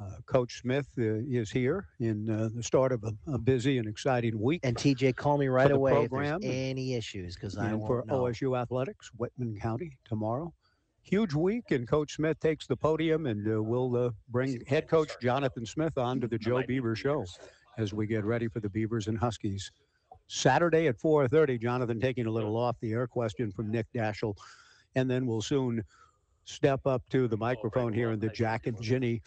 Uh, 0.00 0.04
Coach 0.26 0.60
Smith 0.60 0.86
uh, 0.98 1.02
is 1.28 1.50
here 1.50 1.88
in 1.98 2.30
uh, 2.30 2.48
the 2.54 2.62
start 2.62 2.92
of 2.92 3.02
a, 3.04 3.12
a 3.32 3.38
busy 3.38 3.78
and 3.78 3.88
exciting 3.88 4.38
week. 4.40 4.60
and 4.62 4.76
tj 4.76 5.14
call 5.16 5.38
me 5.38 5.48
right 5.48 5.70
away 5.72 6.04
if 6.04 6.10
there's 6.10 6.38
any 6.44 6.94
issues 6.94 7.34
because 7.34 7.56
i 7.58 7.70
and 7.70 7.80
for 7.80 7.96
won't 7.96 8.06
know. 8.06 8.22
OSU 8.24 8.60
athletics, 8.60 9.10
Whitman 9.16 9.58
County 9.60 9.98
tomorrow. 10.04 10.52
Huge 11.02 11.34
week, 11.34 11.70
and 11.70 11.88
Coach 11.88 12.14
Smith 12.16 12.38
takes 12.38 12.66
the 12.66 12.76
podium, 12.76 13.26
and 13.26 13.46
uh, 13.52 13.62
we'll 13.62 13.96
uh, 13.96 14.10
bring 14.28 14.62
head 14.66 14.88
coach 14.88 15.10
Jonathan 15.22 15.64
Smith 15.66 15.96
on 15.98 16.20
to 16.20 16.28
the 16.28 16.38
Joe 16.38 16.62
Beaver 16.66 16.94
Show 16.94 17.24
as 17.78 17.92
we 17.94 18.06
get 18.06 18.24
ready 18.24 18.46
for 18.46 18.60
the 18.60 18.68
Beavers 18.68 19.06
and 19.08 19.16
Huskies. 19.18 19.70
Saturday 20.28 20.86
at 20.88 20.98
4:30. 20.98 21.60
Jonathan 21.60 21.98
taking 21.98 22.26
a 22.26 22.30
little 22.30 22.56
off 22.56 22.76
the 22.80 22.92
air 22.92 23.06
question 23.06 23.50
from 23.50 23.70
Nick 23.70 23.86
Daschel, 23.94 24.34
and 24.98 25.08
then 25.08 25.26
we'll 25.26 25.40
soon 25.40 25.82
step 26.44 26.86
up 26.86 27.08
to 27.10 27.28
the 27.28 27.36
microphone 27.36 27.92
here 27.92 28.10
in 28.10 28.18
the 28.18 28.28
Jack 28.28 28.66
and 28.66 28.80
Ginny 28.82 29.22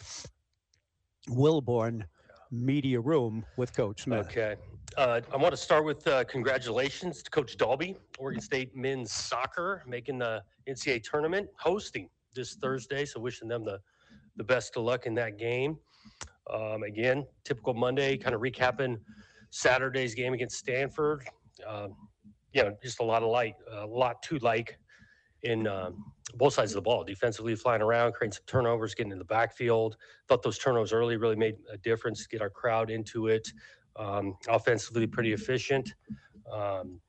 Wilborn 1.30 2.04
Media 2.50 3.00
Room 3.00 3.44
with 3.56 3.74
Coach 3.74 4.02
Smith. 4.02 4.26
Okay. 4.26 4.56
Uh, 4.98 5.22
I 5.32 5.36
want 5.38 5.52
to 5.52 5.56
start 5.56 5.86
with 5.86 6.06
uh, 6.06 6.24
congratulations 6.24 7.22
to 7.22 7.30
Coach 7.30 7.56
Dalby, 7.56 7.96
Oregon 8.18 8.42
State 8.42 8.76
men's 8.76 9.10
soccer, 9.10 9.82
making 9.86 10.18
the 10.18 10.42
NCAA 10.68 11.02
tournament, 11.02 11.48
hosting 11.58 12.10
this 12.34 12.54
Thursday. 12.56 13.06
So 13.06 13.18
wishing 13.18 13.48
them 13.48 13.64
the, 13.64 13.80
the 14.36 14.44
best 14.44 14.76
of 14.76 14.84
luck 14.84 15.06
in 15.06 15.14
that 15.14 15.38
game. 15.38 15.78
Um, 16.52 16.82
again, 16.82 17.24
typical 17.44 17.72
Monday, 17.72 18.18
kind 18.18 18.34
of 18.34 18.42
recapping 18.42 18.98
Saturday's 19.48 20.14
game 20.14 20.34
against 20.34 20.58
Stanford. 20.58 21.22
Um, 21.66 21.94
you 22.52 22.62
know, 22.62 22.76
just 22.82 23.00
a 23.00 23.04
lot 23.04 23.22
of 23.22 23.30
light, 23.30 23.54
a 23.70 23.86
lot 23.86 24.22
to 24.24 24.36
like 24.38 24.78
in 25.42 25.66
um, 25.66 26.12
both 26.34 26.54
sides 26.54 26.72
of 26.72 26.76
the 26.76 26.82
ball. 26.82 27.04
Defensively, 27.04 27.54
flying 27.54 27.82
around, 27.82 28.12
creating 28.12 28.32
some 28.32 28.44
turnovers, 28.46 28.94
getting 28.94 29.12
in 29.12 29.18
the 29.18 29.24
backfield. 29.24 29.96
Thought 30.28 30.42
those 30.42 30.58
turnovers 30.58 30.92
early 30.92 31.16
really 31.16 31.36
made 31.36 31.56
a 31.70 31.78
difference. 31.78 32.26
Get 32.26 32.40
our 32.40 32.50
crowd 32.50 32.90
into 32.90 33.28
it. 33.28 33.52
Um, 33.96 34.36
offensively, 34.48 35.06
pretty 35.06 35.32
efficient. 35.32 35.94
Um, 36.50 37.00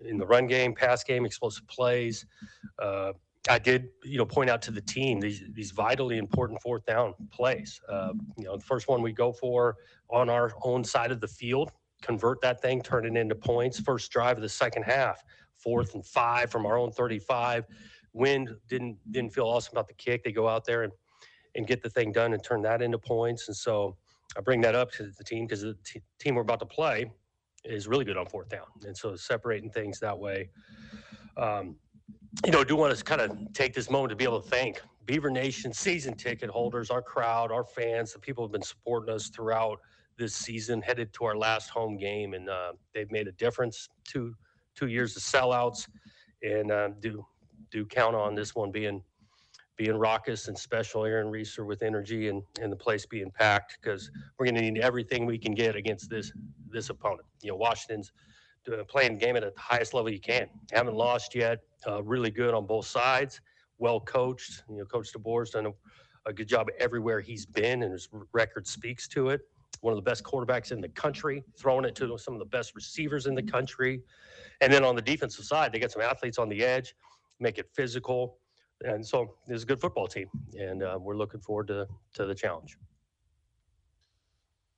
in 0.00 0.18
the 0.18 0.26
run 0.26 0.46
game, 0.46 0.74
pass 0.74 1.02
game, 1.02 1.24
explosive 1.24 1.66
plays. 1.66 2.26
Uh, 2.78 3.12
I 3.48 3.58
did, 3.58 3.88
you 4.02 4.16
know, 4.16 4.24
point 4.24 4.48
out 4.48 4.62
to 4.62 4.70
the 4.70 4.80
team 4.80 5.20
these 5.20 5.42
these 5.52 5.70
vitally 5.70 6.18
important 6.18 6.60
fourth 6.62 6.84
down 6.86 7.14
plays. 7.30 7.80
Uh, 7.88 8.12
you 8.38 8.44
know, 8.44 8.56
the 8.56 8.64
first 8.64 8.88
one 8.88 9.02
we 9.02 9.12
go 9.12 9.32
for 9.32 9.76
on 10.08 10.30
our 10.30 10.52
own 10.62 10.82
side 10.82 11.12
of 11.12 11.20
the 11.20 11.28
field, 11.28 11.70
convert 12.00 12.40
that 12.40 12.62
thing, 12.62 12.82
turn 12.82 13.04
it 13.04 13.18
into 13.18 13.34
points. 13.34 13.78
First 13.80 14.10
drive 14.10 14.36
of 14.36 14.42
the 14.42 14.48
second 14.48 14.84
half, 14.84 15.22
fourth 15.64 15.94
and 15.94 16.04
five 16.04 16.50
from 16.50 16.66
our 16.66 16.78
own 16.78 16.92
35. 16.92 17.66
Wind 18.12 18.54
didn't 18.68 18.96
didn't 19.10 19.32
feel 19.32 19.46
awesome 19.46 19.72
about 19.72 19.88
the 19.88 19.94
kick. 19.94 20.22
They 20.22 20.30
go 20.30 20.48
out 20.48 20.64
there 20.64 20.84
and 20.84 20.92
and 21.56 21.66
get 21.66 21.82
the 21.82 21.90
thing 21.90 22.12
done 22.12 22.34
and 22.34 22.44
turn 22.44 22.62
that 22.62 22.82
into 22.82 22.98
points. 22.98 23.48
And 23.48 23.56
so 23.56 23.96
I 24.36 24.40
bring 24.40 24.60
that 24.60 24.74
up 24.74 24.92
to 24.92 25.10
the 25.16 25.24
team 25.24 25.46
because 25.46 25.62
the 25.62 25.76
t- 25.84 26.02
team 26.18 26.34
we're 26.34 26.42
about 26.42 26.60
to 26.60 26.66
play 26.66 27.10
is 27.64 27.88
really 27.88 28.04
good 28.04 28.16
on 28.16 28.26
fourth 28.26 28.48
down. 28.48 28.66
And 28.84 28.96
so 28.96 29.16
separating 29.16 29.70
things 29.70 29.98
that 30.00 30.18
way. 30.18 30.50
Um, 31.36 31.76
you 32.44 32.52
know, 32.52 32.64
do 32.64 32.76
want 32.76 32.96
to 32.96 33.04
kind 33.04 33.20
of 33.20 33.52
take 33.52 33.74
this 33.74 33.88
moment 33.88 34.10
to 34.10 34.16
be 34.16 34.24
able 34.24 34.40
to 34.40 34.48
thank 34.48 34.82
Beaver 35.06 35.30
Nation 35.30 35.72
season 35.72 36.14
ticket 36.14 36.50
holders, 36.50 36.90
our 36.90 37.02
crowd, 37.02 37.52
our 37.52 37.64
fans, 37.64 38.12
the 38.12 38.18
people 38.18 38.42
who 38.42 38.46
have 38.48 38.52
been 38.52 38.62
supporting 38.62 39.14
us 39.14 39.28
throughout 39.28 39.80
this 40.16 40.34
season, 40.34 40.82
headed 40.82 41.12
to 41.14 41.24
our 41.24 41.36
last 41.36 41.70
home 41.70 41.96
game, 41.96 42.34
and 42.34 42.48
uh, 42.48 42.72
they've 42.92 43.10
made 43.10 43.28
a 43.28 43.32
difference. 43.32 43.88
Two 44.04 44.34
two 44.74 44.88
years 44.88 45.16
of 45.16 45.22
sellouts, 45.22 45.88
and 46.42 46.70
uh, 46.70 46.88
do 47.00 47.24
do 47.70 47.84
count 47.84 48.14
on 48.14 48.34
this 48.34 48.54
one 48.54 48.70
being 48.70 49.02
being 49.76 49.96
raucous 49.96 50.48
and 50.48 50.56
special. 50.56 51.04
Aaron 51.04 51.26
Reser 51.28 51.66
with 51.66 51.82
energy 51.82 52.28
and 52.28 52.42
and 52.60 52.70
the 52.70 52.76
place 52.76 53.06
being 53.06 53.30
packed 53.30 53.78
because 53.80 54.10
we're 54.38 54.46
going 54.46 54.56
to 54.56 54.62
need 54.62 54.78
everything 54.78 55.26
we 55.26 55.38
can 55.38 55.54
get 55.54 55.76
against 55.76 56.08
this 56.10 56.32
this 56.70 56.90
opponent. 56.90 57.26
You 57.42 57.50
know, 57.50 57.56
Washington's 57.56 58.12
uh, 58.72 58.84
playing 58.84 59.18
game 59.18 59.36
at 59.36 59.42
the 59.42 59.52
highest 59.60 59.94
level 59.94 60.10
you 60.10 60.20
can. 60.20 60.48
Haven't 60.72 60.94
lost 60.94 61.34
yet. 61.34 61.60
Uh, 61.86 62.02
really 62.02 62.30
good 62.30 62.54
on 62.54 62.66
both 62.66 62.86
sides. 62.86 63.40
Well 63.78 64.00
coached. 64.00 64.62
You 64.68 64.78
know, 64.78 64.84
Coach 64.84 65.12
DeBoer's 65.12 65.50
done 65.50 65.66
a, 65.66 65.72
a 66.26 66.32
good 66.32 66.48
job 66.48 66.68
everywhere 66.78 67.20
he's 67.20 67.44
been, 67.44 67.82
and 67.82 67.92
his 67.92 68.08
record 68.32 68.66
speaks 68.66 69.08
to 69.08 69.30
it. 69.30 69.42
One 69.80 69.92
of 69.92 69.96
the 69.96 70.08
best 70.08 70.24
quarterbacks 70.24 70.72
in 70.72 70.80
the 70.80 70.88
country, 70.90 71.42
throwing 71.58 71.84
it 71.84 71.94
to 71.96 72.16
some 72.18 72.34
of 72.34 72.40
the 72.40 72.46
best 72.46 72.74
receivers 72.74 73.26
in 73.26 73.34
the 73.34 73.42
country. 73.42 74.02
And 74.60 74.72
then 74.72 74.84
on 74.84 74.94
the 74.96 75.02
defensive 75.02 75.44
side, 75.44 75.72
they 75.72 75.78
got 75.78 75.90
some 75.90 76.02
athletes 76.02 76.38
on 76.38 76.48
the 76.48 76.62
edge, 76.64 76.94
make 77.40 77.58
it 77.58 77.68
physical. 77.74 78.38
And 78.84 79.06
so 79.06 79.36
is 79.48 79.62
a 79.62 79.66
good 79.66 79.80
football 79.80 80.06
team, 80.06 80.28
and 80.58 80.82
uh, 80.82 80.98
we're 81.00 81.16
looking 81.16 81.40
forward 81.40 81.68
to, 81.68 81.86
to 82.14 82.26
the 82.26 82.34
challenge. 82.34 82.76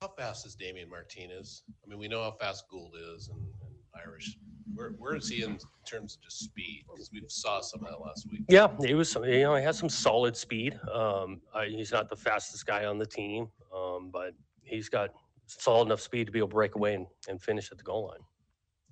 How 0.02 0.08
fast 0.08 0.46
is 0.46 0.54
Damien 0.54 0.88
Martinez? 0.88 1.62
I 1.84 1.88
mean, 1.88 1.98
we 1.98 2.06
know 2.06 2.22
how 2.22 2.32
fast 2.32 2.68
Gould 2.70 2.94
is, 3.16 3.28
and, 3.28 3.38
and 3.40 3.74
Irish? 4.06 4.36
Where 4.74 4.90
where 4.98 5.16
is 5.16 5.28
he 5.28 5.42
in 5.42 5.58
terms 5.86 6.16
of 6.16 6.22
just 6.22 6.40
speed? 6.40 6.84
Because 6.92 7.10
we 7.10 7.22
saw 7.28 7.60
some 7.62 7.82
of 7.84 7.90
that 7.90 8.00
last 8.00 8.26
week. 8.30 8.42
Yeah, 8.48 8.68
he 8.84 8.92
was. 8.94 9.10
some- 9.10 9.24
You 9.24 9.40
know, 9.44 9.56
he 9.56 9.64
has 9.64 9.78
some 9.78 9.88
solid 9.88 10.36
speed. 10.36 10.78
Um, 10.92 11.40
I, 11.54 11.66
he's 11.66 11.90
not 11.92 12.10
the 12.10 12.16
fastest 12.16 12.66
guy 12.66 12.84
on 12.84 12.98
the 12.98 13.06
team, 13.06 13.48
um, 13.74 14.10
but 14.12 14.34
he's 14.66 14.88
got 14.88 15.10
solid 15.46 15.86
enough 15.86 16.00
speed 16.00 16.26
to 16.26 16.32
be 16.32 16.38
able 16.38 16.48
to 16.48 16.54
break 16.54 16.74
away 16.74 16.94
and, 16.94 17.06
and 17.28 17.40
finish 17.40 17.70
at 17.72 17.78
the 17.78 17.84
goal 17.84 18.08
line. 18.08 18.20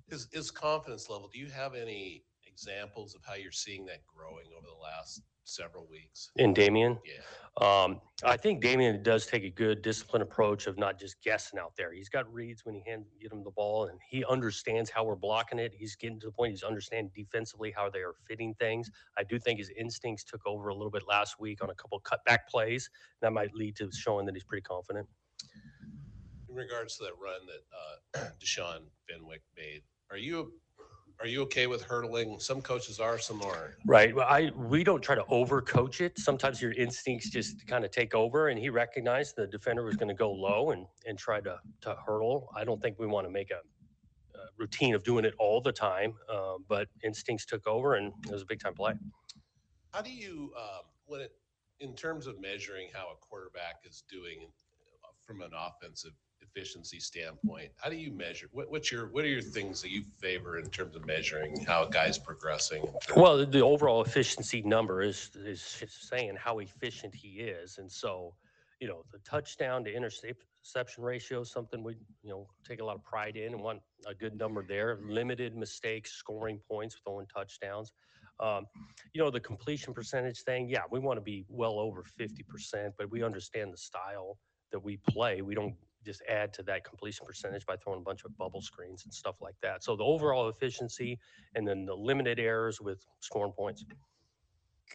His 0.09 0.27
his 0.31 0.51
confidence 0.51 1.09
level. 1.09 1.29
Do 1.31 1.39
you 1.39 1.49
have 1.49 1.75
any 1.75 2.23
examples 2.45 3.15
of 3.15 3.21
how 3.25 3.33
you're 3.35 3.51
seeing 3.51 3.85
that 3.85 4.05
growing 4.07 4.45
over 4.57 4.65
the 4.65 4.81
last 4.81 5.21
several 5.43 5.87
weeks? 5.89 6.31
In 6.37 6.53
Damien, 6.53 6.97
Yeah. 7.05 7.83
um, 7.83 8.01
I 8.23 8.37
think 8.37 8.61
Damien 8.61 9.03
does 9.03 9.27
take 9.27 9.43
a 9.43 9.49
good 9.49 9.81
disciplined 9.81 10.23
approach 10.23 10.65
of 10.67 10.77
not 10.77 10.97
just 10.97 11.21
guessing 11.21 11.59
out 11.59 11.75
there. 11.75 11.91
He's 11.91 12.07
got 12.07 12.31
reads 12.31 12.65
when 12.65 12.75
he 12.75 12.81
hand 12.85 13.05
get 13.19 13.31
him 13.31 13.43
the 13.43 13.51
ball, 13.51 13.87
and 13.87 13.99
he 14.09 14.23
understands 14.25 14.89
how 14.89 15.03
we're 15.03 15.15
blocking 15.15 15.59
it. 15.59 15.73
He's 15.73 15.95
getting 15.95 16.19
to 16.21 16.27
the 16.27 16.31
point 16.31 16.51
he's 16.51 16.63
understanding 16.63 17.11
defensively 17.13 17.71
how 17.75 17.89
they 17.89 17.99
are 17.99 18.13
fitting 18.25 18.53
things. 18.59 18.89
I 19.17 19.23
do 19.23 19.37
think 19.37 19.59
his 19.59 19.71
instincts 19.77 20.23
took 20.23 20.41
over 20.45 20.69
a 20.69 20.73
little 20.75 20.91
bit 20.91 21.03
last 21.07 21.39
week 21.39 21.61
on 21.63 21.69
a 21.71 21.75
couple 21.75 21.99
cutback 22.01 22.47
plays. 22.49 22.89
That 23.21 23.33
might 23.33 23.53
lead 23.53 23.75
to 23.77 23.91
showing 23.91 24.25
that 24.27 24.35
he's 24.35 24.43
pretty 24.45 24.61
confident. 24.63 25.07
In 26.49 26.55
regards 26.55 26.97
to 26.97 27.03
that 27.03 27.13
run 27.21 27.41
that 27.47 28.21
uh, 28.21 28.29
Deshaun 28.41 28.83
Fenwick 29.09 29.41
made, 29.57 29.81
are 30.09 30.17
you 30.17 30.53
are 31.19 31.27
you 31.27 31.41
okay 31.43 31.67
with 31.67 31.81
hurdling? 31.81 32.39
Some 32.39 32.61
coaches 32.61 32.99
are, 32.99 33.17
some 33.17 33.41
aren't. 33.41 33.73
Right. 33.85 34.15
Well, 34.15 34.27
I 34.29 34.51
we 34.55 34.83
don't 34.83 35.01
try 35.01 35.15
to 35.15 35.23
overcoach 35.23 36.01
it. 36.01 36.17
Sometimes 36.17 36.61
your 36.61 36.71
instincts 36.73 37.29
just 37.29 37.65
kind 37.67 37.85
of 37.85 37.91
take 37.91 38.13
over, 38.13 38.49
and 38.49 38.59
he 38.59 38.69
recognized 38.69 39.35
the 39.35 39.47
defender 39.47 39.83
was 39.83 39.95
going 39.95 40.09
to 40.09 40.13
go 40.15 40.31
low 40.31 40.71
and 40.71 40.85
and 41.05 41.17
try 41.17 41.41
to 41.41 41.59
to 41.81 41.95
hurdle. 42.05 42.49
I 42.55 42.63
don't 42.63 42.81
think 42.81 42.99
we 42.99 43.07
want 43.07 43.27
to 43.27 43.31
make 43.31 43.51
a, 43.51 43.61
a 44.37 44.41
routine 44.57 44.95
of 44.95 45.03
doing 45.03 45.25
it 45.25 45.33
all 45.39 45.61
the 45.61 45.71
time, 45.71 46.13
uh, 46.31 46.55
but 46.67 46.87
instincts 47.03 47.45
took 47.45 47.65
over, 47.67 47.95
and 47.95 48.13
it 48.27 48.31
was 48.31 48.41
a 48.41 48.45
big 48.45 48.59
time 48.59 48.73
play. 48.73 48.93
How 49.93 50.01
do 50.01 50.11
you, 50.11 50.51
um, 50.57 50.83
when 51.05 51.21
it, 51.21 51.31
in 51.79 51.95
terms 51.95 52.27
of 52.27 52.39
measuring 52.41 52.89
how 52.93 53.07
a 53.13 53.15
quarterback 53.25 53.81
is 53.85 54.03
doing 54.09 54.51
from 55.25 55.41
an 55.41 55.51
offensive 55.57 56.11
efficiency 56.41 56.99
standpoint, 56.99 57.71
how 57.77 57.89
do 57.89 57.95
you 57.95 58.11
measure? 58.11 58.47
What, 58.51 58.69
what's 58.69 58.91
your, 58.91 59.07
what 59.07 59.25
are 59.25 59.29
your 59.29 59.41
things 59.41 59.81
that 59.81 59.89
you 59.91 60.03
favor 60.19 60.57
in 60.59 60.65
terms 60.69 60.95
of 60.95 61.05
measuring 61.05 61.65
how 61.65 61.83
a 61.85 61.89
guy's 61.89 62.17
progressing? 62.17 62.85
Well, 63.15 63.37
the- 63.37 63.45
the 63.45 63.61
overall 63.61 64.01
efficiency 64.03 64.61
number 64.61 65.01
is 65.01 65.31
is 65.35 65.61
saying 65.89 66.35
how 66.37 66.59
efficient 66.59 67.13
he 67.15 67.39
is, 67.39 67.77
and 67.77 67.91
so 67.91 68.35
you 68.79 68.87
know 68.87 69.03
the 69.11 69.19
touchdown 69.19 69.83
to 69.85 69.93
interception 69.93 71.03
ratio 71.03 71.41
is 71.41 71.51
something 71.51 71.83
we 71.83 71.95
you 72.21 72.29
know 72.29 72.47
take 72.67 72.79
a 72.81 72.85
lot 72.85 72.95
of 72.95 73.03
pride 73.03 73.35
in 73.37 73.53
and 73.53 73.61
want 73.61 73.79
a 74.07 74.13
good 74.13 74.37
number 74.37 74.63
there. 74.67 74.99
Limited 75.07 75.55
mistakes, 75.55 76.11
scoring 76.11 76.59
points, 76.69 76.97
throwing 77.05 77.25
touchdowns. 77.27 77.91
Um, 78.39 78.65
you 79.13 79.21
know 79.23 79.31
the 79.31 79.39
completion 79.39 79.93
percentage 79.93 80.41
thing. 80.41 80.69
Yeah, 80.69 80.81
we 80.91 80.99
want 80.99 81.17
to 81.17 81.21
be 81.21 81.45
well 81.49 81.79
over 81.79 82.03
fifty 82.03 82.43
percent, 82.43 82.93
but 82.97 83.09
we 83.09 83.23
understand 83.23 83.73
the 83.73 83.77
style 83.77 84.37
that 84.71 84.79
we 84.79 84.97
play. 84.97 85.41
We 85.41 85.55
don't 85.55 85.75
just 86.03 86.21
add 86.29 86.53
to 86.53 86.63
that 86.63 86.83
completion 86.83 87.25
percentage 87.25 87.65
by 87.65 87.75
throwing 87.77 87.99
a 87.99 88.03
bunch 88.03 88.25
of 88.25 88.37
bubble 88.37 88.61
screens 88.61 89.05
and 89.05 89.13
stuff 89.13 89.41
like 89.41 89.55
that. 89.61 89.83
So 89.83 89.95
the 89.95 90.03
overall 90.03 90.49
efficiency 90.49 91.19
and 91.55 91.67
then 91.67 91.85
the 91.85 91.95
limited 91.95 92.39
errors 92.39 92.79
with 92.79 93.05
scoring 93.19 93.53
points. 93.53 93.83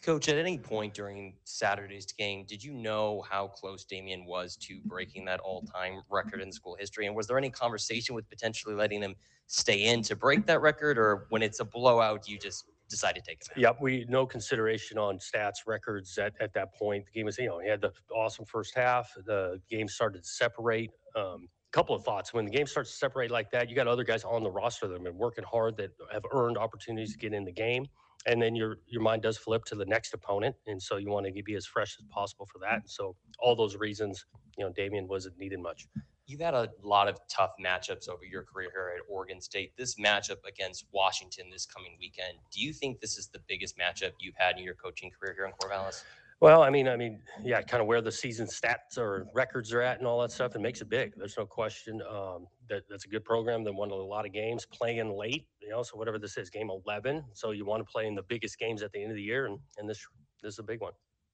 Coach, 0.01 0.29
at 0.29 0.37
any 0.37 0.57
point 0.57 0.93
during 0.93 1.35
Saturday's 1.43 2.05
game, 2.05 2.45
did 2.47 2.63
you 2.63 2.73
know 2.73 3.23
how 3.29 3.47
close 3.47 3.83
Damien 3.83 4.25
was 4.25 4.55
to 4.61 4.79
breaking 4.85 5.25
that 5.25 5.41
all-time 5.41 6.01
record 6.09 6.41
in 6.41 6.51
school 6.51 6.77
history? 6.79 7.07
And 7.07 7.15
was 7.15 7.27
there 7.27 7.37
any 7.37 7.49
conversation 7.49 8.15
with 8.15 8.27
potentially 8.29 8.73
letting 8.73 9.01
him 9.01 9.15
stay 9.47 9.87
in 9.87 10.01
to 10.03 10.15
break 10.15 10.45
that 10.45 10.61
record, 10.61 10.97
or 10.97 11.25
when 11.29 11.43
it's 11.43 11.59
a 11.59 11.65
blowout, 11.65 12.27
you 12.27 12.39
just 12.39 12.65
decide 12.91 13.15
to 13.15 13.21
take 13.21 13.41
it? 13.41 13.47
Yep, 13.57 13.77
we 13.81 14.05
no 14.09 14.25
consideration 14.25 14.97
on 14.97 15.17
stats 15.17 15.65
records 15.65 16.17
at, 16.17 16.33
at 16.39 16.53
that 16.53 16.75
point. 16.75 17.05
The 17.05 17.11
game 17.11 17.25
was, 17.25 17.37
you 17.37 17.47
know, 17.47 17.59
he 17.59 17.67
had 17.67 17.81
the 17.81 17.91
awesome 18.13 18.45
first 18.45 18.75
half. 18.75 19.11
The 19.25 19.59
game 19.69 19.87
started 19.87 20.23
to 20.23 20.29
separate. 20.29 20.91
Um, 21.15 21.47
couple 21.71 21.95
of 21.95 22.03
thoughts. 22.03 22.33
When 22.33 22.45
the 22.45 22.51
game 22.51 22.67
starts 22.67 22.91
to 22.91 22.97
separate 22.97 23.31
like 23.31 23.49
that, 23.51 23.69
you 23.69 23.75
got 23.75 23.87
other 23.87 24.03
guys 24.03 24.23
on 24.23 24.43
the 24.43 24.51
roster 24.51 24.87
that 24.87 24.93
have 24.93 25.03
been 25.03 25.17
working 25.17 25.45
hard 25.45 25.77
that 25.77 25.91
have 26.11 26.23
earned 26.33 26.57
opportunities 26.57 27.13
to 27.13 27.17
get 27.17 27.33
in 27.33 27.45
the 27.45 27.51
game. 27.51 27.87
And 28.27 28.41
then 28.41 28.55
your 28.55 28.77
your 28.87 29.01
mind 29.01 29.23
does 29.23 29.37
flip 29.37 29.63
to 29.65 29.75
the 29.75 29.85
next 29.85 30.13
opponent, 30.13 30.55
and 30.67 30.79
so 30.79 30.97
you 30.97 31.09
want 31.09 31.25
to 31.25 31.43
be 31.43 31.55
as 31.55 31.65
fresh 31.65 31.97
as 31.99 32.05
possible 32.11 32.45
for 32.45 32.59
that. 32.59 32.81
and 32.81 32.89
So 32.89 33.15
all 33.39 33.55
those 33.55 33.77
reasons, 33.77 34.25
you 34.57 34.63
know, 34.63 34.71
Damien 34.71 35.07
wasn't 35.07 35.39
needed 35.39 35.59
much. 35.59 35.87
You've 36.27 36.41
had 36.41 36.53
a 36.53 36.69
lot 36.81 37.07
of 37.07 37.19
tough 37.29 37.51
matchups 37.63 38.07
over 38.07 38.23
your 38.23 38.43
career 38.43 38.69
here 38.73 38.93
at 38.95 39.01
Oregon 39.09 39.41
State. 39.41 39.75
This 39.77 39.95
matchup 39.95 40.37
against 40.47 40.85
Washington 40.91 41.49
this 41.51 41.65
coming 41.65 41.97
weekend, 41.99 42.37
do 42.51 42.61
you 42.61 42.73
think 42.73 42.99
this 42.99 43.17
is 43.17 43.27
the 43.27 43.39
biggest 43.47 43.77
matchup 43.77 44.11
you've 44.19 44.35
had 44.37 44.57
in 44.57 44.63
your 44.63 44.75
coaching 44.75 45.11
career 45.11 45.33
here 45.33 45.45
in 45.45 45.51
Corvallis? 45.53 46.03
Well, 46.41 46.63
I 46.63 46.71
mean, 46.71 46.87
I 46.87 46.97
mean, 46.97 47.19
yeah, 47.43 47.61
kind 47.61 47.81
of 47.81 47.87
where 47.87 48.01
the 48.01 48.11
season 48.11 48.47
stats 48.47 48.97
or 48.97 49.27
records 49.31 49.71
are 49.73 49.81
at 49.81 49.99
and 49.99 50.07
all 50.07 50.19
that 50.21 50.31
stuff. 50.31 50.55
It 50.55 50.59
makes 50.59 50.81
it 50.81 50.89
big. 50.89 51.13
There's 51.15 51.37
no 51.37 51.45
question. 51.45 52.01
Um, 52.01 52.47
that 52.67 52.81
that's 52.89 53.05
a 53.05 53.07
good 53.07 53.23
program. 53.23 53.63
That 53.63 53.73
won 53.73 53.91
a 53.91 53.95
lot 53.95 54.25
of 54.25 54.33
games, 54.33 54.65
playing 54.65 55.15
late. 55.15 55.45
You 55.61 55.69
know, 55.69 55.83
so 55.83 55.97
whatever 55.97 56.17
this 56.17 56.37
is, 56.37 56.49
game 56.49 56.71
11. 56.71 57.23
So 57.33 57.51
you 57.51 57.63
want 57.63 57.85
to 57.85 57.91
play 57.91 58.07
in 58.07 58.15
the 58.15 58.23
biggest 58.23 58.57
games 58.57 58.81
at 58.81 58.91
the 58.91 59.03
end 59.03 59.11
of 59.11 59.17
the 59.17 59.21
year, 59.21 59.45
and 59.45 59.59
and 59.77 59.87
this 59.87 60.03
this 60.41 60.53
is 60.53 60.59
a 60.59 60.63
big 60.63 60.81
one. 60.81 60.93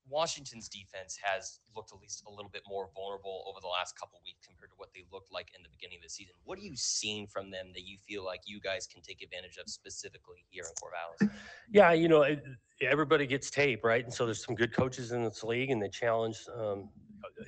Washington's 0.10 0.70
defense 0.70 1.18
has 1.22 1.60
looked 1.76 1.92
at 1.94 2.00
least 2.00 2.24
a 2.28 2.32
little 2.32 2.50
bit 2.52 2.62
more 2.68 2.90
vulnerable 2.96 3.44
over 3.48 3.60
the 3.62 3.68
last 3.68 3.98
couple 4.00 4.20
weeks 4.26 4.46
compared 4.46 4.72
to 4.72 4.76
what 4.78 4.90
they 4.94 5.04
looked 5.12 5.32
like 5.32 5.50
in 5.56 5.64
the 5.64 5.70
beginning 5.70 5.98
of 6.00 6.04
the 6.04 6.10
season. 6.10 6.34
What 6.46 6.58
are 6.58 6.62
you 6.62 6.76
seeing 6.76 7.28
from 7.28 7.52
them 7.52 7.68
that 7.74 7.84
you 7.84 7.98
feel 8.08 8.24
like 8.24 8.42
you 8.46 8.60
guys 8.60 8.88
can 8.88 9.02
take 9.02 9.22
advantage 9.22 9.58
of 9.58 9.70
specifically 9.70 10.46
here 10.50 10.64
in 10.64 10.74
Corvallis? 10.76 11.32
Yeah, 11.72 11.92
you 11.92 12.08
know, 12.08 12.26
everybody 12.82 13.28
gets 13.28 13.50
tape, 13.50 13.84
right? 13.84 14.04
And 14.04 14.14
so 14.14 14.26
there's 14.26 14.44
some 14.44 14.56
good 14.56 14.74
coaches 14.74 15.12
in 15.12 15.24
this 15.24 15.44
league, 15.44 15.70
and 15.70 15.82
they 15.82 15.90
challenge 15.90 16.38
um, 16.58 16.90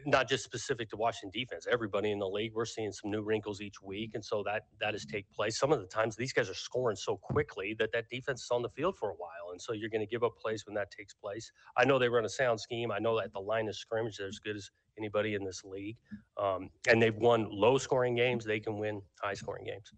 not 0.05 0.29
just 0.29 0.43
specific 0.43 0.89
to 0.89 0.97
Washington 0.97 1.31
defense. 1.39 1.67
Everybody 1.71 2.11
in 2.11 2.19
the 2.19 2.27
league, 2.27 2.53
we're 2.53 2.65
seeing 2.65 2.91
some 2.91 3.11
new 3.11 3.21
wrinkles 3.21 3.61
each 3.61 3.81
week, 3.81 4.11
and 4.13 4.23
so 4.23 4.43
that 4.43 4.63
that 4.79 4.95
is 4.95 5.05
take 5.05 5.29
place. 5.31 5.57
Some 5.57 5.71
of 5.71 5.79
the 5.79 5.87
times 5.87 6.15
these 6.15 6.33
guys 6.33 6.49
are 6.49 6.53
scoring 6.55 6.95
so 6.95 7.17
quickly 7.17 7.75
that 7.79 7.91
that 7.93 8.09
defense 8.09 8.43
is 8.43 8.51
on 8.51 8.61
the 8.61 8.69
field 8.69 8.97
for 8.97 9.09
a 9.09 9.15
while, 9.15 9.51
and 9.51 9.61
so 9.61 9.73
you're 9.73 9.89
going 9.89 10.01
to 10.01 10.07
give 10.07 10.23
up 10.23 10.33
plays 10.41 10.65
when 10.65 10.75
that 10.75 10.91
takes 10.91 11.13
place. 11.13 11.51
I 11.77 11.85
know 11.85 11.99
they 11.99 12.09
run 12.09 12.25
a 12.25 12.29
sound 12.29 12.59
scheme. 12.59 12.91
I 12.91 12.99
know 12.99 13.19
that 13.19 13.33
the 13.33 13.39
line 13.39 13.67
of 13.67 13.75
scrimmage, 13.75 14.17
they're 14.17 14.27
as 14.27 14.39
good 14.39 14.55
as 14.55 14.69
anybody 14.97 15.35
in 15.35 15.43
this 15.43 15.63
league, 15.63 15.97
um, 16.37 16.69
and 16.87 17.01
they've 17.01 17.15
won 17.15 17.47
low-scoring 17.49 18.15
games. 18.15 18.45
They 18.45 18.59
can 18.59 18.77
win 18.77 19.01
high-scoring 19.21 19.65
games. 19.65 19.91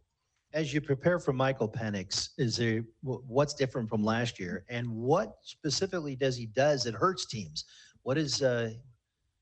As 0.54 0.74
you 0.74 0.82
prepare 0.82 1.18
for 1.18 1.32
Michael 1.32 1.70
Penix, 1.70 2.30
is 2.38 2.58
there 2.58 2.84
what's 3.02 3.54
different 3.54 3.90
from 3.90 4.04
last 4.04 4.40
year, 4.40 4.66
and 4.70 4.90
what 4.90 5.36
specifically 5.44 6.16
does 6.16 6.36
he 6.38 6.46
does 6.46 6.84
that 6.84 6.94
hurts 6.94 7.26
teams? 7.26 7.66
What 8.04 8.18
is 8.18 8.42
uh, 8.42 8.72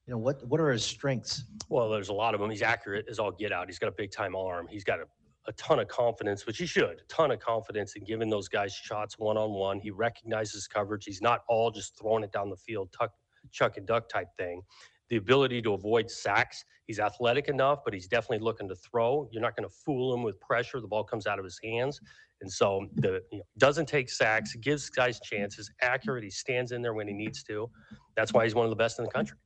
you 0.10 0.16
know 0.16 0.20
what 0.20 0.44
what 0.48 0.60
are 0.60 0.72
his 0.72 0.84
strengths? 0.84 1.44
Well, 1.70 1.88
there's 1.88 2.10
a 2.10 2.14
lot 2.14 2.34
of 2.34 2.42
them. 2.42 2.50
He's 2.50 2.64
accurate 2.64 3.06
as 3.08 3.20
all 3.20 3.30
get 3.30 3.52
out. 3.52 3.68
He's 3.68 3.78
got 3.78 3.90
a 3.90 3.96
big 3.96 4.12
time 4.12 4.36
arm. 4.36 4.68
He's 4.68 4.84
got 4.84 5.00
a, 5.00 5.04
a 5.46 5.52
ton 5.52 5.78
of 5.78 5.88
confidence, 5.88 6.48
which 6.48 6.58
he 6.58 6.66
should. 6.66 7.02
A 7.02 7.06
ton 7.08 7.30
of 7.30 7.40
confidence 7.40 7.96
in 7.96 8.04
giving 8.06 8.28
those 8.28 8.48
guys 8.48 8.74
shots 8.74 9.20
one 9.20 9.38
on 9.38 9.52
one. 9.52 9.80
He 9.80 9.92
recognizes 9.92 10.68
coverage. 10.68 11.06
He's 11.06 11.22
not 11.22 11.42
all 11.48 11.70
just 11.70 11.96
throwing 11.96 12.24
it 12.24 12.32
down 12.32 12.50
the 12.50 12.58
field, 12.58 12.90
tuck, 12.92 13.12
chuck 13.52 13.78
and 13.78 13.86
duck 13.86 14.10
type 14.10 14.30
thing. 14.36 14.64
The 15.10 15.18
ability 15.18 15.62
to 15.62 15.74
avoid 15.74 16.10
sacks. 16.10 16.66
He's 16.88 17.00
athletic 17.00 17.48
enough, 17.48 17.82
but 17.86 17.94
he's 17.94 18.08
definitely 18.08 18.44
looking 18.44 18.68
to 18.70 18.76
throw. 18.76 19.30
You're 19.32 19.44
not 19.44 19.56
going 19.56 19.70
to 19.70 19.76
fool 19.86 20.12
him 20.12 20.24
with 20.24 20.40
pressure. 20.40 20.82
The 20.82 20.88
ball 20.88 21.04
comes 21.04 21.28
out 21.28 21.38
of 21.38 21.46
his 21.46 21.60
hands. 21.64 22.02
And 22.42 22.52
so 22.52 22.88
the 22.96 23.22
you 23.32 23.38
know, 23.38 23.44
doesn't 23.60 23.86
take 23.86 24.10
sacks, 24.10 24.56
gives 24.56 24.90
guys 24.90 25.20
chances, 25.20 25.70
accurate. 25.84 26.24
He 26.24 26.32
stands 26.32 26.72
in 26.72 26.82
there 26.82 26.96
when 26.96 27.08
he 27.08 27.14
needs 27.14 27.44
to. 27.44 27.70
That's 28.16 28.34
why 28.34 28.46
he's 28.46 28.56
one 28.56 28.66
of 28.66 28.72
the 28.72 28.76
best 28.76 28.98
in 28.98 29.06
the 29.06 29.12
country. 29.12 29.38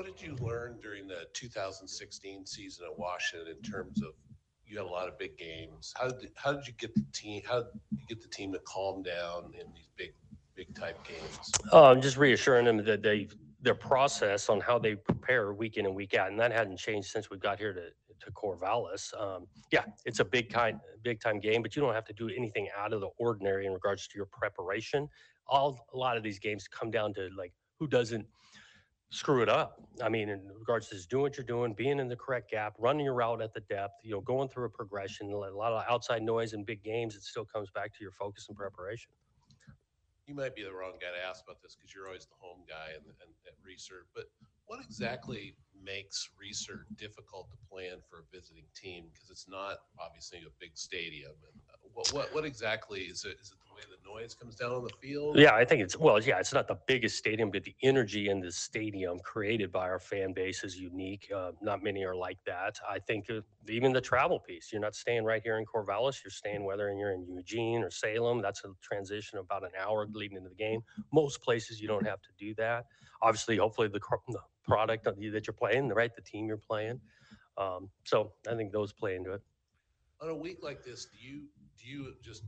What 0.00 0.06
did 0.06 0.26
you 0.26 0.34
learn 0.36 0.78
during 0.82 1.06
the 1.06 1.26
2016 1.34 2.46
season 2.46 2.86
at 2.90 2.98
Washington 2.98 3.54
in 3.54 3.70
terms 3.70 4.00
of 4.00 4.14
you 4.64 4.78
had 4.78 4.86
a 4.86 4.88
lot 4.88 5.08
of 5.08 5.18
big 5.18 5.36
games? 5.36 5.92
How 5.94 6.08
did 6.08 6.30
how 6.36 6.54
did 6.54 6.66
you 6.66 6.72
get 6.78 6.94
the 6.94 7.04
team? 7.12 7.42
How 7.46 7.64
did 7.64 7.80
you 7.92 8.06
get 8.08 8.22
the 8.22 8.28
team 8.28 8.50
to 8.54 8.60
calm 8.60 9.02
down 9.02 9.52
in 9.52 9.66
these 9.74 9.90
big 9.98 10.14
big 10.54 10.74
type 10.74 10.96
games? 11.04 11.52
Um, 11.70 12.00
just 12.00 12.16
reassuring 12.16 12.64
them 12.64 12.82
that 12.82 13.02
they 13.02 13.28
their 13.60 13.74
process 13.74 14.48
on 14.48 14.58
how 14.62 14.78
they 14.78 14.94
prepare 14.94 15.52
week 15.52 15.76
in 15.76 15.84
and 15.84 15.94
week 15.94 16.14
out, 16.14 16.30
and 16.30 16.40
that 16.40 16.50
hadn't 16.50 16.78
changed 16.78 17.08
since 17.08 17.28
we 17.28 17.36
got 17.36 17.58
here 17.58 17.74
to 17.74 17.90
to 18.24 18.32
Corvallis. 18.32 19.12
Um, 19.20 19.48
yeah, 19.70 19.84
it's 20.06 20.20
a 20.20 20.24
big 20.24 20.50
kind 20.50 20.80
big 21.02 21.20
time 21.20 21.40
game, 21.40 21.60
but 21.60 21.76
you 21.76 21.82
don't 21.82 21.92
have 21.92 22.06
to 22.06 22.14
do 22.14 22.30
anything 22.34 22.70
out 22.74 22.94
of 22.94 23.02
the 23.02 23.10
ordinary 23.18 23.66
in 23.66 23.74
regards 23.74 24.08
to 24.08 24.16
your 24.16 24.28
preparation. 24.32 25.10
All 25.46 25.86
a 25.92 25.96
lot 25.98 26.16
of 26.16 26.22
these 26.22 26.38
games 26.38 26.66
come 26.68 26.90
down 26.90 27.12
to 27.12 27.28
like 27.36 27.52
who 27.78 27.86
doesn't 27.86 28.26
screw 29.10 29.42
it 29.42 29.48
up. 29.48 29.82
I 30.02 30.08
mean, 30.08 30.28
in 30.28 30.40
regards 30.58 30.88
to 30.88 30.94
just 30.94 31.10
doing 31.10 31.22
what 31.22 31.36
you're 31.36 31.44
doing, 31.44 31.74
being 31.74 31.98
in 31.98 32.08
the 32.08 32.16
correct 32.16 32.50
gap, 32.50 32.74
running 32.78 33.04
your 33.04 33.14
route 33.14 33.42
at 33.42 33.52
the 33.52 33.60
depth, 33.60 33.94
you 34.02 34.12
know, 34.12 34.20
going 34.20 34.48
through 34.48 34.66
a 34.66 34.70
progression, 34.70 35.30
a 35.30 35.36
lot 35.36 35.72
of 35.72 35.84
outside 35.90 36.22
noise 36.22 36.52
in 36.52 36.64
big 36.64 36.82
games, 36.82 37.16
it 37.16 37.22
still 37.22 37.44
comes 37.44 37.70
back 37.70 37.92
to 37.92 37.98
your 38.00 38.12
focus 38.12 38.46
and 38.48 38.56
preparation. 38.56 39.10
You 40.26 40.34
might 40.36 40.54
be 40.54 40.62
the 40.62 40.72
wrong 40.72 40.92
guy 41.00 41.10
to 41.10 41.28
ask 41.28 41.42
about 41.44 41.60
this 41.60 41.74
because 41.74 41.92
you're 41.92 42.06
always 42.06 42.24
the 42.26 42.38
home 42.38 42.60
guy 42.68 42.94
and, 42.94 43.04
and 43.04 43.30
at 43.46 43.54
Reser. 43.66 44.06
But 44.14 44.26
what 44.66 44.80
exactly 44.80 45.56
makes 45.84 46.28
Reser 46.40 46.84
difficult 46.96 47.50
to 47.50 47.56
plan 47.70 47.98
for 48.08 48.20
a 48.20 48.36
visiting 48.36 48.64
team 48.74 49.04
because 49.12 49.30
it's 49.30 49.48
not 49.48 49.78
obviously 49.98 50.38
a 50.38 50.50
big 50.58 50.70
stadium. 50.74 51.32
And 51.52 51.60
uh, 51.70 51.76
what 51.94 52.12
what 52.12 52.34
what 52.34 52.44
exactly 52.44 53.00
is 53.00 53.24
it? 53.24 53.36
Is 53.40 53.52
it 53.52 53.58
the 53.66 53.74
way 53.74 53.82
the 53.88 54.08
noise 54.08 54.34
comes 54.34 54.56
down 54.56 54.72
on 54.72 54.84
the 54.84 54.92
field? 55.00 55.38
Yeah, 55.38 55.54
I 55.54 55.64
think 55.64 55.82
it's 55.82 55.96
well, 55.96 56.20
yeah, 56.20 56.38
it's 56.38 56.52
not 56.52 56.68
the 56.68 56.78
biggest 56.86 57.16
stadium, 57.16 57.50
but 57.50 57.64
the 57.64 57.74
energy 57.82 58.28
in 58.28 58.40
the 58.40 58.52
stadium 58.52 59.18
created 59.20 59.72
by 59.72 59.88
our 59.88 59.98
fan 59.98 60.32
base 60.32 60.64
is 60.64 60.76
unique. 60.78 61.30
Uh, 61.34 61.52
not 61.60 61.82
many 61.82 62.04
are 62.04 62.16
like 62.16 62.38
that. 62.46 62.78
I 62.88 62.98
think 62.98 63.28
even 63.68 63.92
the 63.92 64.00
travel 64.00 64.38
piece. 64.40 64.70
You're 64.72 64.80
not 64.80 64.94
staying 64.94 65.24
right 65.24 65.42
here 65.42 65.58
in 65.58 65.64
Corvallis. 65.64 66.22
You're 66.24 66.30
staying 66.30 66.64
whether 66.64 66.92
you're 66.92 67.12
in 67.12 67.26
Eugene 67.28 67.82
or 67.82 67.90
Salem. 67.90 68.42
That's 68.42 68.64
a 68.64 68.68
transition 68.82 69.38
about 69.38 69.64
an 69.64 69.70
hour 69.80 70.06
leading 70.12 70.36
into 70.36 70.48
the 70.48 70.54
game. 70.54 70.80
Most 71.12 71.42
places 71.42 71.80
you 71.80 71.88
don't 71.88 72.06
have 72.06 72.20
to 72.22 72.28
do 72.38 72.54
that. 72.54 72.86
Obviously, 73.22 73.56
hopefully 73.56 73.88
the, 73.88 74.00
the 74.28 74.38
product 74.70 75.04
that 75.04 75.18
you- 75.20 75.30
that 75.32 75.46
you're 75.46 75.54
playing, 75.54 75.88
the 75.88 75.94
right, 75.94 76.14
the 76.14 76.22
team 76.22 76.46
you're 76.46 76.56
playing. 76.56 77.00
Um, 77.56 77.90
so 78.04 78.34
I 78.48 78.54
think 78.54 78.72
those 78.72 78.92
play 78.92 79.16
into 79.16 79.32
it. 79.32 79.42
On 80.20 80.28
a 80.28 80.34
week 80.34 80.62
like 80.62 80.82
this, 80.84 81.06
do 81.06 81.18
you 81.18 81.48
do 81.78 81.86
you 81.86 82.14
just 82.22 82.44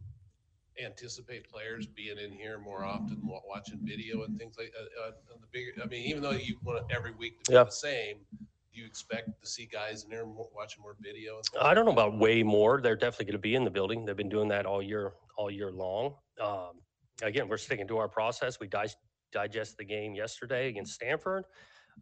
anticipate 0.83 1.49
players 1.49 1.87
being 1.87 2.19
in 2.19 2.31
here 2.33 2.59
more 2.59 2.85
often, 2.85 3.19
wa- 3.27 3.41
watching 3.47 3.79
video 3.83 4.25
and 4.25 4.39
things 4.39 4.57
like 4.59 4.73
uh, 4.79 5.09
uh, 5.09 5.35
on 5.35 5.41
the 5.41 5.47
bigger? 5.53 5.73
I 5.83 5.87
mean, 5.87 6.05
even 6.05 6.23
though 6.23 6.33
you 6.33 6.59
want 6.63 6.79
it 6.79 6.95
every 6.95 7.13
week 7.13 7.43
to 7.45 7.51
be 7.51 7.55
Yeah. 7.55 7.65
the 7.65 7.71
same, 7.71 8.27
do 8.41 8.81
you 8.81 8.85
expect 8.87 9.41
to 9.41 9.47
see 9.47 9.65
guys 9.67 10.05
in 10.05 10.11
there 10.11 10.27
more, 10.27 10.49
watching 10.55 10.83
more 10.83 10.97
video? 11.01 11.37
And 11.39 11.47
I 11.61 11.73
don't 11.75 11.85
know 11.87 11.93
about 11.93 12.19
way 12.19 12.43
more. 12.43 12.81
They're 12.83 12.97
definitely 12.97 13.27
going 13.27 13.33
to 13.35 13.39
be 13.39 13.55
in 13.55 13.65
the 13.65 13.71
building. 13.71 14.05
They've 14.05 14.17
been 14.17 14.29
doing 14.29 14.49
that 14.49 14.67
all 14.67 14.83
year, 14.83 15.13
all 15.37 15.51
year 15.51 15.71
long. 15.73 16.17
Um, 16.41 16.81
again, 17.23 17.49
we're 17.49 17.59
sticking 17.59 17.89
to 17.89 17.97
our 17.99 18.09
process. 18.09 18.61
We 18.61 18.67
dig- 18.67 18.91
digest 19.31 19.77
the 19.79 19.85
game 19.85 20.15
yesterday 20.15 20.69
against 20.69 20.93
Stanford. 20.95 21.45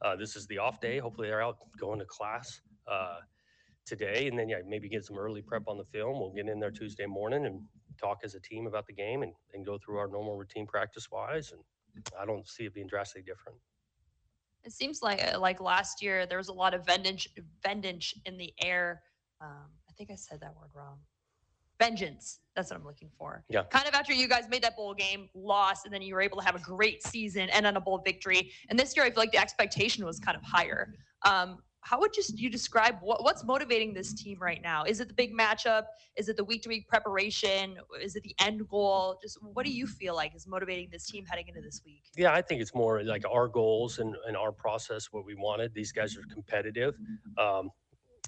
Uh, 0.02 0.16
this 0.16 0.36
is 0.36 0.46
the 0.46 0.58
off 0.58 0.80
day. 0.80 0.98
Hopefully, 0.98 1.28
they're 1.28 1.42
out 1.42 1.58
going 1.78 1.98
to 1.98 2.04
class 2.06 2.60
uh, 2.90 3.18
today, 3.86 4.28
and 4.28 4.38
then 4.38 4.48
yeah, 4.48 4.58
maybe 4.66 4.88
get 4.88 5.04
some 5.04 5.18
early 5.18 5.42
prep 5.42 5.62
on 5.66 5.76
the 5.76 5.84
film. 5.84 6.18
We'll 6.20 6.32
get 6.32 6.48
in 6.48 6.60
there 6.60 6.70
Tuesday 6.70 7.06
morning 7.06 7.46
and 7.46 7.62
talk 8.00 8.20
as 8.24 8.34
a 8.34 8.40
team 8.40 8.66
about 8.66 8.86
the 8.86 8.92
game 8.92 9.22
and, 9.22 9.32
and 9.54 9.64
go 9.64 9.78
through 9.78 9.98
our 9.98 10.08
normal 10.08 10.36
routine 10.36 10.66
practice 10.66 11.10
wise. 11.10 11.52
And 11.52 11.62
I 12.20 12.24
don't 12.24 12.46
see 12.48 12.64
it 12.64 12.74
being 12.74 12.86
drastically 12.86 13.22
different. 13.22 13.58
It 14.64 14.72
seems 14.72 15.02
like 15.02 15.22
uh, 15.22 15.38
like 15.38 15.60
last 15.60 16.02
year 16.02 16.26
there 16.26 16.38
was 16.38 16.48
a 16.48 16.52
lot 16.52 16.74
of 16.74 16.84
vengeance 16.84 17.26
vengeance 17.62 18.14
in 18.26 18.36
the 18.36 18.52
air. 18.62 19.02
Um, 19.40 19.70
I 19.88 19.92
think 19.96 20.10
I 20.10 20.16
said 20.16 20.40
that 20.40 20.54
word 20.54 20.70
wrong. 20.74 20.98
Vengeance. 21.80 22.40
That's 22.54 22.70
what 22.70 22.78
I'm 22.78 22.84
looking 22.84 23.08
for. 23.18 23.42
Yeah. 23.48 23.62
Kind 23.64 23.88
of 23.88 23.94
after 23.94 24.12
you 24.12 24.28
guys 24.28 24.44
made 24.50 24.62
that 24.62 24.76
bowl 24.76 24.92
game, 24.92 25.30
lost, 25.34 25.86
and 25.86 25.94
then 25.94 26.02
you 26.02 26.14
were 26.14 26.20
able 26.20 26.38
to 26.38 26.44
have 26.44 26.54
a 26.54 26.60
great 26.60 27.02
season 27.02 27.48
and 27.50 27.66
on 27.66 27.76
a 27.76 27.80
bowl 27.80 28.02
victory. 28.04 28.52
And 28.68 28.78
this 28.78 28.94
year, 28.94 29.06
I 29.06 29.10
feel 29.10 29.20
like 29.20 29.32
the 29.32 29.38
expectation 29.38 30.04
was 30.04 30.20
kind 30.20 30.36
of 30.36 30.42
higher. 30.42 30.94
Um, 31.24 31.58
how 31.82 31.98
would 31.98 32.12
just 32.12 32.38
you 32.38 32.50
describe 32.50 32.96
what, 33.00 33.24
what's 33.24 33.44
motivating 33.44 33.94
this 33.94 34.12
team 34.12 34.38
right 34.38 34.60
now? 34.62 34.84
Is 34.84 35.00
it 35.00 35.08
the 35.08 35.14
big 35.14 35.32
matchup? 35.32 35.84
Is 36.16 36.28
it 36.28 36.36
the 36.36 36.44
week 36.44 36.62
to 36.64 36.68
week 36.68 36.86
preparation? 36.86 37.76
Is 38.02 38.14
it 38.14 38.22
the 38.24 38.34
end 38.38 38.68
goal? 38.68 39.18
Just 39.22 39.38
what 39.42 39.64
do 39.64 39.72
you 39.72 39.86
feel 39.86 40.14
like 40.14 40.36
is 40.36 40.46
motivating 40.46 40.90
this 40.92 41.06
team 41.06 41.24
heading 41.24 41.48
into 41.48 41.62
this 41.62 41.80
week? 41.86 42.02
Yeah, 42.14 42.34
I 42.34 42.42
think 42.42 42.60
it's 42.60 42.74
more 42.74 43.02
like 43.02 43.24
our 43.30 43.48
goals 43.48 43.98
and, 43.98 44.14
and 44.26 44.36
our 44.36 44.52
process, 44.52 45.08
what 45.10 45.24
we 45.24 45.34
wanted. 45.34 45.72
These 45.72 45.92
guys 45.92 46.14
are 46.18 46.24
competitive. 46.30 46.94
Um, 47.38 47.70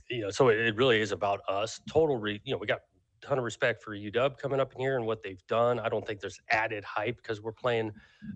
you 0.09 0.23
know, 0.23 0.31
so 0.31 0.49
it, 0.49 0.59
it 0.59 0.77
really 0.77 1.03
is 1.03 1.12
about 1.12 1.41
us. 1.49 1.81
Total, 1.91 2.16
re, 2.16 2.41
you 2.45 2.53
know, 2.55 2.59
we 2.59 2.66
got 2.66 2.81
ton 3.23 3.39
of 3.39 3.44
respect 3.44 3.82
for 3.82 3.97
UW 3.97 4.36
coming 4.36 4.61
up 4.61 4.73
in 4.74 4.81
here 4.81 4.97
and 4.97 5.07
what 5.07 5.23
they've 5.23 5.44
done. 5.47 5.78
I 5.78 5.89
don't 5.89 6.07
think 6.07 6.20
there's 6.20 6.40
added 6.51 6.85
hype 6.85 7.16
because 7.16 7.40
we're 7.40 7.53
playing 7.53 7.93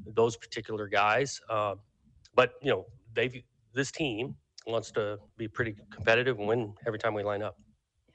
those 0.06 0.36
particular 0.36 0.86
guys. 0.88 1.40
Uh, 1.50 1.74
but 2.34 2.54
you 2.62 2.70
know, 2.70 2.86
they've 3.14 3.42
this 3.74 3.90
team 3.90 4.34
wants 4.66 4.90
to 4.92 5.18
be 5.36 5.46
pretty 5.46 5.76
competitive 5.90 6.38
and 6.38 6.48
win 6.48 6.74
every 6.86 6.98
time 6.98 7.14
we 7.14 7.22
line 7.22 7.42
up. 7.42 7.56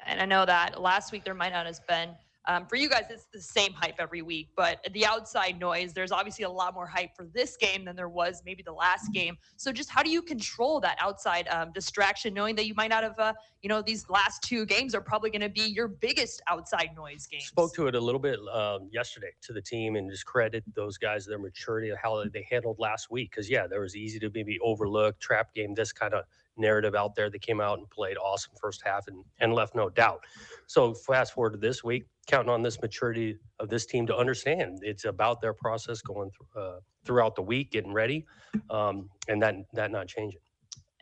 and 0.05 0.19
I 0.19 0.25
know 0.25 0.45
that 0.45 0.81
last 0.81 1.11
week 1.11 1.23
there 1.23 1.33
might 1.33 1.53
not 1.53 1.65
have 1.65 1.79
been 1.87 2.09
um, 2.47 2.65
for 2.65 2.75
you 2.75 2.89
guys. 2.89 3.03
It's 3.09 3.27
the 3.33 3.41
same 3.41 3.73
hype 3.73 3.95
every 3.99 4.21
week, 4.21 4.49
but 4.55 4.79
the 4.93 5.05
outside 5.05 5.59
noise. 5.59 5.93
There's 5.93 6.11
obviously 6.11 6.45
a 6.45 6.49
lot 6.49 6.73
more 6.73 6.87
hype 6.87 7.15
for 7.15 7.25
this 7.33 7.57
game 7.57 7.85
than 7.85 7.95
there 7.95 8.09
was 8.09 8.41
maybe 8.45 8.63
the 8.63 8.73
last 8.73 9.11
game. 9.13 9.37
So 9.57 9.71
just 9.71 9.89
how 9.89 10.03
do 10.03 10.09
you 10.09 10.21
control 10.21 10.79
that 10.81 10.97
outside 10.99 11.47
um, 11.49 11.71
distraction, 11.73 12.33
knowing 12.33 12.55
that 12.55 12.65
you 12.65 12.73
might 12.75 12.89
not 12.89 13.03
have, 13.03 13.19
uh, 13.19 13.33
you 13.61 13.69
know, 13.69 13.81
these 13.81 14.09
last 14.09 14.41
two 14.41 14.65
games 14.65 14.95
are 14.95 15.01
probably 15.01 15.29
going 15.29 15.41
to 15.41 15.49
be 15.49 15.61
your 15.61 15.87
biggest 15.87 16.41
outside 16.49 16.89
noise 16.95 17.27
games. 17.27 17.45
Spoke 17.45 17.73
to 17.75 17.87
it 17.87 17.95
a 17.95 17.99
little 17.99 18.19
bit 18.19 18.39
um, 18.53 18.89
yesterday 18.91 19.31
to 19.41 19.53
the 19.53 19.61
team 19.61 19.95
and 19.95 20.09
just 20.09 20.25
credit 20.25 20.63
those 20.75 20.97
guys 20.97 21.25
their 21.25 21.39
maturity 21.39 21.89
of 21.89 21.97
how 21.97 22.23
they 22.33 22.45
handled 22.49 22.79
last 22.79 23.11
week. 23.11 23.31
Because 23.31 23.49
yeah, 23.49 23.67
there 23.67 23.81
was 23.81 23.95
easy 23.95 24.19
to 24.19 24.31
maybe 24.33 24.59
overlook 24.61 25.19
trap 25.19 25.53
game, 25.53 25.73
this 25.73 25.91
kind 25.91 26.13
of 26.13 26.25
narrative 26.57 26.95
out 26.95 27.15
there. 27.15 27.29
They 27.29 27.39
came 27.39 27.61
out 27.61 27.79
and 27.79 27.89
played 27.89 28.17
awesome 28.17 28.53
first 28.59 28.81
half 28.85 29.07
and, 29.07 29.23
and 29.39 29.53
left 29.53 29.75
no 29.75 29.89
doubt. 29.89 30.23
So 30.67 30.93
fast 30.93 31.33
forward 31.33 31.51
to 31.53 31.57
this 31.57 31.83
week, 31.83 32.05
counting 32.27 32.49
on 32.49 32.61
this 32.61 32.81
maturity 32.81 33.37
of 33.59 33.69
this 33.69 33.85
team 33.85 34.05
to 34.07 34.15
understand 34.15 34.79
it's 34.81 35.05
about 35.05 35.41
their 35.41 35.53
process 35.53 36.01
going 36.01 36.29
through, 36.31 36.61
uh, 36.61 36.79
throughout 37.05 37.35
the 37.35 37.41
week, 37.41 37.71
getting 37.71 37.93
ready, 37.93 38.25
um, 38.69 39.09
and 39.27 39.41
that 39.41 39.55
that 39.73 39.91
not 39.91 40.07
changing. 40.07 40.39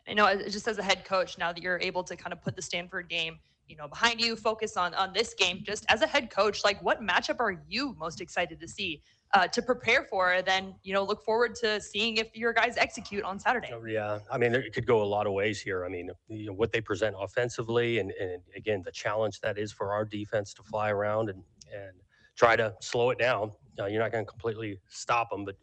I 0.08 0.14
know 0.14 0.26
it- 0.26 0.50
just 0.50 0.66
as 0.66 0.78
a 0.78 0.82
head 0.82 1.04
coach, 1.04 1.38
now 1.38 1.52
that 1.52 1.62
you're 1.62 1.78
able 1.80 2.02
to 2.04 2.16
kind 2.16 2.32
of 2.32 2.40
put 2.40 2.56
the 2.56 2.62
Stanford 2.62 3.08
game, 3.08 3.38
you 3.68 3.76
know, 3.76 3.86
behind 3.86 4.20
you, 4.20 4.34
focus 4.34 4.76
on 4.76 4.94
on 4.94 5.12
this 5.12 5.34
game. 5.34 5.62
Just 5.62 5.84
as 5.88 6.02
a 6.02 6.06
head 6.06 6.30
coach, 6.30 6.64
like 6.64 6.82
what 6.82 7.00
matchup 7.00 7.38
are 7.38 7.62
you 7.68 7.94
most 7.98 8.20
excited 8.20 8.58
to 8.60 8.68
see 8.68 9.02
uh, 9.32 9.46
to 9.48 9.62
prepare 9.62 10.02
for? 10.02 10.42
Then 10.44 10.74
you 10.82 10.92
know, 10.92 11.04
look 11.04 11.24
forward 11.24 11.54
to 11.56 11.80
seeing 11.80 12.16
if 12.16 12.36
your 12.36 12.52
guys 12.52 12.76
execute 12.76 13.24
on 13.24 13.38
Saturday. 13.38 13.72
Yeah, 13.86 14.18
I 14.30 14.38
mean, 14.38 14.54
it 14.54 14.72
could 14.72 14.86
go 14.86 15.02
a 15.02 15.04
lot 15.04 15.26
of 15.26 15.32
ways 15.32 15.60
here. 15.60 15.84
I 15.84 15.88
mean, 15.88 16.10
you 16.28 16.46
know, 16.46 16.52
what 16.52 16.72
they 16.72 16.80
present 16.80 17.16
offensively, 17.18 17.98
and, 17.98 18.12
and 18.12 18.42
again, 18.56 18.82
the 18.84 18.92
challenge 18.92 19.40
that 19.40 19.58
is 19.58 19.72
for 19.72 19.92
our 19.92 20.04
defense 20.04 20.54
to 20.54 20.62
fly 20.62 20.90
around 20.90 21.28
and 21.30 21.42
and 21.72 21.92
try 22.36 22.56
to 22.56 22.74
slow 22.80 23.10
it 23.10 23.18
down. 23.18 23.52
Uh, 23.78 23.86
you're 23.86 24.02
not 24.02 24.12
going 24.12 24.24
to 24.24 24.30
completely 24.30 24.78
stop 24.88 25.30
them, 25.30 25.44
but 25.44 25.56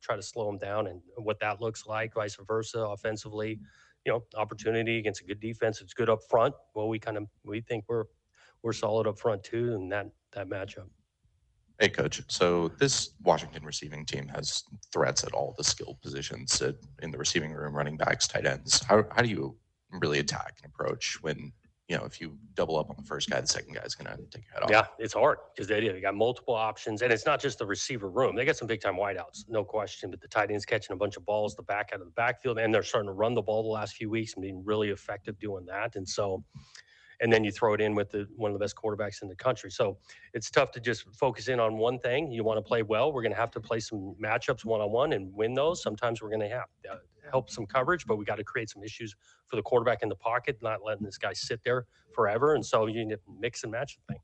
try 0.00 0.14
to 0.16 0.22
slow 0.22 0.46
them 0.46 0.58
down, 0.58 0.86
and 0.86 1.00
what 1.16 1.40
that 1.40 1.60
looks 1.60 1.86
like, 1.86 2.14
vice 2.14 2.36
versa, 2.46 2.80
offensively. 2.80 3.58
You 4.04 4.12
know, 4.12 4.22
opportunity 4.36 4.98
against 4.98 5.22
a 5.22 5.24
good 5.24 5.40
defense. 5.40 5.80
It's 5.80 5.92
good 5.92 6.08
up 6.08 6.20
front. 6.30 6.54
Well, 6.74 6.88
we 6.88 7.00
kind 7.00 7.16
of 7.16 7.24
we 7.44 7.60
think 7.60 7.84
we're 7.88 8.04
we're 8.62 8.72
solid 8.72 9.06
up 9.06 9.18
front 9.18 9.42
too, 9.42 9.74
and 9.74 9.90
that 9.90 10.10
that 10.32 10.48
matchup. 10.48 10.88
Hey, 11.78 11.90
coach. 11.90 12.22
So 12.28 12.68
this 12.78 13.10
Washington 13.22 13.62
receiving 13.62 14.06
team 14.06 14.28
has 14.28 14.64
threats 14.90 15.24
at 15.24 15.32
all 15.32 15.54
the 15.58 15.64
skill 15.64 15.98
positions 16.02 16.62
at, 16.62 16.76
in 17.02 17.10
the 17.10 17.18
receiving 17.18 17.52
room, 17.52 17.74
running 17.74 17.98
backs, 17.98 18.26
tight 18.26 18.46
ends. 18.46 18.82
How, 18.84 19.04
how 19.14 19.20
do 19.20 19.28
you 19.28 19.56
really 19.90 20.18
attack 20.18 20.54
and 20.62 20.72
approach 20.72 21.18
when, 21.20 21.52
you 21.88 21.98
know, 21.98 22.04
if 22.04 22.18
you 22.18 22.38
double 22.54 22.78
up 22.78 22.88
on 22.88 22.96
the 22.96 23.04
first 23.04 23.28
guy, 23.28 23.42
the 23.42 23.46
second 23.46 23.74
guy 23.74 23.82
is 23.82 23.94
going 23.94 24.06
to 24.06 24.22
take 24.30 24.44
your 24.46 24.54
head 24.54 24.62
off? 24.62 24.70
Yeah, 24.70 24.86
it's 24.98 25.12
hard 25.12 25.36
because 25.54 25.68
they, 25.68 25.86
they 25.86 26.00
got 26.00 26.14
multiple 26.14 26.54
options, 26.54 27.02
and 27.02 27.12
it's 27.12 27.26
not 27.26 27.40
just 27.42 27.58
the 27.58 27.66
receiver 27.66 28.08
room. 28.08 28.34
They 28.36 28.46
got 28.46 28.56
some 28.56 28.66
big 28.66 28.80
time 28.80 28.96
wideouts, 28.96 29.44
no 29.48 29.62
question. 29.62 30.10
But 30.10 30.22
the 30.22 30.28
tight 30.28 30.50
ends 30.50 30.64
catching 30.64 30.94
a 30.94 30.96
bunch 30.96 31.18
of 31.18 31.26
balls, 31.26 31.54
the 31.54 31.62
back 31.62 31.90
out 31.92 32.00
of 32.00 32.06
the 32.06 32.12
backfield, 32.12 32.58
and 32.58 32.74
they're 32.74 32.82
starting 32.82 33.08
to 33.08 33.12
run 33.12 33.34
the 33.34 33.42
ball 33.42 33.62
the 33.62 33.68
last 33.68 33.96
few 33.96 34.08
weeks 34.08 34.32
and 34.32 34.42
being 34.42 34.64
really 34.64 34.88
effective 34.88 35.38
doing 35.38 35.66
that. 35.66 35.94
And 35.94 36.08
so, 36.08 36.42
and 37.20 37.32
then 37.32 37.44
you 37.44 37.50
throw 37.50 37.74
it 37.74 37.80
in 37.80 37.94
with 37.94 38.10
the 38.10 38.26
one 38.36 38.50
of 38.50 38.58
the 38.58 38.62
best 38.62 38.76
quarterbacks 38.76 39.22
in 39.22 39.28
the 39.28 39.36
country. 39.36 39.70
So 39.70 39.98
it's 40.34 40.50
tough 40.50 40.70
to 40.72 40.80
just 40.80 41.04
focus 41.14 41.48
in 41.48 41.60
on 41.60 41.78
one 41.78 41.98
thing. 41.98 42.30
You 42.30 42.44
want 42.44 42.58
to 42.58 42.62
play 42.62 42.82
well. 42.82 43.12
We're 43.12 43.22
going 43.22 43.32
to 43.32 43.38
have 43.38 43.50
to 43.52 43.60
play 43.60 43.80
some 43.80 44.14
matchups 44.22 44.64
one 44.64 44.80
on 44.80 44.90
one 44.90 45.12
and 45.12 45.32
win 45.32 45.54
those. 45.54 45.82
Sometimes 45.82 46.22
we're 46.22 46.30
going 46.30 46.40
to 46.40 46.48
have 46.48 46.66
uh, 46.90 46.96
help 47.30 47.50
some 47.50 47.66
coverage, 47.66 48.06
but 48.06 48.16
we 48.16 48.24
got 48.24 48.36
to 48.36 48.44
create 48.44 48.70
some 48.70 48.82
issues 48.82 49.14
for 49.48 49.56
the 49.56 49.62
quarterback 49.62 50.02
in 50.02 50.08
the 50.08 50.16
pocket, 50.16 50.58
not 50.62 50.80
letting 50.84 51.04
this 51.04 51.18
guy 51.18 51.32
sit 51.32 51.60
there 51.64 51.86
forever. 52.14 52.54
And 52.54 52.64
so 52.64 52.86
you 52.86 53.04
need 53.04 53.14
to 53.14 53.20
mix 53.40 53.62
and 53.62 53.72
match 53.72 53.96
the 53.96 54.14
thing. 54.14 54.22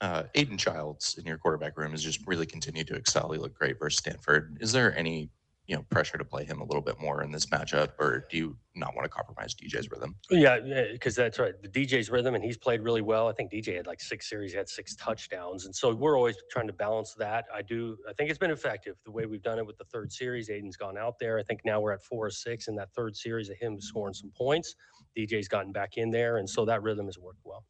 Uh, 0.00 0.24
Aidan 0.34 0.58
Chiles 0.58 1.16
in 1.18 1.24
your 1.24 1.38
quarterback 1.38 1.78
room 1.78 1.92
has 1.92 2.02
just 2.02 2.26
really 2.26 2.46
continued 2.46 2.86
to 2.88 2.94
excel. 2.94 3.30
He 3.30 3.38
looked 3.38 3.58
great 3.58 3.78
versus 3.78 3.98
Stanford. 3.98 4.58
Is 4.60 4.72
there 4.72 4.94
any, 4.98 5.30
you 5.66 5.74
know, 5.74 5.82
pressure 5.88 6.18
to 6.18 6.24
play 6.24 6.44
him 6.44 6.60
a 6.60 6.64
little 6.64 6.82
bit 6.82 7.00
more 7.00 7.22
in 7.22 7.30
this 7.30 7.46
matchup, 7.46 7.92
or 7.98 8.26
do 8.30 8.36
you 8.36 8.56
not 8.74 8.94
want 8.94 9.04
to 9.04 9.08
compromise 9.08 9.54
DJ's 9.54 9.90
rhythm? 9.90 10.14
Yeah, 10.30 10.58
because 10.92 11.14
that's 11.14 11.38
right. 11.38 11.54
The 11.62 11.68
DJ's 11.68 12.10
rhythm, 12.10 12.34
and 12.34 12.44
he's 12.44 12.58
played 12.58 12.82
really 12.82 13.00
well. 13.00 13.28
I 13.28 13.32
think 13.32 13.50
DJ 13.50 13.76
had 13.76 13.86
like 13.86 14.00
six 14.00 14.28
series, 14.28 14.52
he 14.52 14.58
had 14.58 14.68
six 14.68 14.94
touchdowns, 14.96 15.64
and 15.64 15.74
so 15.74 15.94
we're 15.94 16.16
always 16.16 16.36
trying 16.50 16.66
to 16.66 16.72
balance 16.74 17.14
that. 17.14 17.46
I 17.54 17.62
do. 17.62 17.96
I 18.08 18.12
think 18.12 18.28
it's 18.28 18.38
been 18.38 18.50
effective 18.50 18.96
the 19.04 19.10
way 19.10 19.24
we've 19.24 19.42
done 19.42 19.58
it 19.58 19.66
with 19.66 19.78
the 19.78 19.84
third 19.84 20.12
series. 20.12 20.50
Aidan's 20.50 20.76
gone 20.76 20.98
out 20.98 21.18
there. 21.18 21.38
I 21.38 21.42
think 21.42 21.60
now 21.64 21.80
we're 21.80 21.92
at 21.92 22.02
four 22.02 22.26
or 22.26 22.30
six 22.30 22.68
in 22.68 22.74
that 22.76 22.92
third 22.92 23.16
series 23.16 23.48
of 23.48 23.56
him 23.56 23.80
scoring 23.80 24.14
some 24.14 24.30
points. 24.36 24.74
DJ's 25.16 25.48
gotten 25.48 25.72
back 25.72 25.96
in 25.96 26.10
there, 26.10 26.36
and 26.36 26.48
so 26.48 26.66
that 26.66 26.82
rhythm 26.82 27.06
has 27.06 27.18
worked 27.18 27.40
well. 27.44 27.64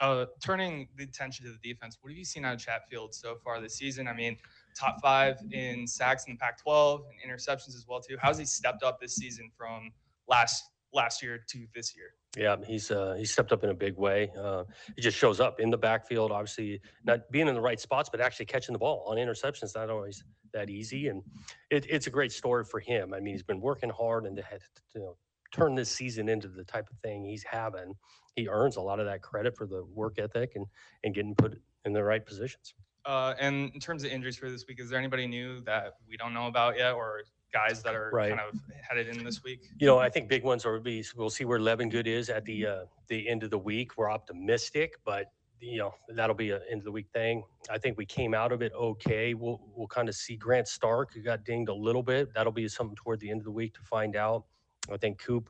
Uh, 0.00 0.24
turning 0.42 0.88
the 0.96 1.04
attention 1.04 1.44
to 1.44 1.52
the 1.52 1.58
defense, 1.58 1.98
what 2.00 2.10
have 2.10 2.16
you 2.16 2.24
seen 2.24 2.42
out 2.44 2.54
of 2.54 2.60
Chatfield 2.60 3.14
so 3.14 3.36
far 3.36 3.60
this 3.60 3.74
season? 3.74 4.08
I 4.08 4.14
mean, 4.14 4.38
top 4.78 5.00
five 5.00 5.36
in 5.52 5.86
sacks 5.86 6.24
in 6.26 6.34
the 6.34 6.38
Pac-12 6.38 7.02
and 7.22 7.30
interceptions 7.30 7.76
as 7.76 7.86
well 7.88 8.00
too. 8.00 8.16
How's 8.20 8.38
he 8.38 8.44
stepped 8.44 8.82
up 8.82 9.00
this 9.00 9.14
season 9.14 9.50
from 9.56 9.90
last 10.28 10.64
last 10.92 11.22
year 11.22 11.40
to 11.48 11.66
this 11.74 11.94
year? 11.96 12.14
Yeah, 12.36 12.56
he's 12.64 12.90
uh, 12.90 13.14
he 13.18 13.24
stepped 13.24 13.52
up 13.52 13.64
in 13.64 13.70
a 13.70 13.74
big 13.74 13.96
way. 13.96 14.30
Uh, 14.38 14.64
he 14.94 15.02
just 15.02 15.16
shows 15.16 15.40
up 15.40 15.58
in 15.60 15.70
the 15.70 15.78
backfield, 15.78 16.30
obviously 16.30 16.80
not 17.04 17.30
being 17.30 17.48
in 17.48 17.54
the 17.54 17.60
right 17.60 17.80
spots, 17.80 18.08
but 18.08 18.20
actually 18.20 18.46
catching 18.46 18.72
the 18.72 18.78
ball 18.78 19.04
on 19.08 19.16
interceptions. 19.16 19.74
Not 19.74 19.90
always 19.90 20.22
that 20.52 20.70
easy, 20.70 21.08
and 21.08 21.22
it, 21.70 21.86
it's 21.88 22.06
a 22.06 22.10
great 22.10 22.32
story 22.32 22.64
for 22.64 22.78
him. 22.78 23.14
I 23.14 23.20
mean, 23.20 23.34
he's 23.34 23.42
been 23.42 23.60
working 23.60 23.90
hard 23.90 24.26
and 24.26 24.36
to, 24.36 24.42
to, 24.42 24.58
you 24.94 25.00
know 25.00 25.16
turn 25.52 25.74
this 25.74 25.90
season 25.90 26.28
into 26.28 26.48
the 26.48 26.64
type 26.64 26.88
of 26.90 26.98
thing 26.98 27.24
he's 27.24 27.42
having, 27.42 27.94
he 28.36 28.48
earns 28.48 28.76
a 28.76 28.80
lot 28.80 29.00
of 29.00 29.06
that 29.06 29.22
credit 29.22 29.56
for 29.56 29.66
the 29.66 29.84
work 29.92 30.18
ethic 30.18 30.52
and 30.54 30.66
and 31.04 31.14
getting 31.14 31.34
put 31.34 31.60
in 31.84 31.92
the 31.92 32.02
right 32.02 32.24
positions. 32.24 32.74
Uh, 33.06 33.34
and 33.40 33.70
in 33.74 33.80
terms 33.80 34.04
of 34.04 34.10
injuries 34.12 34.36
for 34.36 34.50
this 34.50 34.66
week, 34.68 34.78
is 34.80 34.90
there 34.90 34.98
anybody 34.98 35.26
new 35.26 35.60
that 35.62 35.94
we 36.08 36.16
don't 36.16 36.34
know 36.34 36.46
about 36.46 36.76
yet, 36.76 36.92
or 36.92 37.22
guys 37.52 37.82
that 37.82 37.94
are 37.94 38.10
Right. 38.12 38.28
kind 38.28 38.40
of 38.40 38.60
headed 38.88 39.08
in 39.08 39.24
this 39.24 39.42
week? 39.42 39.60
You 39.78 39.86
know, 39.86 39.98
I 39.98 40.08
think 40.10 40.28
big 40.28 40.44
ones 40.44 40.64
are 40.66 40.78
be 40.78 41.04
we'll 41.16 41.30
see 41.30 41.44
where 41.44 41.58
Levin 41.58 41.88
Good 41.88 42.06
is 42.06 42.28
at 42.28 42.44
the 42.44 42.66
uh, 42.66 42.84
the 43.08 43.28
end 43.28 43.42
of 43.42 43.50
the 43.50 43.58
week. 43.58 43.96
We're 43.96 44.10
optimistic, 44.10 44.94
but 45.04 45.32
you 45.60 45.78
know 45.78 45.94
that'll 46.08 46.36
be 46.36 46.50
an 46.52 46.60
end 46.70 46.80
of 46.80 46.84
the 46.84 46.92
week 46.92 47.08
thing. 47.12 47.42
I 47.70 47.78
think 47.78 47.96
we 47.98 48.06
came 48.06 48.34
out 48.34 48.52
of 48.52 48.62
it 48.62 48.72
okay. 48.74 49.34
We'll 49.34 49.60
we'll 49.74 49.88
kind 49.88 50.08
of 50.08 50.14
see 50.14 50.36
Grant 50.36 50.68
Stark 50.68 51.14
who 51.14 51.22
got 51.22 51.44
dinged 51.44 51.68
a 51.70 51.74
little 51.74 52.02
bit. 52.02 52.32
That'll 52.34 52.52
be 52.52 52.68
something 52.68 52.96
toward 52.96 53.20
the 53.20 53.30
end 53.30 53.40
of 53.40 53.44
the 53.44 53.50
week 53.50 53.74
to 53.74 53.80
find 53.82 54.14
out. 54.16 54.44
I 54.92 54.96
think 54.98 55.18
Coop 55.18 55.48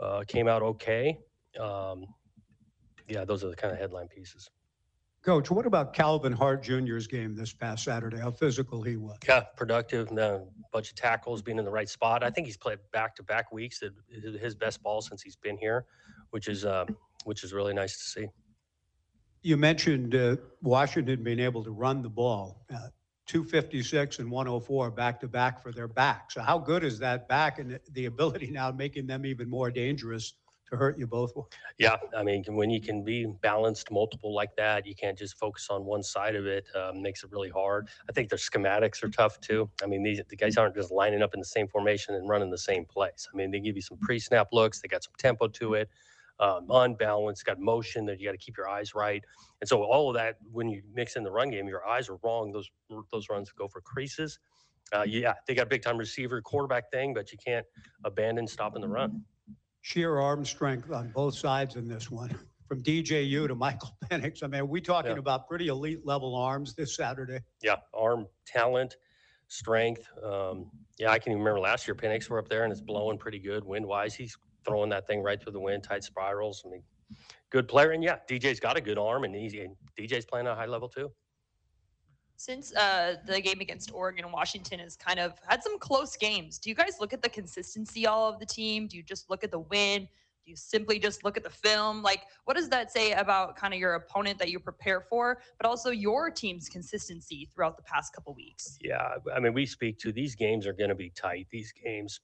uh, 0.00 0.24
came 0.26 0.48
out 0.48 0.62
okay. 0.62 1.18
Um, 1.60 2.06
yeah, 3.08 3.24
those 3.24 3.42
are 3.44 3.48
the 3.48 3.56
kind 3.56 3.72
of 3.72 3.78
headline 3.78 4.08
pieces. 4.08 4.50
Coach, 5.22 5.50
what 5.50 5.66
about 5.66 5.92
Calvin 5.92 6.32
Hart 6.32 6.62
Jr.'s 6.62 7.06
game 7.06 7.34
this 7.34 7.52
past 7.52 7.84
Saturday? 7.84 8.18
How 8.18 8.30
physical 8.30 8.82
he 8.82 8.96
was. 8.96 9.18
Yeah, 9.26 9.40
productive. 9.56 10.10
A 10.12 10.44
bunch 10.72 10.90
of 10.90 10.96
tackles, 10.96 11.42
being 11.42 11.58
in 11.58 11.64
the 11.64 11.70
right 11.70 11.88
spot. 11.88 12.22
I 12.22 12.30
think 12.30 12.46
he's 12.46 12.56
played 12.56 12.78
back 12.92 13.16
to 13.16 13.22
back 13.22 13.52
weeks. 13.52 13.80
That 13.80 13.92
his 14.40 14.54
best 14.54 14.82
ball 14.82 15.02
since 15.02 15.20
he's 15.20 15.36
been 15.36 15.58
here, 15.58 15.86
which 16.30 16.48
is 16.48 16.64
uh, 16.64 16.86
which 17.24 17.42
is 17.42 17.52
really 17.52 17.74
nice 17.74 17.98
to 17.98 18.04
see. 18.04 18.28
You 19.42 19.56
mentioned 19.56 20.14
uh, 20.14 20.36
Washington 20.62 21.22
being 21.22 21.40
able 21.40 21.64
to 21.64 21.70
run 21.70 22.02
the 22.02 22.08
ball. 22.08 22.64
Uh, 22.72 22.88
256 23.26 24.20
and 24.20 24.30
104 24.30 24.90
back 24.90 25.20
to 25.20 25.28
back 25.28 25.62
for 25.62 25.70
their 25.70 25.86
back. 25.86 26.30
So 26.30 26.40
how 26.40 26.58
good 26.58 26.82
is 26.82 26.98
that 27.00 27.28
back 27.28 27.58
and 27.58 27.78
the 27.92 28.06
ability 28.06 28.50
now 28.50 28.70
making 28.70 29.06
them 29.06 29.26
even 29.26 29.50
more 29.50 29.70
dangerous 29.70 30.32
to 30.70 30.76
hurt 30.76 30.98
you 30.98 31.06
both? 31.06 31.32
Yeah, 31.78 31.96
I 32.16 32.22
mean, 32.22 32.44
when 32.48 32.70
you 32.70 32.80
can 32.80 33.04
be 33.04 33.26
balanced 33.26 33.90
multiple 33.90 34.34
like 34.34 34.54
that, 34.56 34.86
you 34.86 34.94
can't 34.94 35.16
just 35.16 35.38
focus 35.38 35.68
on 35.70 35.84
one 35.84 36.02
side 36.02 36.34
of 36.34 36.46
it. 36.46 36.66
Um, 36.74 37.02
makes 37.02 37.24
it 37.24 37.30
really 37.30 37.50
hard. 37.50 37.88
I 38.08 38.12
think 38.12 38.28
their 38.28 38.38
schematics 38.38 39.02
are 39.02 39.08
tough 39.08 39.40
too. 39.40 39.70
I 39.82 39.86
mean, 39.86 40.02
these 40.02 40.20
the 40.28 40.36
guys 40.36 40.56
aren't 40.56 40.74
just 40.74 40.90
lining 40.90 41.22
up 41.22 41.34
in 41.34 41.40
the 41.40 41.46
same 41.46 41.68
formation 41.68 42.14
and 42.14 42.28
running 42.28 42.50
the 42.50 42.58
same 42.58 42.84
place. 42.84 43.28
I 43.32 43.36
mean, 43.36 43.50
they 43.50 43.60
give 43.60 43.76
you 43.76 43.82
some 43.82 43.98
pre-snap 43.98 44.48
looks. 44.52 44.80
They 44.80 44.88
got 44.88 45.04
some 45.04 45.14
tempo 45.18 45.48
to 45.48 45.74
it. 45.74 45.88
Um, 46.40 46.66
unbalanced, 46.70 47.44
got 47.44 47.58
motion 47.58 48.06
that 48.06 48.20
you 48.20 48.28
got 48.28 48.32
to 48.32 48.38
keep 48.38 48.56
your 48.56 48.68
eyes 48.68 48.94
right. 48.94 49.24
And 49.60 49.68
so 49.68 49.82
all 49.82 50.08
of 50.08 50.14
that, 50.14 50.36
when 50.52 50.68
you 50.68 50.82
mix 50.94 51.16
in 51.16 51.24
the 51.24 51.30
run 51.32 51.50
game, 51.50 51.66
your 51.66 51.84
eyes 51.84 52.08
are 52.08 52.16
wrong. 52.22 52.52
Those 52.52 52.70
those 53.10 53.28
runs 53.28 53.50
go 53.50 53.66
for 53.66 53.80
creases. 53.80 54.38
Uh, 54.92 55.04
yeah, 55.06 55.34
they 55.46 55.54
got 55.54 55.66
a 55.66 55.68
big 55.68 55.82
time 55.82 55.98
receiver 55.98 56.40
quarterback 56.40 56.90
thing, 56.92 57.12
but 57.12 57.32
you 57.32 57.38
can't 57.44 57.66
abandon 58.04 58.46
stopping 58.46 58.80
the 58.80 58.88
run. 58.88 59.24
Sheer 59.82 60.18
arm 60.18 60.44
strength 60.44 60.90
on 60.90 61.10
both 61.14 61.34
sides 61.36 61.76
in 61.76 61.88
this 61.88 62.10
one, 62.10 62.30
from 62.66 62.82
DJU 62.82 63.46
to 63.48 63.54
Michael 63.54 63.90
Penix. 64.10 64.42
I 64.42 64.46
mean, 64.48 64.60
are 64.60 64.66
we 64.66 64.80
talking 64.80 65.12
Yeah. 65.12 65.18
about 65.18 65.46
pretty 65.48 65.68
elite 65.68 66.04
level 66.04 66.34
arms 66.34 66.74
this 66.74 66.96
Saturday? 66.96 67.38
yeah, 67.62 67.76
arm 67.94 68.26
talent, 68.46 68.96
strength. 69.46 70.06
Um, 70.22 70.70
yeah, 70.98 71.10
I 71.10 71.18
can 71.18 71.32
even 71.32 71.42
remember 71.42 71.60
last 71.60 71.86
year, 71.88 71.94
Penix 71.94 72.28
were 72.28 72.38
up 72.38 72.48
there 72.48 72.64
and 72.64 72.72
it's 72.72 72.82
blowing 72.82 73.18
pretty 73.18 73.38
good 73.38 73.64
wind 73.64 73.86
wise. 73.86 74.14
He's 74.14 74.36
throwing 74.66 74.90
that 74.90 75.06
thing 75.06 75.22
right 75.22 75.40
through 75.40 75.52
the 75.52 75.60
wind, 75.60 75.84
tight 75.84 76.04
spirals. 76.04 76.62
I 76.66 76.70
mean, 76.70 76.82
good 77.50 77.68
player. 77.68 77.92
And 77.92 78.02
yeah, 78.02 78.18
DJ's 78.28 78.60
got 78.60 78.76
a 78.76 78.80
good 78.80 78.98
arm 78.98 79.24
and, 79.24 79.34
he's, 79.34 79.54
and 79.54 79.74
DJ's 79.98 80.26
playing 80.26 80.46
at 80.46 80.52
a 80.52 80.56
high 80.56 80.66
level 80.66 80.88
too. 80.88 81.10
Since 82.38 82.72
uh, 82.76 83.16
the 83.26 83.40
game 83.40 83.58
against 83.60 83.92
Oregon 83.92 84.30
Washington 84.30 84.78
has 84.78 84.94
kind 84.94 85.18
of 85.18 85.34
had 85.48 85.60
some 85.60 85.76
close 85.76 86.16
games, 86.16 86.58
do 86.58 86.70
you 86.70 86.74
guys 86.76 86.98
look 87.00 87.12
at 87.12 87.20
the 87.20 87.28
consistency 87.28 88.06
all 88.06 88.28
of 88.28 88.38
the 88.38 88.46
team? 88.46 88.86
Do 88.86 88.96
you 88.96 89.02
just 89.02 89.28
look 89.28 89.42
at 89.42 89.50
the 89.50 89.58
win? 89.58 90.02
Do 90.02 90.50
you 90.50 90.54
simply 90.54 91.00
just 91.00 91.24
look 91.24 91.36
at 91.36 91.42
the 91.42 91.50
film? 91.50 92.00
Like, 92.00 92.22
what 92.44 92.56
does 92.56 92.68
that 92.68 92.92
say 92.92 93.10
about 93.10 93.56
kind 93.56 93.74
of 93.74 93.80
your 93.80 93.94
opponent 93.94 94.38
that 94.38 94.50
you 94.50 94.60
prepare 94.60 95.00
for, 95.00 95.42
but 95.60 95.68
also 95.68 95.90
your 95.90 96.30
team's 96.30 96.68
consistency 96.68 97.50
throughout 97.52 97.76
the 97.76 97.82
past 97.82 98.12
couple 98.12 98.32
weeks? 98.34 98.78
Yeah, 98.80 99.16
I 99.34 99.40
mean, 99.40 99.52
we 99.52 99.66
speak 99.66 99.98
to 99.98 100.12
these 100.12 100.36
games 100.36 100.64
are 100.64 100.72
going 100.72 100.90
to 100.90 100.94
be 100.94 101.10
tight. 101.10 101.48
These 101.50 101.72
games 101.72 102.20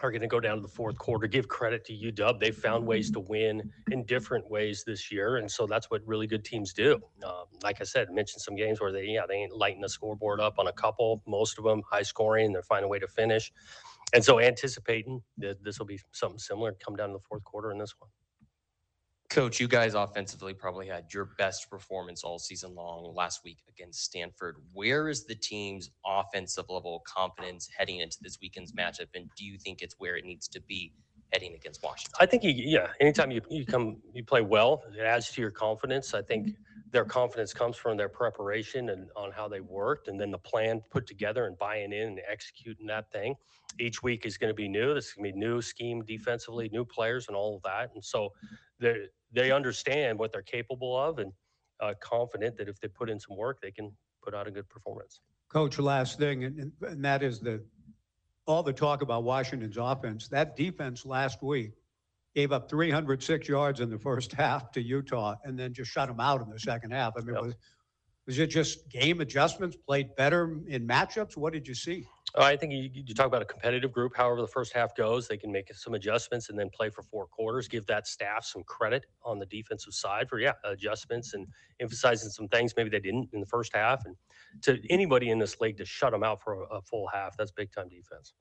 are 0.00 0.10
going 0.10 0.22
to 0.22 0.28
go 0.28 0.40
down 0.40 0.56
to 0.56 0.62
the 0.62 0.68
fourth 0.68 0.96
quarter. 0.98 1.26
Give 1.26 1.48
credit 1.48 1.84
to 1.86 1.92
UW; 1.92 2.38
they've 2.40 2.56
found 2.56 2.86
ways 2.86 3.10
to 3.12 3.20
win 3.20 3.70
in 3.90 4.04
different 4.04 4.50
ways 4.50 4.84
this 4.86 5.12
year, 5.12 5.36
and 5.36 5.50
so 5.50 5.66
that's 5.66 5.90
what 5.90 6.02
really 6.06 6.26
good 6.26 6.44
teams 6.44 6.72
do. 6.72 7.00
Um, 7.26 7.44
like 7.62 7.80
I 7.80 7.84
said, 7.84 8.10
mentioned 8.10 8.42
some 8.42 8.56
games 8.56 8.80
where 8.80 8.92
they, 8.92 9.04
yeah, 9.06 9.22
they 9.28 9.34
ain't 9.36 9.56
lighting 9.56 9.80
the 9.82 9.88
scoreboard 9.88 10.40
up 10.40 10.58
on 10.58 10.68
a 10.68 10.72
couple. 10.72 11.22
Most 11.26 11.58
of 11.58 11.64
them 11.64 11.82
high 11.90 12.02
scoring. 12.02 12.52
They're 12.52 12.62
finding 12.62 12.86
a 12.86 12.88
way 12.88 12.98
to 12.98 13.08
finish, 13.08 13.52
and 14.14 14.24
so 14.24 14.40
anticipating 14.40 15.22
that 15.38 15.62
this 15.64 15.78
will 15.78 15.86
be 15.86 16.00
something 16.12 16.38
similar 16.38 16.72
come 16.84 16.96
down 16.96 17.08
to 17.10 17.14
the 17.14 17.24
fourth 17.28 17.44
quarter 17.44 17.72
in 17.72 17.78
this 17.78 17.94
one. 17.98 18.10
Coach, 19.30 19.60
you 19.60 19.68
guys 19.68 19.94
offensively 19.94 20.52
probably 20.52 20.88
had 20.88 21.04
your 21.14 21.26
best 21.38 21.70
performance 21.70 22.24
all 22.24 22.40
season 22.40 22.74
long 22.74 23.14
last 23.14 23.44
week 23.44 23.58
against 23.68 24.02
Stanford. 24.02 24.56
Where 24.72 25.08
is 25.08 25.24
the 25.24 25.36
team's 25.36 25.90
offensive 26.04 26.64
level 26.68 27.00
confidence 27.06 27.68
heading 27.78 28.00
into 28.00 28.18
this 28.20 28.38
weekend's 28.42 28.72
matchup? 28.72 29.06
And 29.14 29.30
do 29.36 29.44
you 29.44 29.56
think 29.56 29.82
it's 29.82 29.94
where 29.98 30.16
it 30.16 30.24
needs 30.24 30.48
to 30.48 30.60
be 30.60 30.92
heading 31.32 31.54
against 31.54 31.80
Washington? 31.84 32.16
I 32.18 32.26
think 32.26 32.42
yeah. 32.44 32.88
Anytime 33.00 33.30
you, 33.30 33.40
you 33.48 33.64
come, 33.64 33.98
you 34.12 34.24
play 34.24 34.42
well, 34.42 34.82
it 34.98 35.04
adds 35.04 35.30
to 35.30 35.40
your 35.40 35.52
confidence. 35.52 36.12
I 36.12 36.22
think 36.22 36.56
their 36.90 37.04
confidence 37.04 37.54
comes 37.54 37.76
from 37.76 37.96
their 37.96 38.08
preparation 38.08 38.88
and 38.88 39.10
on 39.14 39.30
how 39.30 39.46
they 39.46 39.60
worked, 39.60 40.08
and 40.08 40.20
then 40.20 40.32
the 40.32 40.38
plan 40.38 40.82
put 40.90 41.06
together 41.06 41.46
and 41.46 41.56
buying 41.56 41.92
in 41.92 42.08
and 42.08 42.20
executing 42.28 42.84
that 42.86 43.12
thing. 43.12 43.36
Each 43.78 44.02
week 44.02 44.26
is 44.26 44.36
going 44.36 44.50
to 44.50 44.54
be 44.54 44.66
new. 44.66 44.92
This 44.92 45.06
is 45.06 45.12
going 45.12 45.30
to 45.30 45.32
be 45.32 45.38
new 45.38 45.62
scheme 45.62 46.04
defensively, 46.04 46.68
new 46.72 46.84
players, 46.84 47.28
and 47.28 47.36
all 47.36 47.54
of 47.54 47.62
that. 47.62 47.92
And 47.94 48.04
so 48.04 48.32
they 49.32 49.50
understand 49.50 50.18
what 50.18 50.32
they're 50.32 50.42
capable 50.42 50.96
of, 50.98 51.18
and 51.18 51.32
uh, 51.80 51.94
confident 52.00 52.56
that 52.56 52.68
if 52.68 52.78
they 52.80 52.88
put 52.88 53.08
in 53.08 53.18
some 53.18 53.36
work, 53.36 53.58
they 53.62 53.70
can 53.70 53.92
put 54.22 54.34
out 54.34 54.46
a 54.46 54.50
good 54.50 54.68
performance. 54.68 55.20
Coach, 55.48 55.78
last 55.78 56.18
thing, 56.18 56.44
and, 56.44 56.72
and- 56.82 57.04
that 57.04 57.22
is 57.22 57.40
the, 57.40 57.62
all 58.46 58.62
the 58.62 58.72
talk 58.72 59.02
about 59.02 59.24
Washington's 59.24 59.76
offense, 59.78 60.28
that 60.28 60.56
defense 60.56 61.04
last 61.06 61.42
week 61.42 61.72
gave 62.34 62.52
up 62.52 62.68
306 62.70 63.48
yards 63.48 63.80
in 63.80 63.90
the 63.90 63.98
first 63.98 64.32
half 64.32 64.70
to 64.72 64.80
Utah 64.80 65.34
and 65.44 65.58
then 65.58 65.72
just 65.72 65.90
shut 65.90 66.08
them 66.08 66.20
out 66.20 66.40
in 66.40 66.48
the 66.48 66.58
second 66.58 66.92
half. 66.92 67.12
I 67.16 67.22
mean, 67.22 67.34
was, 67.34 67.54
was 68.30 68.38
it 68.38 68.46
just 68.46 68.88
game 68.88 69.20
adjustments, 69.20 69.76
played 69.76 70.14
better 70.14 70.60
in 70.68 70.86
matchups? 70.86 71.36
What 71.36 71.52
did 71.52 71.66
you 71.66 71.74
see? 71.74 72.06
Uh, 72.38 72.42
I 72.42 72.56
think 72.56 72.72
you, 72.72 72.88
you 72.92 73.12
talk 73.12 73.26
about 73.26 73.42
a 73.42 73.44
competitive 73.44 73.90
group. 73.90 74.12
However, 74.16 74.40
the 74.40 74.46
first 74.46 74.72
half 74.72 74.94
goes, 74.94 75.26
they 75.26 75.36
can 75.36 75.50
make 75.50 75.74
some 75.74 75.94
adjustments 75.94 76.48
and 76.48 76.56
then 76.56 76.70
play 76.72 76.90
for 76.90 77.02
four 77.02 77.26
quarters. 77.26 77.66
Give 77.66 77.84
that 77.86 78.06
staff 78.06 78.44
some 78.44 78.62
credit 78.62 79.06
on 79.24 79.40
the 79.40 79.46
defensive 79.46 79.94
side 79.94 80.28
for 80.28 80.38
yeah 80.38 80.52
adjustments 80.64 81.34
and 81.34 81.44
emphasizing 81.80 82.30
some 82.30 82.46
things 82.46 82.72
maybe 82.76 82.88
they 82.88 83.00
didn't 83.00 83.30
in 83.32 83.40
the 83.40 83.46
first 83.46 83.74
half. 83.74 84.04
And 84.06 84.14
to 84.62 84.78
anybody 84.90 85.30
in 85.30 85.40
this 85.40 85.60
league 85.60 85.78
to 85.78 85.84
shut 85.84 86.12
them 86.12 86.22
out 86.22 86.40
for 86.40 86.62
a, 86.62 86.76
a 86.76 86.82
full 86.82 87.08
half, 87.12 87.36
that's 87.36 87.50
big 87.50 87.72
time 87.72 87.88
defense. 87.88 88.32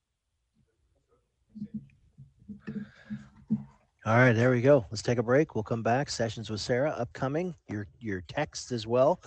All 4.05 4.17
right, 4.17 4.33
there 4.33 4.51
we 4.51 4.61
go. 4.61 4.85
Let's 4.91 5.01
take 5.01 5.17
a 5.17 5.23
break. 5.23 5.55
We'll 5.55 5.63
come 5.63 5.81
back. 5.81 6.11
Sessions 6.11 6.51
with 6.51 6.61
Sara 6.61 6.91
upcoming. 6.91 7.55
Your 7.67 7.87
your 7.99 8.21
texts 8.21 8.71
as 8.71 8.85
well, 8.85 9.19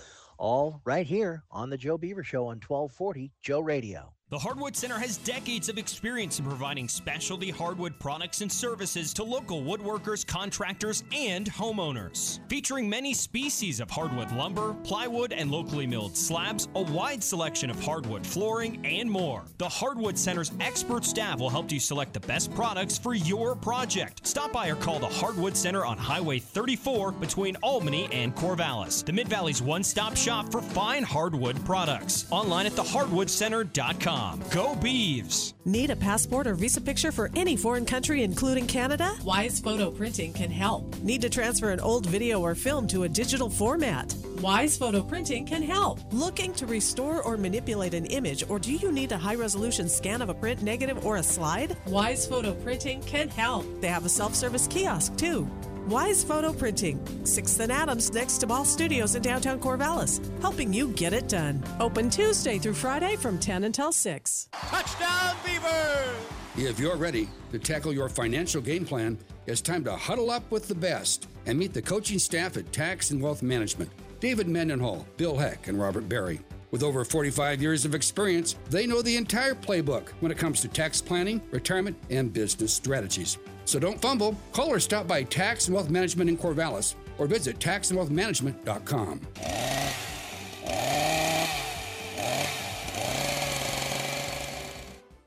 all 0.43 0.81
right 0.85 1.07
here 1.07 1.45
on 1.53 1.71
the 1.71 1.77
Joe 1.77 1.97
Beaver 1.97 2.25
Show 2.25 2.47
on 2.47 2.57
1240 2.57 3.31
Joe 3.41 3.61
Radio. 3.61 4.13
The 4.33 4.39
Hardwood 4.39 4.75
Center 4.75 4.99
has 4.99 5.19
decades 5.19 5.69
of 5.69 5.77
experience 5.77 6.39
in 6.39 6.47
providing 6.47 6.89
specialty 6.89 7.51
hardwood 7.51 7.99
products 7.99 8.41
and 8.41 8.51
services 8.51 9.13
to 9.13 9.23
local 9.23 9.61
woodworkers, 9.61 10.27
contractors, 10.27 11.05
and 11.15 11.53
homeowners. 11.53 12.41
Featuring 12.49 12.89
many 12.89 13.13
species 13.13 13.79
of 13.79 13.91
hardwood 13.91 14.33
lumber, 14.33 14.73
plywood, 14.85 15.35
and 15.35 15.51
locally 15.51 15.87
milled 15.87 16.17
slabs, 16.17 16.69
a 16.77 16.81
wide 16.81 17.23
selection 17.23 17.69
of 17.69 17.79
hardwood 17.85 18.27
flooring, 18.27 18.81
and 18.87 19.11
more. 19.11 19.43
The 19.59 19.69
Hardwood 19.69 20.17
Center's 20.17 20.51
expert 20.61 21.05
staff 21.05 21.39
will 21.39 21.51
help 21.51 21.71
you 21.71 21.79
select 21.79 22.15
the 22.15 22.21
best 22.21 22.55
products 22.55 22.97
for 22.97 23.13
your 23.13 23.55
project. 23.55 24.27
Stop 24.27 24.55
by 24.55 24.69
or 24.69 24.77
call 24.77 24.99
the 24.99 25.09
Hardwood 25.09 25.59
Center 25.59 25.85
on 25.85 25.99
Highway 25.99 26.39
34 26.39 27.13
between 27.13 27.57
Albany 27.57 28.09
and 28.13 28.35
Corvallis, 28.35 29.05
the 29.05 29.13
Mid 29.13 29.29
Valley's 29.29 29.61
one 29.61 29.85
stop 29.85 30.17
shop 30.17 30.51
for 30.51 30.63
fine 30.63 31.03
hardwood 31.03 31.63
products. 31.67 32.25
Online 32.31 32.65
at 32.65 32.73
thehardwoodcenter.com. 32.73 34.22
Go 34.51 34.75
Beeves! 34.77 35.55
Need 35.65 35.91
a 35.91 35.97
passport 35.97 36.47
or 36.47 36.55
visa 36.55 36.81
picture 36.81 37.11
for 37.11 37.31
any 37.35 37.57
foreign 37.57 37.85
country, 37.85 38.23
including 38.23 38.67
Canada? 38.67 39.15
Wise 39.25 39.61
Photo 39.61 39.91
Printing 39.91 40.33
can 40.33 40.51
help. 40.51 40.95
Need 41.03 41.23
to 41.23 41.29
transfer 41.29 41.71
an 41.71 41.81
old 41.81 42.07
video 42.07 42.41
or 42.41 42.55
film 42.55 42.87
to 42.89 43.03
a 43.05 43.09
digital 43.09 43.51
format? 43.51 44.15
Wise 44.41 44.77
Photo 44.77 45.03
Printing 45.03 45.45
can 45.45 45.63
help. 45.63 45.99
Looking 46.13 46.53
to 46.55 46.67
restore 46.67 47.23
or 47.23 47.37
manipulate 47.37 47.95
an 47.95 48.07
image, 48.07 48.45
or 48.49 48.59
do 48.59 48.73
you 48.73 48.93
need 48.93 49.13
a 49.13 49.19
high 49.19 49.35
resolution 49.35 49.89
scan 49.89 50.23
of 50.23 50.29
a 50.29 50.35
print 50.35 50.63
negative 50.63 51.05
or 51.05 51.17
a 51.17 51.23
slide? 51.23 51.77
Wise 51.87 52.27
Photo 52.27 52.55
Printing 52.55 53.03
can 53.03 53.29
help. 53.29 53.65
They 53.81 53.89
have 53.89 54.07
a 54.07 54.09
self 54.09 54.35
service 54.35 54.67
kiosk 54.67 55.17
too. 55.17 55.49
Wise 55.89 56.23
Photo 56.23 56.53
Printing, 56.53 56.99
6th 57.25 57.59
and 57.59 57.73
Adams 57.73 58.13
next 58.13 58.39
to 58.39 58.47
Ball 58.47 58.65
Studios 58.65 59.17
in 59.17 59.23
downtown 59.23 59.59
Corvallis, 59.59 60.21
helping 60.41 60.73
you 60.73 60.89
get 60.89 61.13
it 61.13 61.29
done. 61.29 61.63
Open 61.81 62.09
Tuesday 62.09 62.59
through 62.59 62.75
Friday 62.75 63.17
from 63.17 63.37
10 63.37 63.65
until 63.65 63.91
6. 63.91 64.49
Touchdown, 64.53 65.37
Beavers! 65.45 66.17
If 66.57 66.79
you're 66.79 66.97
ready 66.97 67.29
to 67.51 67.59
tackle 67.59 67.93
your 67.93 68.09
financial 68.09 68.63
game 68.63 68.85
plan, 68.85 69.19
it's 69.47 69.61
time 69.61 69.83
to 69.85 69.97
huddle 69.97 70.31
up 70.31 70.49
with 70.53 70.69
the 70.69 70.75
best 70.75 71.27
and 71.47 71.59
meet 71.59 71.73
the 71.73 71.83
coaching 71.83 72.21
staff 72.21 72.57
at 72.57 72.73
Tax 72.73 73.11
and 73.11 73.21
Wealth 73.21 73.43
Management 73.43 73.91
David 74.21 74.47
Mendenhall, 74.47 75.05
Bill 75.17 75.37
Heck, 75.37 75.67
and 75.67 75.81
Robert 75.81 76.09
Barry. 76.09 76.41
With 76.71 76.85
over 76.85 77.05
45 77.05 77.61
years 77.61 77.85
of 77.85 77.93
experience, 77.93 78.55
they 78.71 78.87
know 78.87 79.03
the 79.03 79.17
entire 79.17 79.55
playbook 79.55 80.11
when 80.21 80.31
it 80.31 80.39
comes 80.39 80.61
to 80.61 80.69
tax 80.69 81.03
planning, 81.03 81.43
retirement, 81.51 81.97
and 82.09 82.33
business 82.33 82.73
strategies. 82.73 83.37
So 83.73 83.79
don't 83.79 84.03
fumble. 84.03 84.37
Call 84.53 84.69
or 84.69 84.79
stop 84.79 85.09
by 85.09 85.23
Tax 85.23 85.69
and 85.69 85.75
Wealth 85.75 85.89
Management 85.89 86.29
in 86.29 86.37
Corvallis 86.37 86.95
or 87.17 87.27
visit 87.27 87.59
taxandwealthmanagement.com. 87.59 89.21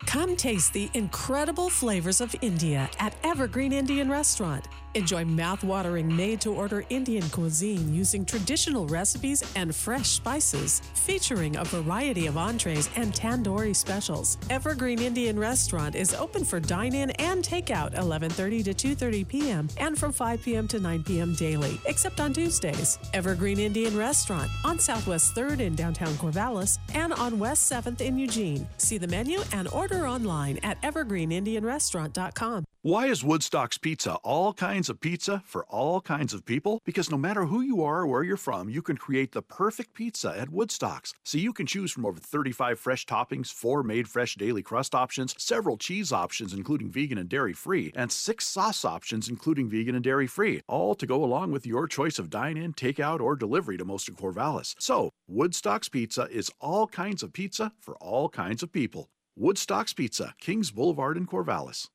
Come 0.05 0.35
taste 0.35 0.73
the 0.73 0.91
incredible 0.93 1.71
flavors 1.71 2.21
of 2.21 2.35
India 2.41 2.87
at 2.99 3.15
Evergreen 3.23 3.73
Indian 3.73 4.11
Restaurant. 4.11 4.67
Enjoy 4.95 5.25
mouth-watering 5.25 6.15
made-to-order 6.15 6.85
Indian 6.89 7.29
cuisine 7.29 7.93
using 7.93 8.23
traditional 8.23 8.87
recipes 8.87 9.43
and 9.55 9.75
fresh 9.75 10.07
spices, 10.07 10.81
featuring 10.93 11.57
a 11.57 11.65
variety 11.65 12.27
of 12.27 12.37
entrees 12.37 12.89
and 12.95 13.13
tandoori 13.13 13.75
specials. 13.75 14.37
Evergreen 14.49 15.01
Indian 15.01 15.37
Restaurant 15.37 15.95
is 15.95 16.13
open 16.13 16.45
for 16.45 16.61
dine-in 16.61 17.11
and 17.11 17.43
takeout 17.43 17.93
11:30 17.95 18.63
to 18.63 18.73
2:30 18.73 19.27
p.m. 19.27 19.67
and 19.77 19.99
from 19.99 20.13
5 20.13 20.41
p.m. 20.41 20.67
to 20.69 20.79
9 20.79 21.03
p.m. 21.03 21.35
daily, 21.35 21.79
except 21.85 22.21
on 22.21 22.31
Tuesdays. 22.31 22.97
Evergreen 23.13 23.59
Indian 23.59 23.97
Restaurant 23.97 24.49
on 24.63 24.79
Southwest 24.79 25.35
3rd 25.35 25.59
in 25.59 25.75
downtown 25.75 26.13
Corvallis 26.13 26.79
and 26.93 27.11
on 27.13 27.37
West 27.37 27.69
7th 27.69 27.99
in 27.99 28.17
Eugene. 28.17 28.65
See 28.77 28.97
the 28.97 29.07
menu 29.07 29.41
and 29.51 29.67
order 29.67 30.07
online 30.07 30.57
at 30.63 30.81
evergreenindianrestaurant.com. 30.81 32.65
Why 32.85 33.07
is 33.07 33.23
Woodstock's 33.23 33.79
Pizza 33.79 34.13
all 34.21 34.53
kinds 34.53 34.91
of 34.91 35.01
pizza 35.01 35.41
for 35.43 35.65
all 35.65 36.01
kinds 36.01 36.35
of 36.35 36.45
people? 36.45 36.83
Because 36.85 37.09
no 37.09 37.17
matter 37.17 37.45
who 37.45 37.61
you 37.61 37.81
are 37.83 38.01
or 38.01 38.05
where 38.05 38.21
you're 38.21 38.37
from, 38.37 38.69
you 38.69 38.83
can 38.83 38.95
create 38.95 39.31
the 39.31 39.41
perfect 39.41 39.95
pizza 39.95 40.37
at 40.37 40.51
Woodstock's. 40.51 41.11
So 41.23 41.39
you 41.39 41.51
can 41.51 41.65
choose 41.65 41.91
from 41.91 42.05
over 42.05 42.19
35 42.19 42.79
fresh 42.79 43.07
toppings, 43.07 43.51
four 43.51 43.81
made 43.81 44.07
fresh 44.07 44.35
daily 44.35 44.61
crust 44.61 44.93
options, 44.93 45.33
several 45.39 45.77
cheese 45.77 46.11
options, 46.11 46.53
including 46.53 46.91
vegan 46.91 47.17
and 47.17 47.27
dairy 47.27 47.53
free, 47.53 47.91
and 47.95 48.11
six 48.11 48.45
sauce 48.45 48.85
options, 48.85 49.29
including 49.29 49.67
vegan 49.67 49.95
and 49.95 50.03
dairy 50.03 50.27
free, 50.27 50.61
all 50.67 50.93
to 50.93 51.07
go 51.07 51.23
along 51.23 51.51
with 51.51 51.65
your 51.65 51.87
choice 51.87 52.19
of 52.19 52.29
dine 52.29 52.55
in, 52.55 52.71
takeout, 52.71 53.19
or 53.19 53.35
delivery 53.35 53.77
to 53.77 53.83
most 53.85 54.07
of 54.07 54.15
Corvallis. 54.15 54.75
So, 54.77 55.09
Woodstock's 55.27 55.89
Pizza 55.89 56.27
is 56.29 56.51
all 56.61 56.85
kinds 56.85 57.23
of 57.23 57.33
pizza 57.33 57.71
for 57.81 57.95
all 57.95 58.29
kinds 58.29 58.61
of 58.61 58.71
people. 58.71 59.09
Woodstock's 59.35 59.93
Pizza, 59.93 60.35
Kings 60.39 60.69
Boulevard 60.69 61.17
in 61.17 61.25
Corvallis. 61.25 61.87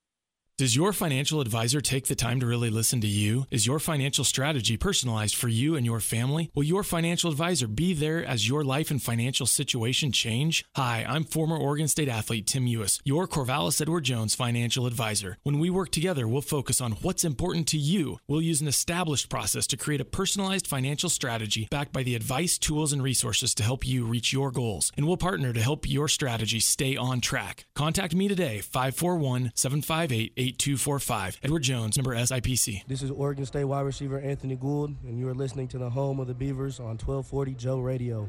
Does 0.61 0.77
your 0.77 0.93
financial 0.93 1.41
advisor 1.41 1.81
take 1.81 2.07
the 2.07 2.15
time 2.15 2.39
to 2.41 2.47
really 2.47 2.69
listen 2.69 3.01
to 3.01 3.07
you? 3.07 3.47
Is 3.51 3.67
your 3.67 3.79
financial 3.79 4.25
strategy 4.25 4.77
personalized 4.77 5.35
for 5.35 5.49
you 5.49 5.75
and 5.75 5.87
your 5.87 6.01
family? 6.01 6.51
Will 6.55 6.65
your 6.65 6.83
financial 6.83 7.31
advisor 7.31 7.67
be 7.67 7.95
there 7.95 8.23
as 8.23 8.47
your 8.47 8.63
life 8.63 8.91
and 8.91 9.03
financial 9.03 9.47
situation 9.47 10.13
change? 10.13 10.67
Hi, 10.77 11.03
I'm 11.09 11.25
former 11.25 11.57
Oregon 11.57 11.89
State 11.89 12.11
athlete 12.11 12.47
Tim 12.47 12.67
Ewis, 12.67 13.01
your 13.05 13.27
Corvallis 13.27 13.81
Edward 13.81 14.05
Jones 14.05 14.35
financial 14.35 14.87
advisor. 14.87 15.39
When 15.45 15.61
we 15.61 15.71
work 15.71 15.93
together, 15.93 16.29
we'll 16.29 16.43
focus 16.43 16.83
on 16.83 16.93
what's 17.01 17.25
important 17.25 17.67
to 17.69 17.79
you. 17.79 18.19
We'll 18.29 18.43
use 18.43 18.61
an 18.61 18.69
established 18.69 19.31
process 19.31 19.67
to 19.69 19.79
create 19.79 20.03
a 20.03 20.05
personalized 20.05 20.67
financial 20.67 21.09
strategy 21.09 21.69
backed 21.71 21.95
by 21.95 22.03
the 22.03 22.15
advice, 22.15 22.59
tools, 22.59 22.93
and 22.93 23.03
resources 23.03 23.55
to 23.55 23.63
help 23.63 23.87
you 23.87 24.05
reach 24.05 24.31
your 24.31 24.51
goals. 24.51 24.93
And 24.99 25.07
we'll 25.07 25.17
partner 25.17 25.55
to 25.55 25.63
help 25.63 25.89
your 25.89 26.07
strategy 26.07 26.61
stay 26.61 26.99
on 26.99 27.23
track. 27.23 27.65
Contact 27.75 28.15
me 28.15 28.29
today, 28.29 28.61
541 28.61 29.53
758 29.55 30.50
8245. 30.51 31.39
Edward 31.45 31.63
Jones, 31.63 31.97
number 31.97 32.17
SIPC. 32.17 32.85
This 32.89 33.03
is 33.03 33.11
Oregon 33.13 33.47
State 33.47 33.65
wide 33.65 33.83
receiver 33.83 34.19
Anthony 34.19 34.57
Gould, 34.57 34.97
and 35.05 35.17
you 35.17 35.29
are 35.29 35.35
listening 35.35 35.69
to 35.69 35.79
the 35.79 35.89
home 35.89 36.19
of 36.19 36.27
the 36.27 36.35
Beavers 36.35 36.81
on 36.81 36.99
1240 36.99 37.55
Joe 37.55 37.79
Radio. 37.79 38.29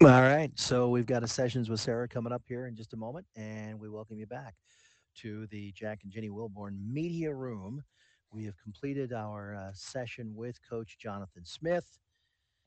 All 0.00 0.08
right. 0.08 0.52
So 0.54 0.88
we've 0.88 1.06
got 1.06 1.24
a 1.24 1.26
sessions 1.26 1.68
with 1.68 1.80
Sara 1.80 2.06
coming 2.06 2.32
up 2.32 2.42
here 2.46 2.68
in 2.68 2.76
just 2.76 2.92
a 2.92 2.96
moment, 2.96 3.26
and 3.34 3.80
we 3.80 3.88
welcome 3.88 4.16
you 4.16 4.26
back 4.26 4.54
to 5.16 5.48
the 5.48 5.72
Jack 5.72 6.00
and 6.04 6.12
Jenny 6.12 6.30
Wilborn 6.30 6.78
Media 6.88 7.34
Room. 7.34 7.82
We 8.30 8.44
have 8.44 8.54
completed 8.62 9.12
our 9.12 9.56
uh, 9.56 9.72
session 9.74 10.34
with 10.36 10.60
Coach 10.70 10.98
Jonathan 11.00 11.44
Smith 11.44 11.98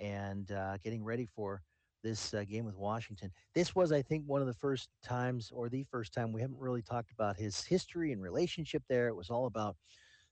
and 0.01 0.51
uh, 0.51 0.75
getting 0.83 1.05
ready 1.05 1.25
for 1.25 1.61
this 2.03 2.33
uh, 2.33 2.43
game 2.43 2.65
with 2.65 2.75
Washington. 2.75 3.31
This 3.53 3.75
was, 3.75 3.91
I 3.91 4.01
think, 4.01 4.23
one 4.25 4.41
of 4.41 4.47
the 4.47 4.53
first 4.53 4.89
times, 5.03 5.51
or 5.53 5.69
the 5.69 5.83
first 5.83 6.13
time, 6.13 6.31
we 6.31 6.41
haven't 6.41 6.59
really 6.59 6.81
talked 6.81 7.11
about 7.11 7.37
his 7.37 7.63
history 7.63 8.11
and 8.11 8.21
relationship 8.21 8.83
there. 8.89 9.07
It 9.07 9.15
was 9.15 9.29
all 9.29 9.45
about 9.45 9.75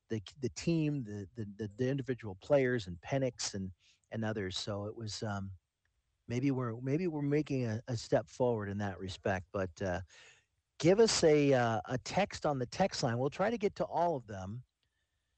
the 0.09 0.21
the 0.41 0.49
team, 0.49 1.03
the 1.03 1.27
the, 1.35 1.69
the, 1.77 1.89
individual 1.89 2.37
players, 2.41 2.87
and 2.87 2.97
Penix 3.01 3.53
and 3.53 3.71
and 4.11 4.23
others. 4.23 4.57
So 4.57 4.85
it 4.85 4.95
was 4.95 5.23
um, 5.23 5.51
maybe 6.27 6.51
we're 6.51 6.75
maybe 6.81 7.07
we're 7.07 7.21
making 7.21 7.65
a, 7.65 7.81
a 7.87 7.97
step 7.97 8.29
forward 8.29 8.69
in 8.69 8.77
that 8.79 8.99
respect. 8.99 9.45
But 9.51 9.69
uh, 9.83 10.01
give 10.79 10.99
us 10.99 11.23
a 11.23 11.53
uh, 11.53 11.81
a 11.85 11.97
text 11.99 12.45
on 12.45 12.59
the 12.59 12.65
text 12.67 13.03
line. 13.03 13.17
We'll 13.17 13.29
try 13.29 13.49
to 13.49 13.57
get 13.57 13.75
to 13.77 13.83
all 13.85 14.15
of 14.15 14.27
them 14.27 14.63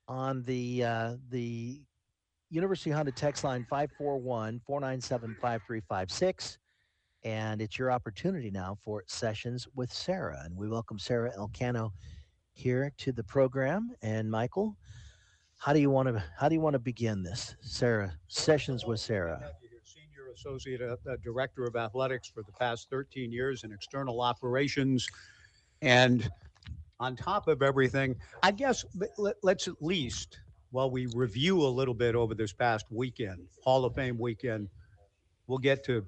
on 0.07 0.43
the 0.43 0.84
uh, 0.84 1.15
the 1.30 1.81
University 2.50 2.90
Honda 2.90 3.12
text 3.12 3.44
line 3.44 3.66
541 3.70 4.60
497 4.66 5.36
5356. 5.36 6.58
And 7.24 7.62
it's 7.62 7.78
your 7.78 7.92
opportunity 7.92 8.50
now 8.50 8.78
for 8.82 9.04
sessions 9.08 9.68
with 9.76 9.92
Sara. 9.92 10.42
And 10.46 10.56
we 10.56 10.68
welcome 10.68 10.98
Sara 10.98 11.32
Elcano 11.38 11.92
here 12.54 12.92
to 12.98 13.12
the 13.12 13.24
program. 13.24 13.92
And 14.02 14.32
Michael, 14.32 14.76
how 15.58 15.74
do 15.74 15.80
you 15.80 15.90
want 15.90 16.08
to 16.08 16.24
how 16.38 16.50
do 16.50 16.56
you 16.56 16.62
want 16.62 16.74
to 16.74 16.80
begin 16.80 17.22
this? 17.22 17.56
Sara, 17.62 18.14
sessions 18.28 18.86
with 18.86 19.00
Sara. 19.00 19.52
Senior 19.84 20.32
Associate 20.34 20.82
uh, 20.82 20.96
uh, 21.08 21.18
Director 21.24 21.66
of 21.66 21.76
Athletics 21.76 22.30
for 22.34 22.42
the 22.42 22.52
past 22.54 22.90
13 22.90 23.32
years 23.32 23.64
in 23.64 23.72
external 23.72 24.22
operations. 24.22 25.08
And 25.82 26.30
on 27.00 27.16
top 27.16 27.48
of 27.48 27.62
everything, 27.62 28.16
I 28.42 28.52
guess 28.52 28.86
let's 29.44 29.68
at 29.68 29.82
least 29.82 30.40
while 30.72 30.90
we 30.91 31.08
review 31.08 31.62
a 31.62 31.68
little 31.68 31.94
bit 31.94 32.16
over 32.16 32.36
this 32.36 32.54
past 32.54 32.86
weekend, 32.91 33.48
Hall 33.64 33.86
of 33.86 33.96
Fame 33.96 34.18
weekend, 34.18 34.70
we'll 35.48 35.58
get 35.58 35.84
to 35.86 36.06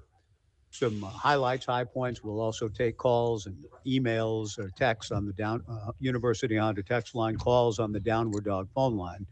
some 0.70 1.04
uh, 1.04 1.08
highlights, 1.08 1.66
high 1.66 1.84
points. 1.84 2.22
We'll 2.22 2.40
also 2.40 2.68
take 2.68 2.96
calls 2.96 3.46
and 3.46 3.64
emails 3.86 4.58
or 4.58 4.70
texts 4.70 5.12
on 5.12 5.26
the 5.26 5.32
down 5.32 5.62
uh, 5.68 5.92
University 5.98 6.56
Honda 6.56 6.82
text 6.82 7.14
line, 7.14 7.36
calls 7.36 7.78
on 7.78 7.92
the 7.92 8.00
Downward 8.00 8.44
Dog 8.44 8.68
phone 8.74 8.96
line. 8.96 9.26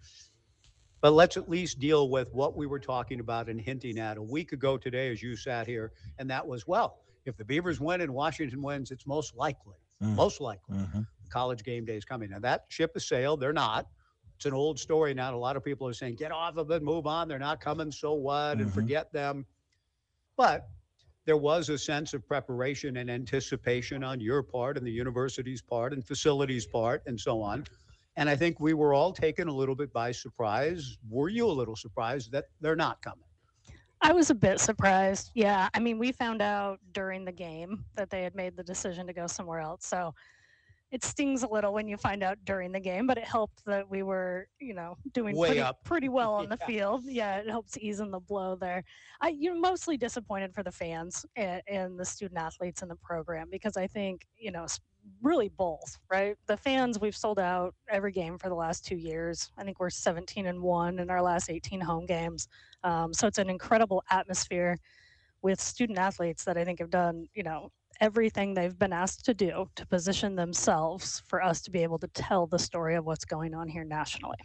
But 1.01 1.12
let's 1.12 1.39
at 1.39 1.48
least 1.48 1.78
deal 1.78 2.11
with 2.11 2.28
what 2.35 2.57
we 2.57 2.66
were 2.66 2.78
talking 2.81 3.20
about 3.20 3.48
and 3.48 3.59
hinting 3.59 3.98
at 3.98 4.19
a 4.19 4.23
week 4.23 4.52
ago 4.52 4.77
today 4.77 5.11
as 5.11 5.23
you 5.23 5.35
sat 5.35 5.66
here, 5.66 5.93
and 6.19 6.28
that 6.28 6.47
was 6.47 6.66
well, 6.66 6.98
if 7.24 7.36
the 7.39 7.44
Beavers 7.44 7.81
win 7.81 8.02
and 8.02 8.12
Washington 8.12 8.61
wins, 8.62 8.90
it's 8.90 9.07
most 9.07 9.35
likely, 9.35 9.77
Mm. 10.02 10.15
most 10.16 10.40
likely, 10.40 10.77
Mhm. 10.77 11.07
the 11.23 11.31
college 11.31 11.62
game 11.65 11.85
day 11.86 11.97
is 11.97 12.05
coming. 12.05 12.31
Now 12.31 12.39
that 12.40 12.65
ship 12.69 12.93
has 12.94 13.07
sailed. 13.07 13.40
They're 13.40 13.52
not. 13.52 13.86
It's 14.40 14.46
an 14.46 14.54
old 14.54 14.80
story 14.80 15.12
now. 15.12 15.34
A 15.34 15.36
lot 15.36 15.54
of 15.54 15.62
people 15.62 15.86
are 15.86 15.92
saying, 15.92 16.14
get 16.14 16.32
off 16.32 16.56
of 16.56 16.70
it, 16.70 16.82
move 16.82 17.06
on. 17.06 17.28
They're 17.28 17.38
not 17.38 17.60
coming, 17.60 17.92
so 17.92 18.14
what? 18.14 18.56
And 18.56 18.70
Mhm. 18.70 18.72
forget 18.72 19.12
them. 19.12 19.44
But 20.34 20.66
there 21.26 21.36
was 21.36 21.68
a 21.68 21.76
sense 21.76 22.14
of 22.14 22.26
preparation 22.26 22.96
and 22.96 23.10
anticipation 23.10 24.02
on 24.02 24.18
your 24.18 24.42
part 24.42 24.78
and 24.78 24.86
the 24.86 24.90
university's 24.90 25.60
part 25.60 25.92
and 25.92 26.02
facilities 26.02 26.64
part 26.64 27.02
and 27.04 27.20
so 27.20 27.42
on. 27.42 27.66
And 28.16 28.30
I 28.30 28.34
think 28.36 28.60
we 28.60 28.72
were 28.72 28.94
all 28.94 29.12
taken 29.12 29.46
a 29.48 29.52
little 29.52 29.74
bit 29.74 29.92
by 29.92 30.10
surprise. 30.10 30.96
Were 31.10 31.28
you 31.28 31.46
a 31.46 31.52
little 31.52 31.76
surprised 31.76 32.32
that 32.32 32.46
they're 32.62 32.74
not 32.74 33.02
coming? 33.02 33.26
I 34.00 34.14
was 34.14 34.30
a 34.30 34.34
bit 34.34 34.58
surprised. 34.58 35.32
Yeah. 35.34 35.68
I 35.74 35.80
mean, 35.80 35.98
we 35.98 36.12
found 36.12 36.40
out 36.40 36.80
during 36.94 37.26
the 37.26 37.32
game 37.32 37.84
that 37.94 38.08
they 38.08 38.22
had 38.22 38.34
made 38.34 38.56
the 38.56 38.64
decision 38.64 39.06
to 39.06 39.12
go 39.12 39.26
somewhere 39.26 39.60
else. 39.60 39.84
So 39.84 40.14
it 40.90 41.04
stings 41.04 41.42
a 41.44 41.48
little 41.48 41.72
when 41.72 41.86
you 41.86 41.96
find 41.96 42.22
out 42.22 42.36
during 42.44 42.72
the 42.72 42.80
game, 42.80 43.06
but 43.06 43.16
it 43.16 43.24
helped 43.24 43.64
that 43.64 43.88
we 43.88 44.02
were, 44.02 44.48
you 44.60 44.74
know, 44.74 44.96
doing 45.12 45.36
Way 45.36 45.48
pretty, 45.48 45.60
up. 45.60 45.84
pretty 45.84 46.08
well 46.08 46.34
on 46.34 46.48
the 46.48 46.56
Yeah. 46.60 46.66
field. 46.66 47.04
Yeah, 47.04 47.36
it 47.36 47.48
helps 47.48 47.78
ease 47.78 48.00
in 48.00 48.10
the 48.10 48.18
blow 48.18 48.56
there. 48.56 48.82
I, 49.20 49.28
you're 49.28 49.54
mostly 49.54 49.96
disappointed 49.96 50.52
for 50.52 50.62
the 50.64 50.72
fans 50.72 51.24
and, 51.36 51.62
and 51.68 51.98
the 51.98 52.04
student 52.04 52.40
athletes 52.40 52.82
in 52.82 52.88
the 52.88 52.96
program 52.96 53.48
because 53.50 53.76
I 53.76 53.86
think, 53.86 54.26
you 54.36 54.50
know, 54.50 54.66
really 55.22 55.48
both, 55.48 55.96
right? 56.10 56.36
The 56.46 56.56
fans, 56.56 56.98
we've 57.00 57.16
sold 57.16 57.38
out 57.38 57.74
every 57.88 58.12
game 58.12 58.36
for 58.36 58.48
the 58.48 58.54
last 58.56 58.84
two 58.84 58.96
years. 58.96 59.50
I 59.56 59.62
think 59.64 59.78
we're 59.78 59.90
17 59.90 60.46
and 60.46 60.60
one 60.60 60.98
in 60.98 61.08
our 61.08 61.22
last 61.22 61.50
18 61.50 61.80
home 61.80 62.04
games. 62.04 62.48
Um, 62.82 63.14
so 63.14 63.26
it's 63.28 63.38
an 63.38 63.48
incredible 63.48 64.02
atmosphere 64.10 64.76
with 65.42 65.60
student 65.60 65.98
athletes 65.98 66.44
that 66.44 66.58
I 66.58 66.64
think 66.64 66.80
have 66.80 66.90
done, 66.90 67.28
you 67.32 67.42
know, 67.44 67.70
everything 68.01 68.55
they've 68.55 68.78
been 68.78 68.93
asked 68.93 69.24
to 69.27 69.35
do 69.35 69.68
to 69.74 69.86
position 69.86 70.35
themselves 70.35 71.22
for 71.27 71.43
us 71.43 71.60
to 71.62 71.70
be 71.70 71.82
able 71.82 71.98
to 71.98 72.09
tell 72.09 72.47
the 72.47 72.59
story 72.59 72.94
of 72.94 73.05
what's 73.05 73.24
going 73.24 73.55
on 73.55 73.68
here 73.68 73.85
nationally. 73.85 74.39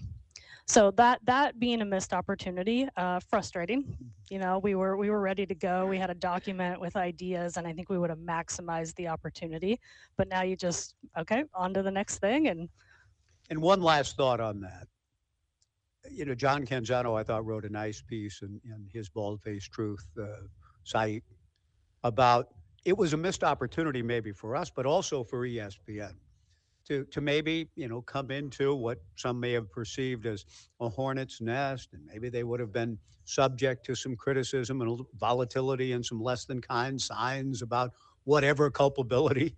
So 0.68 0.90
that 0.92 1.20
that 1.26 1.60
being 1.60 1.82
a 1.82 1.86
missed 1.86 2.12
opportunity, 2.12 2.88
uh, 2.98 3.20
frustrating. 3.20 3.96
You 4.32 4.40
know, 4.40 4.58
we 4.58 4.74
were 4.74 4.98
we 4.98 5.12
were 5.12 5.22
ready 5.22 5.46
to 5.46 5.54
go. 5.54 5.86
We 5.86 6.00
had 6.00 6.10
a 6.10 6.16
document 6.16 6.82
with 6.82 6.96
ideas, 6.96 7.58
and 7.58 7.68
I 7.68 7.74
think 7.74 7.90
we 7.90 8.00
would 8.00 8.10
have 8.10 8.20
maximized 8.20 8.96
the 8.96 9.08
opportunity. 9.08 9.80
But 10.18 10.28
now 10.28 10.42
you 10.42 10.56
just 10.56 10.96
okay 11.18 11.44
on 11.54 11.74
to 11.76 11.84
the 11.84 11.92
next 11.92 12.18
thing, 12.18 12.48
and 12.48 12.68
And 13.52 13.62
one 13.62 13.82
last 13.82 14.18
thought 14.18 14.40
on 14.40 14.60
that. 14.62 14.88
You 16.12 16.26
know, 16.26 16.36
John 16.36 16.66
Canzano, 16.66 17.20
I 17.20 17.24
thought, 17.24 17.46
wrote 17.46 17.66
a 17.66 17.70
nice 17.70 18.02
piece 18.02 18.42
in, 18.42 18.60
in 18.66 18.88
his 18.92 19.10
Bald 19.10 19.42
Faced 19.42 19.72
Truth 19.72 20.06
uh, 20.20 20.26
site 20.84 21.24
about 22.04 22.50
it 22.86 22.98
was 22.98 23.14
a 23.14 23.18
missed 23.18 23.44
opportunity 23.44 24.02
maybe 24.02 24.32
for 24.32 24.56
us, 24.56 24.70
but 24.70 24.86
also 24.86 25.24
for 25.24 25.42
ESPN 25.42 26.14
to, 26.86 27.04
to 27.06 27.20
maybe, 27.20 27.68
you 27.76 27.88
know, 27.88 28.02
come 28.02 28.32
into 28.32 28.74
what 28.76 29.00
some 29.16 29.40
may 29.40 29.52
have 29.54 29.72
perceived 29.72 30.26
as 30.26 30.46
a 30.80 30.88
hornet's 30.88 31.42
nest, 31.42 31.90
and 31.94 32.06
maybe 32.06 32.30
they 32.30 32.44
would 32.44 32.60
have 32.60 32.72
been 32.72 32.98
subject 33.26 33.86
to 33.88 33.96
some 33.96 34.16
criticism 34.16 34.82
and 34.82 35.02
volatility 35.20 35.94
and 35.94 36.06
some 36.06 36.22
less 36.22 36.46
than 36.46 36.62
kind 36.62 37.02
signs 37.02 37.64
about 37.64 37.92
whatever 38.24 38.70
culpability 38.70 39.56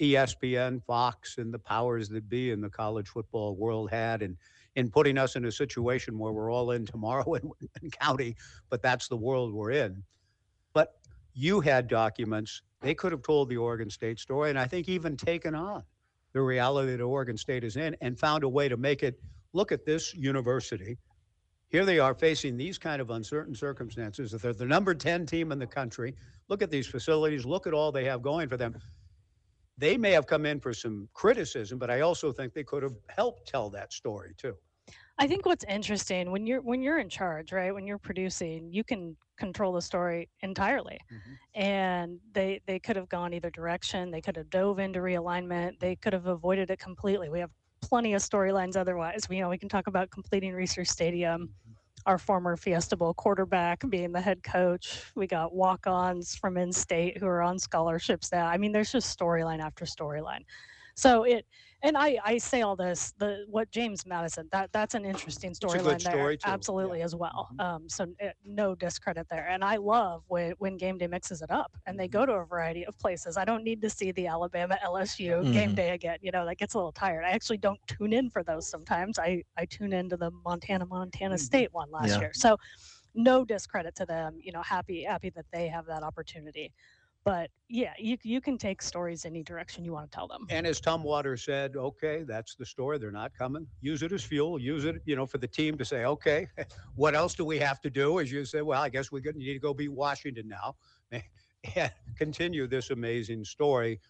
ESPN, 0.00 0.82
Fox, 0.82 1.36
and 1.38 1.52
the 1.52 1.58
powers 1.58 2.08
that 2.08 2.28
be 2.28 2.50
in 2.50 2.60
the 2.60 2.70
college 2.70 3.08
football 3.08 3.54
world 3.54 3.90
had, 3.90 4.22
and 4.22 4.36
in 4.74 4.90
putting 4.90 5.18
us 5.18 5.36
in 5.36 5.44
a 5.44 5.52
situation 5.52 6.18
where 6.18 6.32
we're 6.32 6.50
all 6.50 6.70
in 6.70 6.86
tomorrow 6.86 7.34
in, 7.34 7.50
in 7.82 7.90
county, 7.90 8.34
but 8.70 8.82
that's 8.82 9.08
the 9.08 9.16
world 9.16 9.52
we're 9.52 9.70
in. 9.70 10.02
You 11.34 11.60
had 11.60 11.88
documents; 11.88 12.62
they 12.80 12.94
could 12.94 13.12
have 13.12 13.22
told 13.22 13.48
the 13.48 13.56
Oregon 13.56 13.90
State 13.90 14.18
story, 14.18 14.50
and 14.50 14.58
I 14.58 14.66
think 14.66 14.88
even 14.88 15.16
taken 15.16 15.54
on 15.54 15.82
the 16.32 16.42
reality 16.42 16.96
that 16.96 17.02
Oregon 17.02 17.36
State 17.36 17.64
is 17.64 17.76
in, 17.76 17.96
and 18.00 18.18
found 18.18 18.44
a 18.44 18.48
way 18.48 18.68
to 18.68 18.76
make 18.76 19.02
it 19.02 19.20
look 19.52 19.72
at 19.72 19.84
this 19.84 20.14
university. 20.14 20.98
Here 21.68 21.84
they 21.86 21.98
are 21.98 22.14
facing 22.14 22.56
these 22.56 22.78
kind 22.78 23.00
of 23.00 23.10
uncertain 23.10 23.54
circumstances. 23.54 24.30
That 24.32 24.42
they're 24.42 24.52
the 24.52 24.66
number 24.66 24.94
10 24.94 25.24
team 25.24 25.52
in 25.52 25.58
the 25.58 25.66
country. 25.66 26.14
Look 26.48 26.60
at 26.60 26.70
these 26.70 26.86
facilities. 26.86 27.46
Look 27.46 27.66
at 27.66 27.72
all 27.72 27.92
they 27.92 28.04
have 28.04 28.20
going 28.22 28.48
for 28.48 28.58
them 28.58 28.76
they 29.78 29.96
may 29.96 30.12
have 30.12 30.26
come 30.26 30.46
in 30.46 30.60
for 30.60 30.72
some 30.74 31.08
criticism, 31.12 31.78
but 31.78 31.90
I 31.90 32.00
also 32.00 32.32
think 32.32 32.52
they 32.52 32.64
could 32.64 32.82
have 32.82 32.94
helped 33.08 33.48
tell 33.48 33.70
that 33.70 33.92
story 33.92 34.34
too. 34.36 34.56
I 35.18 35.26
think 35.26 35.46
what's 35.46 35.64
interesting 35.68 36.30
when 36.30 36.46
you're 36.46 36.60
when 36.60 36.82
you're 36.82 36.98
in 36.98 37.08
charge, 37.08 37.52
right? 37.52 37.72
When 37.72 37.86
you're 37.86 37.98
producing, 37.98 38.72
you 38.72 38.84
can 38.84 39.16
control 39.42 39.72
the 39.72 39.82
story 39.82 40.28
entirely. 40.42 40.98
Mm-hmm. 41.12 41.60
And 41.60 42.20
they 42.32 42.60
they 42.66 42.78
could 42.78 42.96
have 42.96 43.08
gone 43.08 43.34
either 43.34 43.50
direction. 43.50 44.10
They 44.10 44.20
could 44.20 44.36
have 44.36 44.50
dove 44.50 44.78
into 44.78 45.00
realignment. 45.00 45.80
They 45.80 45.96
could 45.96 46.12
have 46.12 46.26
avoided 46.26 46.70
it 46.70 46.78
completely. 46.78 47.28
We 47.28 47.40
have 47.40 47.50
plenty 47.80 48.14
of 48.14 48.22
storylines 48.22 48.76
otherwise. 48.76 49.28
We 49.28 49.36
you 49.36 49.42
know 49.42 49.48
we 49.48 49.58
can 49.58 49.68
talk 49.68 49.88
about 49.88 50.10
completing 50.10 50.52
Reser 50.52 50.86
Stadium, 50.86 51.40
mm-hmm. 51.40 51.72
our 52.06 52.18
former 52.18 52.56
Fiesta 52.56 52.96
Bowl 52.96 53.14
quarterback 53.14 53.82
being 53.88 54.12
the 54.12 54.20
head 54.20 54.42
coach. 54.44 54.86
We 55.16 55.26
got 55.26 55.52
walk-ons 55.52 56.36
from 56.36 56.56
in-state 56.56 57.18
who 57.18 57.26
are 57.26 57.42
on 57.42 57.58
scholarships 57.58 58.30
now. 58.30 58.46
I 58.46 58.56
mean, 58.58 58.72
there's 58.72 58.92
just 58.92 59.18
storyline 59.18 59.60
after 59.60 59.84
storyline. 59.84 60.44
So 60.94 61.24
it 61.24 61.46
and 61.82 61.96
I, 61.98 62.18
I 62.24 62.38
say 62.38 62.62
all 62.62 62.76
this 62.76 63.12
the 63.18 63.44
what 63.48 63.70
James 63.70 64.06
Madison 64.06 64.48
that 64.52 64.72
that's 64.72 64.94
an 64.94 65.04
interesting 65.04 65.52
storyline 65.52 66.02
there 66.04 66.34
story, 66.34 66.36
too. 66.38 66.42
absolutely 66.44 67.02
as 67.02 67.14
well. 67.16 67.50
Um, 67.58 67.88
so 67.88 68.06
uh, 68.22 68.28
no 68.44 68.74
discredit 68.74 69.28
there. 69.30 69.48
And 69.48 69.64
I 69.64 69.76
love 69.76 70.24
when 70.28 70.52
when 70.58 70.76
game 70.76 70.98
day 70.98 71.06
mixes 71.08 71.42
it 71.42 71.50
up 71.50 71.76
and 71.86 71.98
they 71.98 72.08
go 72.08 72.26
to 72.26 72.32
a 72.34 72.44
variety 72.46 72.84
of 72.86 72.98
places. 72.98 73.36
I 73.36 73.44
don't 73.44 73.64
need 73.64 73.82
to 73.82 73.90
see 73.90 74.12
the 74.12 74.26
Alabama 74.28 74.78
LSU 74.84 75.50
game 75.50 75.74
Mhm. 75.74 75.76
day 75.76 75.90
again 75.90 76.18
you 76.22 76.30
know 76.32 76.46
that 76.46 76.58
gets 76.58 76.74
a 76.74 76.78
little 76.78 76.92
tired. 76.92 77.24
I 77.24 77.30
actually 77.30 77.58
don't 77.58 77.80
tune 77.86 78.12
in 78.12 78.30
for 78.30 78.44
those 78.44 78.68
sometimes. 78.68 79.18
I 79.18 79.42
I 79.56 79.66
tune 79.66 79.92
into 79.92 80.16
the 80.16 80.30
Montana 80.30 80.86
Montana 80.86 81.38
State 81.38 81.72
one 81.72 81.90
last 81.90 82.12
Yeah. 82.12 82.20
year. 82.20 82.30
So 82.34 82.56
no 83.14 83.44
discredit 83.44 83.94
to 83.96 84.06
them 84.06 84.38
you 84.40 84.52
know 84.52 84.62
happy 84.62 85.04
happy 85.04 85.30
that 85.30 85.46
they 85.52 85.68
have 85.68 85.86
that 85.86 86.02
opportunity 86.02 86.72
but 87.24 87.50
yeah 87.68 87.92
you 87.98 88.16
you 88.22 88.40
can 88.40 88.58
take 88.58 88.82
stories 88.82 89.24
any 89.24 89.42
direction 89.42 89.84
you 89.84 89.92
want 89.92 90.10
to 90.10 90.14
tell 90.14 90.26
them 90.28 90.46
And 90.50 90.66
as 90.66 90.80
Tom 90.80 91.02
Waters 91.02 91.44
said, 91.44 91.76
okay, 91.76 92.24
that's 92.24 92.54
the 92.54 92.66
story. 92.66 92.98
They're 92.98 93.10
not 93.10 93.32
coming. 93.36 93.66
Use 93.80 94.02
it 94.02 94.12
as 94.12 94.22
fuel. 94.24 94.58
Use 94.58 94.84
it, 94.84 95.02
you 95.06 95.16
know, 95.16 95.26
for 95.26 95.38
the 95.38 95.48
team 95.48 95.78
to 95.78 95.84
say, 95.84 96.04
okay, 96.04 96.48
what 96.96 97.14
else 97.14 97.34
do 97.34 97.44
we 97.44 97.58
have 97.58 97.80
to 97.82 97.90
do? 97.90 98.20
As 98.20 98.30
you 98.32 98.44
say, 98.44 98.62
well, 98.62 98.82
I 98.82 98.88
guess 98.88 99.12
we 99.12 99.20
need 99.20 99.52
to 99.54 99.58
go 99.58 99.74
beat 99.74 99.92
Washington 99.92 100.48
now 100.48 100.76
and 101.76 101.92
continue 102.16 102.66
this 102.66 102.90
amazing 102.90 103.44
story. 103.44 104.00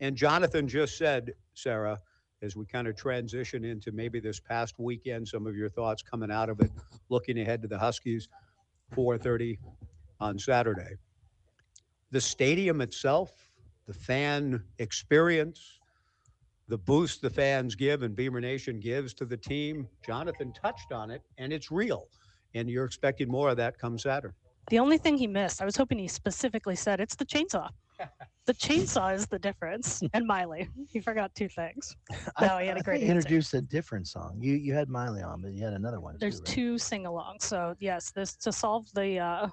And 0.00 0.16
Jonathan 0.16 0.68
just 0.68 0.96
said, 0.98 1.32
Sarah, 1.54 2.00
as 2.42 2.54
we 2.56 2.66
kind 2.66 2.86
of 2.86 2.96
transition 2.96 3.64
into 3.64 3.90
maybe 3.92 4.20
this 4.20 4.38
past 4.38 4.78
weekend, 4.78 5.26
some 5.26 5.46
of 5.46 5.56
your 5.56 5.68
thoughts 5.68 6.02
coming 6.02 6.30
out 6.30 6.48
of 6.48 6.60
it, 6.60 6.70
looking 7.08 7.40
ahead 7.40 7.62
to 7.62 7.68
the 7.68 7.78
Huskies, 7.78 8.28
4:30 8.94 9.58
on 10.20 10.38
Saturday. 10.38 10.96
The 12.10 12.20
stadium 12.20 12.80
itself, 12.80 13.50
the 13.86 13.92
fan 13.92 14.62
experience, 14.78 15.78
the 16.68 16.78
boost 16.78 17.22
the 17.22 17.30
fans 17.30 17.74
give 17.74 18.02
and 18.02 18.14
Beaver 18.14 18.40
Nation 18.40 18.80
gives 18.80 19.14
to 19.14 19.24
the 19.24 19.36
team. 19.36 19.88
Jonathan 20.04 20.52
touched 20.52 20.92
on 20.92 21.10
it, 21.10 21.22
and 21.38 21.52
it's 21.52 21.70
real. 21.70 22.08
And 22.54 22.68
you're 22.68 22.84
expecting 22.84 23.28
more 23.28 23.50
of 23.50 23.56
that 23.56 23.78
come 23.78 23.98
Saturday. 23.98 24.34
The 24.70 24.78
only 24.78 24.98
thing 24.98 25.16
he 25.16 25.26
missed, 25.26 25.62
I 25.62 25.64
was 25.64 25.76
hoping 25.76 25.98
he 25.98 26.08
specifically 26.08 26.76
said 26.76 27.00
it's 27.00 27.16
the 27.16 27.24
chainsaw. 27.24 27.68
The 28.46 28.54
chainsaw 28.54 29.14
is 29.14 29.26
the 29.26 29.38
difference. 29.38 30.02
And 30.14 30.26
Miley, 30.26 30.70
he 30.88 31.00
forgot 31.00 31.34
two 31.34 31.50
things. 31.50 31.94
No, 32.40 32.56
he 32.56 32.66
had 32.68 32.78
a 32.78 32.82
great 32.82 33.02
thought 33.02 33.10
introduced 33.10 33.52
a 33.52 33.60
different 33.60 34.08
song. 34.08 34.38
You 34.40 34.54
you 34.54 34.72
had 34.72 34.88
Miley 34.88 35.20
on, 35.20 35.42
but 35.42 35.52
you 35.52 35.62
had 35.62 35.74
another 35.74 36.00
one. 36.00 36.16
There's 36.18 36.40
too, 36.40 36.44
right? 36.44 36.54
two 36.54 36.78
sing-alongs. 36.78 37.42
So 37.42 37.74
yes, 37.78 38.10
this 38.10 38.36
to 38.36 38.50
solve 38.50 38.90
the 38.94 39.18
uh, 39.18 39.48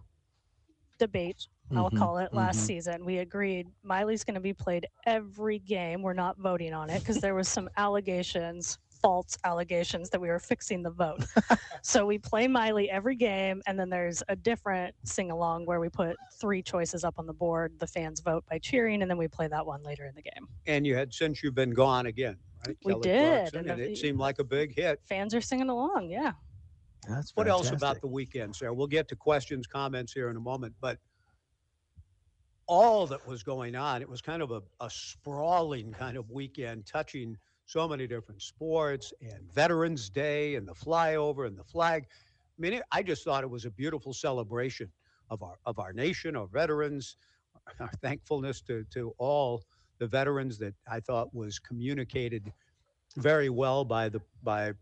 debate, 0.98 1.46
I'll 1.74 1.90
Mhm, 1.90 1.98
call 1.98 2.18
it, 2.20 2.34
last 2.34 2.60
mhm. 2.60 2.66
season, 2.66 3.06
we 3.06 3.18
agreed 3.20 3.68
Miley's 3.84 4.24
going 4.24 4.36
to 4.36 4.42
be 4.42 4.54
played 4.54 4.86
every 5.06 5.60
game. 5.60 6.02
We're 6.02 6.14
not 6.14 6.38
voting 6.38 6.74
on 6.74 6.90
it 6.90 7.00
because 7.00 7.22
there 7.22 7.36
was 7.36 7.48
some 7.50 7.70
allegations, 7.78 8.78
false 8.90 9.38
allegations 9.44 10.10
that 10.12 10.22
we 10.22 10.28
were 10.30 10.40
fixing 10.40 10.84
the 10.84 10.92
vote. 10.92 11.26
so 11.84 12.06
we 12.06 12.18
play 12.18 12.48
Miley 12.48 12.90
every 12.90 13.16
game, 13.16 13.62
and 13.66 13.80
then 13.80 13.90
there's 13.90 14.22
a 14.30 14.36
different 14.36 14.96
sing-along 15.06 15.66
where 15.66 15.80
we 15.80 15.90
put 15.90 16.18
three 16.40 16.62
choices 16.62 17.04
up 17.04 17.16
on 17.18 17.26
the 17.26 17.34
board. 17.34 17.80
The 17.80 17.88
fans 17.88 18.20
vote 18.20 18.46
by 18.50 18.60
cheering, 18.60 19.02
and 19.02 19.10
then 19.10 19.18
we 19.18 19.28
play 19.28 19.48
that 19.48 19.66
one 19.66 19.84
later 19.84 20.06
in 20.06 20.16
the 20.16 20.22
game. 20.24 20.48
And 20.68 20.86
you 20.86 20.96
had 20.96 21.14
since 21.14 21.44
you've 21.44 21.56
been 21.56 21.72
gone 21.72 22.06
again, 22.06 22.40
right? 22.66 22.78
We 22.84 22.94
Kelly 22.94 23.02
did, 23.04 23.20
Clarkson, 23.20 23.60
and 23.60 23.70
and 23.70 23.80
the- 23.80 23.84
it 23.92 23.98
seemed 23.98 24.20
like 24.20 24.40
a 24.40 24.44
big 24.44 24.76
hit. 24.76 25.02
Fans 25.08 25.34
are 25.36 25.42
singing 25.42 25.70
along, 25.70 26.10
yeah. 26.10 26.34
That's 27.08 27.36
What 27.36 27.48
else 27.48 27.72
about 27.72 28.02
the 28.02 28.08
weekend, 28.08 28.56
Sarah? 28.56 28.74
We'll 28.74 28.88
get 28.88 29.08
to 29.10 29.16
questions, 29.16 29.68
comments 29.68 30.14
here 30.14 30.30
in 30.30 30.38
a 30.38 30.40
moment, 30.40 30.76
but 30.80 31.00
all 32.68 33.06
that 33.08 33.26
was 33.28 33.44
going 33.44 33.76
on, 33.76 34.02
it 34.02 34.10
was 34.10 34.22
kind 34.22 34.42
of 34.42 34.52
a, 34.52 34.62
a 34.82 34.90
sprawling 34.90 35.92
kind 35.92 36.18
of 36.18 36.30
weekend, 36.32 36.86
touching 36.86 37.38
so 37.66 37.88
many 37.88 38.08
different 38.08 38.42
sports 38.42 39.14
and 39.22 39.52
Veterans 39.54 40.10
Day 40.10 40.56
and 40.56 40.68
the 40.68 40.74
flyover 40.74 41.48
and 41.48 41.58
the 41.58 41.64
flag. 41.64 42.06
I 42.08 42.62
mean, 42.62 42.74
it, 42.74 42.84
I 42.92 43.04
just 43.04 43.24
thought 43.24 43.44
it 43.44 43.50
was 43.50 43.66
a 43.66 43.72
beautiful 43.72 44.14
celebration 44.14 44.90
of 45.30 45.44
our 45.44 45.58
of 45.66 45.80
our 45.80 45.94
nation, 45.94 46.36
our 46.36 46.48
veterans, 46.48 47.18
our 47.80 47.92
thankfulness 48.02 48.62
to 48.62 48.84
to 48.92 49.14
all 49.18 49.64
the 49.98 50.08
veterans 50.08 50.58
that 50.60 50.74
I 50.90 51.00
thought 51.00 51.34
was 51.34 51.60
communicated 51.60 52.52
very 53.18 53.50
well 53.50 53.86
by 53.86 54.10
the 54.10 54.22
by 54.44 54.74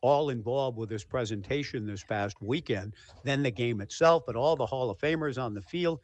all 0.00 0.30
involved 0.30 0.76
with 0.76 0.88
this 0.88 1.04
presentation 1.04 1.86
this 1.86 2.04
past 2.04 2.36
weekend, 2.40 2.94
then 3.24 3.42
the 3.42 3.50
game 3.50 3.80
itself, 3.80 4.22
but 4.26 4.36
all 4.36 4.54
the 4.54 4.66
Hall 4.66 4.90
of 4.90 4.98
Famers 4.98 5.42
on 5.42 5.54
the 5.54 5.62
field. 5.62 6.00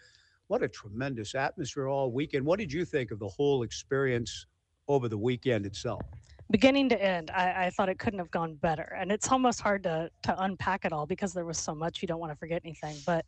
What 0.49 0.63
a 0.63 0.69
tremendous 0.69 1.35
atmosphere 1.35 1.89
all 1.89 2.13
weekend. 2.13 2.45
What 2.45 2.59
did 2.59 2.73
you 2.73 2.85
think 2.85 3.11
of 3.11 3.19
the 3.19 3.29
whole 3.29 3.63
experience 3.63 4.47
over 4.89 5.09
the 5.09 5.19
weekend 5.19 5.67
itself? 5.67 6.03
beginning 6.51 6.89
to 6.91 7.03
end 7.03 7.31
I, 7.31 7.67
I 7.67 7.71
thought 7.71 7.89
it 7.89 7.99
couldn't 7.99 8.19
have 8.19 8.31
gone 8.31 8.55
better 8.57 8.97
and 8.99 9.11
it's 9.11 9.31
almost 9.31 9.61
hard 9.61 9.83
to 9.85 10.11
to 10.25 10.43
unpack 10.43 10.85
it 10.85 10.93
all 10.93 11.07
because 11.07 11.33
there 11.33 11.45
was 11.45 11.59
so 11.59 11.75
much 11.75 12.03
you 12.03 12.09
don't 12.09 12.21
want 12.21 12.33
to 12.33 12.37
forget 12.37 12.61
anything 12.65 12.97
but 13.07 13.25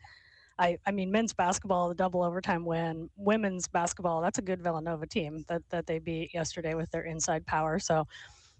I, 0.58 0.78
I 0.86 0.90
mean 0.90 1.10
men's 1.10 1.32
basketball 1.32 1.88
the 1.88 1.94
double 1.94 2.22
overtime 2.22 2.64
win 2.64 3.08
women's 3.16 3.68
basketball 3.68 4.20
that's 4.20 4.38
a 4.38 4.42
good 4.42 4.62
villanova 4.62 5.06
team 5.06 5.44
that, 5.48 5.62
that 5.70 5.86
they 5.86 5.98
beat 5.98 6.34
yesterday 6.34 6.74
with 6.74 6.90
their 6.90 7.04
inside 7.04 7.46
power 7.46 7.78
so 7.78 8.06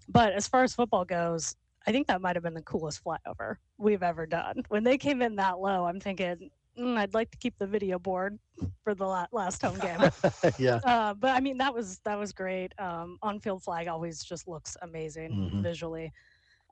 but 0.09 0.33
as 0.33 0.47
far 0.47 0.63
as 0.63 0.73
football 0.73 1.05
goes 1.05 1.55
i 1.85 1.91
think 1.91 2.07
that 2.07 2.19
might 2.19 2.35
have 2.35 2.43
been 2.43 2.55
the 2.55 2.61
coolest 2.63 3.03
flyover 3.03 3.57
we've 3.77 4.03
ever 4.03 4.25
done 4.25 4.63
when 4.69 4.83
they 4.83 4.97
came 4.97 5.21
in 5.21 5.35
that 5.35 5.59
low 5.59 5.85
i'm 5.85 5.99
thinking 5.99 6.49
mm, 6.77 6.97
i'd 6.97 7.13
like 7.13 7.29
to 7.31 7.37
keep 7.37 7.57
the 7.57 7.67
video 7.67 7.99
board 7.99 8.37
for 8.83 8.93
the 8.95 9.05
la- 9.05 9.27
last 9.31 9.61
home 9.61 9.77
game 9.79 9.99
yeah. 10.59 10.79
uh, 10.85 11.13
but 11.13 11.29
I 11.31 11.39
mean 11.39 11.57
that 11.57 11.73
was 11.73 11.99
that 12.05 12.17
was 12.17 12.31
great. 12.33 12.73
Um, 12.79 13.17
on-field 13.21 13.63
flag 13.63 13.87
always 13.87 14.23
just 14.23 14.47
looks 14.47 14.75
amazing 14.81 15.31
Mhm. 15.53 15.61
visually. 15.61 16.11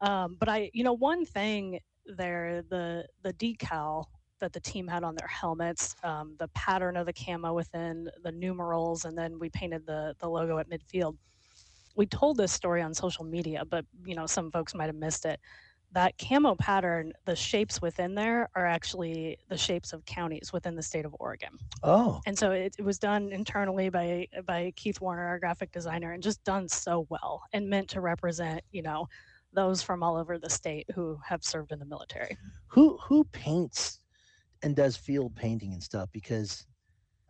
Um, 0.02 0.36
but 0.40 0.49
I, 0.49 0.69
you 0.73 0.84
know, 0.84 0.94
one 0.94 1.26
thing 1.26 1.80
there, 2.06 2.64
the 2.69 3.06
the 3.23 3.34
decal 3.34 4.06
that 4.40 4.52
the 4.53 4.60
team 4.60 4.88
had 4.88 5.03
on 5.03 5.15
their 5.15 5.27
helmets, 5.27 5.95
um, 6.03 6.36
the 6.40 6.48
pattern 6.49 6.98
of 6.98 7.06
the 7.06 7.14
camo 7.14 7.53
within 7.53 8.10
the 8.23 8.32
numerals, 8.32 9.06
and 9.06 9.18
then 9.18 9.40
we 9.40 9.49
painted 9.49 9.86
the 9.86 10.15
the 10.19 10.27
logo 10.30 10.57
at 10.57 10.69
midfield. 10.69 11.18
We 11.95 12.06
told 12.06 12.38
this 12.38 12.52
story 12.52 12.82
on 12.82 12.94
social 12.94 13.23
media, 13.26 13.64
but 13.65 13.86
you 14.06 14.15
know 14.15 14.26
some 14.26 14.52
folks 14.52 14.73
might 14.76 14.88
have 14.88 14.95
missed 14.95 15.26
it. 15.26 15.40
That 15.96 16.14
camo 16.18 16.56
pattern, 16.56 17.14
the 17.24 17.36
shapes 17.36 17.82
within 17.82 18.14
there 18.16 18.50
are 18.54 18.66
actually 18.66 19.38
the 19.48 19.58
shapes 19.58 19.94
of 19.94 20.06
counties 20.06 20.52
within 20.52 20.76
the 20.76 20.84
state 20.84 21.06
of 21.06 21.16
Oregon. 21.20 21.58
Oh. 21.84 22.20
And 22.26 22.38
so 22.38 22.52
it, 22.52 22.76
it 22.78 22.84
was 22.84 23.00
done 23.00 23.32
internally 23.32 23.88
by 23.90 24.28
by 24.46 24.74
Keith 24.76 25.00
Warner, 25.00 25.26
our 25.26 25.40
graphic 25.40 25.72
designer, 25.72 26.12
and 26.12 26.22
just 26.22 26.44
done 26.44 26.68
so 26.68 27.08
well 27.10 27.44
and 27.54 27.70
meant 27.70 27.90
to 27.92 28.02
represent, 28.02 28.62
you 28.72 28.82
know, 28.82 29.08
those 29.54 29.82
from 29.82 30.04
all 30.04 30.18
over 30.18 30.38
the 30.38 30.50
state 30.50 30.86
who 30.94 31.18
have 31.26 31.44
served 31.46 31.72
in 31.72 31.80
the 31.80 31.86
military. 31.86 32.38
Who 32.68 32.98
who 32.98 33.24
paints 33.32 34.02
and 34.64 34.76
does 34.76 34.98
field 34.98 35.34
painting 35.34 35.72
and 35.72 35.82
stuff? 35.82 36.10
Because 36.12 36.66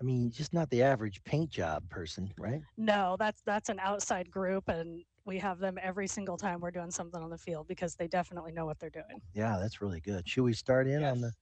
I 0.02 0.04
mean, 0.04 0.32
just 0.32 0.54
not 0.54 0.72
the 0.72 0.82
average 0.82 1.24
paint 1.24 1.52
job 1.52 1.88
person, 1.90 2.34
right? 2.40 2.62
No, 2.78 3.16
that's 3.20 3.44
that's 3.46 3.70
an 3.70 3.80
outside 3.80 4.32
group 4.32 4.70
and 4.70 5.04
we 5.26 5.40
have 5.40 5.60
them 5.60 5.78
every 5.82 6.08
single 6.08 6.38
time 6.38 6.60
we're 6.62 6.72
doing 6.72 6.92
something 6.92 7.22
on 7.22 7.30
the 7.30 7.38
field 7.38 7.68
because 7.68 7.96
they 7.96 8.08
definitely 8.08 8.52
know 8.52 8.66
what 8.66 8.80
they're 8.80 8.90
doing. 8.90 9.22
Yeah, 9.34 9.58
that's 9.60 9.82
really 9.82 10.00
good. 10.00 10.28
Should 10.28 10.44
we 10.44 10.54
start 10.54 10.88
in 10.88 11.04
on 11.04 11.22
the 11.22 11.34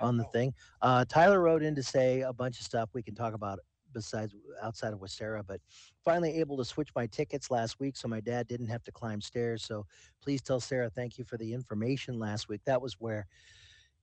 on 0.00 0.16
the 0.16 0.24
thing? 0.24 0.54
Uh, 0.80 1.04
Tyler 1.06 1.40
wrote 1.40 1.62
in 1.62 1.74
to 1.74 1.82
say 1.82 2.22
a 2.22 2.32
bunch 2.32 2.58
of 2.58 2.64
stuff 2.64 2.90
we 2.94 3.02
can 3.02 3.14
talk 3.14 3.34
about 3.34 3.58
besides 3.92 4.34
outside 4.62 4.92
of 4.92 5.00
Westera, 5.00 5.42
but 5.46 5.60
finally 6.04 6.38
able 6.38 6.56
to 6.56 6.64
switch 6.64 6.90
my 6.94 7.06
tickets 7.06 7.50
last 7.50 7.78
week 7.78 7.96
so 7.96 8.08
my 8.08 8.20
dad 8.20 8.46
didn't 8.46 8.66
have 8.66 8.82
to 8.84 8.92
climb 8.92 9.20
stairs. 9.20 9.64
So 9.64 9.86
please 10.22 10.42
tell 10.42 10.60
Sarah 10.60 10.90
thank 10.90 11.18
you 11.18 11.24
for 11.24 11.36
the 11.36 11.52
information 11.52 12.18
last 12.18 12.48
week. 12.48 12.62
That 12.64 12.80
was 12.80 12.94
where 12.98 13.26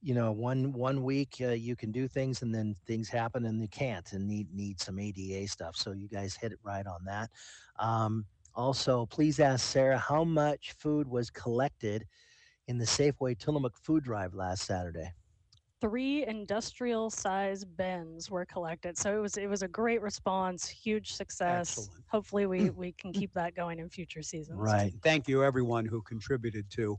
you 0.01 0.13
know 0.13 0.31
one 0.31 0.73
one 0.73 1.03
week 1.03 1.37
uh, 1.41 1.49
you 1.49 1.75
can 1.75 1.91
do 1.91 2.07
things 2.07 2.41
and 2.41 2.53
then 2.53 2.75
things 2.85 3.09
happen 3.09 3.45
and 3.45 3.61
you 3.61 3.67
can't 3.67 4.11
and 4.13 4.27
need 4.27 4.53
need 4.53 4.79
some 4.79 4.99
ADA 4.99 5.47
stuff. 5.47 5.75
So 5.75 5.91
you 5.91 6.07
guys 6.07 6.35
hit 6.35 6.51
it 6.51 6.59
right 6.63 6.85
on 6.85 7.05
that. 7.05 7.29
Um, 7.79 8.25
also, 8.55 9.05
please 9.07 9.39
ask 9.39 9.65
Sarah 9.65 9.97
how 9.97 10.23
much 10.23 10.73
food 10.77 11.07
was 11.07 11.29
collected 11.29 12.05
in 12.67 12.77
the 12.77 12.85
Safeway 12.85 13.37
Tillamook 13.37 13.77
food 13.77 14.03
drive 14.03 14.33
last 14.33 14.65
Saturday. 14.65 15.11
Three 15.81 16.25
industrial 16.25 17.09
size 17.09 17.65
bins 17.65 18.31
were 18.31 18.45
collected. 18.45 18.97
So 18.97 19.17
it 19.17 19.19
was 19.21 19.35
it 19.37 19.47
was 19.47 19.63
a 19.63 19.67
great 19.67 20.01
response, 20.01 20.67
huge 20.67 21.13
success. 21.13 21.77
Excellent. 21.77 22.03
Hopefully 22.09 22.45
we 22.45 22.69
we 22.83 22.93
can 22.93 23.11
keep 23.11 23.33
that 23.33 23.55
going 23.55 23.79
in 23.79 23.89
future 23.89 24.21
seasons. 24.21 24.59
Right. 24.59 24.93
Thank 25.03 25.27
you, 25.27 25.43
everyone 25.43 25.85
who 25.85 26.01
contributed 26.03 26.69
to 26.71 26.97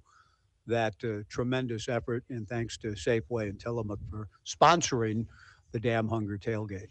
that 0.67 0.95
uh, 1.05 1.23
tremendous 1.29 1.89
effort, 1.89 2.25
and 2.29 2.49
thanks 2.49 2.77
to 2.79 2.89
Safeway 2.89 3.49
and 3.49 3.59
Tillamook 3.59 4.01
for 4.11 4.29
sponsoring 4.47 5.27
the 5.73 5.81
Damn 5.81 6.09
Hunger 6.09 6.39
Tailgate. 6.39 6.89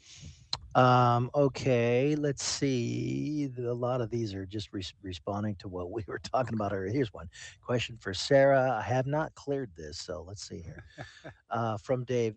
Um, 0.75 1.29
okay, 1.35 2.15
let's 2.15 2.43
see. 2.43 3.49
A 3.59 3.73
lot 3.73 4.01
of 4.01 4.09
these 4.09 4.33
are 4.33 4.45
just 4.45 4.73
res- 4.73 4.93
responding 5.01 5.55
to 5.57 5.67
what 5.67 5.91
we 5.91 6.03
were 6.07 6.19
talking 6.19 6.55
about. 6.55 6.73
earlier. 6.73 6.91
Here's 6.91 7.13
one 7.13 7.29
question 7.61 7.97
for 7.99 8.13
Sarah. 8.13 8.71
I 8.79 8.81
have 8.81 9.05
not 9.05 9.33
cleared 9.35 9.71
this, 9.75 9.99
so 9.99 10.23
let's 10.27 10.47
see 10.47 10.61
here. 10.61 10.83
Uh, 11.51 11.77
from 11.77 12.03
Dave. 12.03 12.35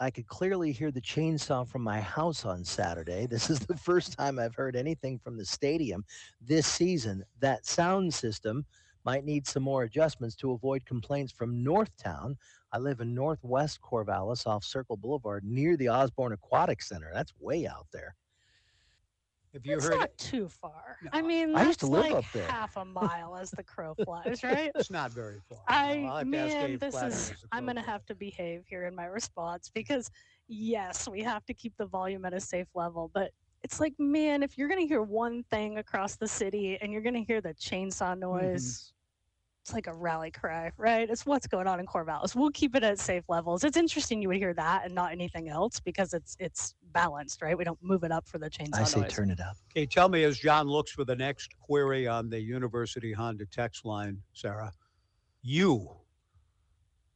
I 0.00 0.10
could 0.10 0.26
clearly 0.26 0.72
hear 0.72 0.90
the 0.90 1.00
chainsaw 1.00 1.66
from 1.66 1.82
my 1.82 2.00
house 2.00 2.44
on 2.44 2.64
Saturday. 2.64 3.26
This 3.26 3.50
is 3.50 3.60
the 3.60 3.76
first 3.76 4.16
time 4.16 4.38
I've 4.38 4.54
heard 4.54 4.76
anything 4.76 5.18
from 5.18 5.36
the 5.38 5.44
stadium 5.44 6.04
this 6.40 6.66
season. 6.66 7.24
That 7.40 7.66
sound 7.66 8.12
system 8.12 8.64
might 9.04 9.24
need 9.24 9.46
some 9.46 9.62
more 9.62 9.84
adjustments 9.84 10.34
to 10.36 10.52
avoid 10.52 10.84
complaints 10.84 11.32
from 11.32 11.64
Northtown. 11.64 12.36
I 12.76 12.78
live 12.78 13.00
in 13.00 13.14
Northwest 13.14 13.80
Corvallis 13.80 14.46
off 14.46 14.62
Circle 14.62 14.98
Boulevard 14.98 15.44
near 15.44 15.78
the 15.78 15.88
Osborne 15.88 16.32
Aquatic 16.32 16.82
Center. 16.82 17.10
That's 17.14 17.32
way 17.40 17.66
out 17.66 17.86
there. 17.90 18.14
Have 19.54 19.64
you 19.64 19.76
It's 19.76 19.86
heard? 19.86 19.98
not 19.98 20.18
too 20.18 20.46
far. 20.46 20.98
I 21.10 21.22
mean, 21.22 21.52
that's 21.52 21.64
I 21.64 21.66
used 21.68 21.80
to 21.80 21.86
live 21.86 22.02
like 22.02 22.12
up 22.12 22.24
there. 22.34 22.46
half 22.46 22.76
a 22.76 22.84
mile 22.84 23.34
as 23.34 23.50
the 23.50 23.62
crow 23.62 23.94
flies, 24.04 24.44
right? 24.44 24.70
it's 24.74 24.90
not 24.90 25.10
very 25.10 25.40
far. 25.48 25.60
I 25.66 26.02
well, 26.04 26.24
man, 26.26 26.76
this 26.76 27.02
is. 27.02 27.32
I'm 27.50 27.64
gonna 27.64 27.80
have 27.80 28.04
to 28.06 28.14
behave 28.14 28.64
here 28.68 28.84
in 28.84 28.94
my 28.94 29.06
response 29.06 29.70
because 29.72 30.10
yes, 30.46 31.08
we 31.08 31.22
have 31.22 31.46
to 31.46 31.54
keep 31.54 31.72
the 31.78 31.86
volume 31.86 32.26
at 32.26 32.34
a 32.34 32.40
safe 32.40 32.68
level, 32.74 33.10
but 33.14 33.30
it's 33.62 33.80
like, 33.80 33.94
man, 33.98 34.42
if 34.42 34.58
you're 34.58 34.68
gonna 34.68 34.82
hear 34.82 35.00
one 35.00 35.44
thing 35.44 35.78
across 35.78 36.16
the 36.16 36.28
city 36.28 36.76
and 36.82 36.92
you're 36.92 37.00
gonna 37.00 37.24
hear 37.26 37.40
the 37.40 37.54
chainsaw 37.54 38.10
mm-hmm. 38.10 38.20
noise, 38.20 38.92
it's 39.66 39.74
like 39.74 39.88
a 39.88 39.94
rally 39.94 40.30
cry, 40.30 40.70
right? 40.76 41.10
It's 41.10 41.26
what's 41.26 41.48
going 41.48 41.66
on 41.66 41.80
in 41.80 41.86
Corvallis. 41.86 42.36
We'll 42.36 42.52
keep 42.52 42.76
it 42.76 42.84
at 42.84 43.00
safe 43.00 43.24
levels. 43.28 43.64
It's 43.64 43.76
interesting 43.76 44.22
you 44.22 44.28
would 44.28 44.36
hear 44.36 44.54
that 44.54 44.84
and 44.84 44.94
not 44.94 45.10
anything 45.10 45.48
else 45.48 45.80
because 45.80 46.14
it's 46.14 46.36
it's 46.38 46.76
balanced, 46.92 47.42
right? 47.42 47.58
We 47.58 47.64
don't 47.64 47.82
move 47.82 48.04
it 48.04 48.12
up 48.12 48.28
for 48.28 48.38
the 48.38 48.48
chainsaw 48.48 48.78
I 48.78 48.84
say 48.84 49.00
noise. 49.00 49.12
turn 49.12 49.30
it 49.30 49.40
up. 49.40 49.56
Okay, 49.72 49.84
tell 49.84 50.08
me 50.08 50.22
as 50.22 50.38
John 50.38 50.68
looks 50.68 50.92
for 50.92 51.04
the 51.04 51.16
next 51.16 51.58
query 51.58 52.06
on 52.06 52.30
the 52.30 52.40
University 52.40 53.12
Honda 53.12 53.44
text 53.46 53.84
line, 53.84 54.18
Sarah, 54.34 54.72
you, 55.42 55.90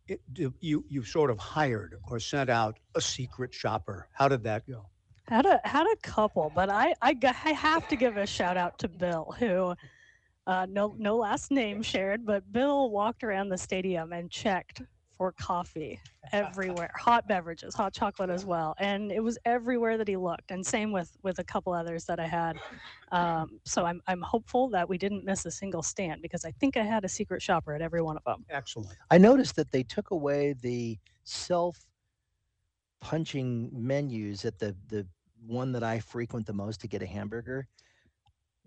it, 0.08 0.20
do- 0.32 0.54
you, 0.58 0.84
you 0.88 1.04
sort 1.04 1.30
of 1.30 1.38
hired 1.38 1.94
or 2.08 2.18
sent 2.18 2.50
out 2.50 2.80
a 2.96 3.00
secret 3.00 3.54
shopper. 3.54 4.08
How 4.12 4.26
did 4.26 4.42
that 4.42 4.66
go? 4.66 4.86
Had 5.28 5.46
a 5.46 5.60
had 5.62 5.86
a 5.86 5.96
couple, 6.02 6.50
but 6.52 6.68
I 6.68 6.94
I, 7.00 7.16
I 7.22 7.52
have 7.52 7.86
to 7.86 7.94
give 7.94 8.16
a 8.16 8.26
shout 8.26 8.56
out 8.56 8.80
to 8.80 8.88
Bill, 8.88 9.36
who 9.38 9.76
uh, 10.46 10.66
no 10.68 10.94
no 10.98 11.16
last 11.16 11.50
name 11.50 11.82
shared, 11.82 12.24
but 12.24 12.50
Bill 12.52 12.90
walked 12.90 13.22
around 13.24 13.48
the 13.48 13.58
stadium 13.58 14.12
and 14.12 14.30
checked 14.30 14.82
for 15.20 15.32
coffee 15.32 16.00
everywhere, 16.32 16.90
hot 16.96 17.28
beverages, 17.28 17.74
hot 17.74 17.92
chocolate 17.92 18.30
as 18.30 18.46
well, 18.46 18.74
and 18.78 19.12
it 19.12 19.22
was 19.22 19.36
everywhere 19.44 19.98
that 19.98 20.08
he 20.08 20.16
looked. 20.16 20.50
And 20.50 20.64
same 20.64 20.92
with 20.92 21.16
with 21.22 21.38
a 21.38 21.44
couple 21.44 21.72
others 21.74 22.06
that 22.06 22.18
I 22.18 22.26
had. 22.26 22.58
Um, 23.12 23.60
so 23.64 23.84
I'm 23.84 24.00
I'm 24.06 24.22
hopeful 24.22 24.68
that 24.70 24.88
we 24.88 24.96
didn't 24.96 25.24
miss 25.24 25.44
a 25.44 25.50
single 25.50 25.82
stand 25.82 26.22
because 26.22 26.44
I 26.44 26.52
think 26.52 26.76
I 26.76 26.84
had 26.84 27.04
a 27.04 27.08
secret 27.08 27.42
shopper 27.42 27.74
at 27.74 27.82
every 27.82 28.00
one 28.00 28.16
of 28.16 28.24
them. 28.24 28.46
Excellent. 28.48 28.96
I 29.10 29.18
noticed 29.18 29.56
that 29.56 29.70
they 29.72 29.82
took 29.82 30.10
away 30.10 30.54
the 30.54 30.98
self 31.24 31.86
punching 33.00 33.70
menus 33.72 34.44
at 34.44 34.58
the 34.58 34.74
the 34.88 35.06
one 35.46 35.72
that 35.72 35.82
I 35.82 36.00
frequent 36.00 36.46
the 36.46 36.52
most 36.52 36.80
to 36.80 36.88
get 36.88 37.02
a 37.02 37.06
hamburger. 37.06 37.66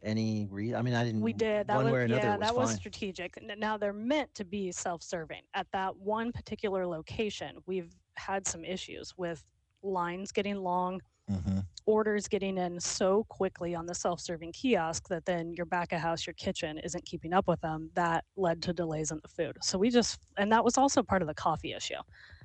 Any 0.03 0.47
reason? 0.51 0.75
I 0.75 0.81
mean 0.81 0.93
I 0.93 1.03
didn't 1.05 1.21
We 1.21 1.33
did. 1.33 1.67
That 1.67 1.75
one 1.77 1.85
was 1.85 1.93
way 1.93 1.99
or 1.99 2.03
another 2.03 2.21
yeah, 2.21 2.37
was 2.37 2.47
that 2.47 2.55
was 2.55 2.75
strategic. 2.75 3.37
Now 3.57 3.77
they're 3.77 3.93
meant 3.93 4.33
to 4.35 4.43
be 4.45 4.71
self-serving. 4.71 5.43
At 5.53 5.67
that 5.71 5.95
one 5.95 6.31
particular 6.31 6.85
location, 6.85 7.57
we've 7.65 7.93
had 8.15 8.45
some 8.45 8.65
issues 8.65 9.13
with 9.17 9.43
lines 9.81 10.31
getting 10.31 10.57
long, 10.57 11.01
Mm-hmm. 11.31 11.59
orders 11.85 12.27
getting 12.27 12.57
in 12.57 12.81
so 12.81 13.23
quickly 13.29 13.73
on 13.73 13.85
the 13.85 13.95
self-serving 13.95 14.51
kiosk 14.51 15.07
that 15.07 15.23
then 15.23 15.53
your 15.53 15.65
back 15.65 15.93
of 15.93 16.01
house, 16.01 16.27
your 16.27 16.33
kitchen 16.33 16.77
isn't 16.79 17.05
keeping 17.05 17.31
up 17.33 17.47
with 17.47 17.61
them. 17.61 17.89
That 17.93 18.25
led 18.35 18.61
to 18.63 18.73
delays 18.73 19.09
in 19.09 19.21
the 19.21 19.29
food. 19.29 19.55
So 19.61 19.77
we 19.77 19.89
just 19.89 20.19
and 20.35 20.51
that 20.51 20.65
was 20.65 20.77
also 20.77 21.01
part 21.01 21.21
of 21.21 21.29
the 21.29 21.33
coffee 21.33 21.71
issue. 21.71 21.95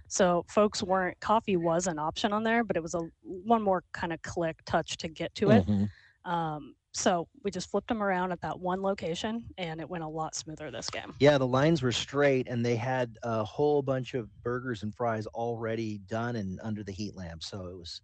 So 0.06 0.44
folks 0.48 0.80
weren't 0.80 1.18
coffee 1.18 1.56
was 1.56 1.88
an 1.88 1.98
option 1.98 2.32
on 2.32 2.44
there, 2.44 2.62
but 2.62 2.76
it 2.76 2.82
was 2.84 2.94
a 2.94 3.00
one 3.24 3.62
more 3.62 3.82
kind 3.92 4.12
of 4.12 4.22
click 4.22 4.60
touch 4.64 4.96
to 4.98 5.08
get 5.08 5.34
to 5.34 5.50
it. 5.50 5.66
Mhm. 5.66 5.90
Um, 6.24 6.76
so 6.92 7.28
we 7.44 7.50
just 7.50 7.70
flipped 7.70 7.88
them 7.88 8.02
around 8.02 8.32
at 8.32 8.40
that 8.40 8.58
one 8.58 8.82
location, 8.82 9.44
and 9.58 9.80
it 9.80 9.88
went 9.88 10.04
a 10.04 10.08
lot 10.08 10.34
smoother 10.34 10.70
this 10.70 10.90
game. 10.90 11.14
Yeah, 11.20 11.38
the 11.38 11.46
lines 11.46 11.82
were 11.82 11.92
straight 11.92 12.48
and 12.48 12.64
they 12.64 12.76
had 12.76 13.16
a 13.22 13.44
whole 13.44 13.82
bunch 13.82 14.14
of 14.14 14.28
burgers 14.42 14.82
and 14.82 14.94
fries 14.94 15.26
already 15.28 15.98
done 15.98 16.36
and 16.36 16.58
under 16.62 16.82
the 16.82 16.92
heat 16.92 17.14
lamp. 17.14 17.42
So 17.42 17.66
it 17.66 17.76
was 17.76 18.00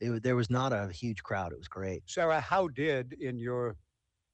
it, 0.00 0.22
there 0.22 0.36
was 0.36 0.50
not 0.50 0.72
a 0.72 0.88
huge 0.88 1.22
crowd. 1.22 1.52
It 1.52 1.58
was 1.58 1.68
great. 1.68 2.02
Sarah, 2.06 2.40
how 2.40 2.68
did 2.68 3.14
in 3.20 3.38
your 3.38 3.76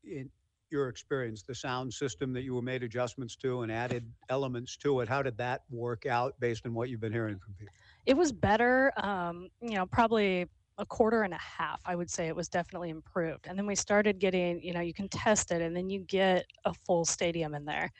in 0.05 0.31
your 0.71 0.89
experience 0.89 1.43
the 1.43 1.55
sound 1.55 1.93
system 1.93 2.33
that 2.35 2.43
you 2.43 2.55
were 2.55 2.63
made 2.63 2.83
adjustments 2.83 3.37
to 3.37 3.63
and 3.63 3.73
added 3.73 4.11
elements 4.29 4.77
to 4.79 5.01
it? 5.01 5.09
How 5.09 5.23
did 5.23 5.37
that 5.39 5.63
work 5.71 6.07
out 6.07 6.35
based 6.41 6.67
on 6.67 6.75
what 6.75 6.89
you've 6.89 7.01
been 7.01 7.13
hearing 7.13 7.39
from 7.39 7.55
people? 7.55 7.75
It 8.07 8.17
was 8.17 8.33
better, 8.33 8.93
um, 9.03 9.49
you 9.61 9.75
know, 9.75 9.87
probably 9.87 10.47
a 10.79 10.87
quarter 10.87 11.23
and 11.23 11.35
a 11.35 11.39
half. 11.39 11.81
I 11.85 11.97
would 11.97 12.11
say 12.11 12.29
it 12.29 12.37
was 12.37 12.49
definitely 12.49 12.91
improved. 12.91 13.47
And 13.49 13.59
then 13.59 13.67
we 13.67 13.75
started 13.75 14.19
getting, 14.19 14.63
you 14.63 14.73
know, 14.73 14.81
you 14.81 14.95
can 14.95 15.09
test 15.09 15.51
it, 15.51 15.61
and 15.61 15.77
then 15.77 15.91
you 15.91 16.01
get 16.01 16.47
a 16.65 16.73
full 16.73 17.05
stadium 17.05 17.55
in 17.55 17.65
there, 17.65 17.91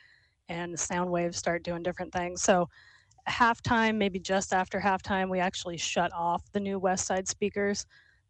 and 0.47 0.73
the 0.73 0.77
sound 0.77 1.11
waves 1.11 1.37
start 1.37 1.63
doing 1.63 1.83
different 1.83 2.13
things. 2.13 2.41
So 2.41 2.69
halftime, 3.27 3.97
maybe 3.97 4.19
just 4.19 4.53
after 4.53 4.79
halftime, 4.79 5.29
we 5.29 5.39
actually 5.39 5.77
shut 5.77 6.11
off 6.13 6.43
the 6.53 6.59
new 6.59 6.79
West 6.79 7.05
Side 7.05 7.27
speakers. 7.27 7.85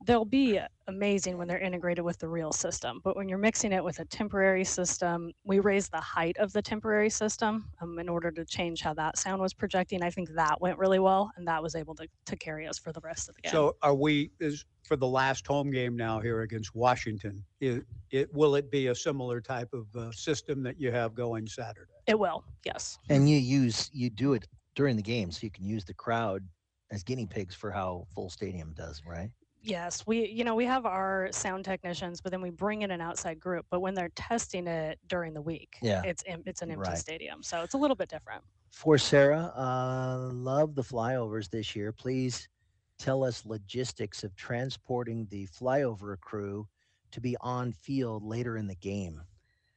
They'll 0.05 0.25
be 0.25 0.59
amazing 0.87 1.37
when 1.37 1.47
they're 1.47 1.59
integrated 1.59 2.05
with 2.05 2.17
the 2.19 2.27
real 2.27 2.51
system, 2.51 3.01
but 3.03 3.15
when 3.15 3.27
you're 3.27 3.37
mixing 3.37 3.73
it 3.73 3.83
with 3.83 3.99
a 3.99 4.05
temporary 4.05 4.63
system, 4.63 5.31
we 5.43 5.59
raised 5.59 5.91
the 5.91 5.99
height 5.99 6.37
of 6.37 6.53
the 6.53 6.61
temporary 6.61 7.09
system 7.09 7.69
um, 7.81 7.99
in 7.99 8.07
order 8.07 8.31
to 8.31 8.45
change 8.45 8.81
how 8.81 8.93
that 8.93 9.17
sound 9.17 9.41
was 9.41 9.53
projecting. 9.53 10.01
I 10.01 10.09
think 10.09 10.29
that 10.35 10.59
went 10.61 10.77
really 10.77 10.99
well, 10.99 11.31
and 11.35 11.47
that 11.47 11.61
was 11.61 11.75
able 11.75 11.95
to, 11.95 12.07
to 12.25 12.35
carry 12.37 12.65
us 12.65 12.79
for 12.79 12.93
the 12.93 13.01
rest 13.01 13.29
of 13.29 13.35
the 13.35 13.41
game. 13.41 13.51
So 13.51 13.75
are 13.81 13.93
we 13.93 14.31
is 14.39 14.65
for 14.83 14.95
the 14.95 15.07
last 15.07 15.45
home 15.45 15.69
game 15.69 15.95
now 15.95 16.19
here 16.19 16.41
against 16.41 16.73
Washington? 16.73 17.43
It, 17.59 17.83
it 18.09 18.33
will 18.33 18.55
it 18.55 18.71
be 18.71 18.87
a 18.87 18.95
similar 18.95 19.41
type 19.41 19.73
of 19.73 19.93
uh, 19.95 20.11
system 20.11 20.63
that 20.63 20.79
you 20.79 20.91
have 20.91 21.13
going 21.13 21.45
Saturday? 21.45 21.91
it 22.09 22.17
will, 22.17 22.43
yes. 22.65 22.97
And 23.09 23.29
you 23.29 23.37
use 23.37 23.91
you 23.93 24.09
do 24.09 24.33
it 24.33 24.47
during 24.73 24.95
the 24.95 25.03
game 25.03 25.31
so 25.31 25.41
you 25.43 25.51
can 25.51 25.63
use 25.63 25.85
the 25.85 25.93
crowd 25.93 26.43
as 26.91 27.03
guinea 27.03 27.27
pigs 27.27 27.53
for 27.53 27.69
how 27.69 28.07
full 28.15 28.31
stadium 28.31 28.73
does, 28.75 29.03
right? 29.05 29.29
Yes, 29.61 30.07
we 30.07 30.27
you 30.27 30.43
know 30.43 30.55
we 30.55 30.65
have 30.65 30.85
our 30.85 31.29
sound 31.31 31.65
technicians, 31.65 32.21
but 32.21 32.31
then 32.31 32.41
we 32.41 32.49
bring 32.49 32.81
in 32.83 32.91
an 32.91 33.01
outside 33.01 33.39
group. 33.39 33.65
But 33.69 33.81
when 33.81 33.93
they're 33.93 34.09
testing 34.15 34.67
it 34.67 34.99
during 35.07 35.33
the 35.33 35.41
week, 35.41 35.77
Yeah. 35.81 36.01
it's 36.05 36.23
em- 36.25 36.43
it's 36.45 36.61
an 36.61 36.71
empty 36.71 36.89
Right. 36.89 36.97
stadium, 36.97 37.43
so 37.43 37.61
it's 37.63 37.73
a 37.73 37.77
little 37.77 37.95
bit 37.95 38.09
different. 38.09 38.43
For 38.71 38.97
Sarah, 38.97 39.51
uh, 39.55 40.29
love 40.31 40.75
the 40.75 40.81
flyovers 40.83 41.49
this 41.49 41.75
year. 41.75 41.91
Please 41.91 42.47
tell 42.97 43.23
us 43.23 43.45
logistics 43.45 44.23
of 44.23 44.35
transporting 44.35 45.25
the 45.27 45.47
flyover 45.47 46.19
crew 46.19 46.67
to 47.11 47.19
be 47.19 47.35
on 47.41 47.73
field 47.73 48.23
later 48.23 48.55
in 48.57 48.67
the 48.67 48.75
game. 48.75 49.21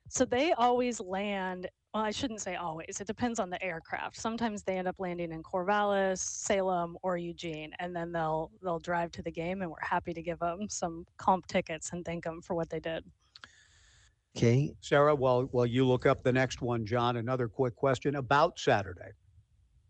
So 0.09 0.25
they 0.25 0.53
always 0.53 1.01
land. 1.01 1.69
Well, 1.95 2.03
I 2.03 2.11
shouldn't 2.11 2.41
say 2.41 2.57
always. 2.57 3.01
It 3.03 3.07
depends 3.07 3.39
on 3.39 3.51
the 3.51 3.63
aircraft. 3.63 4.17
Sometimes 4.17 4.63
they 4.63 4.79
end 4.79 4.89
up 4.89 4.99
landing 4.99 5.31
in 5.31 5.43
Corvallis, 5.43 6.19
Salem, 6.21 6.97
or 7.03 7.19
Eugene, 7.19 7.73
and 7.81 7.95
then 7.95 8.13
they'll 8.13 8.51
they'll 8.63 8.79
drive 8.79 9.11
to 9.13 9.23
the 9.23 9.31
game, 9.31 9.61
and 9.61 9.71
we're 9.71 9.77
happy 9.83 10.15
to 10.15 10.23
give 10.23 10.39
them 10.39 10.69
some 10.71 11.05
comp 11.19 11.47
tickets 11.49 11.93
and 11.93 12.03
thank 12.05 12.25
them 12.25 12.41
for 12.41 12.55
what 12.55 12.71
they 12.71 12.81
did. 12.81 13.05
Okay. 14.37 14.75
Sarah, 14.81 15.15
while 15.15 15.43
while 15.53 15.67
you 15.67 15.87
look 15.87 16.07
up 16.07 16.23
the 16.23 16.33
next 16.33 16.63
one, 16.63 16.87
John, 16.87 17.17
another 17.19 17.49
quick 17.49 17.77
question 17.77 18.17
about 18.17 18.59
Saturday. 18.59 19.11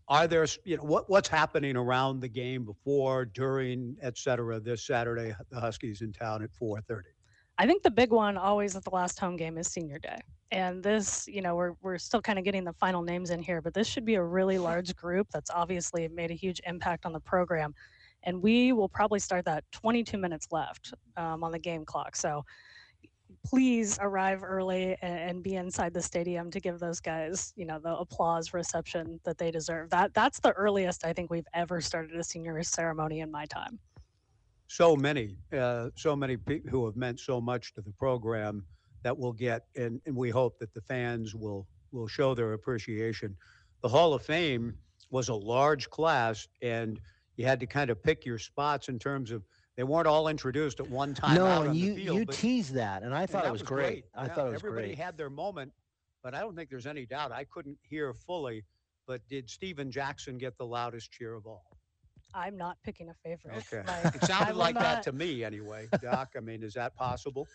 Are 0.08 0.26
there, 0.26 0.46
you 0.64 0.76
know, 0.76 0.82
what 0.82 1.08
what's 1.08 1.28
happening 1.28 1.76
around 1.76 2.20
the 2.20 2.28
game 2.28 2.64
before, 2.64 3.24
during, 3.24 3.96
et 4.02 4.18
cetera, 4.18 4.58
this 4.58 4.84
Saturday? 4.84 5.34
The 5.50 5.60
Huskies 5.60 6.02
in 6.02 6.12
town 6.12 6.42
at 6.42 6.50
4:30. 6.52 7.11
I 7.62 7.66
think 7.66 7.84
the 7.84 7.92
big 7.92 8.10
one 8.10 8.36
always 8.36 8.74
at 8.74 8.82
the 8.82 8.90
last 8.90 9.20
home 9.20 9.36
game 9.36 9.56
is 9.56 9.68
senior 9.68 10.00
day. 10.00 10.18
And 10.50 10.82
this, 10.82 11.28
you 11.28 11.42
know, 11.42 11.54
we're 11.54 11.74
we're 11.80 11.96
still 11.96 12.20
kind 12.20 12.36
of 12.36 12.44
getting 12.44 12.64
the 12.64 12.72
final 12.72 13.02
names 13.02 13.30
in 13.30 13.40
here, 13.40 13.62
but 13.62 13.72
this 13.72 13.86
should 13.86 14.04
be 14.04 14.16
a 14.16 14.22
really 14.22 14.58
large 14.70 14.96
group 14.96 15.28
that's 15.32 15.48
obviously 15.48 16.08
made 16.08 16.32
a 16.32 16.34
huge 16.34 16.60
impact 16.66 17.06
on 17.06 17.12
the 17.12 17.20
program. 17.20 17.72
And 18.24 18.42
we 18.42 18.72
will 18.72 18.88
probably 18.88 19.20
start 19.20 19.44
that 19.44 19.62
22 19.70 20.18
minutes 20.18 20.48
left 20.50 20.92
um, 21.16 21.44
on 21.44 21.52
the 21.52 21.58
game 21.60 21.84
clock. 21.84 22.16
So 22.16 22.44
please 23.46 23.96
arrive 24.00 24.42
early 24.42 24.96
and, 25.00 25.30
and 25.30 25.42
be 25.44 25.54
inside 25.54 25.94
the 25.94 26.02
stadium 26.02 26.50
to 26.50 26.58
give 26.58 26.80
those 26.80 26.98
guys, 26.98 27.52
you 27.54 27.64
know, 27.64 27.78
the 27.78 27.96
applause 27.96 28.52
reception 28.52 29.20
that 29.22 29.38
they 29.38 29.52
deserve. 29.52 29.88
That 29.90 30.14
that's 30.14 30.40
the 30.40 30.50
earliest 30.54 31.04
I 31.04 31.12
think 31.12 31.30
we've 31.30 31.46
ever 31.54 31.80
started 31.80 32.16
a 32.16 32.24
senior 32.24 32.60
ceremony 32.64 33.20
in 33.20 33.30
my 33.30 33.46
time. 33.46 33.78
So 34.72 34.96
many, 34.96 35.36
uh, 35.52 35.90
so 35.96 36.16
many 36.16 36.36
people 36.36 36.70
who 36.70 36.86
have 36.86 36.96
meant 36.96 37.20
so 37.20 37.40
much 37.40 37.74
to 37.74 37.82
the 37.82 37.92
program 37.92 38.64
that 39.02 39.16
we'll 39.16 39.32
get, 39.34 39.66
and, 39.76 40.00
and 40.06 40.16
we 40.16 40.30
hope 40.30 40.58
that 40.58 40.72
the 40.72 40.80
fans 40.80 41.34
will 41.34 41.66
will 41.90 42.08
show 42.08 42.34
their 42.34 42.54
appreciation. 42.54 43.36
The 43.82 43.88
Hall 43.88 44.14
of 44.14 44.22
Fame 44.22 44.74
was 45.10 45.28
a 45.28 45.34
large 45.34 45.90
class, 45.90 46.48
and 46.62 46.98
you 47.36 47.44
had 47.44 47.60
to 47.60 47.66
kind 47.66 47.90
of 47.90 48.02
pick 48.02 48.24
your 48.24 48.38
spots 48.38 48.88
in 48.88 48.98
terms 48.98 49.30
of 49.30 49.42
they 49.76 49.82
weren't 49.82 50.06
all 50.06 50.28
introduced 50.28 50.80
at 50.80 50.88
one 50.88 51.12
time. 51.12 51.34
no, 51.34 51.62
and 51.62 51.76
you 51.76 51.94
field, 51.94 52.16
you 52.16 52.24
teased 52.24 52.72
that, 52.74 53.02
and 53.02 53.14
I 53.14 53.26
thought 53.26 53.44
it 53.44 53.52
was, 53.52 53.62
great. 53.62 54.06
I 54.14 54.24
Yeah, 54.26 54.34
thought 54.34 54.46
it 54.46 54.52
was 54.52 54.62
great. 54.62 54.70
everybody 54.70 54.94
great. 54.94 55.04
had 55.04 55.18
their 55.18 55.30
moment, 55.30 55.70
but 56.22 56.34
I 56.34 56.40
don't 56.40 56.56
think 56.56 56.70
there's 56.70 56.86
any 56.86 57.04
doubt. 57.04 57.30
I 57.30 57.44
couldn't 57.44 57.76
hear 57.82 58.14
fully, 58.14 58.64
but 59.06 59.20
did 59.28 59.50
Steven 59.50 59.90
Jackson 59.90 60.38
get 60.38 60.56
the 60.56 60.66
loudest 60.66 61.12
cheer 61.12 61.34
of 61.34 61.46
all? 61.46 61.71
I'm 62.34 62.56
not 62.56 62.76
picking 62.84 63.08
a 63.08 63.14
favorite. 63.24 63.64
Okay. 63.72 63.82
Like, 63.86 64.14
It 64.16 64.24
I 64.24 64.26
sounded 64.26 64.52
will 64.52 64.58
like 64.60 64.74
that 64.76 65.02
to 65.04 65.12
me 65.12 65.44
anyway, 65.44 65.88
Doc. 66.02 66.30
I 66.36 66.40
mean, 66.40 66.62
is 66.62 66.74
that 66.74 66.94
possible? 66.96 67.46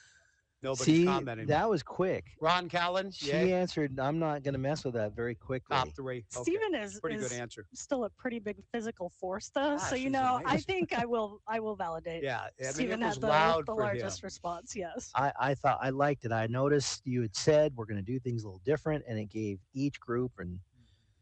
Nobody's 0.64 0.86
See, 0.86 1.06
commenting. 1.06 1.46
that 1.48 1.70
was 1.70 1.84
quick. 1.84 2.26
Ron 2.42 2.68
Callan, 2.68 3.12
She 3.12 3.28
yay? 3.28 3.54
answered. 3.54 4.00
I'm 4.00 4.18
not 4.18 4.42
going 4.42 4.54
to 4.56 4.60
mess 4.60 4.84
with 4.84 4.96
that 4.96 5.16
very 5.16 5.36
quickly. 5.36 5.76
top 5.78 5.90
three. 5.96 6.26
Okay. 6.36 6.42
Steven 6.42 6.74
is 6.74 7.00
pretty 7.00 7.18
good 7.18 7.32
answer. 7.32 7.68
still 7.76 8.06
a 8.06 8.10
pretty 8.10 8.40
big 8.40 8.58
physical 8.74 9.10
force, 9.20 9.52
though. 9.54 9.76
Ah, 9.76 9.78
so 9.78 9.96
you 9.96 10.06
he's 10.06 10.14
know, 10.14 10.42
I 10.48 10.58
think 10.58 10.98
I 10.98 11.06
will 11.06 11.42
I 11.48 11.60
will 11.60 11.76
validate. 11.76 12.24
Yeah, 12.24 12.40
I 12.40 12.50
mean, 12.60 12.74
Steven 12.74 13.02
was 13.02 13.14
had 13.16 13.22
the, 13.22 13.28
loud 13.28 13.66
the 13.68 13.76
largest 13.76 14.24
him. 14.24 14.26
response. 14.26 14.76
Yes. 14.76 15.12
I, 15.14 15.32
I 15.40 15.54
thought 15.54 15.78
I 15.80 15.92
liked 15.92 16.26
it. 16.26 16.32
I 16.32 16.48
noticed 16.48 17.06
you 17.06 17.22
had 17.22 17.36
said 17.36 17.74
we're 17.76 17.86
going 17.86 18.04
to 18.04 18.12
do 18.12 18.18
things 18.20 18.42
a 18.44 18.48
little 18.48 18.62
different, 18.66 19.06
and 19.08 19.20
it 19.20 19.30
gave 19.30 19.60
each 19.76 20.00
group 20.00 20.32
and 20.40 20.58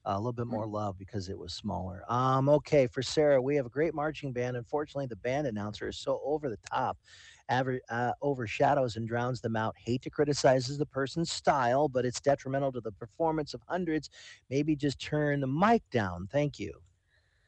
a 0.05 0.17
little 0.17 0.33
bit 0.33 0.47
more 0.47 0.65
love 0.67 0.97
because 0.97 1.29
it 1.29 1.37
was 1.37 1.53
smaller. 1.53 2.03
Um, 2.09 2.49
okay, 2.49 2.87
for 2.87 3.01
Sarah, 3.01 3.41
we 3.41 3.55
have 3.55 3.65
a 3.65 3.69
great 3.69 3.93
marching 3.93 4.31
band. 4.33 4.55
Unfortunately, 4.57 5.07
the 5.07 5.15
band 5.15 5.47
announcer 5.47 5.87
is 5.87 5.97
so 5.97 6.21
over 6.23 6.49
the 6.49 6.57
top, 6.71 6.97
aver- 7.49 7.81
uh, 7.89 8.11
overshadows 8.21 8.95
and 8.97 9.07
drowns 9.07 9.41
them 9.41 9.55
out. 9.55 9.75
Hate 9.77 10.01
to 10.03 10.09
criticize 10.09 10.67
the 10.77 10.85
person's 10.85 11.31
style, 11.31 11.87
but 11.87 12.05
it's 12.05 12.21
detrimental 12.21 12.71
to 12.73 12.81
the 12.81 12.91
performance 12.91 13.53
of 13.53 13.61
hundreds. 13.67 14.09
Maybe 14.49 14.75
just 14.75 14.99
turn 14.99 15.39
the 15.39 15.47
mic 15.47 15.83
down. 15.91 16.27
Thank 16.31 16.59
you. 16.59 16.73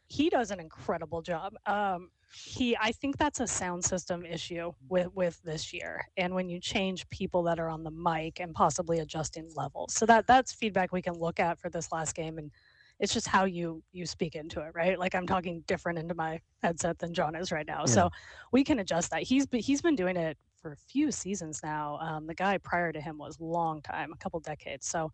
he 0.09 0.29
does 0.29 0.51
an 0.51 0.59
incredible 0.59 1.21
job. 1.21 1.53
Um, 1.65 2.11
he, 2.33 2.77
I 2.77 2.91
think 2.91 3.17
that's 3.17 3.39
a 3.39 3.47
sound 3.47 3.83
system 3.83 4.25
issue 4.25 4.71
with 4.89 5.13
with 5.13 5.41
this 5.43 5.73
year, 5.73 6.05
and 6.17 6.33
when 6.33 6.49
you 6.49 6.59
change 6.59 7.07
people 7.09 7.43
that 7.43 7.59
are 7.59 7.69
on 7.69 7.83
the 7.83 7.91
mic 7.91 8.39
and 8.39 8.53
possibly 8.53 8.99
adjusting 8.99 9.49
levels, 9.55 9.93
so 9.93 10.05
that 10.05 10.27
that's 10.27 10.53
feedback 10.53 10.91
we 10.91 11.01
can 11.01 11.13
look 11.13 11.39
at 11.39 11.59
for 11.59 11.69
this 11.69 11.91
last 11.91 12.15
game, 12.15 12.37
and 12.37 12.51
it's 12.99 13.13
just 13.13 13.27
how 13.27 13.45
you 13.45 13.81
you 13.91 14.05
speak 14.05 14.35
into 14.35 14.61
it, 14.61 14.71
right? 14.75 14.99
Like 14.99 15.15
I'm 15.15 15.25
talking 15.25 15.63
different 15.67 15.99
into 15.99 16.15
my 16.15 16.41
headset 16.61 16.99
than 16.99 17.13
John 17.13 17.35
is 17.35 17.51
right 17.51 17.67
now, 17.67 17.85
so 17.85 18.09
we 18.51 18.63
can 18.63 18.79
adjust 18.79 19.11
that. 19.11 19.23
He's 19.23 19.47
he's 19.51 19.81
been 19.81 19.95
doing 19.95 20.17
it 20.17 20.37
for 20.61 20.73
a 20.73 20.77
few 20.77 21.11
seasons 21.11 21.61
now. 21.63 21.97
Um, 22.01 22.27
the 22.27 22.35
guy 22.35 22.57
prior 22.57 22.91
to 22.91 22.99
him 22.99 23.17
was 23.17 23.39
long 23.39 23.81
time, 23.81 24.11
a 24.13 24.17
couple 24.17 24.39
decades, 24.39 24.87
so. 24.87 25.11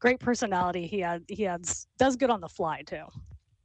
Great 0.00 0.18
personality. 0.18 0.86
He 0.86 1.00
had 1.00 1.22
he 1.28 1.46
adds 1.46 1.86
does 1.98 2.16
good 2.16 2.30
on 2.30 2.40
the 2.40 2.48
fly 2.48 2.80
too. 2.86 3.04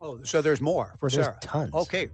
Oh, 0.01 0.19
so 0.23 0.41
there's 0.41 0.59
more 0.59 0.97
for 0.99 1.09
There's 1.09 1.27
Sarah. 1.27 1.37
tons. 1.41 1.73
Okay. 1.73 2.09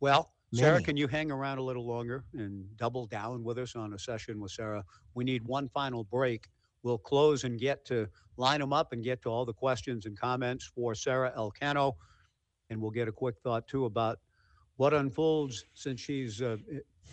Well, 0.00 0.32
Sarah, 0.54 0.74
Many. 0.74 0.84
can 0.84 0.96
you 0.96 1.08
hang 1.08 1.30
around 1.30 1.58
a 1.58 1.62
little 1.62 1.86
longer 1.86 2.24
and 2.32 2.64
double 2.76 3.06
down 3.06 3.44
with 3.44 3.58
us 3.58 3.76
on 3.76 3.92
a 3.92 3.98
session 3.98 4.40
with 4.40 4.50
Sarah? 4.52 4.84
We 5.14 5.24
need 5.24 5.44
one 5.44 5.68
final 5.68 6.04
break. 6.04 6.48
We'll 6.82 6.98
close 6.98 7.44
and 7.44 7.58
get 7.58 7.84
to 7.86 8.08
line 8.36 8.60
them 8.60 8.72
up 8.72 8.92
and 8.92 9.04
get 9.04 9.20
to 9.22 9.28
all 9.28 9.44
the 9.44 9.52
questions 9.52 10.06
and 10.06 10.18
comments 10.18 10.64
for 10.64 10.94
Sarah 10.94 11.32
Elcano. 11.36 11.94
And 12.70 12.80
we'll 12.80 12.92
get 12.92 13.08
a 13.08 13.12
quick 13.12 13.34
thought 13.42 13.66
too 13.66 13.84
about 13.84 14.18
what 14.76 14.94
unfolds 14.94 15.64
since 15.74 16.00
she's 16.00 16.40
uh, 16.40 16.56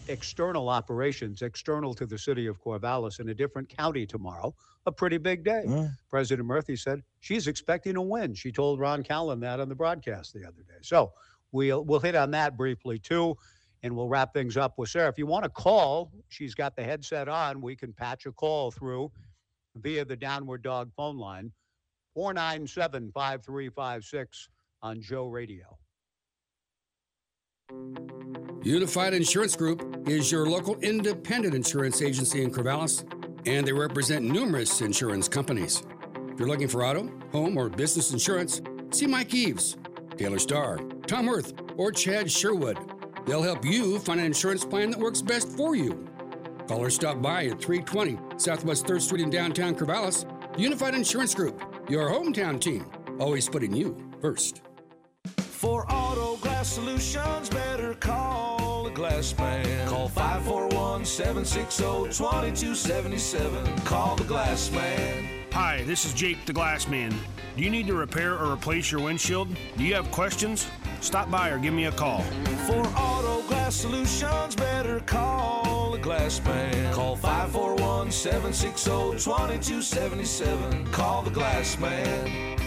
external 0.08 0.70
operations, 0.70 1.42
external 1.42 1.94
to 1.96 2.06
the 2.06 2.18
city 2.18 2.48
of 2.48 2.62
Corvallis 2.62 3.20
in 3.20 3.30
a 3.30 3.34
different 3.34 3.68
county 3.68 4.06
tomorrow. 4.06 4.56
A 4.86 4.92
pretty 4.92 5.18
big 5.18 5.44
day. 5.44 5.64
Yeah. 5.68 5.88
President 6.10 6.48
Murthy 6.48 6.78
said 6.80 7.02
she's 7.20 7.48
expecting 7.48 7.96
a 7.96 8.02
win. 8.02 8.36
She 8.36 8.52
told 8.52 8.80
Ron 8.80 9.04
Callan 9.04 9.40
that 9.42 9.60
on 9.60 9.68
the 9.68 9.76
broadcast 9.76 10.34
the 10.34 10.44
other 10.44 10.62
day. 10.68 10.78
So 10.84 11.12
we'll 11.52 11.84
we'll 11.84 12.00
hit 12.00 12.16
on 12.16 12.32
that 12.32 12.58
briefly 12.58 13.00
too, 13.00 13.38
and 13.84 13.96
we'll 13.96 14.10
wrap 14.10 14.34
things 14.34 14.58
up 14.58 14.78
with 14.78 14.90
Sarah. 14.90 15.10
If 15.10 15.18
you 15.18 15.26
want 15.26 15.44
to 15.44 15.50
call, 15.50 16.12
she's 16.30 16.56
got 16.56 16.76
the 16.76 16.84
headset 16.84 17.28
on. 17.28 17.62
We 17.62 17.76
can 17.76 17.94
patch 17.94 18.26
a 18.26 18.32
call 18.32 18.72
through 18.72 19.12
via 19.76 20.06
the 20.06 20.16
Downward 20.16 20.62
Dog 20.62 20.92
phone 20.96 21.18
line, 21.18 21.52
497 22.14 23.12
5356 23.14 24.50
on 24.82 25.02
Joe 25.02 25.28
Radio. 25.28 25.78
Unified 28.64 29.14
Insurance 29.14 29.56
Group 29.56 30.08
is 30.08 30.32
your 30.32 30.48
local 30.48 30.76
independent 30.80 31.54
insurance 31.54 32.02
agency 32.02 32.42
in 32.44 32.52
Corvallis, 32.52 33.04
and 33.48 33.68
they 33.68 33.74
represent 33.74 34.24
numerous 34.26 34.82
insurance 34.82 35.28
companies. 35.28 35.84
If 36.32 36.40
you're 36.40 36.48
looking 36.48 36.68
for 36.68 36.84
auto, 36.84 37.10
home, 37.32 37.58
or 37.58 37.70
business 37.70 38.12
insurance, 38.12 38.62
see 38.92 39.08
Mike 39.08 39.34
Eves, 39.34 39.78
Taylor 40.18 40.40
Starr, 40.40 40.80
Tom 41.08 41.28
Worth, 41.28 41.54
or 41.78 41.92
Chad 41.92 42.32
Sherwood. 42.32 42.78
They'll 43.26 43.44
help 43.44 43.66
you 43.66 44.00
find 44.00 44.20
an 44.20 44.26
insurance 44.26 44.66
plan 44.66 44.92
that 44.92 45.00
works 45.00 45.22
best 45.22 45.50
for 45.50 45.76
you. 45.76 46.08
Call 46.68 46.80
or 46.80 46.90
stop 46.90 47.22
by 47.22 47.46
at 47.46 47.62
320 47.62 48.18
Southwest 48.38 48.86
3rd 48.86 49.02
Street 49.02 49.22
in 49.22 49.30
downtown 49.30 49.76
Corvallis. 49.76 50.26
Unified 50.58 50.96
Insurance 50.96 51.36
Group, 51.36 51.62
your 51.90 52.10
hometown 52.10 52.60
team, 52.60 52.90
always 53.20 53.48
putting 53.50 53.76
you 53.76 53.96
first. 54.22 54.62
For 55.38 55.86
auto 55.92 56.38
glass 56.38 56.74
solutions, 56.74 57.50
better 57.50 57.94
call 57.96 58.84
the 58.84 58.92
glass 58.92 59.38
man. 59.38 59.88
Call 59.88 60.08
541 60.08 61.06
760 61.06 61.84
2277. 61.84 63.78
Call 63.80 64.16
the 64.16 64.24
glass 64.24 64.72
man. 64.72 65.28
Hi, 65.52 65.84
this 65.86 66.06
is 66.06 66.14
Jake 66.14 66.46
the 66.46 66.54
Glassman. 66.54 67.14
Do 67.56 67.64
you 67.64 67.70
need 67.70 67.88
to 67.88 67.94
repair 67.94 68.34
or 68.38 68.52
replace 68.52 68.92
your 68.92 69.02
windshield? 69.02 69.48
Do 69.78 69.84
you 69.84 69.96
have 69.96 70.10
questions? 70.12 70.68
Stop 71.06 71.30
by 71.30 71.50
or 71.50 71.60
give 71.60 71.76
me 71.76 71.86
a 71.86 71.92
call. 71.92 72.24
For 72.66 72.82
auto 72.98 73.44
glass 73.44 73.76
solutions, 73.76 74.56
better 74.56 75.00
call 75.02 75.92
the 75.92 76.00
glass 76.00 76.44
man. 76.44 76.92
Call 76.96 77.16
541 77.16 78.10
760 78.10 78.90
2277. 79.24 80.88
Call 80.92 81.22
the 81.22 81.30
glass 81.30 81.78
man. 81.78 82.65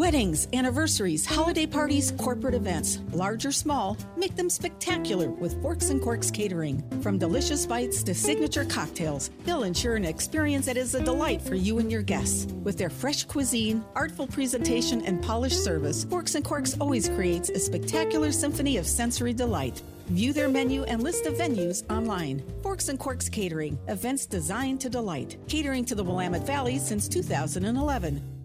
Weddings, 0.00 0.48
anniversaries, 0.54 1.26
holiday 1.26 1.66
parties, 1.66 2.10
corporate 2.12 2.54
events, 2.54 3.00
large 3.12 3.44
or 3.44 3.52
small, 3.52 3.98
make 4.16 4.34
them 4.34 4.48
spectacular 4.48 5.28
with 5.28 5.60
Forks 5.60 5.90
and 5.90 6.00
Corks 6.00 6.30
Catering. 6.30 6.82
From 7.02 7.18
delicious 7.18 7.66
bites 7.66 8.02
to 8.04 8.14
signature 8.14 8.64
cocktails, 8.64 9.28
they'll 9.44 9.64
ensure 9.64 9.96
an 9.96 10.06
experience 10.06 10.64
that 10.64 10.78
is 10.78 10.94
a 10.94 11.04
delight 11.04 11.42
for 11.42 11.54
you 11.54 11.80
and 11.80 11.92
your 11.92 12.00
guests. 12.00 12.50
With 12.62 12.78
their 12.78 12.88
fresh 12.88 13.24
cuisine, 13.24 13.84
artful 13.94 14.26
presentation, 14.26 15.04
and 15.04 15.22
polished 15.22 15.62
service, 15.62 16.04
Forks 16.04 16.34
and 16.34 16.46
Corks 16.46 16.78
always 16.80 17.10
creates 17.10 17.50
a 17.50 17.58
spectacular 17.58 18.32
symphony 18.32 18.78
of 18.78 18.86
sensory 18.86 19.34
delight. 19.34 19.82
View 20.06 20.32
their 20.32 20.48
menu 20.48 20.82
and 20.84 21.02
list 21.02 21.26
of 21.26 21.34
venues 21.34 21.84
online. 21.92 22.42
Forks 22.62 22.88
and 22.88 22.98
Corks 22.98 23.28
Catering, 23.28 23.78
events 23.88 24.24
designed 24.24 24.80
to 24.80 24.88
delight. 24.88 25.36
Catering 25.46 25.84
to 25.84 25.94
the 25.94 26.02
Willamette 26.02 26.46
Valley 26.46 26.78
since 26.78 27.06
2011. 27.06 28.39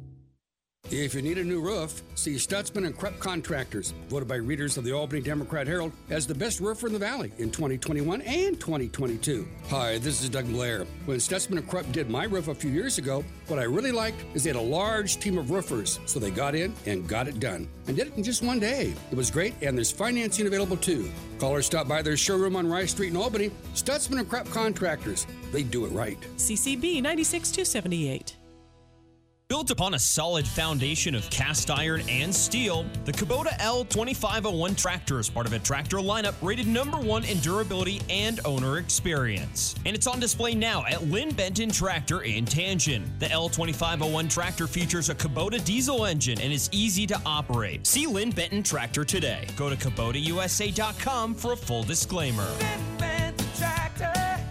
If 0.92 1.16
you 1.16 1.24
need 1.24 1.40
a 1.40 1.44
new 1.44 1.62
roof, 1.62 2.04
see 2.14 2.36
Stutzman 2.36 2.86
and 2.86 2.96
Krupp 2.96 3.18
Contractors, 3.18 3.96
voted 4.08 4.28
by 4.28 4.36
readers 4.36 4.78
of 4.78 4.84
the 4.84 4.92
Albany 4.92 5.20
Democrat 5.20 5.66
Herald 5.66 5.92
as 6.12 6.28
the 6.28 6.36
best 6.36 6.60
roofer 6.60 6.86
in 6.86 6.94
the 6.94 7.00
valley 7.00 7.32
in 7.40 7.50
2021 7.50 8.22
and 8.22 8.60
2022. 8.60 9.48
Hi, 9.70 9.98
this 9.98 10.22
is 10.22 10.30
Doug 10.30 10.48
Blair. 10.48 10.86
When 11.06 11.18
Stutzman 11.18 11.58
and 11.58 11.68
Krupp 11.68 11.92
did 11.92 12.12
my 12.12 12.26
roof 12.26 12.50
a 12.50 12.56
few 12.56 12.70
years 12.70 13.00
ago, 13.00 13.26
what 13.48 13.58
I 13.58 13.64
really 13.64 13.92
liked 13.92 14.24
is 14.36 14.44
they 14.44 14.52
had 14.52 14.58
a 14.58 14.62
large 14.62 15.18
team 15.18 15.40
of 15.40 15.50
roofers, 15.50 16.00
so 16.06 16.20
they 16.20 16.30
got 16.30 16.54
in 16.54 16.72
and 16.86 17.08
got 17.08 17.28
it 17.28 17.40
done. 17.40 17.68
And 17.88 17.98
did 17.98 18.08
it 18.08 18.16
in 18.16 18.24
just 18.24 18.44
one 18.44 18.60
day. 18.60 18.94
It 19.10 19.18
was 19.18 19.32
great, 19.32 19.56
and 19.64 19.76
there's 19.76 19.92
financing 19.92 20.46
available 20.46 20.78
too. 20.78 21.10
Call 21.40 21.56
or 21.56 21.64
stop 21.64 21.88
by 21.88 22.04
their 22.04 22.16
showroom 22.16 22.56
on 22.56 22.68
Rice 22.68 22.92
Street 22.92 23.10
in 23.10 23.18
Albany. 23.18 23.50
Stutzman 23.74 24.20
and 24.20 24.30
Krupp 24.30 24.48
Contractors. 24.52 25.26
They 25.52 25.64
do 25.64 25.86
it 25.86 25.90
right. 25.90 26.20
CCB 26.38 27.02
96278. 27.02 28.38
Built 29.48 29.70
upon 29.70 29.94
a 29.94 30.00
solid 30.00 30.48
foundation 30.48 31.14
of 31.14 31.30
cast 31.30 31.70
iron 31.70 32.02
and 32.10 32.34
steel, 32.34 32.84
the 33.06 33.12
Kubota 33.12 33.56
L2501 33.60 34.76
tractor 34.76 35.20
is 35.20 35.30
part 35.30 35.46
of 35.46 35.54
a 35.54 35.60
tractor 35.60 35.98
lineup 35.98 36.34
rated 36.42 36.66
number 36.66 36.98
one 36.98 37.24
in 37.26 37.38
durability 37.42 38.02
and 38.10 38.40
owner 38.44 38.80
experience. 38.80 39.76
And 39.86 39.96
it's 39.96 40.08
on 40.08 40.20
display 40.20 40.56
now 40.56 40.84
at 40.88 41.04
Linn 41.04 41.32
Benton 41.32 41.70
Tractor 41.70 42.24
in 42.24 42.46
Tangent. 42.46 43.08
The 43.20 43.28
L2501 43.28 44.32
tractor 44.32 44.66
features 44.66 45.10
a 45.10 45.16
Kubota 45.16 45.64
diesel 45.64 46.06
engine 46.06 46.42
and 46.42 46.52
is 46.52 46.68
easy 46.72 47.06
to 47.06 47.22
operate. 47.24 47.86
See 47.86 48.08
Linn 48.08 48.32
Benton 48.32 48.64
Tractor 48.64 49.06
today. 49.06 49.48
Go 49.56 49.70
to 49.70 49.76
KubotaUSA.com 49.76 51.36
for 51.36 51.54
a 51.54 51.58
full 51.58 51.84
disclaimer. 51.84 52.48
Tractor. 53.60 54.42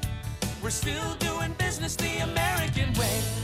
We're 0.62 0.70
still 0.70 1.14
doing 1.16 1.52
business 1.58 1.96
the 1.96 2.18
American 2.18 2.92
way. 2.94 3.43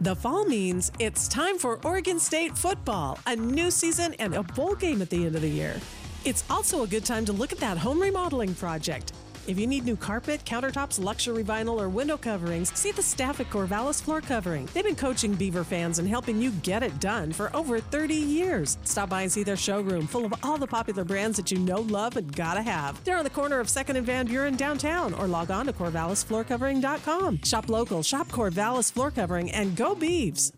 The 0.00 0.14
fall 0.14 0.44
means 0.44 0.92
it's 1.00 1.26
time 1.26 1.58
for 1.58 1.80
Oregon 1.84 2.20
State 2.20 2.56
football, 2.56 3.18
a 3.26 3.34
new 3.34 3.68
season, 3.68 4.14
and 4.20 4.32
a 4.32 4.44
bowl 4.44 4.76
game 4.76 5.02
at 5.02 5.10
the 5.10 5.26
end 5.26 5.34
of 5.34 5.42
the 5.42 5.48
year. 5.48 5.74
It's 6.24 6.44
also 6.48 6.84
a 6.84 6.86
good 6.86 7.04
time 7.04 7.24
to 7.24 7.32
look 7.32 7.52
at 7.52 7.58
that 7.58 7.76
home 7.76 8.00
remodeling 8.00 8.54
project. 8.54 9.12
If 9.48 9.58
you 9.58 9.66
need 9.66 9.86
new 9.86 9.96
carpet, 9.96 10.44
countertops, 10.44 11.02
luxury 11.02 11.42
vinyl, 11.42 11.80
or 11.80 11.88
window 11.88 12.18
coverings, 12.18 12.70
see 12.78 12.92
the 12.92 13.02
staff 13.02 13.40
at 13.40 13.48
Corvallis 13.48 14.02
Floor 14.02 14.20
Covering. 14.20 14.68
They've 14.74 14.84
been 14.84 14.94
coaching 14.94 15.34
Beaver 15.34 15.64
fans 15.64 15.98
and 15.98 16.06
helping 16.06 16.38
you 16.38 16.50
get 16.62 16.82
it 16.82 17.00
done 17.00 17.32
for 17.32 17.50
over 17.56 17.80
30 17.80 18.14
years. 18.14 18.76
Stop 18.84 19.08
by 19.08 19.22
and 19.22 19.32
see 19.32 19.42
their 19.42 19.56
showroom 19.56 20.06
full 20.06 20.26
of 20.26 20.34
all 20.42 20.58
the 20.58 20.66
popular 20.66 21.02
brands 21.02 21.38
that 21.38 21.50
you 21.50 21.58
know, 21.58 21.80
love, 21.80 22.18
and 22.18 22.30
gotta 22.36 22.60
have. 22.60 23.02
They're 23.04 23.16
on 23.16 23.24
the 23.24 23.30
corner 23.30 23.58
of 23.58 23.68
2nd 23.68 23.96
and 23.96 24.04
Van 24.04 24.26
Buren 24.26 24.54
downtown, 24.54 25.14
or 25.14 25.26
log 25.26 25.50
on 25.50 25.64
to 25.64 25.72
CorvallisFloorCovering.com. 25.72 27.40
Shop 27.42 27.70
local, 27.70 28.02
shop 28.02 28.28
Corvallis 28.28 28.92
Floor 28.92 29.10
Covering, 29.10 29.50
and 29.52 29.74
go 29.74 29.94
Beavs. 29.94 30.52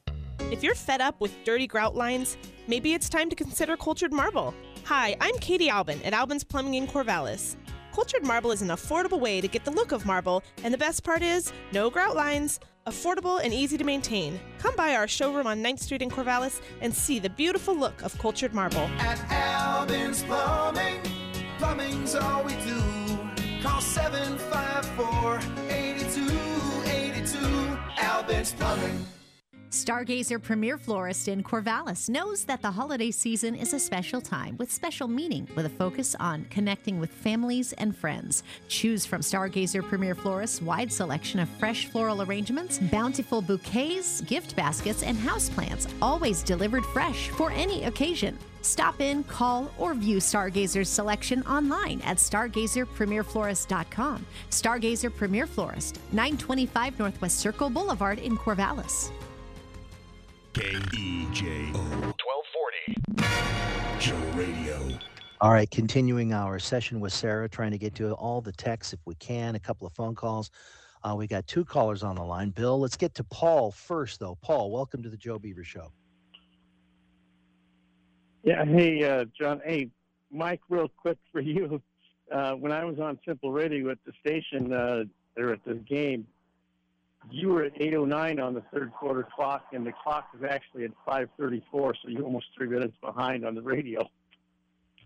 If 0.50 0.64
you're 0.64 0.74
fed 0.74 1.00
up 1.00 1.20
with 1.20 1.32
dirty 1.44 1.68
grout 1.68 1.94
lines, 1.94 2.36
maybe 2.66 2.92
it's 2.92 3.08
time 3.08 3.30
to 3.30 3.36
consider 3.36 3.76
cultured 3.76 4.12
marble. 4.12 4.52
Hi, 4.86 5.16
I'm 5.20 5.38
Katie 5.38 5.68
Albin 5.68 6.02
at 6.02 6.12
Albin's 6.12 6.42
Plumbing 6.42 6.74
in 6.74 6.88
Corvallis. 6.88 7.54
Cultured 7.94 8.24
marble 8.24 8.52
is 8.52 8.62
an 8.62 8.68
affordable 8.68 9.18
way 9.18 9.40
to 9.40 9.48
get 9.48 9.64
the 9.64 9.70
look 9.70 9.92
of 9.92 10.06
marble, 10.06 10.42
and 10.62 10.72
the 10.72 10.78
best 10.78 11.02
part 11.02 11.22
is 11.22 11.52
no 11.72 11.90
grout 11.90 12.14
lines, 12.14 12.60
affordable 12.86 13.42
and 13.42 13.52
easy 13.52 13.76
to 13.76 13.84
maintain. 13.84 14.38
Come 14.58 14.76
by 14.76 14.94
our 14.94 15.08
showroom 15.08 15.46
on 15.46 15.62
9th 15.62 15.80
Street 15.80 16.02
in 16.02 16.10
Corvallis 16.10 16.60
and 16.80 16.94
see 16.94 17.18
the 17.18 17.30
beautiful 17.30 17.74
look 17.74 18.02
of 18.02 18.16
cultured 18.18 18.54
marble. 18.54 18.88
At 18.98 19.20
Albin's 19.30 20.22
Plumbing, 20.22 21.00
plumbing's 21.58 22.14
all 22.14 22.44
we 22.44 22.54
do. 22.64 22.80
Call 23.62 23.80
754 23.80 25.40
8282. 25.68 27.78
Albin's 27.98 28.52
Plumbing. 28.52 29.04
Stargazer 29.70 30.42
Premier 30.42 30.76
Florist 30.76 31.28
in 31.28 31.44
Corvallis 31.44 32.08
knows 32.08 32.44
that 32.44 32.60
the 32.60 32.72
holiday 32.72 33.12
season 33.12 33.54
is 33.54 33.72
a 33.72 33.78
special 33.78 34.20
time 34.20 34.56
with 34.56 34.72
special 34.72 35.06
meaning 35.06 35.46
with 35.54 35.64
a 35.64 35.70
focus 35.70 36.16
on 36.18 36.44
connecting 36.50 36.98
with 36.98 37.12
families 37.12 37.72
and 37.74 37.96
friends. 37.96 38.42
Choose 38.66 39.06
from 39.06 39.20
Stargazer 39.20 39.88
Premier 39.88 40.16
Florist's 40.16 40.60
wide 40.60 40.92
selection 40.92 41.38
of 41.38 41.48
fresh 41.50 41.86
floral 41.86 42.22
arrangements, 42.22 42.80
bountiful 42.80 43.40
bouquets, 43.40 44.22
gift 44.22 44.56
baskets, 44.56 45.04
and 45.04 45.16
houseplants, 45.16 45.88
always 46.02 46.42
delivered 46.42 46.84
fresh 46.86 47.28
for 47.28 47.52
any 47.52 47.84
occasion. 47.84 48.36
Stop 48.62 49.00
in, 49.00 49.22
call, 49.22 49.70
or 49.78 49.94
view 49.94 50.16
Stargazer's 50.16 50.88
selection 50.88 51.44
online 51.44 52.00
at 52.00 52.16
stargazerpremierflorist.com. 52.16 54.26
Stargazer 54.50 55.14
Premier 55.14 55.46
Florist, 55.46 56.00
925 56.10 56.98
Northwest 56.98 57.38
Circle 57.38 57.70
Boulevard 57.70 58.18
in 58.18 58.36
Corvallis. 58.36 59.12
KEJO 60.52 61.72
1240. 61.72 64.00
Joe 64.00 64.16
Radio. 64.36 64.98
All 65.40 65.52
right, 65.52 65.70
continuing 65.70 66.32
our 66.32 66.58
session 66.58 66.98
with 66.98 67.12
Sarah, 67.12 67.48
trying 67.48 67.70
to 67.70 67.78
get 67.78 67.94
to 67.94 68.14
all 68.14 68.40
the 68.40 68.50
texts 68.50 68.92
if 68.92 68.98
we 69.04 69.14
can, 69.14 69.54
a 69.54 69.60
couple 69.60 69.86
of 69.86 69.94
phone 69.94 70.16
calls. 70.16 70.50
Uh, 71.04 71.14
we 71.16 71.28
got 71.28 71.46
two 71.46 71.64
callers 71.64 72.02
on 72.02 72.16
the 72.16 72.24
line. 72.24 72.50
Bill, 72.50 72.80
let's 72.80 72.96
get 72.96 73.14
to 73.14 73.24
Paul 73.24 73.70
first, 73.70 74.18
though. 74.18 74.36
Paul, 74.42 74.72
welcome 74.72 75.04
to 75.04 75.08
the 75.08 75.16
Joe 75.16 75.38
Beaver 75.38 75.62
Show. 75.62 75.92
Yeah, 78.42 78.64
hey, 78.64 79.04
uh, 79.04 79.26
John. 79.38 79.60
Hey, 79.64 79.90
Mike, 80.32 80.62
real 80.68 80.88
quick 80.88 81.18
for 81.32 81.40
you. 81.40 81.80
Uh, 82.32 82.52
when 82.52 82.70
I 82.70 82.84
was 82.84 83.00
on 83.00 83.18
Simple 83.26 83.50
Radio 83.50 83.90
at 83.90 83.98
the 84.06 84.12
station 84.24 84.72
uh, 84.72 85.02
or 85.36 85.54
at 85.54 85.64
the 85.64 85.74
game, 85.74 86.28
you 87.30 87.48
were 87.48 87.64
at 87.64 87.74
8:09 87.74 88.40
on 88.40 88.54
the 88.54 88.62
third 88.72 88.92
quarter 88.92 89.26
clock, 89.34 89.66
and 89.72 89.86
the 89.86 89.92
clock 89.92 90.28
is 90.36 90.42
actually 90.48 90.84
at 90.84 90.92
5:34, 91.06 91.94
so 92.02 92.08
you're 92.08 92.24
almost 92.24 92.46
three 92.56 92.68
minutes 92.68 92.96
behind 93.02 93.44
on 93.44 93.54
the 93.54 93.62
radio. 93.62 94.08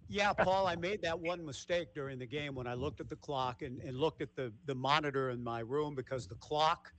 Yeah, 0.09 0.32
Paul, 0.35 0.66
I 0.66 0.77
made 0.77 1.01
that 1.03 1.19
one 1.19 1.45
mistake 1.45 1.95
during 1.95 2.19
the 2.19 2.27
game 2.27 2.55
when 2.55 2.66
I 2.66 2.74
looked 2.74 3.01
at 3.01 3.09
the 3.09 3.16
clock 3.16 3.62
and, 3.62 3.81
and 3.81 3.97
looked 3.97 4.20
at 4.20 4.35
the, 4.36 4.53
the 4.66 4.74
monitor 4.74 5.31
in 5.31 5.43
my 5.43 5.61
room 5.61 5.95
because 5.95 6.27
the 6.27 6.35
clock 6.36 6.93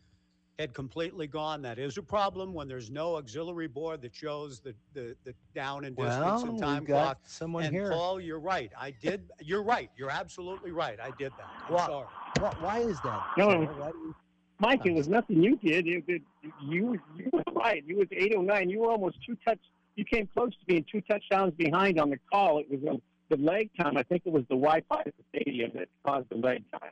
had 0.57 0.73
completely 0.73 1.27
gone. 1.27 1.61
That 1.61 1.77
is 1.77 1.97
a 1.99 2.01
problem 2.01 2.51
when 2.51 2.67
there's 2.67 2.89
no 2.89 3.17
auxiliary 3.17 3.67
board 3.67 4.01
that 4.01 4.15
shows 4.15 4.59
the, 4.59 4.73
the, 4.93 5.15
the 5.23 5.35
down 5.53 5.85
and 5.85 5.95
distance 5.95 6.19
Well, 6.25 6.41
and 6.41 6.51
we've 6.53 6.61
time 6.61 6.83
got 6.83 7.03
clock. 7.03 7.17
someone 7.25 7.65
and 7.65 7.75
here. 7.75 7.91
Paul, 7.91 8.19
you're 8.19 8.39
right. 8.39 8.71
I 8.77 8.89
did. 8.89 9.29
You're 9.39 9.63
right. 9.63 9.91
You're 9.95 10.09
absolutely 10.09 10.71
right. 10.71 10.99
I 10.99 11.11
did 11.19 11.31
that. 11.37 11.49
I'm 11.67 11.73
Wha- 11.73 11.85
sorry. 11.85 12.07
Why, 12.39 12.55
why 12.59 12.79
is 12.79 12.99
that? 13.01 13.23
No, 13.37 13.49
Sarah? 13.49 13.61
it 13.61 13.67
was- 13.67 13.77
Why 13.77 13.91
do 13.91 13.97
you- 13.99 14.15
Mike, 14.59 14.85
it 14.85 14.93
was 14.93 15.07
nothing 15.07 15.43
you 15.43 15.57
did. 15.57 15.87
It, 15.87 16.03
it, 16.07 16.21
you 16.63 16.99
you 17.15 17.29
were 17.31 17.43
right. 17.53 17.83
You 17.85 17.97
was 17.97 18.07
8:09. 18.07 18.69
You 18.69 18.81
were 18.81 18.91
almost 18.91 19.17
two 19.25 19.37
touch. 19.45 19.59
You 19.95 20.05
came 20.05 20.27
close 20.33 20.51
to 20.51 20.65
being 20.65 20.85
two 20.89 21.01
touchdowns 21.01 21.53
behind 21.55 21.99
on 21.99 22.09
the 22.09 22.19
call. 22.31 22.59
It 22.59 22.69
was 22.69 22.79
um, 22.89 23.01
the 23.29 23.37
leg 23.37 23.69
time. 23.77 23.97
I 23.97 24.03
think 24.03 24.23
it 24.25 24.31
was 24.31 24.43
the 24.43 24.55
Wi-Fi 24.55 24.99
at 24.99 25.05
the 25.05 25.39
stadium 25.39 25.71
that 25.75 25.87
caused 26.05 26.29
the 26.29 26.35
leg 26.35 26.63
time. 26.71 26.91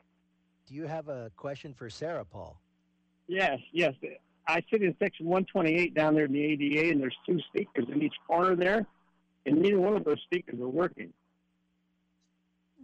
Do 0.68 0.76
you 0.76 0.88
have 0.88 1.08
a 1.08 1.32
question 1.38 1.74
for 1.74 1.90
Sarah, 1.90 2.26
Paul? 2.26 2.58
Yes, 3.28 3.60
yes. 3.72 3.94
I 4.48 4.62
sit 4.70 4.82
in 4.82 4.96
section 5.00 5.26
128 5.26 5.94
down 5.94 6.16
there 6.16 6.26
in 6.26 6.34
the 6.34 6.44
ADA, 6.44 6.92
and 6.92 7.02
there's 7.02 7.16
two 7.26 7.40
speakers 7.48 7.86
in 7.90 8.02
each 8.02 8.16
corner 8.28 8.56
there, 8.56 8.86
and 9.46 9.62
neither 9.62 9.80
one 9.80 9.96
of 9.96 10.04
those 10.04 10.20
speakers 10.24 10.60
are 10.60 10.68
working. 10.68 11.14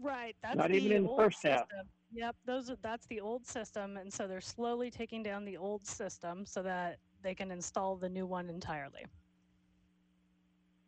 Right. 0.01 0.35
That's 0.41 0.55
Not 0.55 0.69
the 0.69 0.75
even 0.75 0.91
in 0.91 1.03
the 1.03 1.09
old 1.09 1.19
first 1.19 1.43
half. 1.43 1.65
System. 2.09 2.25
Yep. 2.25 2.35
Those 2.45 2.69
are, 2.69 2.77
that's 2.81 3.05
the 3.07 3.19
old 3.19 3.45
system, 3.45 3.97
and 3.97 4.11
so 4.11 4.27
they're 4.27 4.41
slowly 4.41 4.91
taking 4.91 5.23
down 5.23 5.45
the 5.45 5.57
old 5.57 5.85
system 5.85 6.45
so 6.45 6.61
that 6.63 6.99
they 7.21 7.33
can 7.33 7.51
install 7.51 7.95
the 7.95 8.09
new 8.09 8.25
one 8.25 8.49
entirely. 8.49 9.05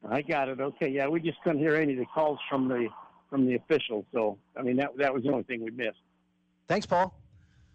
I 0.10 0.22
got 0.22 0.50
it. 0.50 0.60
Okay, 0.60 0.90
yeah, 0.90 1.08
we 1.08 1.20
just 1.20 1.40
couldn't 1.44 1.60
hear 1.60 1.76
any 1.76 1.94
of 1.94 2.00
the 2.00 2.06
calls 2.06 2.40
from 2.50 2.68
the 2.68 2.88
from 3.30 3.46
the 3.46 3.56
officials. 3.56 4.04
So, 4.14 4.38
I 4.58 4.62
mean, 4.62 4.76
that 4.78 4.90
that 4.98 5.14
was 5.14 5.24
the 5.24 5.30
only 5.30 5.44
thing 5.44 5.64
we 5.64 5.72
missed. 5.72 6.00
Thanks, 6.68 6.86
Paul. 6.86 7.14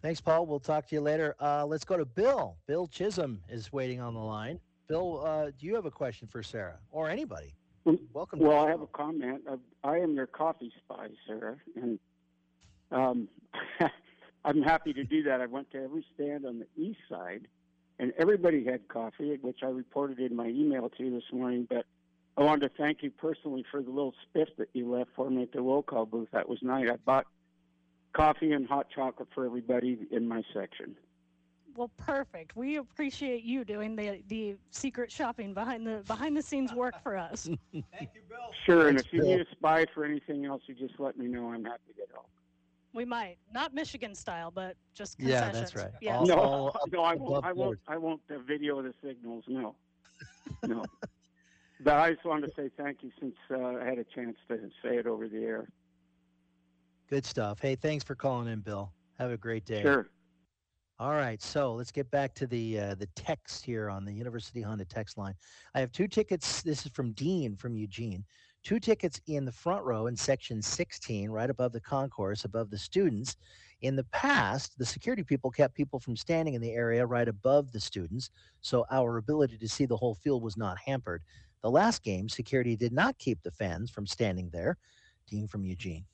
Thanks, 0.02 0.20
Paul. 0.20 0.44
We'll 0.46 0.60
talk 0.60 0.88
to 0.88 0.94
you 0.94 1.00
later. 1.00 1.34
Uh, 1.40 1.64
let's 1.64 1.84
go 1.84 1.96
to 1.96 2.04
Bill. 2.04 2.56
Bill 2.66 2.86
Chisholm 2.88 3.40
is 3.48 3.72
waiting 3.72 4.00
on 4.00 4.14
the 4.14 4.20
line. 4.20 4.60
Bill, 4.88 5.24
uh, 5.24 5.46
do 5.46 5.66
you 5.66 5.74
have 5.74 5.86
a 5.86 5.90
question 5.90 6.28
for 6.28 6.42
Sarah 6.42 6.78
or 6.90 7.08
anybody? 7.08 7.54
Welcome. 8.12 8.40
Well, 8.40 8.66
I 8.66 8.70
have 8.70 8.82
a 8.82 8.86
comment. 8.88 9.42
Uh, 9.48 9.56
I 9.84 9.98
am 9.98 10.14
your 10.14 10.26
coffee 10.26 10.72
spy, 10.84 11.08
Sarah, 11.26 11.56
and 11.76 11.98
um, 12.90 13.28
I'm 14.44 14.62
happy 14.62 14.92
to 14.92 15.04
do 15.04 15.22
that. 15.24 15.40
I 15.40 15.46
went 15.46 15.70
to 15.72 15.82
every 15.82 16.04
stand 16.14 16.46
on 16.46 16.60
the 16.60 16.82
east 16.82 17.00
side, 17.08 17.48
and 17.98 18.12
everybody 18.18 18.64
had 18.64 18.86
coffee, 18.88 19.36
which 19.40 19.58
I 19.62 19.66
reported 19.66 20.18
in 20.20 20.36
my 20.36 20.46
email 20.46 20.88
to 20.88 21.04
you 21.04 21.10
this 21.10 21.32
morning. 21.32 21.66
But 21.68 21.84
I 22.36 22.42
wanted 22.42 22.68
to 22.68 22.76
thank 22.76 23.02
you 23.02 23.10
personally 23.10 23.64
for 23.70 23.82
the 23.82 23.90
little 23.90 24.14
spiff 24.24 24.48
that 24.58 24.68
you 24.72 24.90
left 24.90 25.10
for 25.16 25.30
me 25.30 25.42
at 25.42 25.52
the 25.52 25.62
roll 25.62 25.82
call 25.82 26.06
booth. 26.06 26.28
That 26.32 26.48
was 26.48 26.58
nice. 26.62 26.88
I 26.90 26.96
bought 26.96 27.26
coffee 28.12 28.52
and 28.52 28.66
hot 28.66 28.86
chocolate 28.94 29.28
for 29.34 29.44
everybody 29.44 29.98
in 30.10 30.28
my 30.28 30.42
section. 30.54 30.96
Well, 31.76 31.90
perfect. 31.98 32.56
We 32.56 32.76
appreciate 32.76 33.42
you 33.42 33.64
doing 33.64 33.96
the 33.96 34.22
the 34.28 34.56
secret 34.70 35.12
shopping 35.12 35.52
behind 35.52 35.86
the 35.86 36.02
behind 36.06 36.36
the 36.36 36.42
scenes 36.42 36.72
work 36.72 36.94
for 37.02 37.16
us. 37.16 37.44
Thank 37.72 37.84
you, 38.14 38.22
Bill. 38.28 38.38
Sure, 38.64 38.88
and 38.88 38.96
Thanks, 38.96 39.08
if 39.08 39.12
you 39.12 39.20
Bill. 39.20 39.30
need 39.30 39.40
a 39.42 39.50
spy 39.50 39.84
for 39.92 40.04
anything 40.04 40.46
else, 40.46 40.62
you 40.66 40.74
just 40.74 40.98
let 40.98 41.18
me 41.18 41.26
know. 41.26 41.52
I'm 41.52 41.64
happy 41.64 41.82
to 41.88 41.94
get 41.94 42.08
help. 42.12 42.28
We 42.96 43.04
might 43.04 43.36
not 43.52 43.74
Michigan 43.74 44.14
style, 44.14 44.50
but 44.50 44.74
just 44.94 45.20
Yeah, 45.20 45.42
concessions. 45.42 45.72
that's 45.74 45.76
right. 45.76 45.92
Yeah. 46.00 46.22
no, 46.24 46.34
all 46.34 46.76
no, 46.90 47.02
I 47.02 47.14
won't. 47.14 47.44
I 47.44 47.52
won't. 47.52 47.78
I 47.86 47.98
won't 47.98 48.22
uh, 48.30 48.38
video 48.38 48.80
the 48.80 48.94
signals. 49.04 49.44
No, 49.46 49.76
no. 50.66 50.82
But 51.80 51.96
I 51.96 52.14
just 52.14 52.24
wanted 52.24 52.48
to 52.48 52.54
say 52.56 52.70
thank 52.74 53.02
you 53.02 53.10
since 53.20 53.34
uh, 53.50 53.58
I 53.58 53.84
had 53.84 53.98
a 53.98 54.04
chance 54.04 54.38
to 54.48 54.56
say 54.82 54.96
it 54.96 55.06
over 55.06 55.28
the 55.28 55.44
air. 55.44 55.68
Good 57.10 57.26
stuff. 57.26 57.60
Hey, 57.60 57.76
thanks 57.76 58.02
for 58.02 58.14
calling 58.14 58.48
in, 58.48 58.60
Bill. 58.60 58.90
Have 59.18 59.30
a 59.30 59.36
great 59.36 59.66
day. 59.66 59.82
Sure. 59.82 60.08
All 60.98 61.12
right, 61.12 61.42
so 61.42 61.74
let's 61.74 61.92
get 61.92 62.10
back 62.10 62.32
to 62.36 62.46
the 62.46 62.80
uh, 62.80 62.94
the 62.94 63.08
text 63.14 63.62
here 63.62 63.90
on 63.90 64.06
the 64.06 64.12
University 64.12 64.62
Honda 64.62 64.86
text 64.86 65.18
line. 65.18 65.34
I 65.74 65.80
have 65.80 65.92
two 65.92 66.08
tickets. 66.08 66.62
This 66.62 66.86
is 66.86 66.92
from 66.92 67.12
Dean 67.12 67.56
from 67.56 67.76
Eugene. 67.76 68.24
Two 68.66 68.80
tickets 68.80 69.20
in 69.28 69.44
the 69.44 69.52
front 69.52 69.84
row 69.84 70.08
in 70.08 70.16
section 70.16 70.60
16, 70.60 71.30
right 71.30 71.50
above 71.50 71.70
the 71.72 71.80
concourse, 71.80 72.44
above 72.44 72.68
the 72.68 72.76
students. 72.76 73.36
In 73.82 73.94
the 73.94 74.02
past, 74.10 74.76
the 74.76 74.84
security 74.84 75.22
people 75.22 75.52
kept 75.52 75.72
people 75.72 76.00
from 76.00 76.16
standing 76.16 76.54
in 76.54 76.60
the 76.60 76.72
area 76.72 77.06
right 77.06 77.28
above 77.28 77.70
the 77.70 77.78
students, 77.78 78.28
so 78.62 78.84
our 78.90 79.18
ability 79.18 79.56
to 79.56 79.68
see 79.68 79.86
the 79.86 79.96
whole 79.96 80.16
field 80.16 80.42
was 80.42 80.56
not 80.56 80.78
hampered. 80.84 81.22
The 81.62 81.70
last 81.70 82.02
game, 82.02 82.28
security 82.28 82.74
did 82.74 82.92
not 82.92 83.16
keep 83.18 83.40
the 83.44 83.52
fans 83.52 83.88
from 83.88 84.04
standing 84.04 84.50
there. 84.50 84.78
Dean 85.28 85.46
from 85.46 85.64
Eugene. 85.64 86.04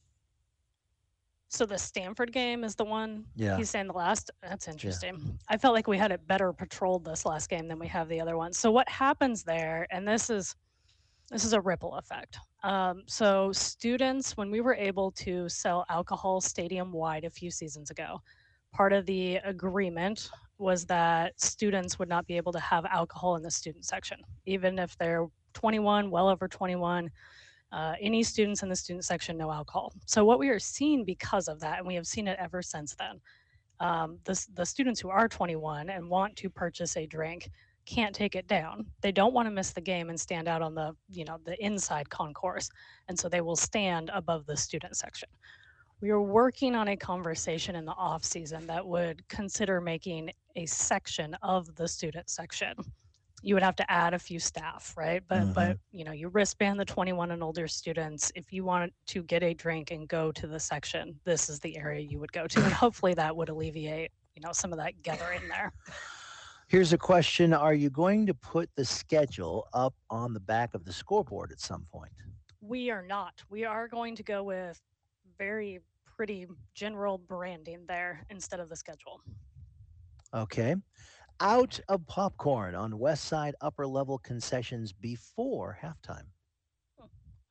So 1.48 1.64
the 1.64 1.78
Stanford 1.78 2.34
game 2.34 2.64
is 2.64 2.74
the 2.74 2.84
one 2.84 3.24
Yeah. 3.34 3.56
he's 3.56 3.70
saying 3.70 3.86
the 3.86 3.94
last. 3.94 4.30
That's 4.42 4.68
interesting. 4.68 5.38
I 5.48 5.56
felt 5.56 5.72
like 5.72 5.88
we 5.88 5.96
had 5.96 6.12
it 6.12 6.26
better 6.26 6.52
patrolled 6.52 7.06
this 7.06 7.24
last 7.24 7.48
game 7.48 7.66
than 7.66 7.78
we 7.78 7.88
have 7.88 8.10
the 8.10 8.20
other 8.20 8.36
one. 8.36 8.52
So 8.52 8.70
what 8.70 8.90
happens 8.90 9.42
there, 9.42 9.86
and 9.90 10.06
this 10.06 10.28
is 10.28 10.54
this 11.32 11.44
is 11.44 11.54
a 11.54 11.60
ripple 11.60 11.94
effect. 11.94 12.38
Um, 12.62 13.02
so 13.06 13.50
students, 13.52 14.36
when 14.36 14.50
we 14.50 14.60
were 14.60 14.74
able 14.74 15.10
to 15.12 15.48
sell 15.48 15.86
alcohol 15.88 16.40
stadium 16.40 16.92
wide 16.92 17.24
a 17.24 17.30
few 17.30 17.50
seasons 17.50 17.90
ago, 17.90 18.20
part 18.72 18.92
of 18.92 19.06
the 19.06 19.36
agreement 19.36 20.28
was 20.58 20.84
that 20.86 21.40
students 21.40 21.98
would 21.98 22.08
not 22.08 22.26
be 22.26 22.36
able 22.36 22.52
to 22.52 22.60
have 22.60 22.84
alcohol 22.84 23.36
in 23.36 23.42
the 23.42 23.50
student 23.50 23.84
section, 23.86 24.18
even 24.44 24.78
if 24.78 24.96
they're 24.98 25.26
21, 25.54 26.10
well 26.10 26.28
over 26.28 26.46
21 26.46 27.10
uh, 27.72 27.94
any 28.00 28.22
students 28.22 28.62
in 28.62 28.68
the 28.68 28.76
student 28.76 29.04
section 29.04 29.36
no 29.38 29.50
alcohol. 29.50 29.92
So 30.06 30.24
what 30.24 30.38
we 30.38 30.50
are 30.50 30.58
seeing 30.58 31.04
because 31.04 31.48
of 31.48 31.58
that, 31.60 31.78
and 31.78 31.86
we 31.86 31.94
have 31.94 32.06
seen 32.06 32.28
it 32.28 32.38
ever 32.38 32.60
since 32.60 32.94
then, 32.94 33.18
um, 33.80 34.18
the, 34.24 34.46
the 34.54 34.66
students 34.66 35.00
who 35.00 35.08
are 35.08 35.26
21 35.26 35.88
and 35.88 36.08
want 36.08 36.36
to 36.36 36.50
purchase 36.50 36.96
a 36.96 37.06
drink 37.06 37.50
can't 37.86 38.14
take 38.14 38.34
it 38.34 38.46
down. 38.46 38.86
They 39.00 39.12
don't 39.12 39.34
want 39.34 39.46
to 39.46 39.50
miss 39.50 39.72
the 39.72 39.80
game 39.80 40.10
and 40.10 40.20
stand 40.20 40.48
out 40.48 40.62
on 40.62 40.74
the 40.74 40.94
you 41.10 41.24
know 41.24 41.38
the 41.44 41.62
inside 41.64 42.08
concourse, 42.10 42.68
and 43.08 43.18
so 43.18 43.28
they 43.28 43.40
will 43.40 43.56
stand 43.56 44.10
above 44.14 44.46
the 44.46 44.56
student 44.56 44.96
section. 44.96 45.28
We 46.00 46.10
are 46.10 46.20
working 46.20 46.74
on 46.74 46.88
a 46.88 46.96
conversation 46.96 47.76
in 47.76 47.84
the 47.84 47.92
off 47.92 48.24
season 48.24 48.66
that 48.66 48.84
would 48.84 49.26
consider 49.28 49.80
making 49.80 50.30
a 50.56 50.66
section 50.66 51.34
of 51.42 51.74
the 51.76 51.86
student 51.86 52.28
section 52.28 52.74
you 53.42 53.54
would 53.54 53.62
have 53.62 53.76
to 53.76 53.90
add 53.90 54.14
a 54.14 54.18
few 54.18 54.38
staff, 54.38 54.94
right? 54.96 55.22
But 55.28 55.52
but 55.52 55.70
mm-hmm. 55.70 55.98
you 55.98 56.04
know, 56.04 56.12
you 56.12 56.28
wristband 56.28 56.78
the 56.78 56.84
21 56.84 57.32
and 57.32 57.42
older 57.42 57.66
students. 57.66 58.30
If 58.34 58.52
you 58.52 58.64
want 58.64 58.92
to 59.08 59.22
get 59.24 59.42
a 59.42 59.52
drink 59.52 59.90
and 59.90 60.08
go 60.08 60.30
to 60.32 60.46
the 60.46 60.60
section, 60.60 61.18
this 61.24 61.48
is 61.48 61.58
the 61.58 61.76
area 61.76 62.00
you 62.00 62.20
would 62.20 62.32
go 62.32 62.46
to, 62.46 62.62
and 62.62 62.72
hopefully 62.72 63.14
that 63.14 63.34
would 63.34 63.48
alleviate 63.48 64.12
you 64.36 64.42
know 64.42 64.52
some 64.52 64.72
of 64.72 64.78
that 64.78 65.02
gathering 65.02 65.42
there. 65.48 65.72
Here's 66.72 66.94
a 66.94 66.98
question 66.98 67.52
Are 67.52 67.74
you 67.74 67.90
going 67.90 68.24
to 68.24 68.32
put 68.32 68.70
the 68.76 68.84
schedule 68.86 69.68
up 69.74 69.92
on 70.08 70.32
the 70.32 70.40
back 70.40 70.72
of 70.72 70.86
the 70.86 70.92
scoreboard 70.94 71.52
at 71.52 71.60
some 71.60 71.84
point? 71.92 72.14
We 72.62 72.88
are 72.88 73.02
not. 73.02 73.42
We 73.50 73.66
are 73.66 73.86
going 73.86 74.16
to 74.16 74.22
go 74.22 74.42
with 74.42 74.80
very 75.36 75.80
pretty 76.06 76.46
general 76.74 77.18
branding 77.18 77.84
there 77.86 78.24
instead 78.30 78.58
of 78.58 78.70
the 78.70 78.76
schedule. 78.76 79.20
Okay. 80.32 80.74
Out 81.40 81.78
of 81.90 82.06
popcorn 82.06 82.74
on 82.74 82.98
West 82.98 83.24
Side 83.24 83.54
upper 83.60 83.86
level 83.86 84.16
concessions 84.16 84.94
before 84.94 85.78
halftime. 85.82 86.24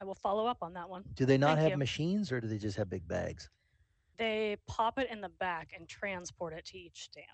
I 0.01 0.03
will 0.03 0.15
follow 0.15 0.47
up 0.47 0.57
on 0.63 0.73
that 0.73 0.89
one. 0.89 1.03
Do 1.13 1.27
they 1.27 1.37
not 1.37 1.57
Thank 1.57 1.59
have 1.59 1.71
you. 1.73 1.77
machines 1.77 2.31
or 2.31 2.41
do 2.41 2.47
they 2.47 2.57
just 2.57 2.75
have 2.75 2.89
big 2.89 3.07
bags? 3.07 3.51
They 4.17 4.57
pop 4.67 4.97
it 4.97 5.11
in 5.11 5.21
the 5.21 5.29
back 5.29 5.73
and 5.77 5.87
transport 5.87 6.53
it 6.53 6.65
to 6.65 6.77
each 6.79 7.03
stand. 7.03 7.27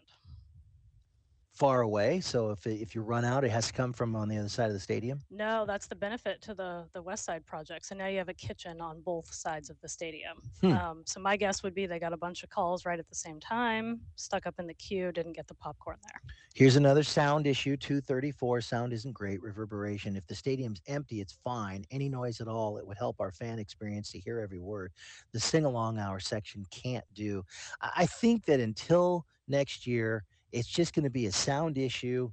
Far 1.57 1.81
away. 1.81 2.21
So 2.21 2.51
if, 2.51 2.67
if 2.67 2.93
you 2.93 3.01
run 3.01 3.25
out, 3.25 3.43
it 3.43 3.49
has 3.49 3.65
to 3.65 3.73
come 3.73 3.91
from 3.91 4.15
on 4.15 4.29
the 4.29 4.37
other 4.37 4.47
side 4.47 4.67
of 4.67 4.73
the 4.73 4.79
stadium? 4.79 5.21
No, 5.31 5.65
that's 5.65 5.87
the 5.87 5.95
benefit 5.95 6.39
to 6.43 6.53
the 6.53 6.85
the 6.93 7.01
West 7.01 7.25
Side 7.25 7.47
project. 7.47 7.87
So 7.87 7.95
now 7.95 8.05
you 8.05 8.19
have 8.19 8.29
a 8.29 8.33
kitchen 8.35 8.79
on 8.79 9.01
both 9.01 9.33
sides 9.33 9.71
of 9.71 9.81
the 9.81 9.89
stadium. 9.89 10.37
Hmm. 10.61 10.71
Um, 10.73 11.03
so 11.07 11.19
my 11.19 11.35
guess 11.35 11.63
would 11.63 11.73
be 11.73 11.87
they 11.87 11.97
got 11.97 12.13
a 12.13 12.17
bunch 12.17 12.43
of 12.43 12.51
calls 12.51 12.85
right 12.85 12.99
at 12.99 13.09
the 13.09 13.15
same 13.15 13.39
time, 13.39 14.01
stuck 14.17 14.45
up 14.45 14.53
in 14.59 14.67
the 14.67 14.75
queue, 14.75 15.11
didn't 15.11 15.33
get 15.33 15.47
the 15.47 15.55
popcorn 15.55 15.97
there. 16.03 16.21
Here's 16.53 16.75
another 16.75 17.01
sound 17.01 17.47
issue 17.47 17.75
234. 17.75 18.61
Sound 18.61 18.93
isn't 18.93 19.13
great. 19.13 19.41
Reverberation. 19.41 20.15
If 20.15 20.27
the 20.27 20.35
stadium's 20.35 20.81
empty, 20.85 21.21
it's 21.21 21.39
fine. 21.43 21.85
Any 21.89 22.07
noise 22.07 22.39
at 22.39 22.47
all, 22.47 22.77
it 22.77 22.85
would 22.85 22.97
help 22.99 23.15
our 23.19 23.31
fan 23.31 23.57
experience 23.57 24.11
to 24.11 24.19
hear 24.19 24.39
every 24.39 24.59
word. 24.59 24.91
The 25.31 25.39
sing 25.39 25.65
along 25.65 25.97
hour 25.97 26.19
section 26.19 26.65
can't 26.69 27.05
do. 27.15 27.43
I 27.81 27.91
I 27.95 28.05
think 28.05 28.45
that 28.45 28.59
until 28.59 29.25
next 29.47 29.87
year, 29.87 30.23
it's 30.51 30.67
just 30.67 30.93
going 30.93 31.03
to 31.03 31.09
be 31.09 31.25
a 31.25 31.31
sound 31.31 31.77
issue 31.77 32.29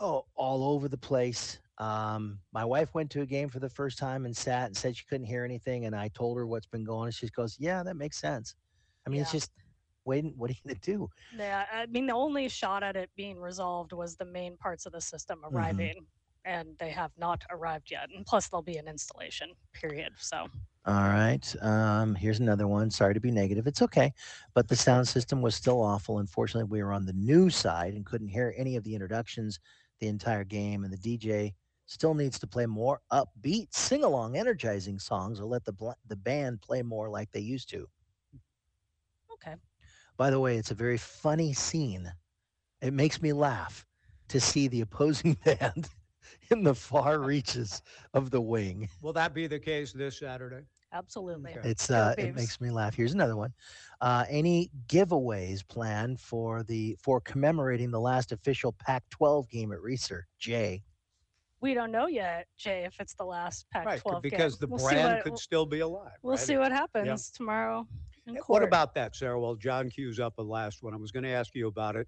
oh, 0.00 0.24
all 0.34 0.64
over 0.64 0.88
the 0.88 0.98
place. 0.98 1.58
Um, 1.78 2.40
my 2.52 2.64
wife 2.64 2.94
went 2.94 3.10
to 3.10 3.20
a 3.22 3.26
game 3.26 3.48
for 3.48 3.60
the 3.60 3.68
first 3.68 3.98
time 3.98 4.24
and 4.24 4.36
sat 4.36 4.66
and 4.66 4.76
said 4.76 4.96
she 4.96 5.04
couldn't 5.08 5.26
hear 5.26 5.44
anything. 5.44 5.84
And 5.84 5.94
I 5.94 6.08
told 6.08 6.36
her 6.36 6.46
what's 6.46 6.66
been 6.66 6.84
going 6.84 7.00
on. 7.00 7.06
And 7.06 7.14
she 7.14 7.28
goes, 7.28 7.56
Yeah, 7.58 7.82
that 7.82 7.94
makes 7.94 8.20
sense. 8.20 8.54
I 9.06 9.10
mean, 9.10 9.20
it's 9.20 9.32
just 9.32 9.52
waiting. 10.04 10.34
What 10.36 10.50
are 10.50 10.54
you 10.54 10.60
going 10.64 10.80
to 10.80 10.90
do? 10.90 11.08
Yeah, 11.38 11.66
I 11.72 11.86
mean 11.86 12.06
the 12.06 12.14
only 12.14 12.48
shot 12.48 12.82
at 12.82 12.96
it 12.96 13.10
being 13.16 13.38
resolved 13.38 13.92
was 13.92 14.16
the 14.16 14.24
main 14.24 14.56
parts 14.56 14.86
of 14.86 14.92
the 14.92 15.00
system 15.00 15.40
Mm-hmm. 15.94 16.04
And 16.48 16.70
they 16.78 16.90
have 16.90 17.12
not 17.18 17.44
arrived 17.50 17.90
yet. 17.90 18.08
And 18.14 18.24
plus, 18.26 18.48
there'll 18.48 18.62
be 18.62 18.78
an 18.78 18.88
installation 18.88 19.50
period. 19.74 20.14
So 20.18 20.48
All 20.86 20.94
right. 20.94 21.54
Um, 21.62 22.14
here's 22.14 22.40
another 22.40 22.66
one. 22.66 22.90
Sorry 22.90 23.14
to 23.14 23.20
be 23.20 23.30
negative. 23.30 23.66
It's 23.66 23.82
okay. 23.82 24.12
But 24.54 24.68
the 24.68 24.76
sound 24.76 25.06
system 25.06 25.42
was 25.42 25.54
still 25.54 25.82
awful. 25.82 26.18
Unfortunately, 26.18 26.68
we 26.70 26.82
were 26.82 26.92
on 26.94 27.04
the 27.04 27.12
new 27.12 27.50
side 27.50 27.94
and 27.94 28.06
couldn't 28.06 28.28
hear 28.28 28.54
any 28.56 28.76
of 28.76 28.84
the 28.84 28.94
introductions 28.94 29.60
the 30.00 30.08
entire 30.08 30.44
game. 30.44 30.84
And 30.84 30.92
the 30.92 30.96
DJ 30.98 31.54
still 31.86 32.14
needs 32.14 32.38
to 32.40 32.46
play 32.46 32.66
more 32.66 33.00
upbeat, 33.12 33.68
sing 33.74 34.04
along, 34.04 34.36
energizing 34.36 34.98
songs 34.98 35.40
or 35.40 35.44
let 35.44 35.64
the, 35.64 35.72
bl- 35.72 35.90
the 36.08 36.16
band 36.16 36.62
play 36.62 36.82
more 36.82 37.10
like 37.10 37.30
they 37.32 37.40
used 37.40 37.68
to. 37.70 37.86
okay. 39.32 39.56
By 40.16 40.30
the 40.30 40.40
way, 40.40 40.56
it's 40.56 40.70
a 40.70 40.74
very 40.74 40.98
funny 40.98 41.52
scene. 41.52 42.10
It 42.80 42.94
makes 42.94 43.20
me 43.20 43.32
laugh 43.32 43.86
to 44.28 44.40
see 44.40 44.68
the 44.68 44.80
opposing 44.80 45.34
band 45.44 45.88
in 46.50 46.62
the 46.62 46.74
far 46.74 47.20
reaches 47.20 47.82
of 48.14 48.30
the 48.30 48.40
wing. 48.40 48.88
Will 49.02 49.12
that 49.12 49.34
be 49.34 49.46
the 49.46 49.58
case 49.58 49.92
this 49.92 50.18
Saturday? 50.18 50.62
Absolutely. 50.92 51.54
It's 51.64 51.90
uh, 51.90 52.14
it 52.16 52.34
makes 52.34 52.60
me 52.60 52.70
laugh. 52.70 52.94
Here's 52.94 53.12
another 53.12 53.36
one. 53.36 53.52
Uh, 54.00 54.24
any 54.30 54.70
giveaways 54.86 55.66
planned 55.68 56.18
for 56.20 56.62
the 56.62 56.96
for 57.00 57.20
commemorating 57.20 57.90
the 57.90 58.00
last 58.00 58.32
official 58.32 58.72
Pac-12 58.78 59.48
game 59.50 59.72
at 59.72 59.78
Reser? 59.80 60.22
Jay. 60.38 60.82
We 61.60 61.74
don't 61.74 61.90
know 61.90 62.06
yet, 62.06 62.46
Jay, 62.56 62.84
if 62.84 62.94
it's 63.00 63.14
the 63.14 63.24
last 63.24 63.66
Pac-12 63.72 64.22
because 64.22 64.54
game. 64.56 64.68
the 64.70 64.76
We'll 64.76 64.88
brand 64.88 65.14
what- 65.16 65.24
could 65.24 65.38
still 65.38 65.66
be 65.66 65.80
alive. 65.80 66.12
We'll 66.22 66.36
right? 66.36 66.40
see 66.40 66.56
what 66.56 66.70
happens 66.72 67.30
tomorrow. 67.30 67.86
In 68.26 68.36
Eh, 68.36 68.40
court. 68.40 68.60
What 68.60 68.62
about 68.62 68.94
that, 68.94 69.16
Sarah? 69.16 69.40
Well, 69.40 69.56
John 69.56 69.90
Q's 69.90 70.20
up 70.20 70.38
a 70.38 70.42
last 70.42 70.82
one. 70.82 70.94
I 70.94 70.96
was 70.98 71.10
going 71.10 71.24
to 71.24 71.30
ask 71.30 71.54
you 71.54 71.66
about 71.66 71.96
it. 71.96 72.06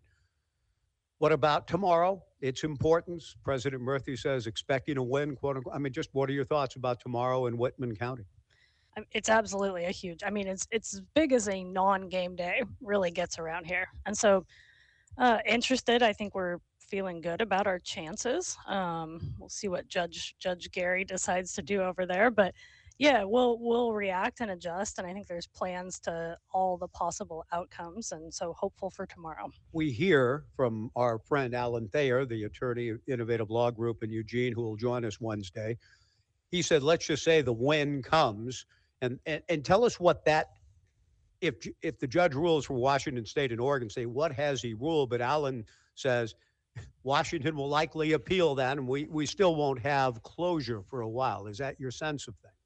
What 1.20 1.32
about 1.32 1.68
tomorrow? 1.68 2.22
Its 2.40 2.64
importance. 2.64 3.36
President 3.44 3.82
Murthy 3.82 4.18
says 4.18 4.46
expecting 4.46 4.96
a 4.96 5.02
win, 5.02 5.36
quote 5.36 5.58
unquote. 5.58 5.74
I 5.74 5.78
mean, 5.78 5.92
just 5.92 6.08
what 6.14 6.30
are 6.30 6.32
your 6.32 6.46
thoughts 6.46 6.76
about 6.76 6.98
tomorrow 6.98 7.44
in 7.44 7.58
Whitman 7.58 7.94
County? 7.94 8.24
Um, 8.96 9.04
It's 9.12 9.28
absolutely 9.28 9.84
a 9.84 9.90
huge. 9.90 10.22
I 10.24 10.30
mean, 10.30 10.46
it's 10.46 10.66
it's 10.70 10.94
as 10.94 11.02
big 11.14 11.34
as 11.34 11.46
a 11.46 11.62
non-game 11.62 12.36
day 12.36 12.62
really 12.80 13.10
gets 13.10 13.38
around 13.38 13.66
here, 13.66 13.86
and 14.06 14.16
so 14.16 14.46
uh, 15.18 15.40
interested. 15.44 16.02
I 16.02 16.14
think 16.14 16.34
we're 16.34 16.56
feeling 16.78 17.20
good 17.20 17.42
about 17.42 17.66
our 17.66 17.78
chances. 17.78 18.56
Um, 18.66 19.34
we'll 19.38 19.50
see 19.50 19.68
what 19.68 19.88
Judge 19.88 20.34
Judge 20.38 20.70
Gary 20.72 21.04
decides 21.04 21.52
to 21.52 21.60
do 21.60 21.82
over 21.82 22.06
there, 22.06 22.30
but 22.30 22.54
Yeah, 23.00 23.24
we'll 23.24 23.58
we'll 23.58 23.94
react 23.94 24.40
and 24.40 24.50
adjust, 24.50 24.98
and 24.98 25.06
I 25.06 25.14
think 25.14 25.26
there's 25.26 25.46
plans 25.46 25.98
to 26.00 26.36
all 26.52 26.76
the 26.76 26.86
possible 26.86 27.46
outcomes, 27.50 28.12
and 28.12 28.32
so 28.32 28.52
hopeful 28.52 28.90
for 28.90 29.06
tomorrow. 29.06 29.50
We 29.72 29.90
hear 29.90 30.44
from 30.54 30.90
our 30.94 31.18
friend 31.18 31.54
Alan 31.54 31.88
Thayer, 31.88 32.26
the 32.26 32.44
attorney 32.44 32.90
of 32.90 33.00
Innovative 33.08 33.48
Law 33.48 33.70
Group 33.70 34.02
in 34.02 34.10
Eugene, 34.10 34.52
who 34.52 34.60
will 34.60 34.76
join 34.76 35.06
us 35.06 35.18
Wednesday. 35.18 35.78
He 36.50 36.60
said, 36.60 36.82
let's 36.82 37.06
just 37.06 37.24
say 37.24 37.40
the 37.40 37.54
when 37.54 38.02
comes, 38.02 38.66
and 39.00 39.18
and, 39.24 39.42
and 39.48 39.64
tell 39.64 39.86
us 39.86 39.98
what 39.98 40.22
that. 40.26 40.48
If 41.40 41.54
if 41.80 41.98
the 41.98 42.06
judge 42.06 42.34
rules 42.34 42.66
for 42.66 42.74
Washington 42.74 43.24
State 43.24 43.50
and 43.50 43.62
Oregon 43.62 43.88
say 43.88 44.04
what 44.04 44.30
has 44.32 44.60
he 44.60 44.74
ruled? 44.74 45.08
But 45.08 45.22
Alan 45.22 45.64
says 45.94 46.34
Washington 47.02 47.56
will 47.56 47.70
likely 47.70 48.12
appeal 48.12 48.54
that, 48.56 48.76
and 48.76 48.86
we 48.86 49.06
we 49.06 49.24
still 49.24 49.56
won't 49.56 49.80
have 49.80 50.22
closure 50.22 50.82
for 50.82 51.00
a 51.00 51.08
while. 51.08 51.46
Is 51.46 51.56
that 51.56 51.80
your 51.80 51.90
sense 51.90 52.28
of 52.28 52.34
things? 52.42 52.59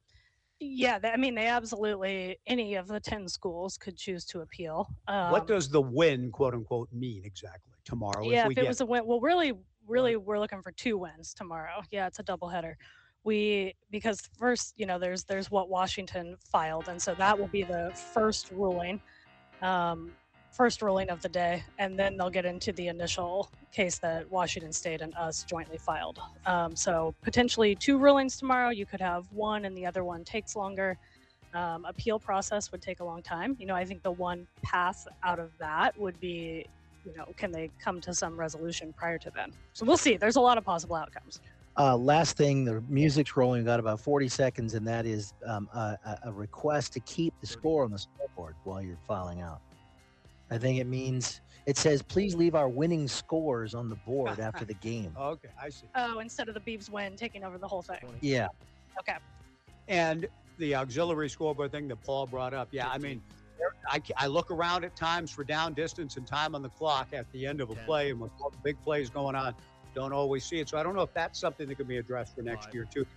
Yeah, 0.59 0.99
they, 0.99 1.09
I 1.09 1.17
mean, 1.17 1.35
they 1.35 1.47
absolutely 1.47 2.37
any 2.47 2.75
of 2.75 2.87
the 2.87 2.99
ten 2.99 3.27
schools 3.27 3.77
could 3.77 3.97
choose 3.97 4.25
to 4.27 4.39
appeal. 4.41 4.87
Um, 5.07 5.31
what 5.31 5.47
does 5.47 5.69
the 5.69 5.81
win, 5.81 6.31
quote 6.31 6.53
unquote, 6.53 6.89
mean 6.93 7.23
exactly 7.25 7.73
tomorrow? 7.83 8.23
yeah, 8.23 8.47
we 8.47 8.53
if 8.53 8.57
it 8.59 8.61
get- 8.61 8.67
was 8.67 8.81
a 8.81 8.85
win, 8.85 9.05
well, 9.05 9.19
really, 9.19 9.53
really, 9.87 10.15
we're 10.15 10.39
looking 10.39 10.61
for 10.61 10.71
two 10.71 10.97
wins 10.97 11.33
tomorrow. 11.33 11.81
Yeah, 11.91 12.07
it's 12.07 12.19
a 12.19 12.23
doubleheader. 12.23 12.75
We 13.23 13.73
because 13.91 14.21
first, 14.37 14.73
you 14.77 14.85
know, 14.85 14.97
there's 14.99 15.23
there's 15.25 15.49
what 15.51 15.67
Washington 15.69 16.37
filed, 16.51 16.87
and 16.87 17.01
so 17.01 17.15
that 17.15 17.37
will 17.37 17.47
be 17.47 17.63
the 17.63 17.91
first 18.13 18.51
ruling, 18.51 19.01
um, 19.61 20.11
first 20.55 20.81
ruling 20.81 21.09
of 21.09 21.21
the 21.21 21.29
day, 21.29 21.63
and 21.79 21.99
then 21.99 22.15
they'll 22.17 22.29
get 22.29 22.45
into 22.45 22.71
the 22.71 22.87
initial 22.87 23.51
case 23.73 23.99
that 23.99 24.29
Washington 24.31 24.71
State 24.71 25.01
and 25.01 25.13
us 25.15 25.43
jointly 25.43 25.77
filed. 25.77 26.19
Um, 26.45 26.75
so 26.75 27.13
potentially 27.23 27.75
two 27.75 27.97
rulings 27.97 28.37
tomorrow. 28.37 28.69
You 28.69 28.85
could 28.85 29.01
have 29.01 29.25
one, 29.31 29.65
and 29.65 29.75
the 29.75 29.85
other 29.85 30.03
one 30.03 30.23
takes 30.23 30.55
longer. 30.55 30.97
Um, 31.53 31.85
appeal 31.85 32.19
process 32.19 32.71
would 32.71 32.81
take 32.81 32.99
a 33.01 33.03
long 33.03 33.21
time. 33.21 33.55
You 33.59 33.65
know, 33.65 33.75
I 33.75 33.85
think 33.85 34.01
the 34.03 34.11
one 34.11 34.47
path 34.63 35.05
out 35.23 35.39
of 35.39 35.51
that 35.59 35.97
would 35.99 36.19
be 36.19 36.65
you 37.05 37.15
know, 37.15 37.25
can 37.37 37.51
they 37.51 37.69
come 37.79 38.01
to 38.01 38.15
some 38.15 38.35
resolution 38.35 38.91
prior 38.97 39.19
to 39.19 39.31
then? 39.35 39.51
So 39.73 39.85
we'll 39.85 39.95
see. 39.95 40.17
There's 40.17 40.37
a 40.37 40.41
lot 40.41 40.57
of 40.57 40.65
possible 40.65 40.95
outcomes. 40.95 41.39
Uh, 41.77 41.95
last 41.95 42.35
thing, 42.35 42.65
the 42.65 42.81
music's 42.89 43.37
rolling. 43.37 43.59
We've 43.59 43.65
got 43.67 43.79
about 43.79 43.99
40 43.99 44.27
seconds, 44.27 44.73
and 44.73 44.87
that 44.87 45.05
is 45.05 45.31
um, 45.45 45.69
a, 45.73 45.97
a- 46.03 46.19
a 46.29 46.31
request 46.33 46.93
to 46.93 46.99
keep 47.01 47.33
the 47.41 47.45
score 47.47 47.83
on 47.83 47.91
the 47.91 47.99
scoreboard 47.99 48.55
while 48.63 48.81
you're 48.81 48.97
filing 49.07 49.41
out. 49.41 49.61
I 50.51 50.57
think 50.57 50.79
it 50.79 50.85
means 50.85 51.41
it 51.65 51.77
says, 51.77 52.01
please 52.01 52.35
leave 52.35 52.53
our 52.53 52.69
winning 52.69 53.07
scores 53.07 53.73
on 53.73 53.89
the 53.89 53.95
board 53.95 54.39
after 54.39 54.65
the 54.65 54.73
game. 54.81 55.11
Oh, 55.17 55.29
okay, 55.29 55.49
I 55.61 55.69
see. 55.69 55.87
Oh, 55.95 56.19
instead 56.19 56.47
of 56.47 56.53
the 56.53 56.59
Beavs 56.59 56.89
win 56.89 57.15
taking 57.15 57.43
over 57.43 57.57
the 57.57 57.67
whole 57.67 57.81
thing. 57.81 57.99
Yeah. 58.21 58.47
Okay. 58.99 59.17
And 59.87 60.27
the 60.57 60.75
auxiliary 60.75 61.29
scoreboard 61.29 61.71
thing 61.71 61.87
that 61.87 62.01
Paul 62.03 62.27
brought 62.27 62.53
up, 62.53 62.69
yeah, 62.71 62.87
I 62.89 62.97
mean, 62.97 63.21
I, 63.89 64.01
I 64.17 64.27
look 64.27 64.51
around 64.51 64.83
at 64.85 64.95
times 64.95 65.31
for 65.31 65.43
down 65.43 65.73
distance 65.73 66.17
and 66.17 66.25
time 66.25 66.55
on 66.55 66.61
the 66.61 66.69
clock 66.69 67.09
at 67.13 67.31
the 67.31 67.45
end 67.45 67.61
of 67.61 67.69
a 67.69 67.75
play, 67.75 68.11
and 68.11 68.19
with 68.19 68.31
all 68.41 68.49
the 68.49 68.57
big 68.63 68.81
plays 68.81 69.09
going 69.09 69.35
on, 69.35 69.55
don't 69.95 70.13
always 70.13 70.45
see 70.45 70.59
it. 70.59 70.69
So 70.69 70.77
I 70.77 70.83
don't 70.83 70.95
know 70.95 71.01
if 71.01 71.13
that's 71.13 71.39
something 71.39 71.67
that 71.67 71.75
could 71.75 71.87
be 71.87 71.97
addressed 71.97 72.35
for 72.35 72.43
next 72.43 72.73
year 72.73 72.87
too. 72.93 73.07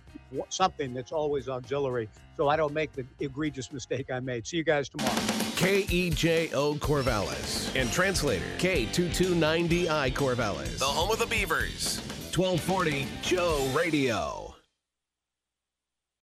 Something 0.49 0.93
that's 0.93 1.11
always 1.11 1.49
auxiliary, 1.49 2.09
so 2.37 2.47
I 2.47 2.55
don't 2.55 2.73
make 2.73 2.93
the 2.93 3.05
egregious 3.19 3.71
mistake 3.71 4.09
I 4.11 4.19
made. 4.19 4.47
See 4.47 4.57
you 4.57 4.63
guys 4.63 4.89
tomorrow. 4.89 5.11
KEJO 5.59 6.79
Corvallis 6.79 7.75
and 7.75 7.91
translator 7.91 8.45
K229DI 8.59 10.13
Corvallis. 10.13 10.79
The 10.79 10.85
home 10.85 11.11
of 11.11 11.19
the 11.19 11.27
Beavers. 11.27 11.99
1240 12.33 13.07
Joe 13.21 13.69
Radio. 13.75 14.48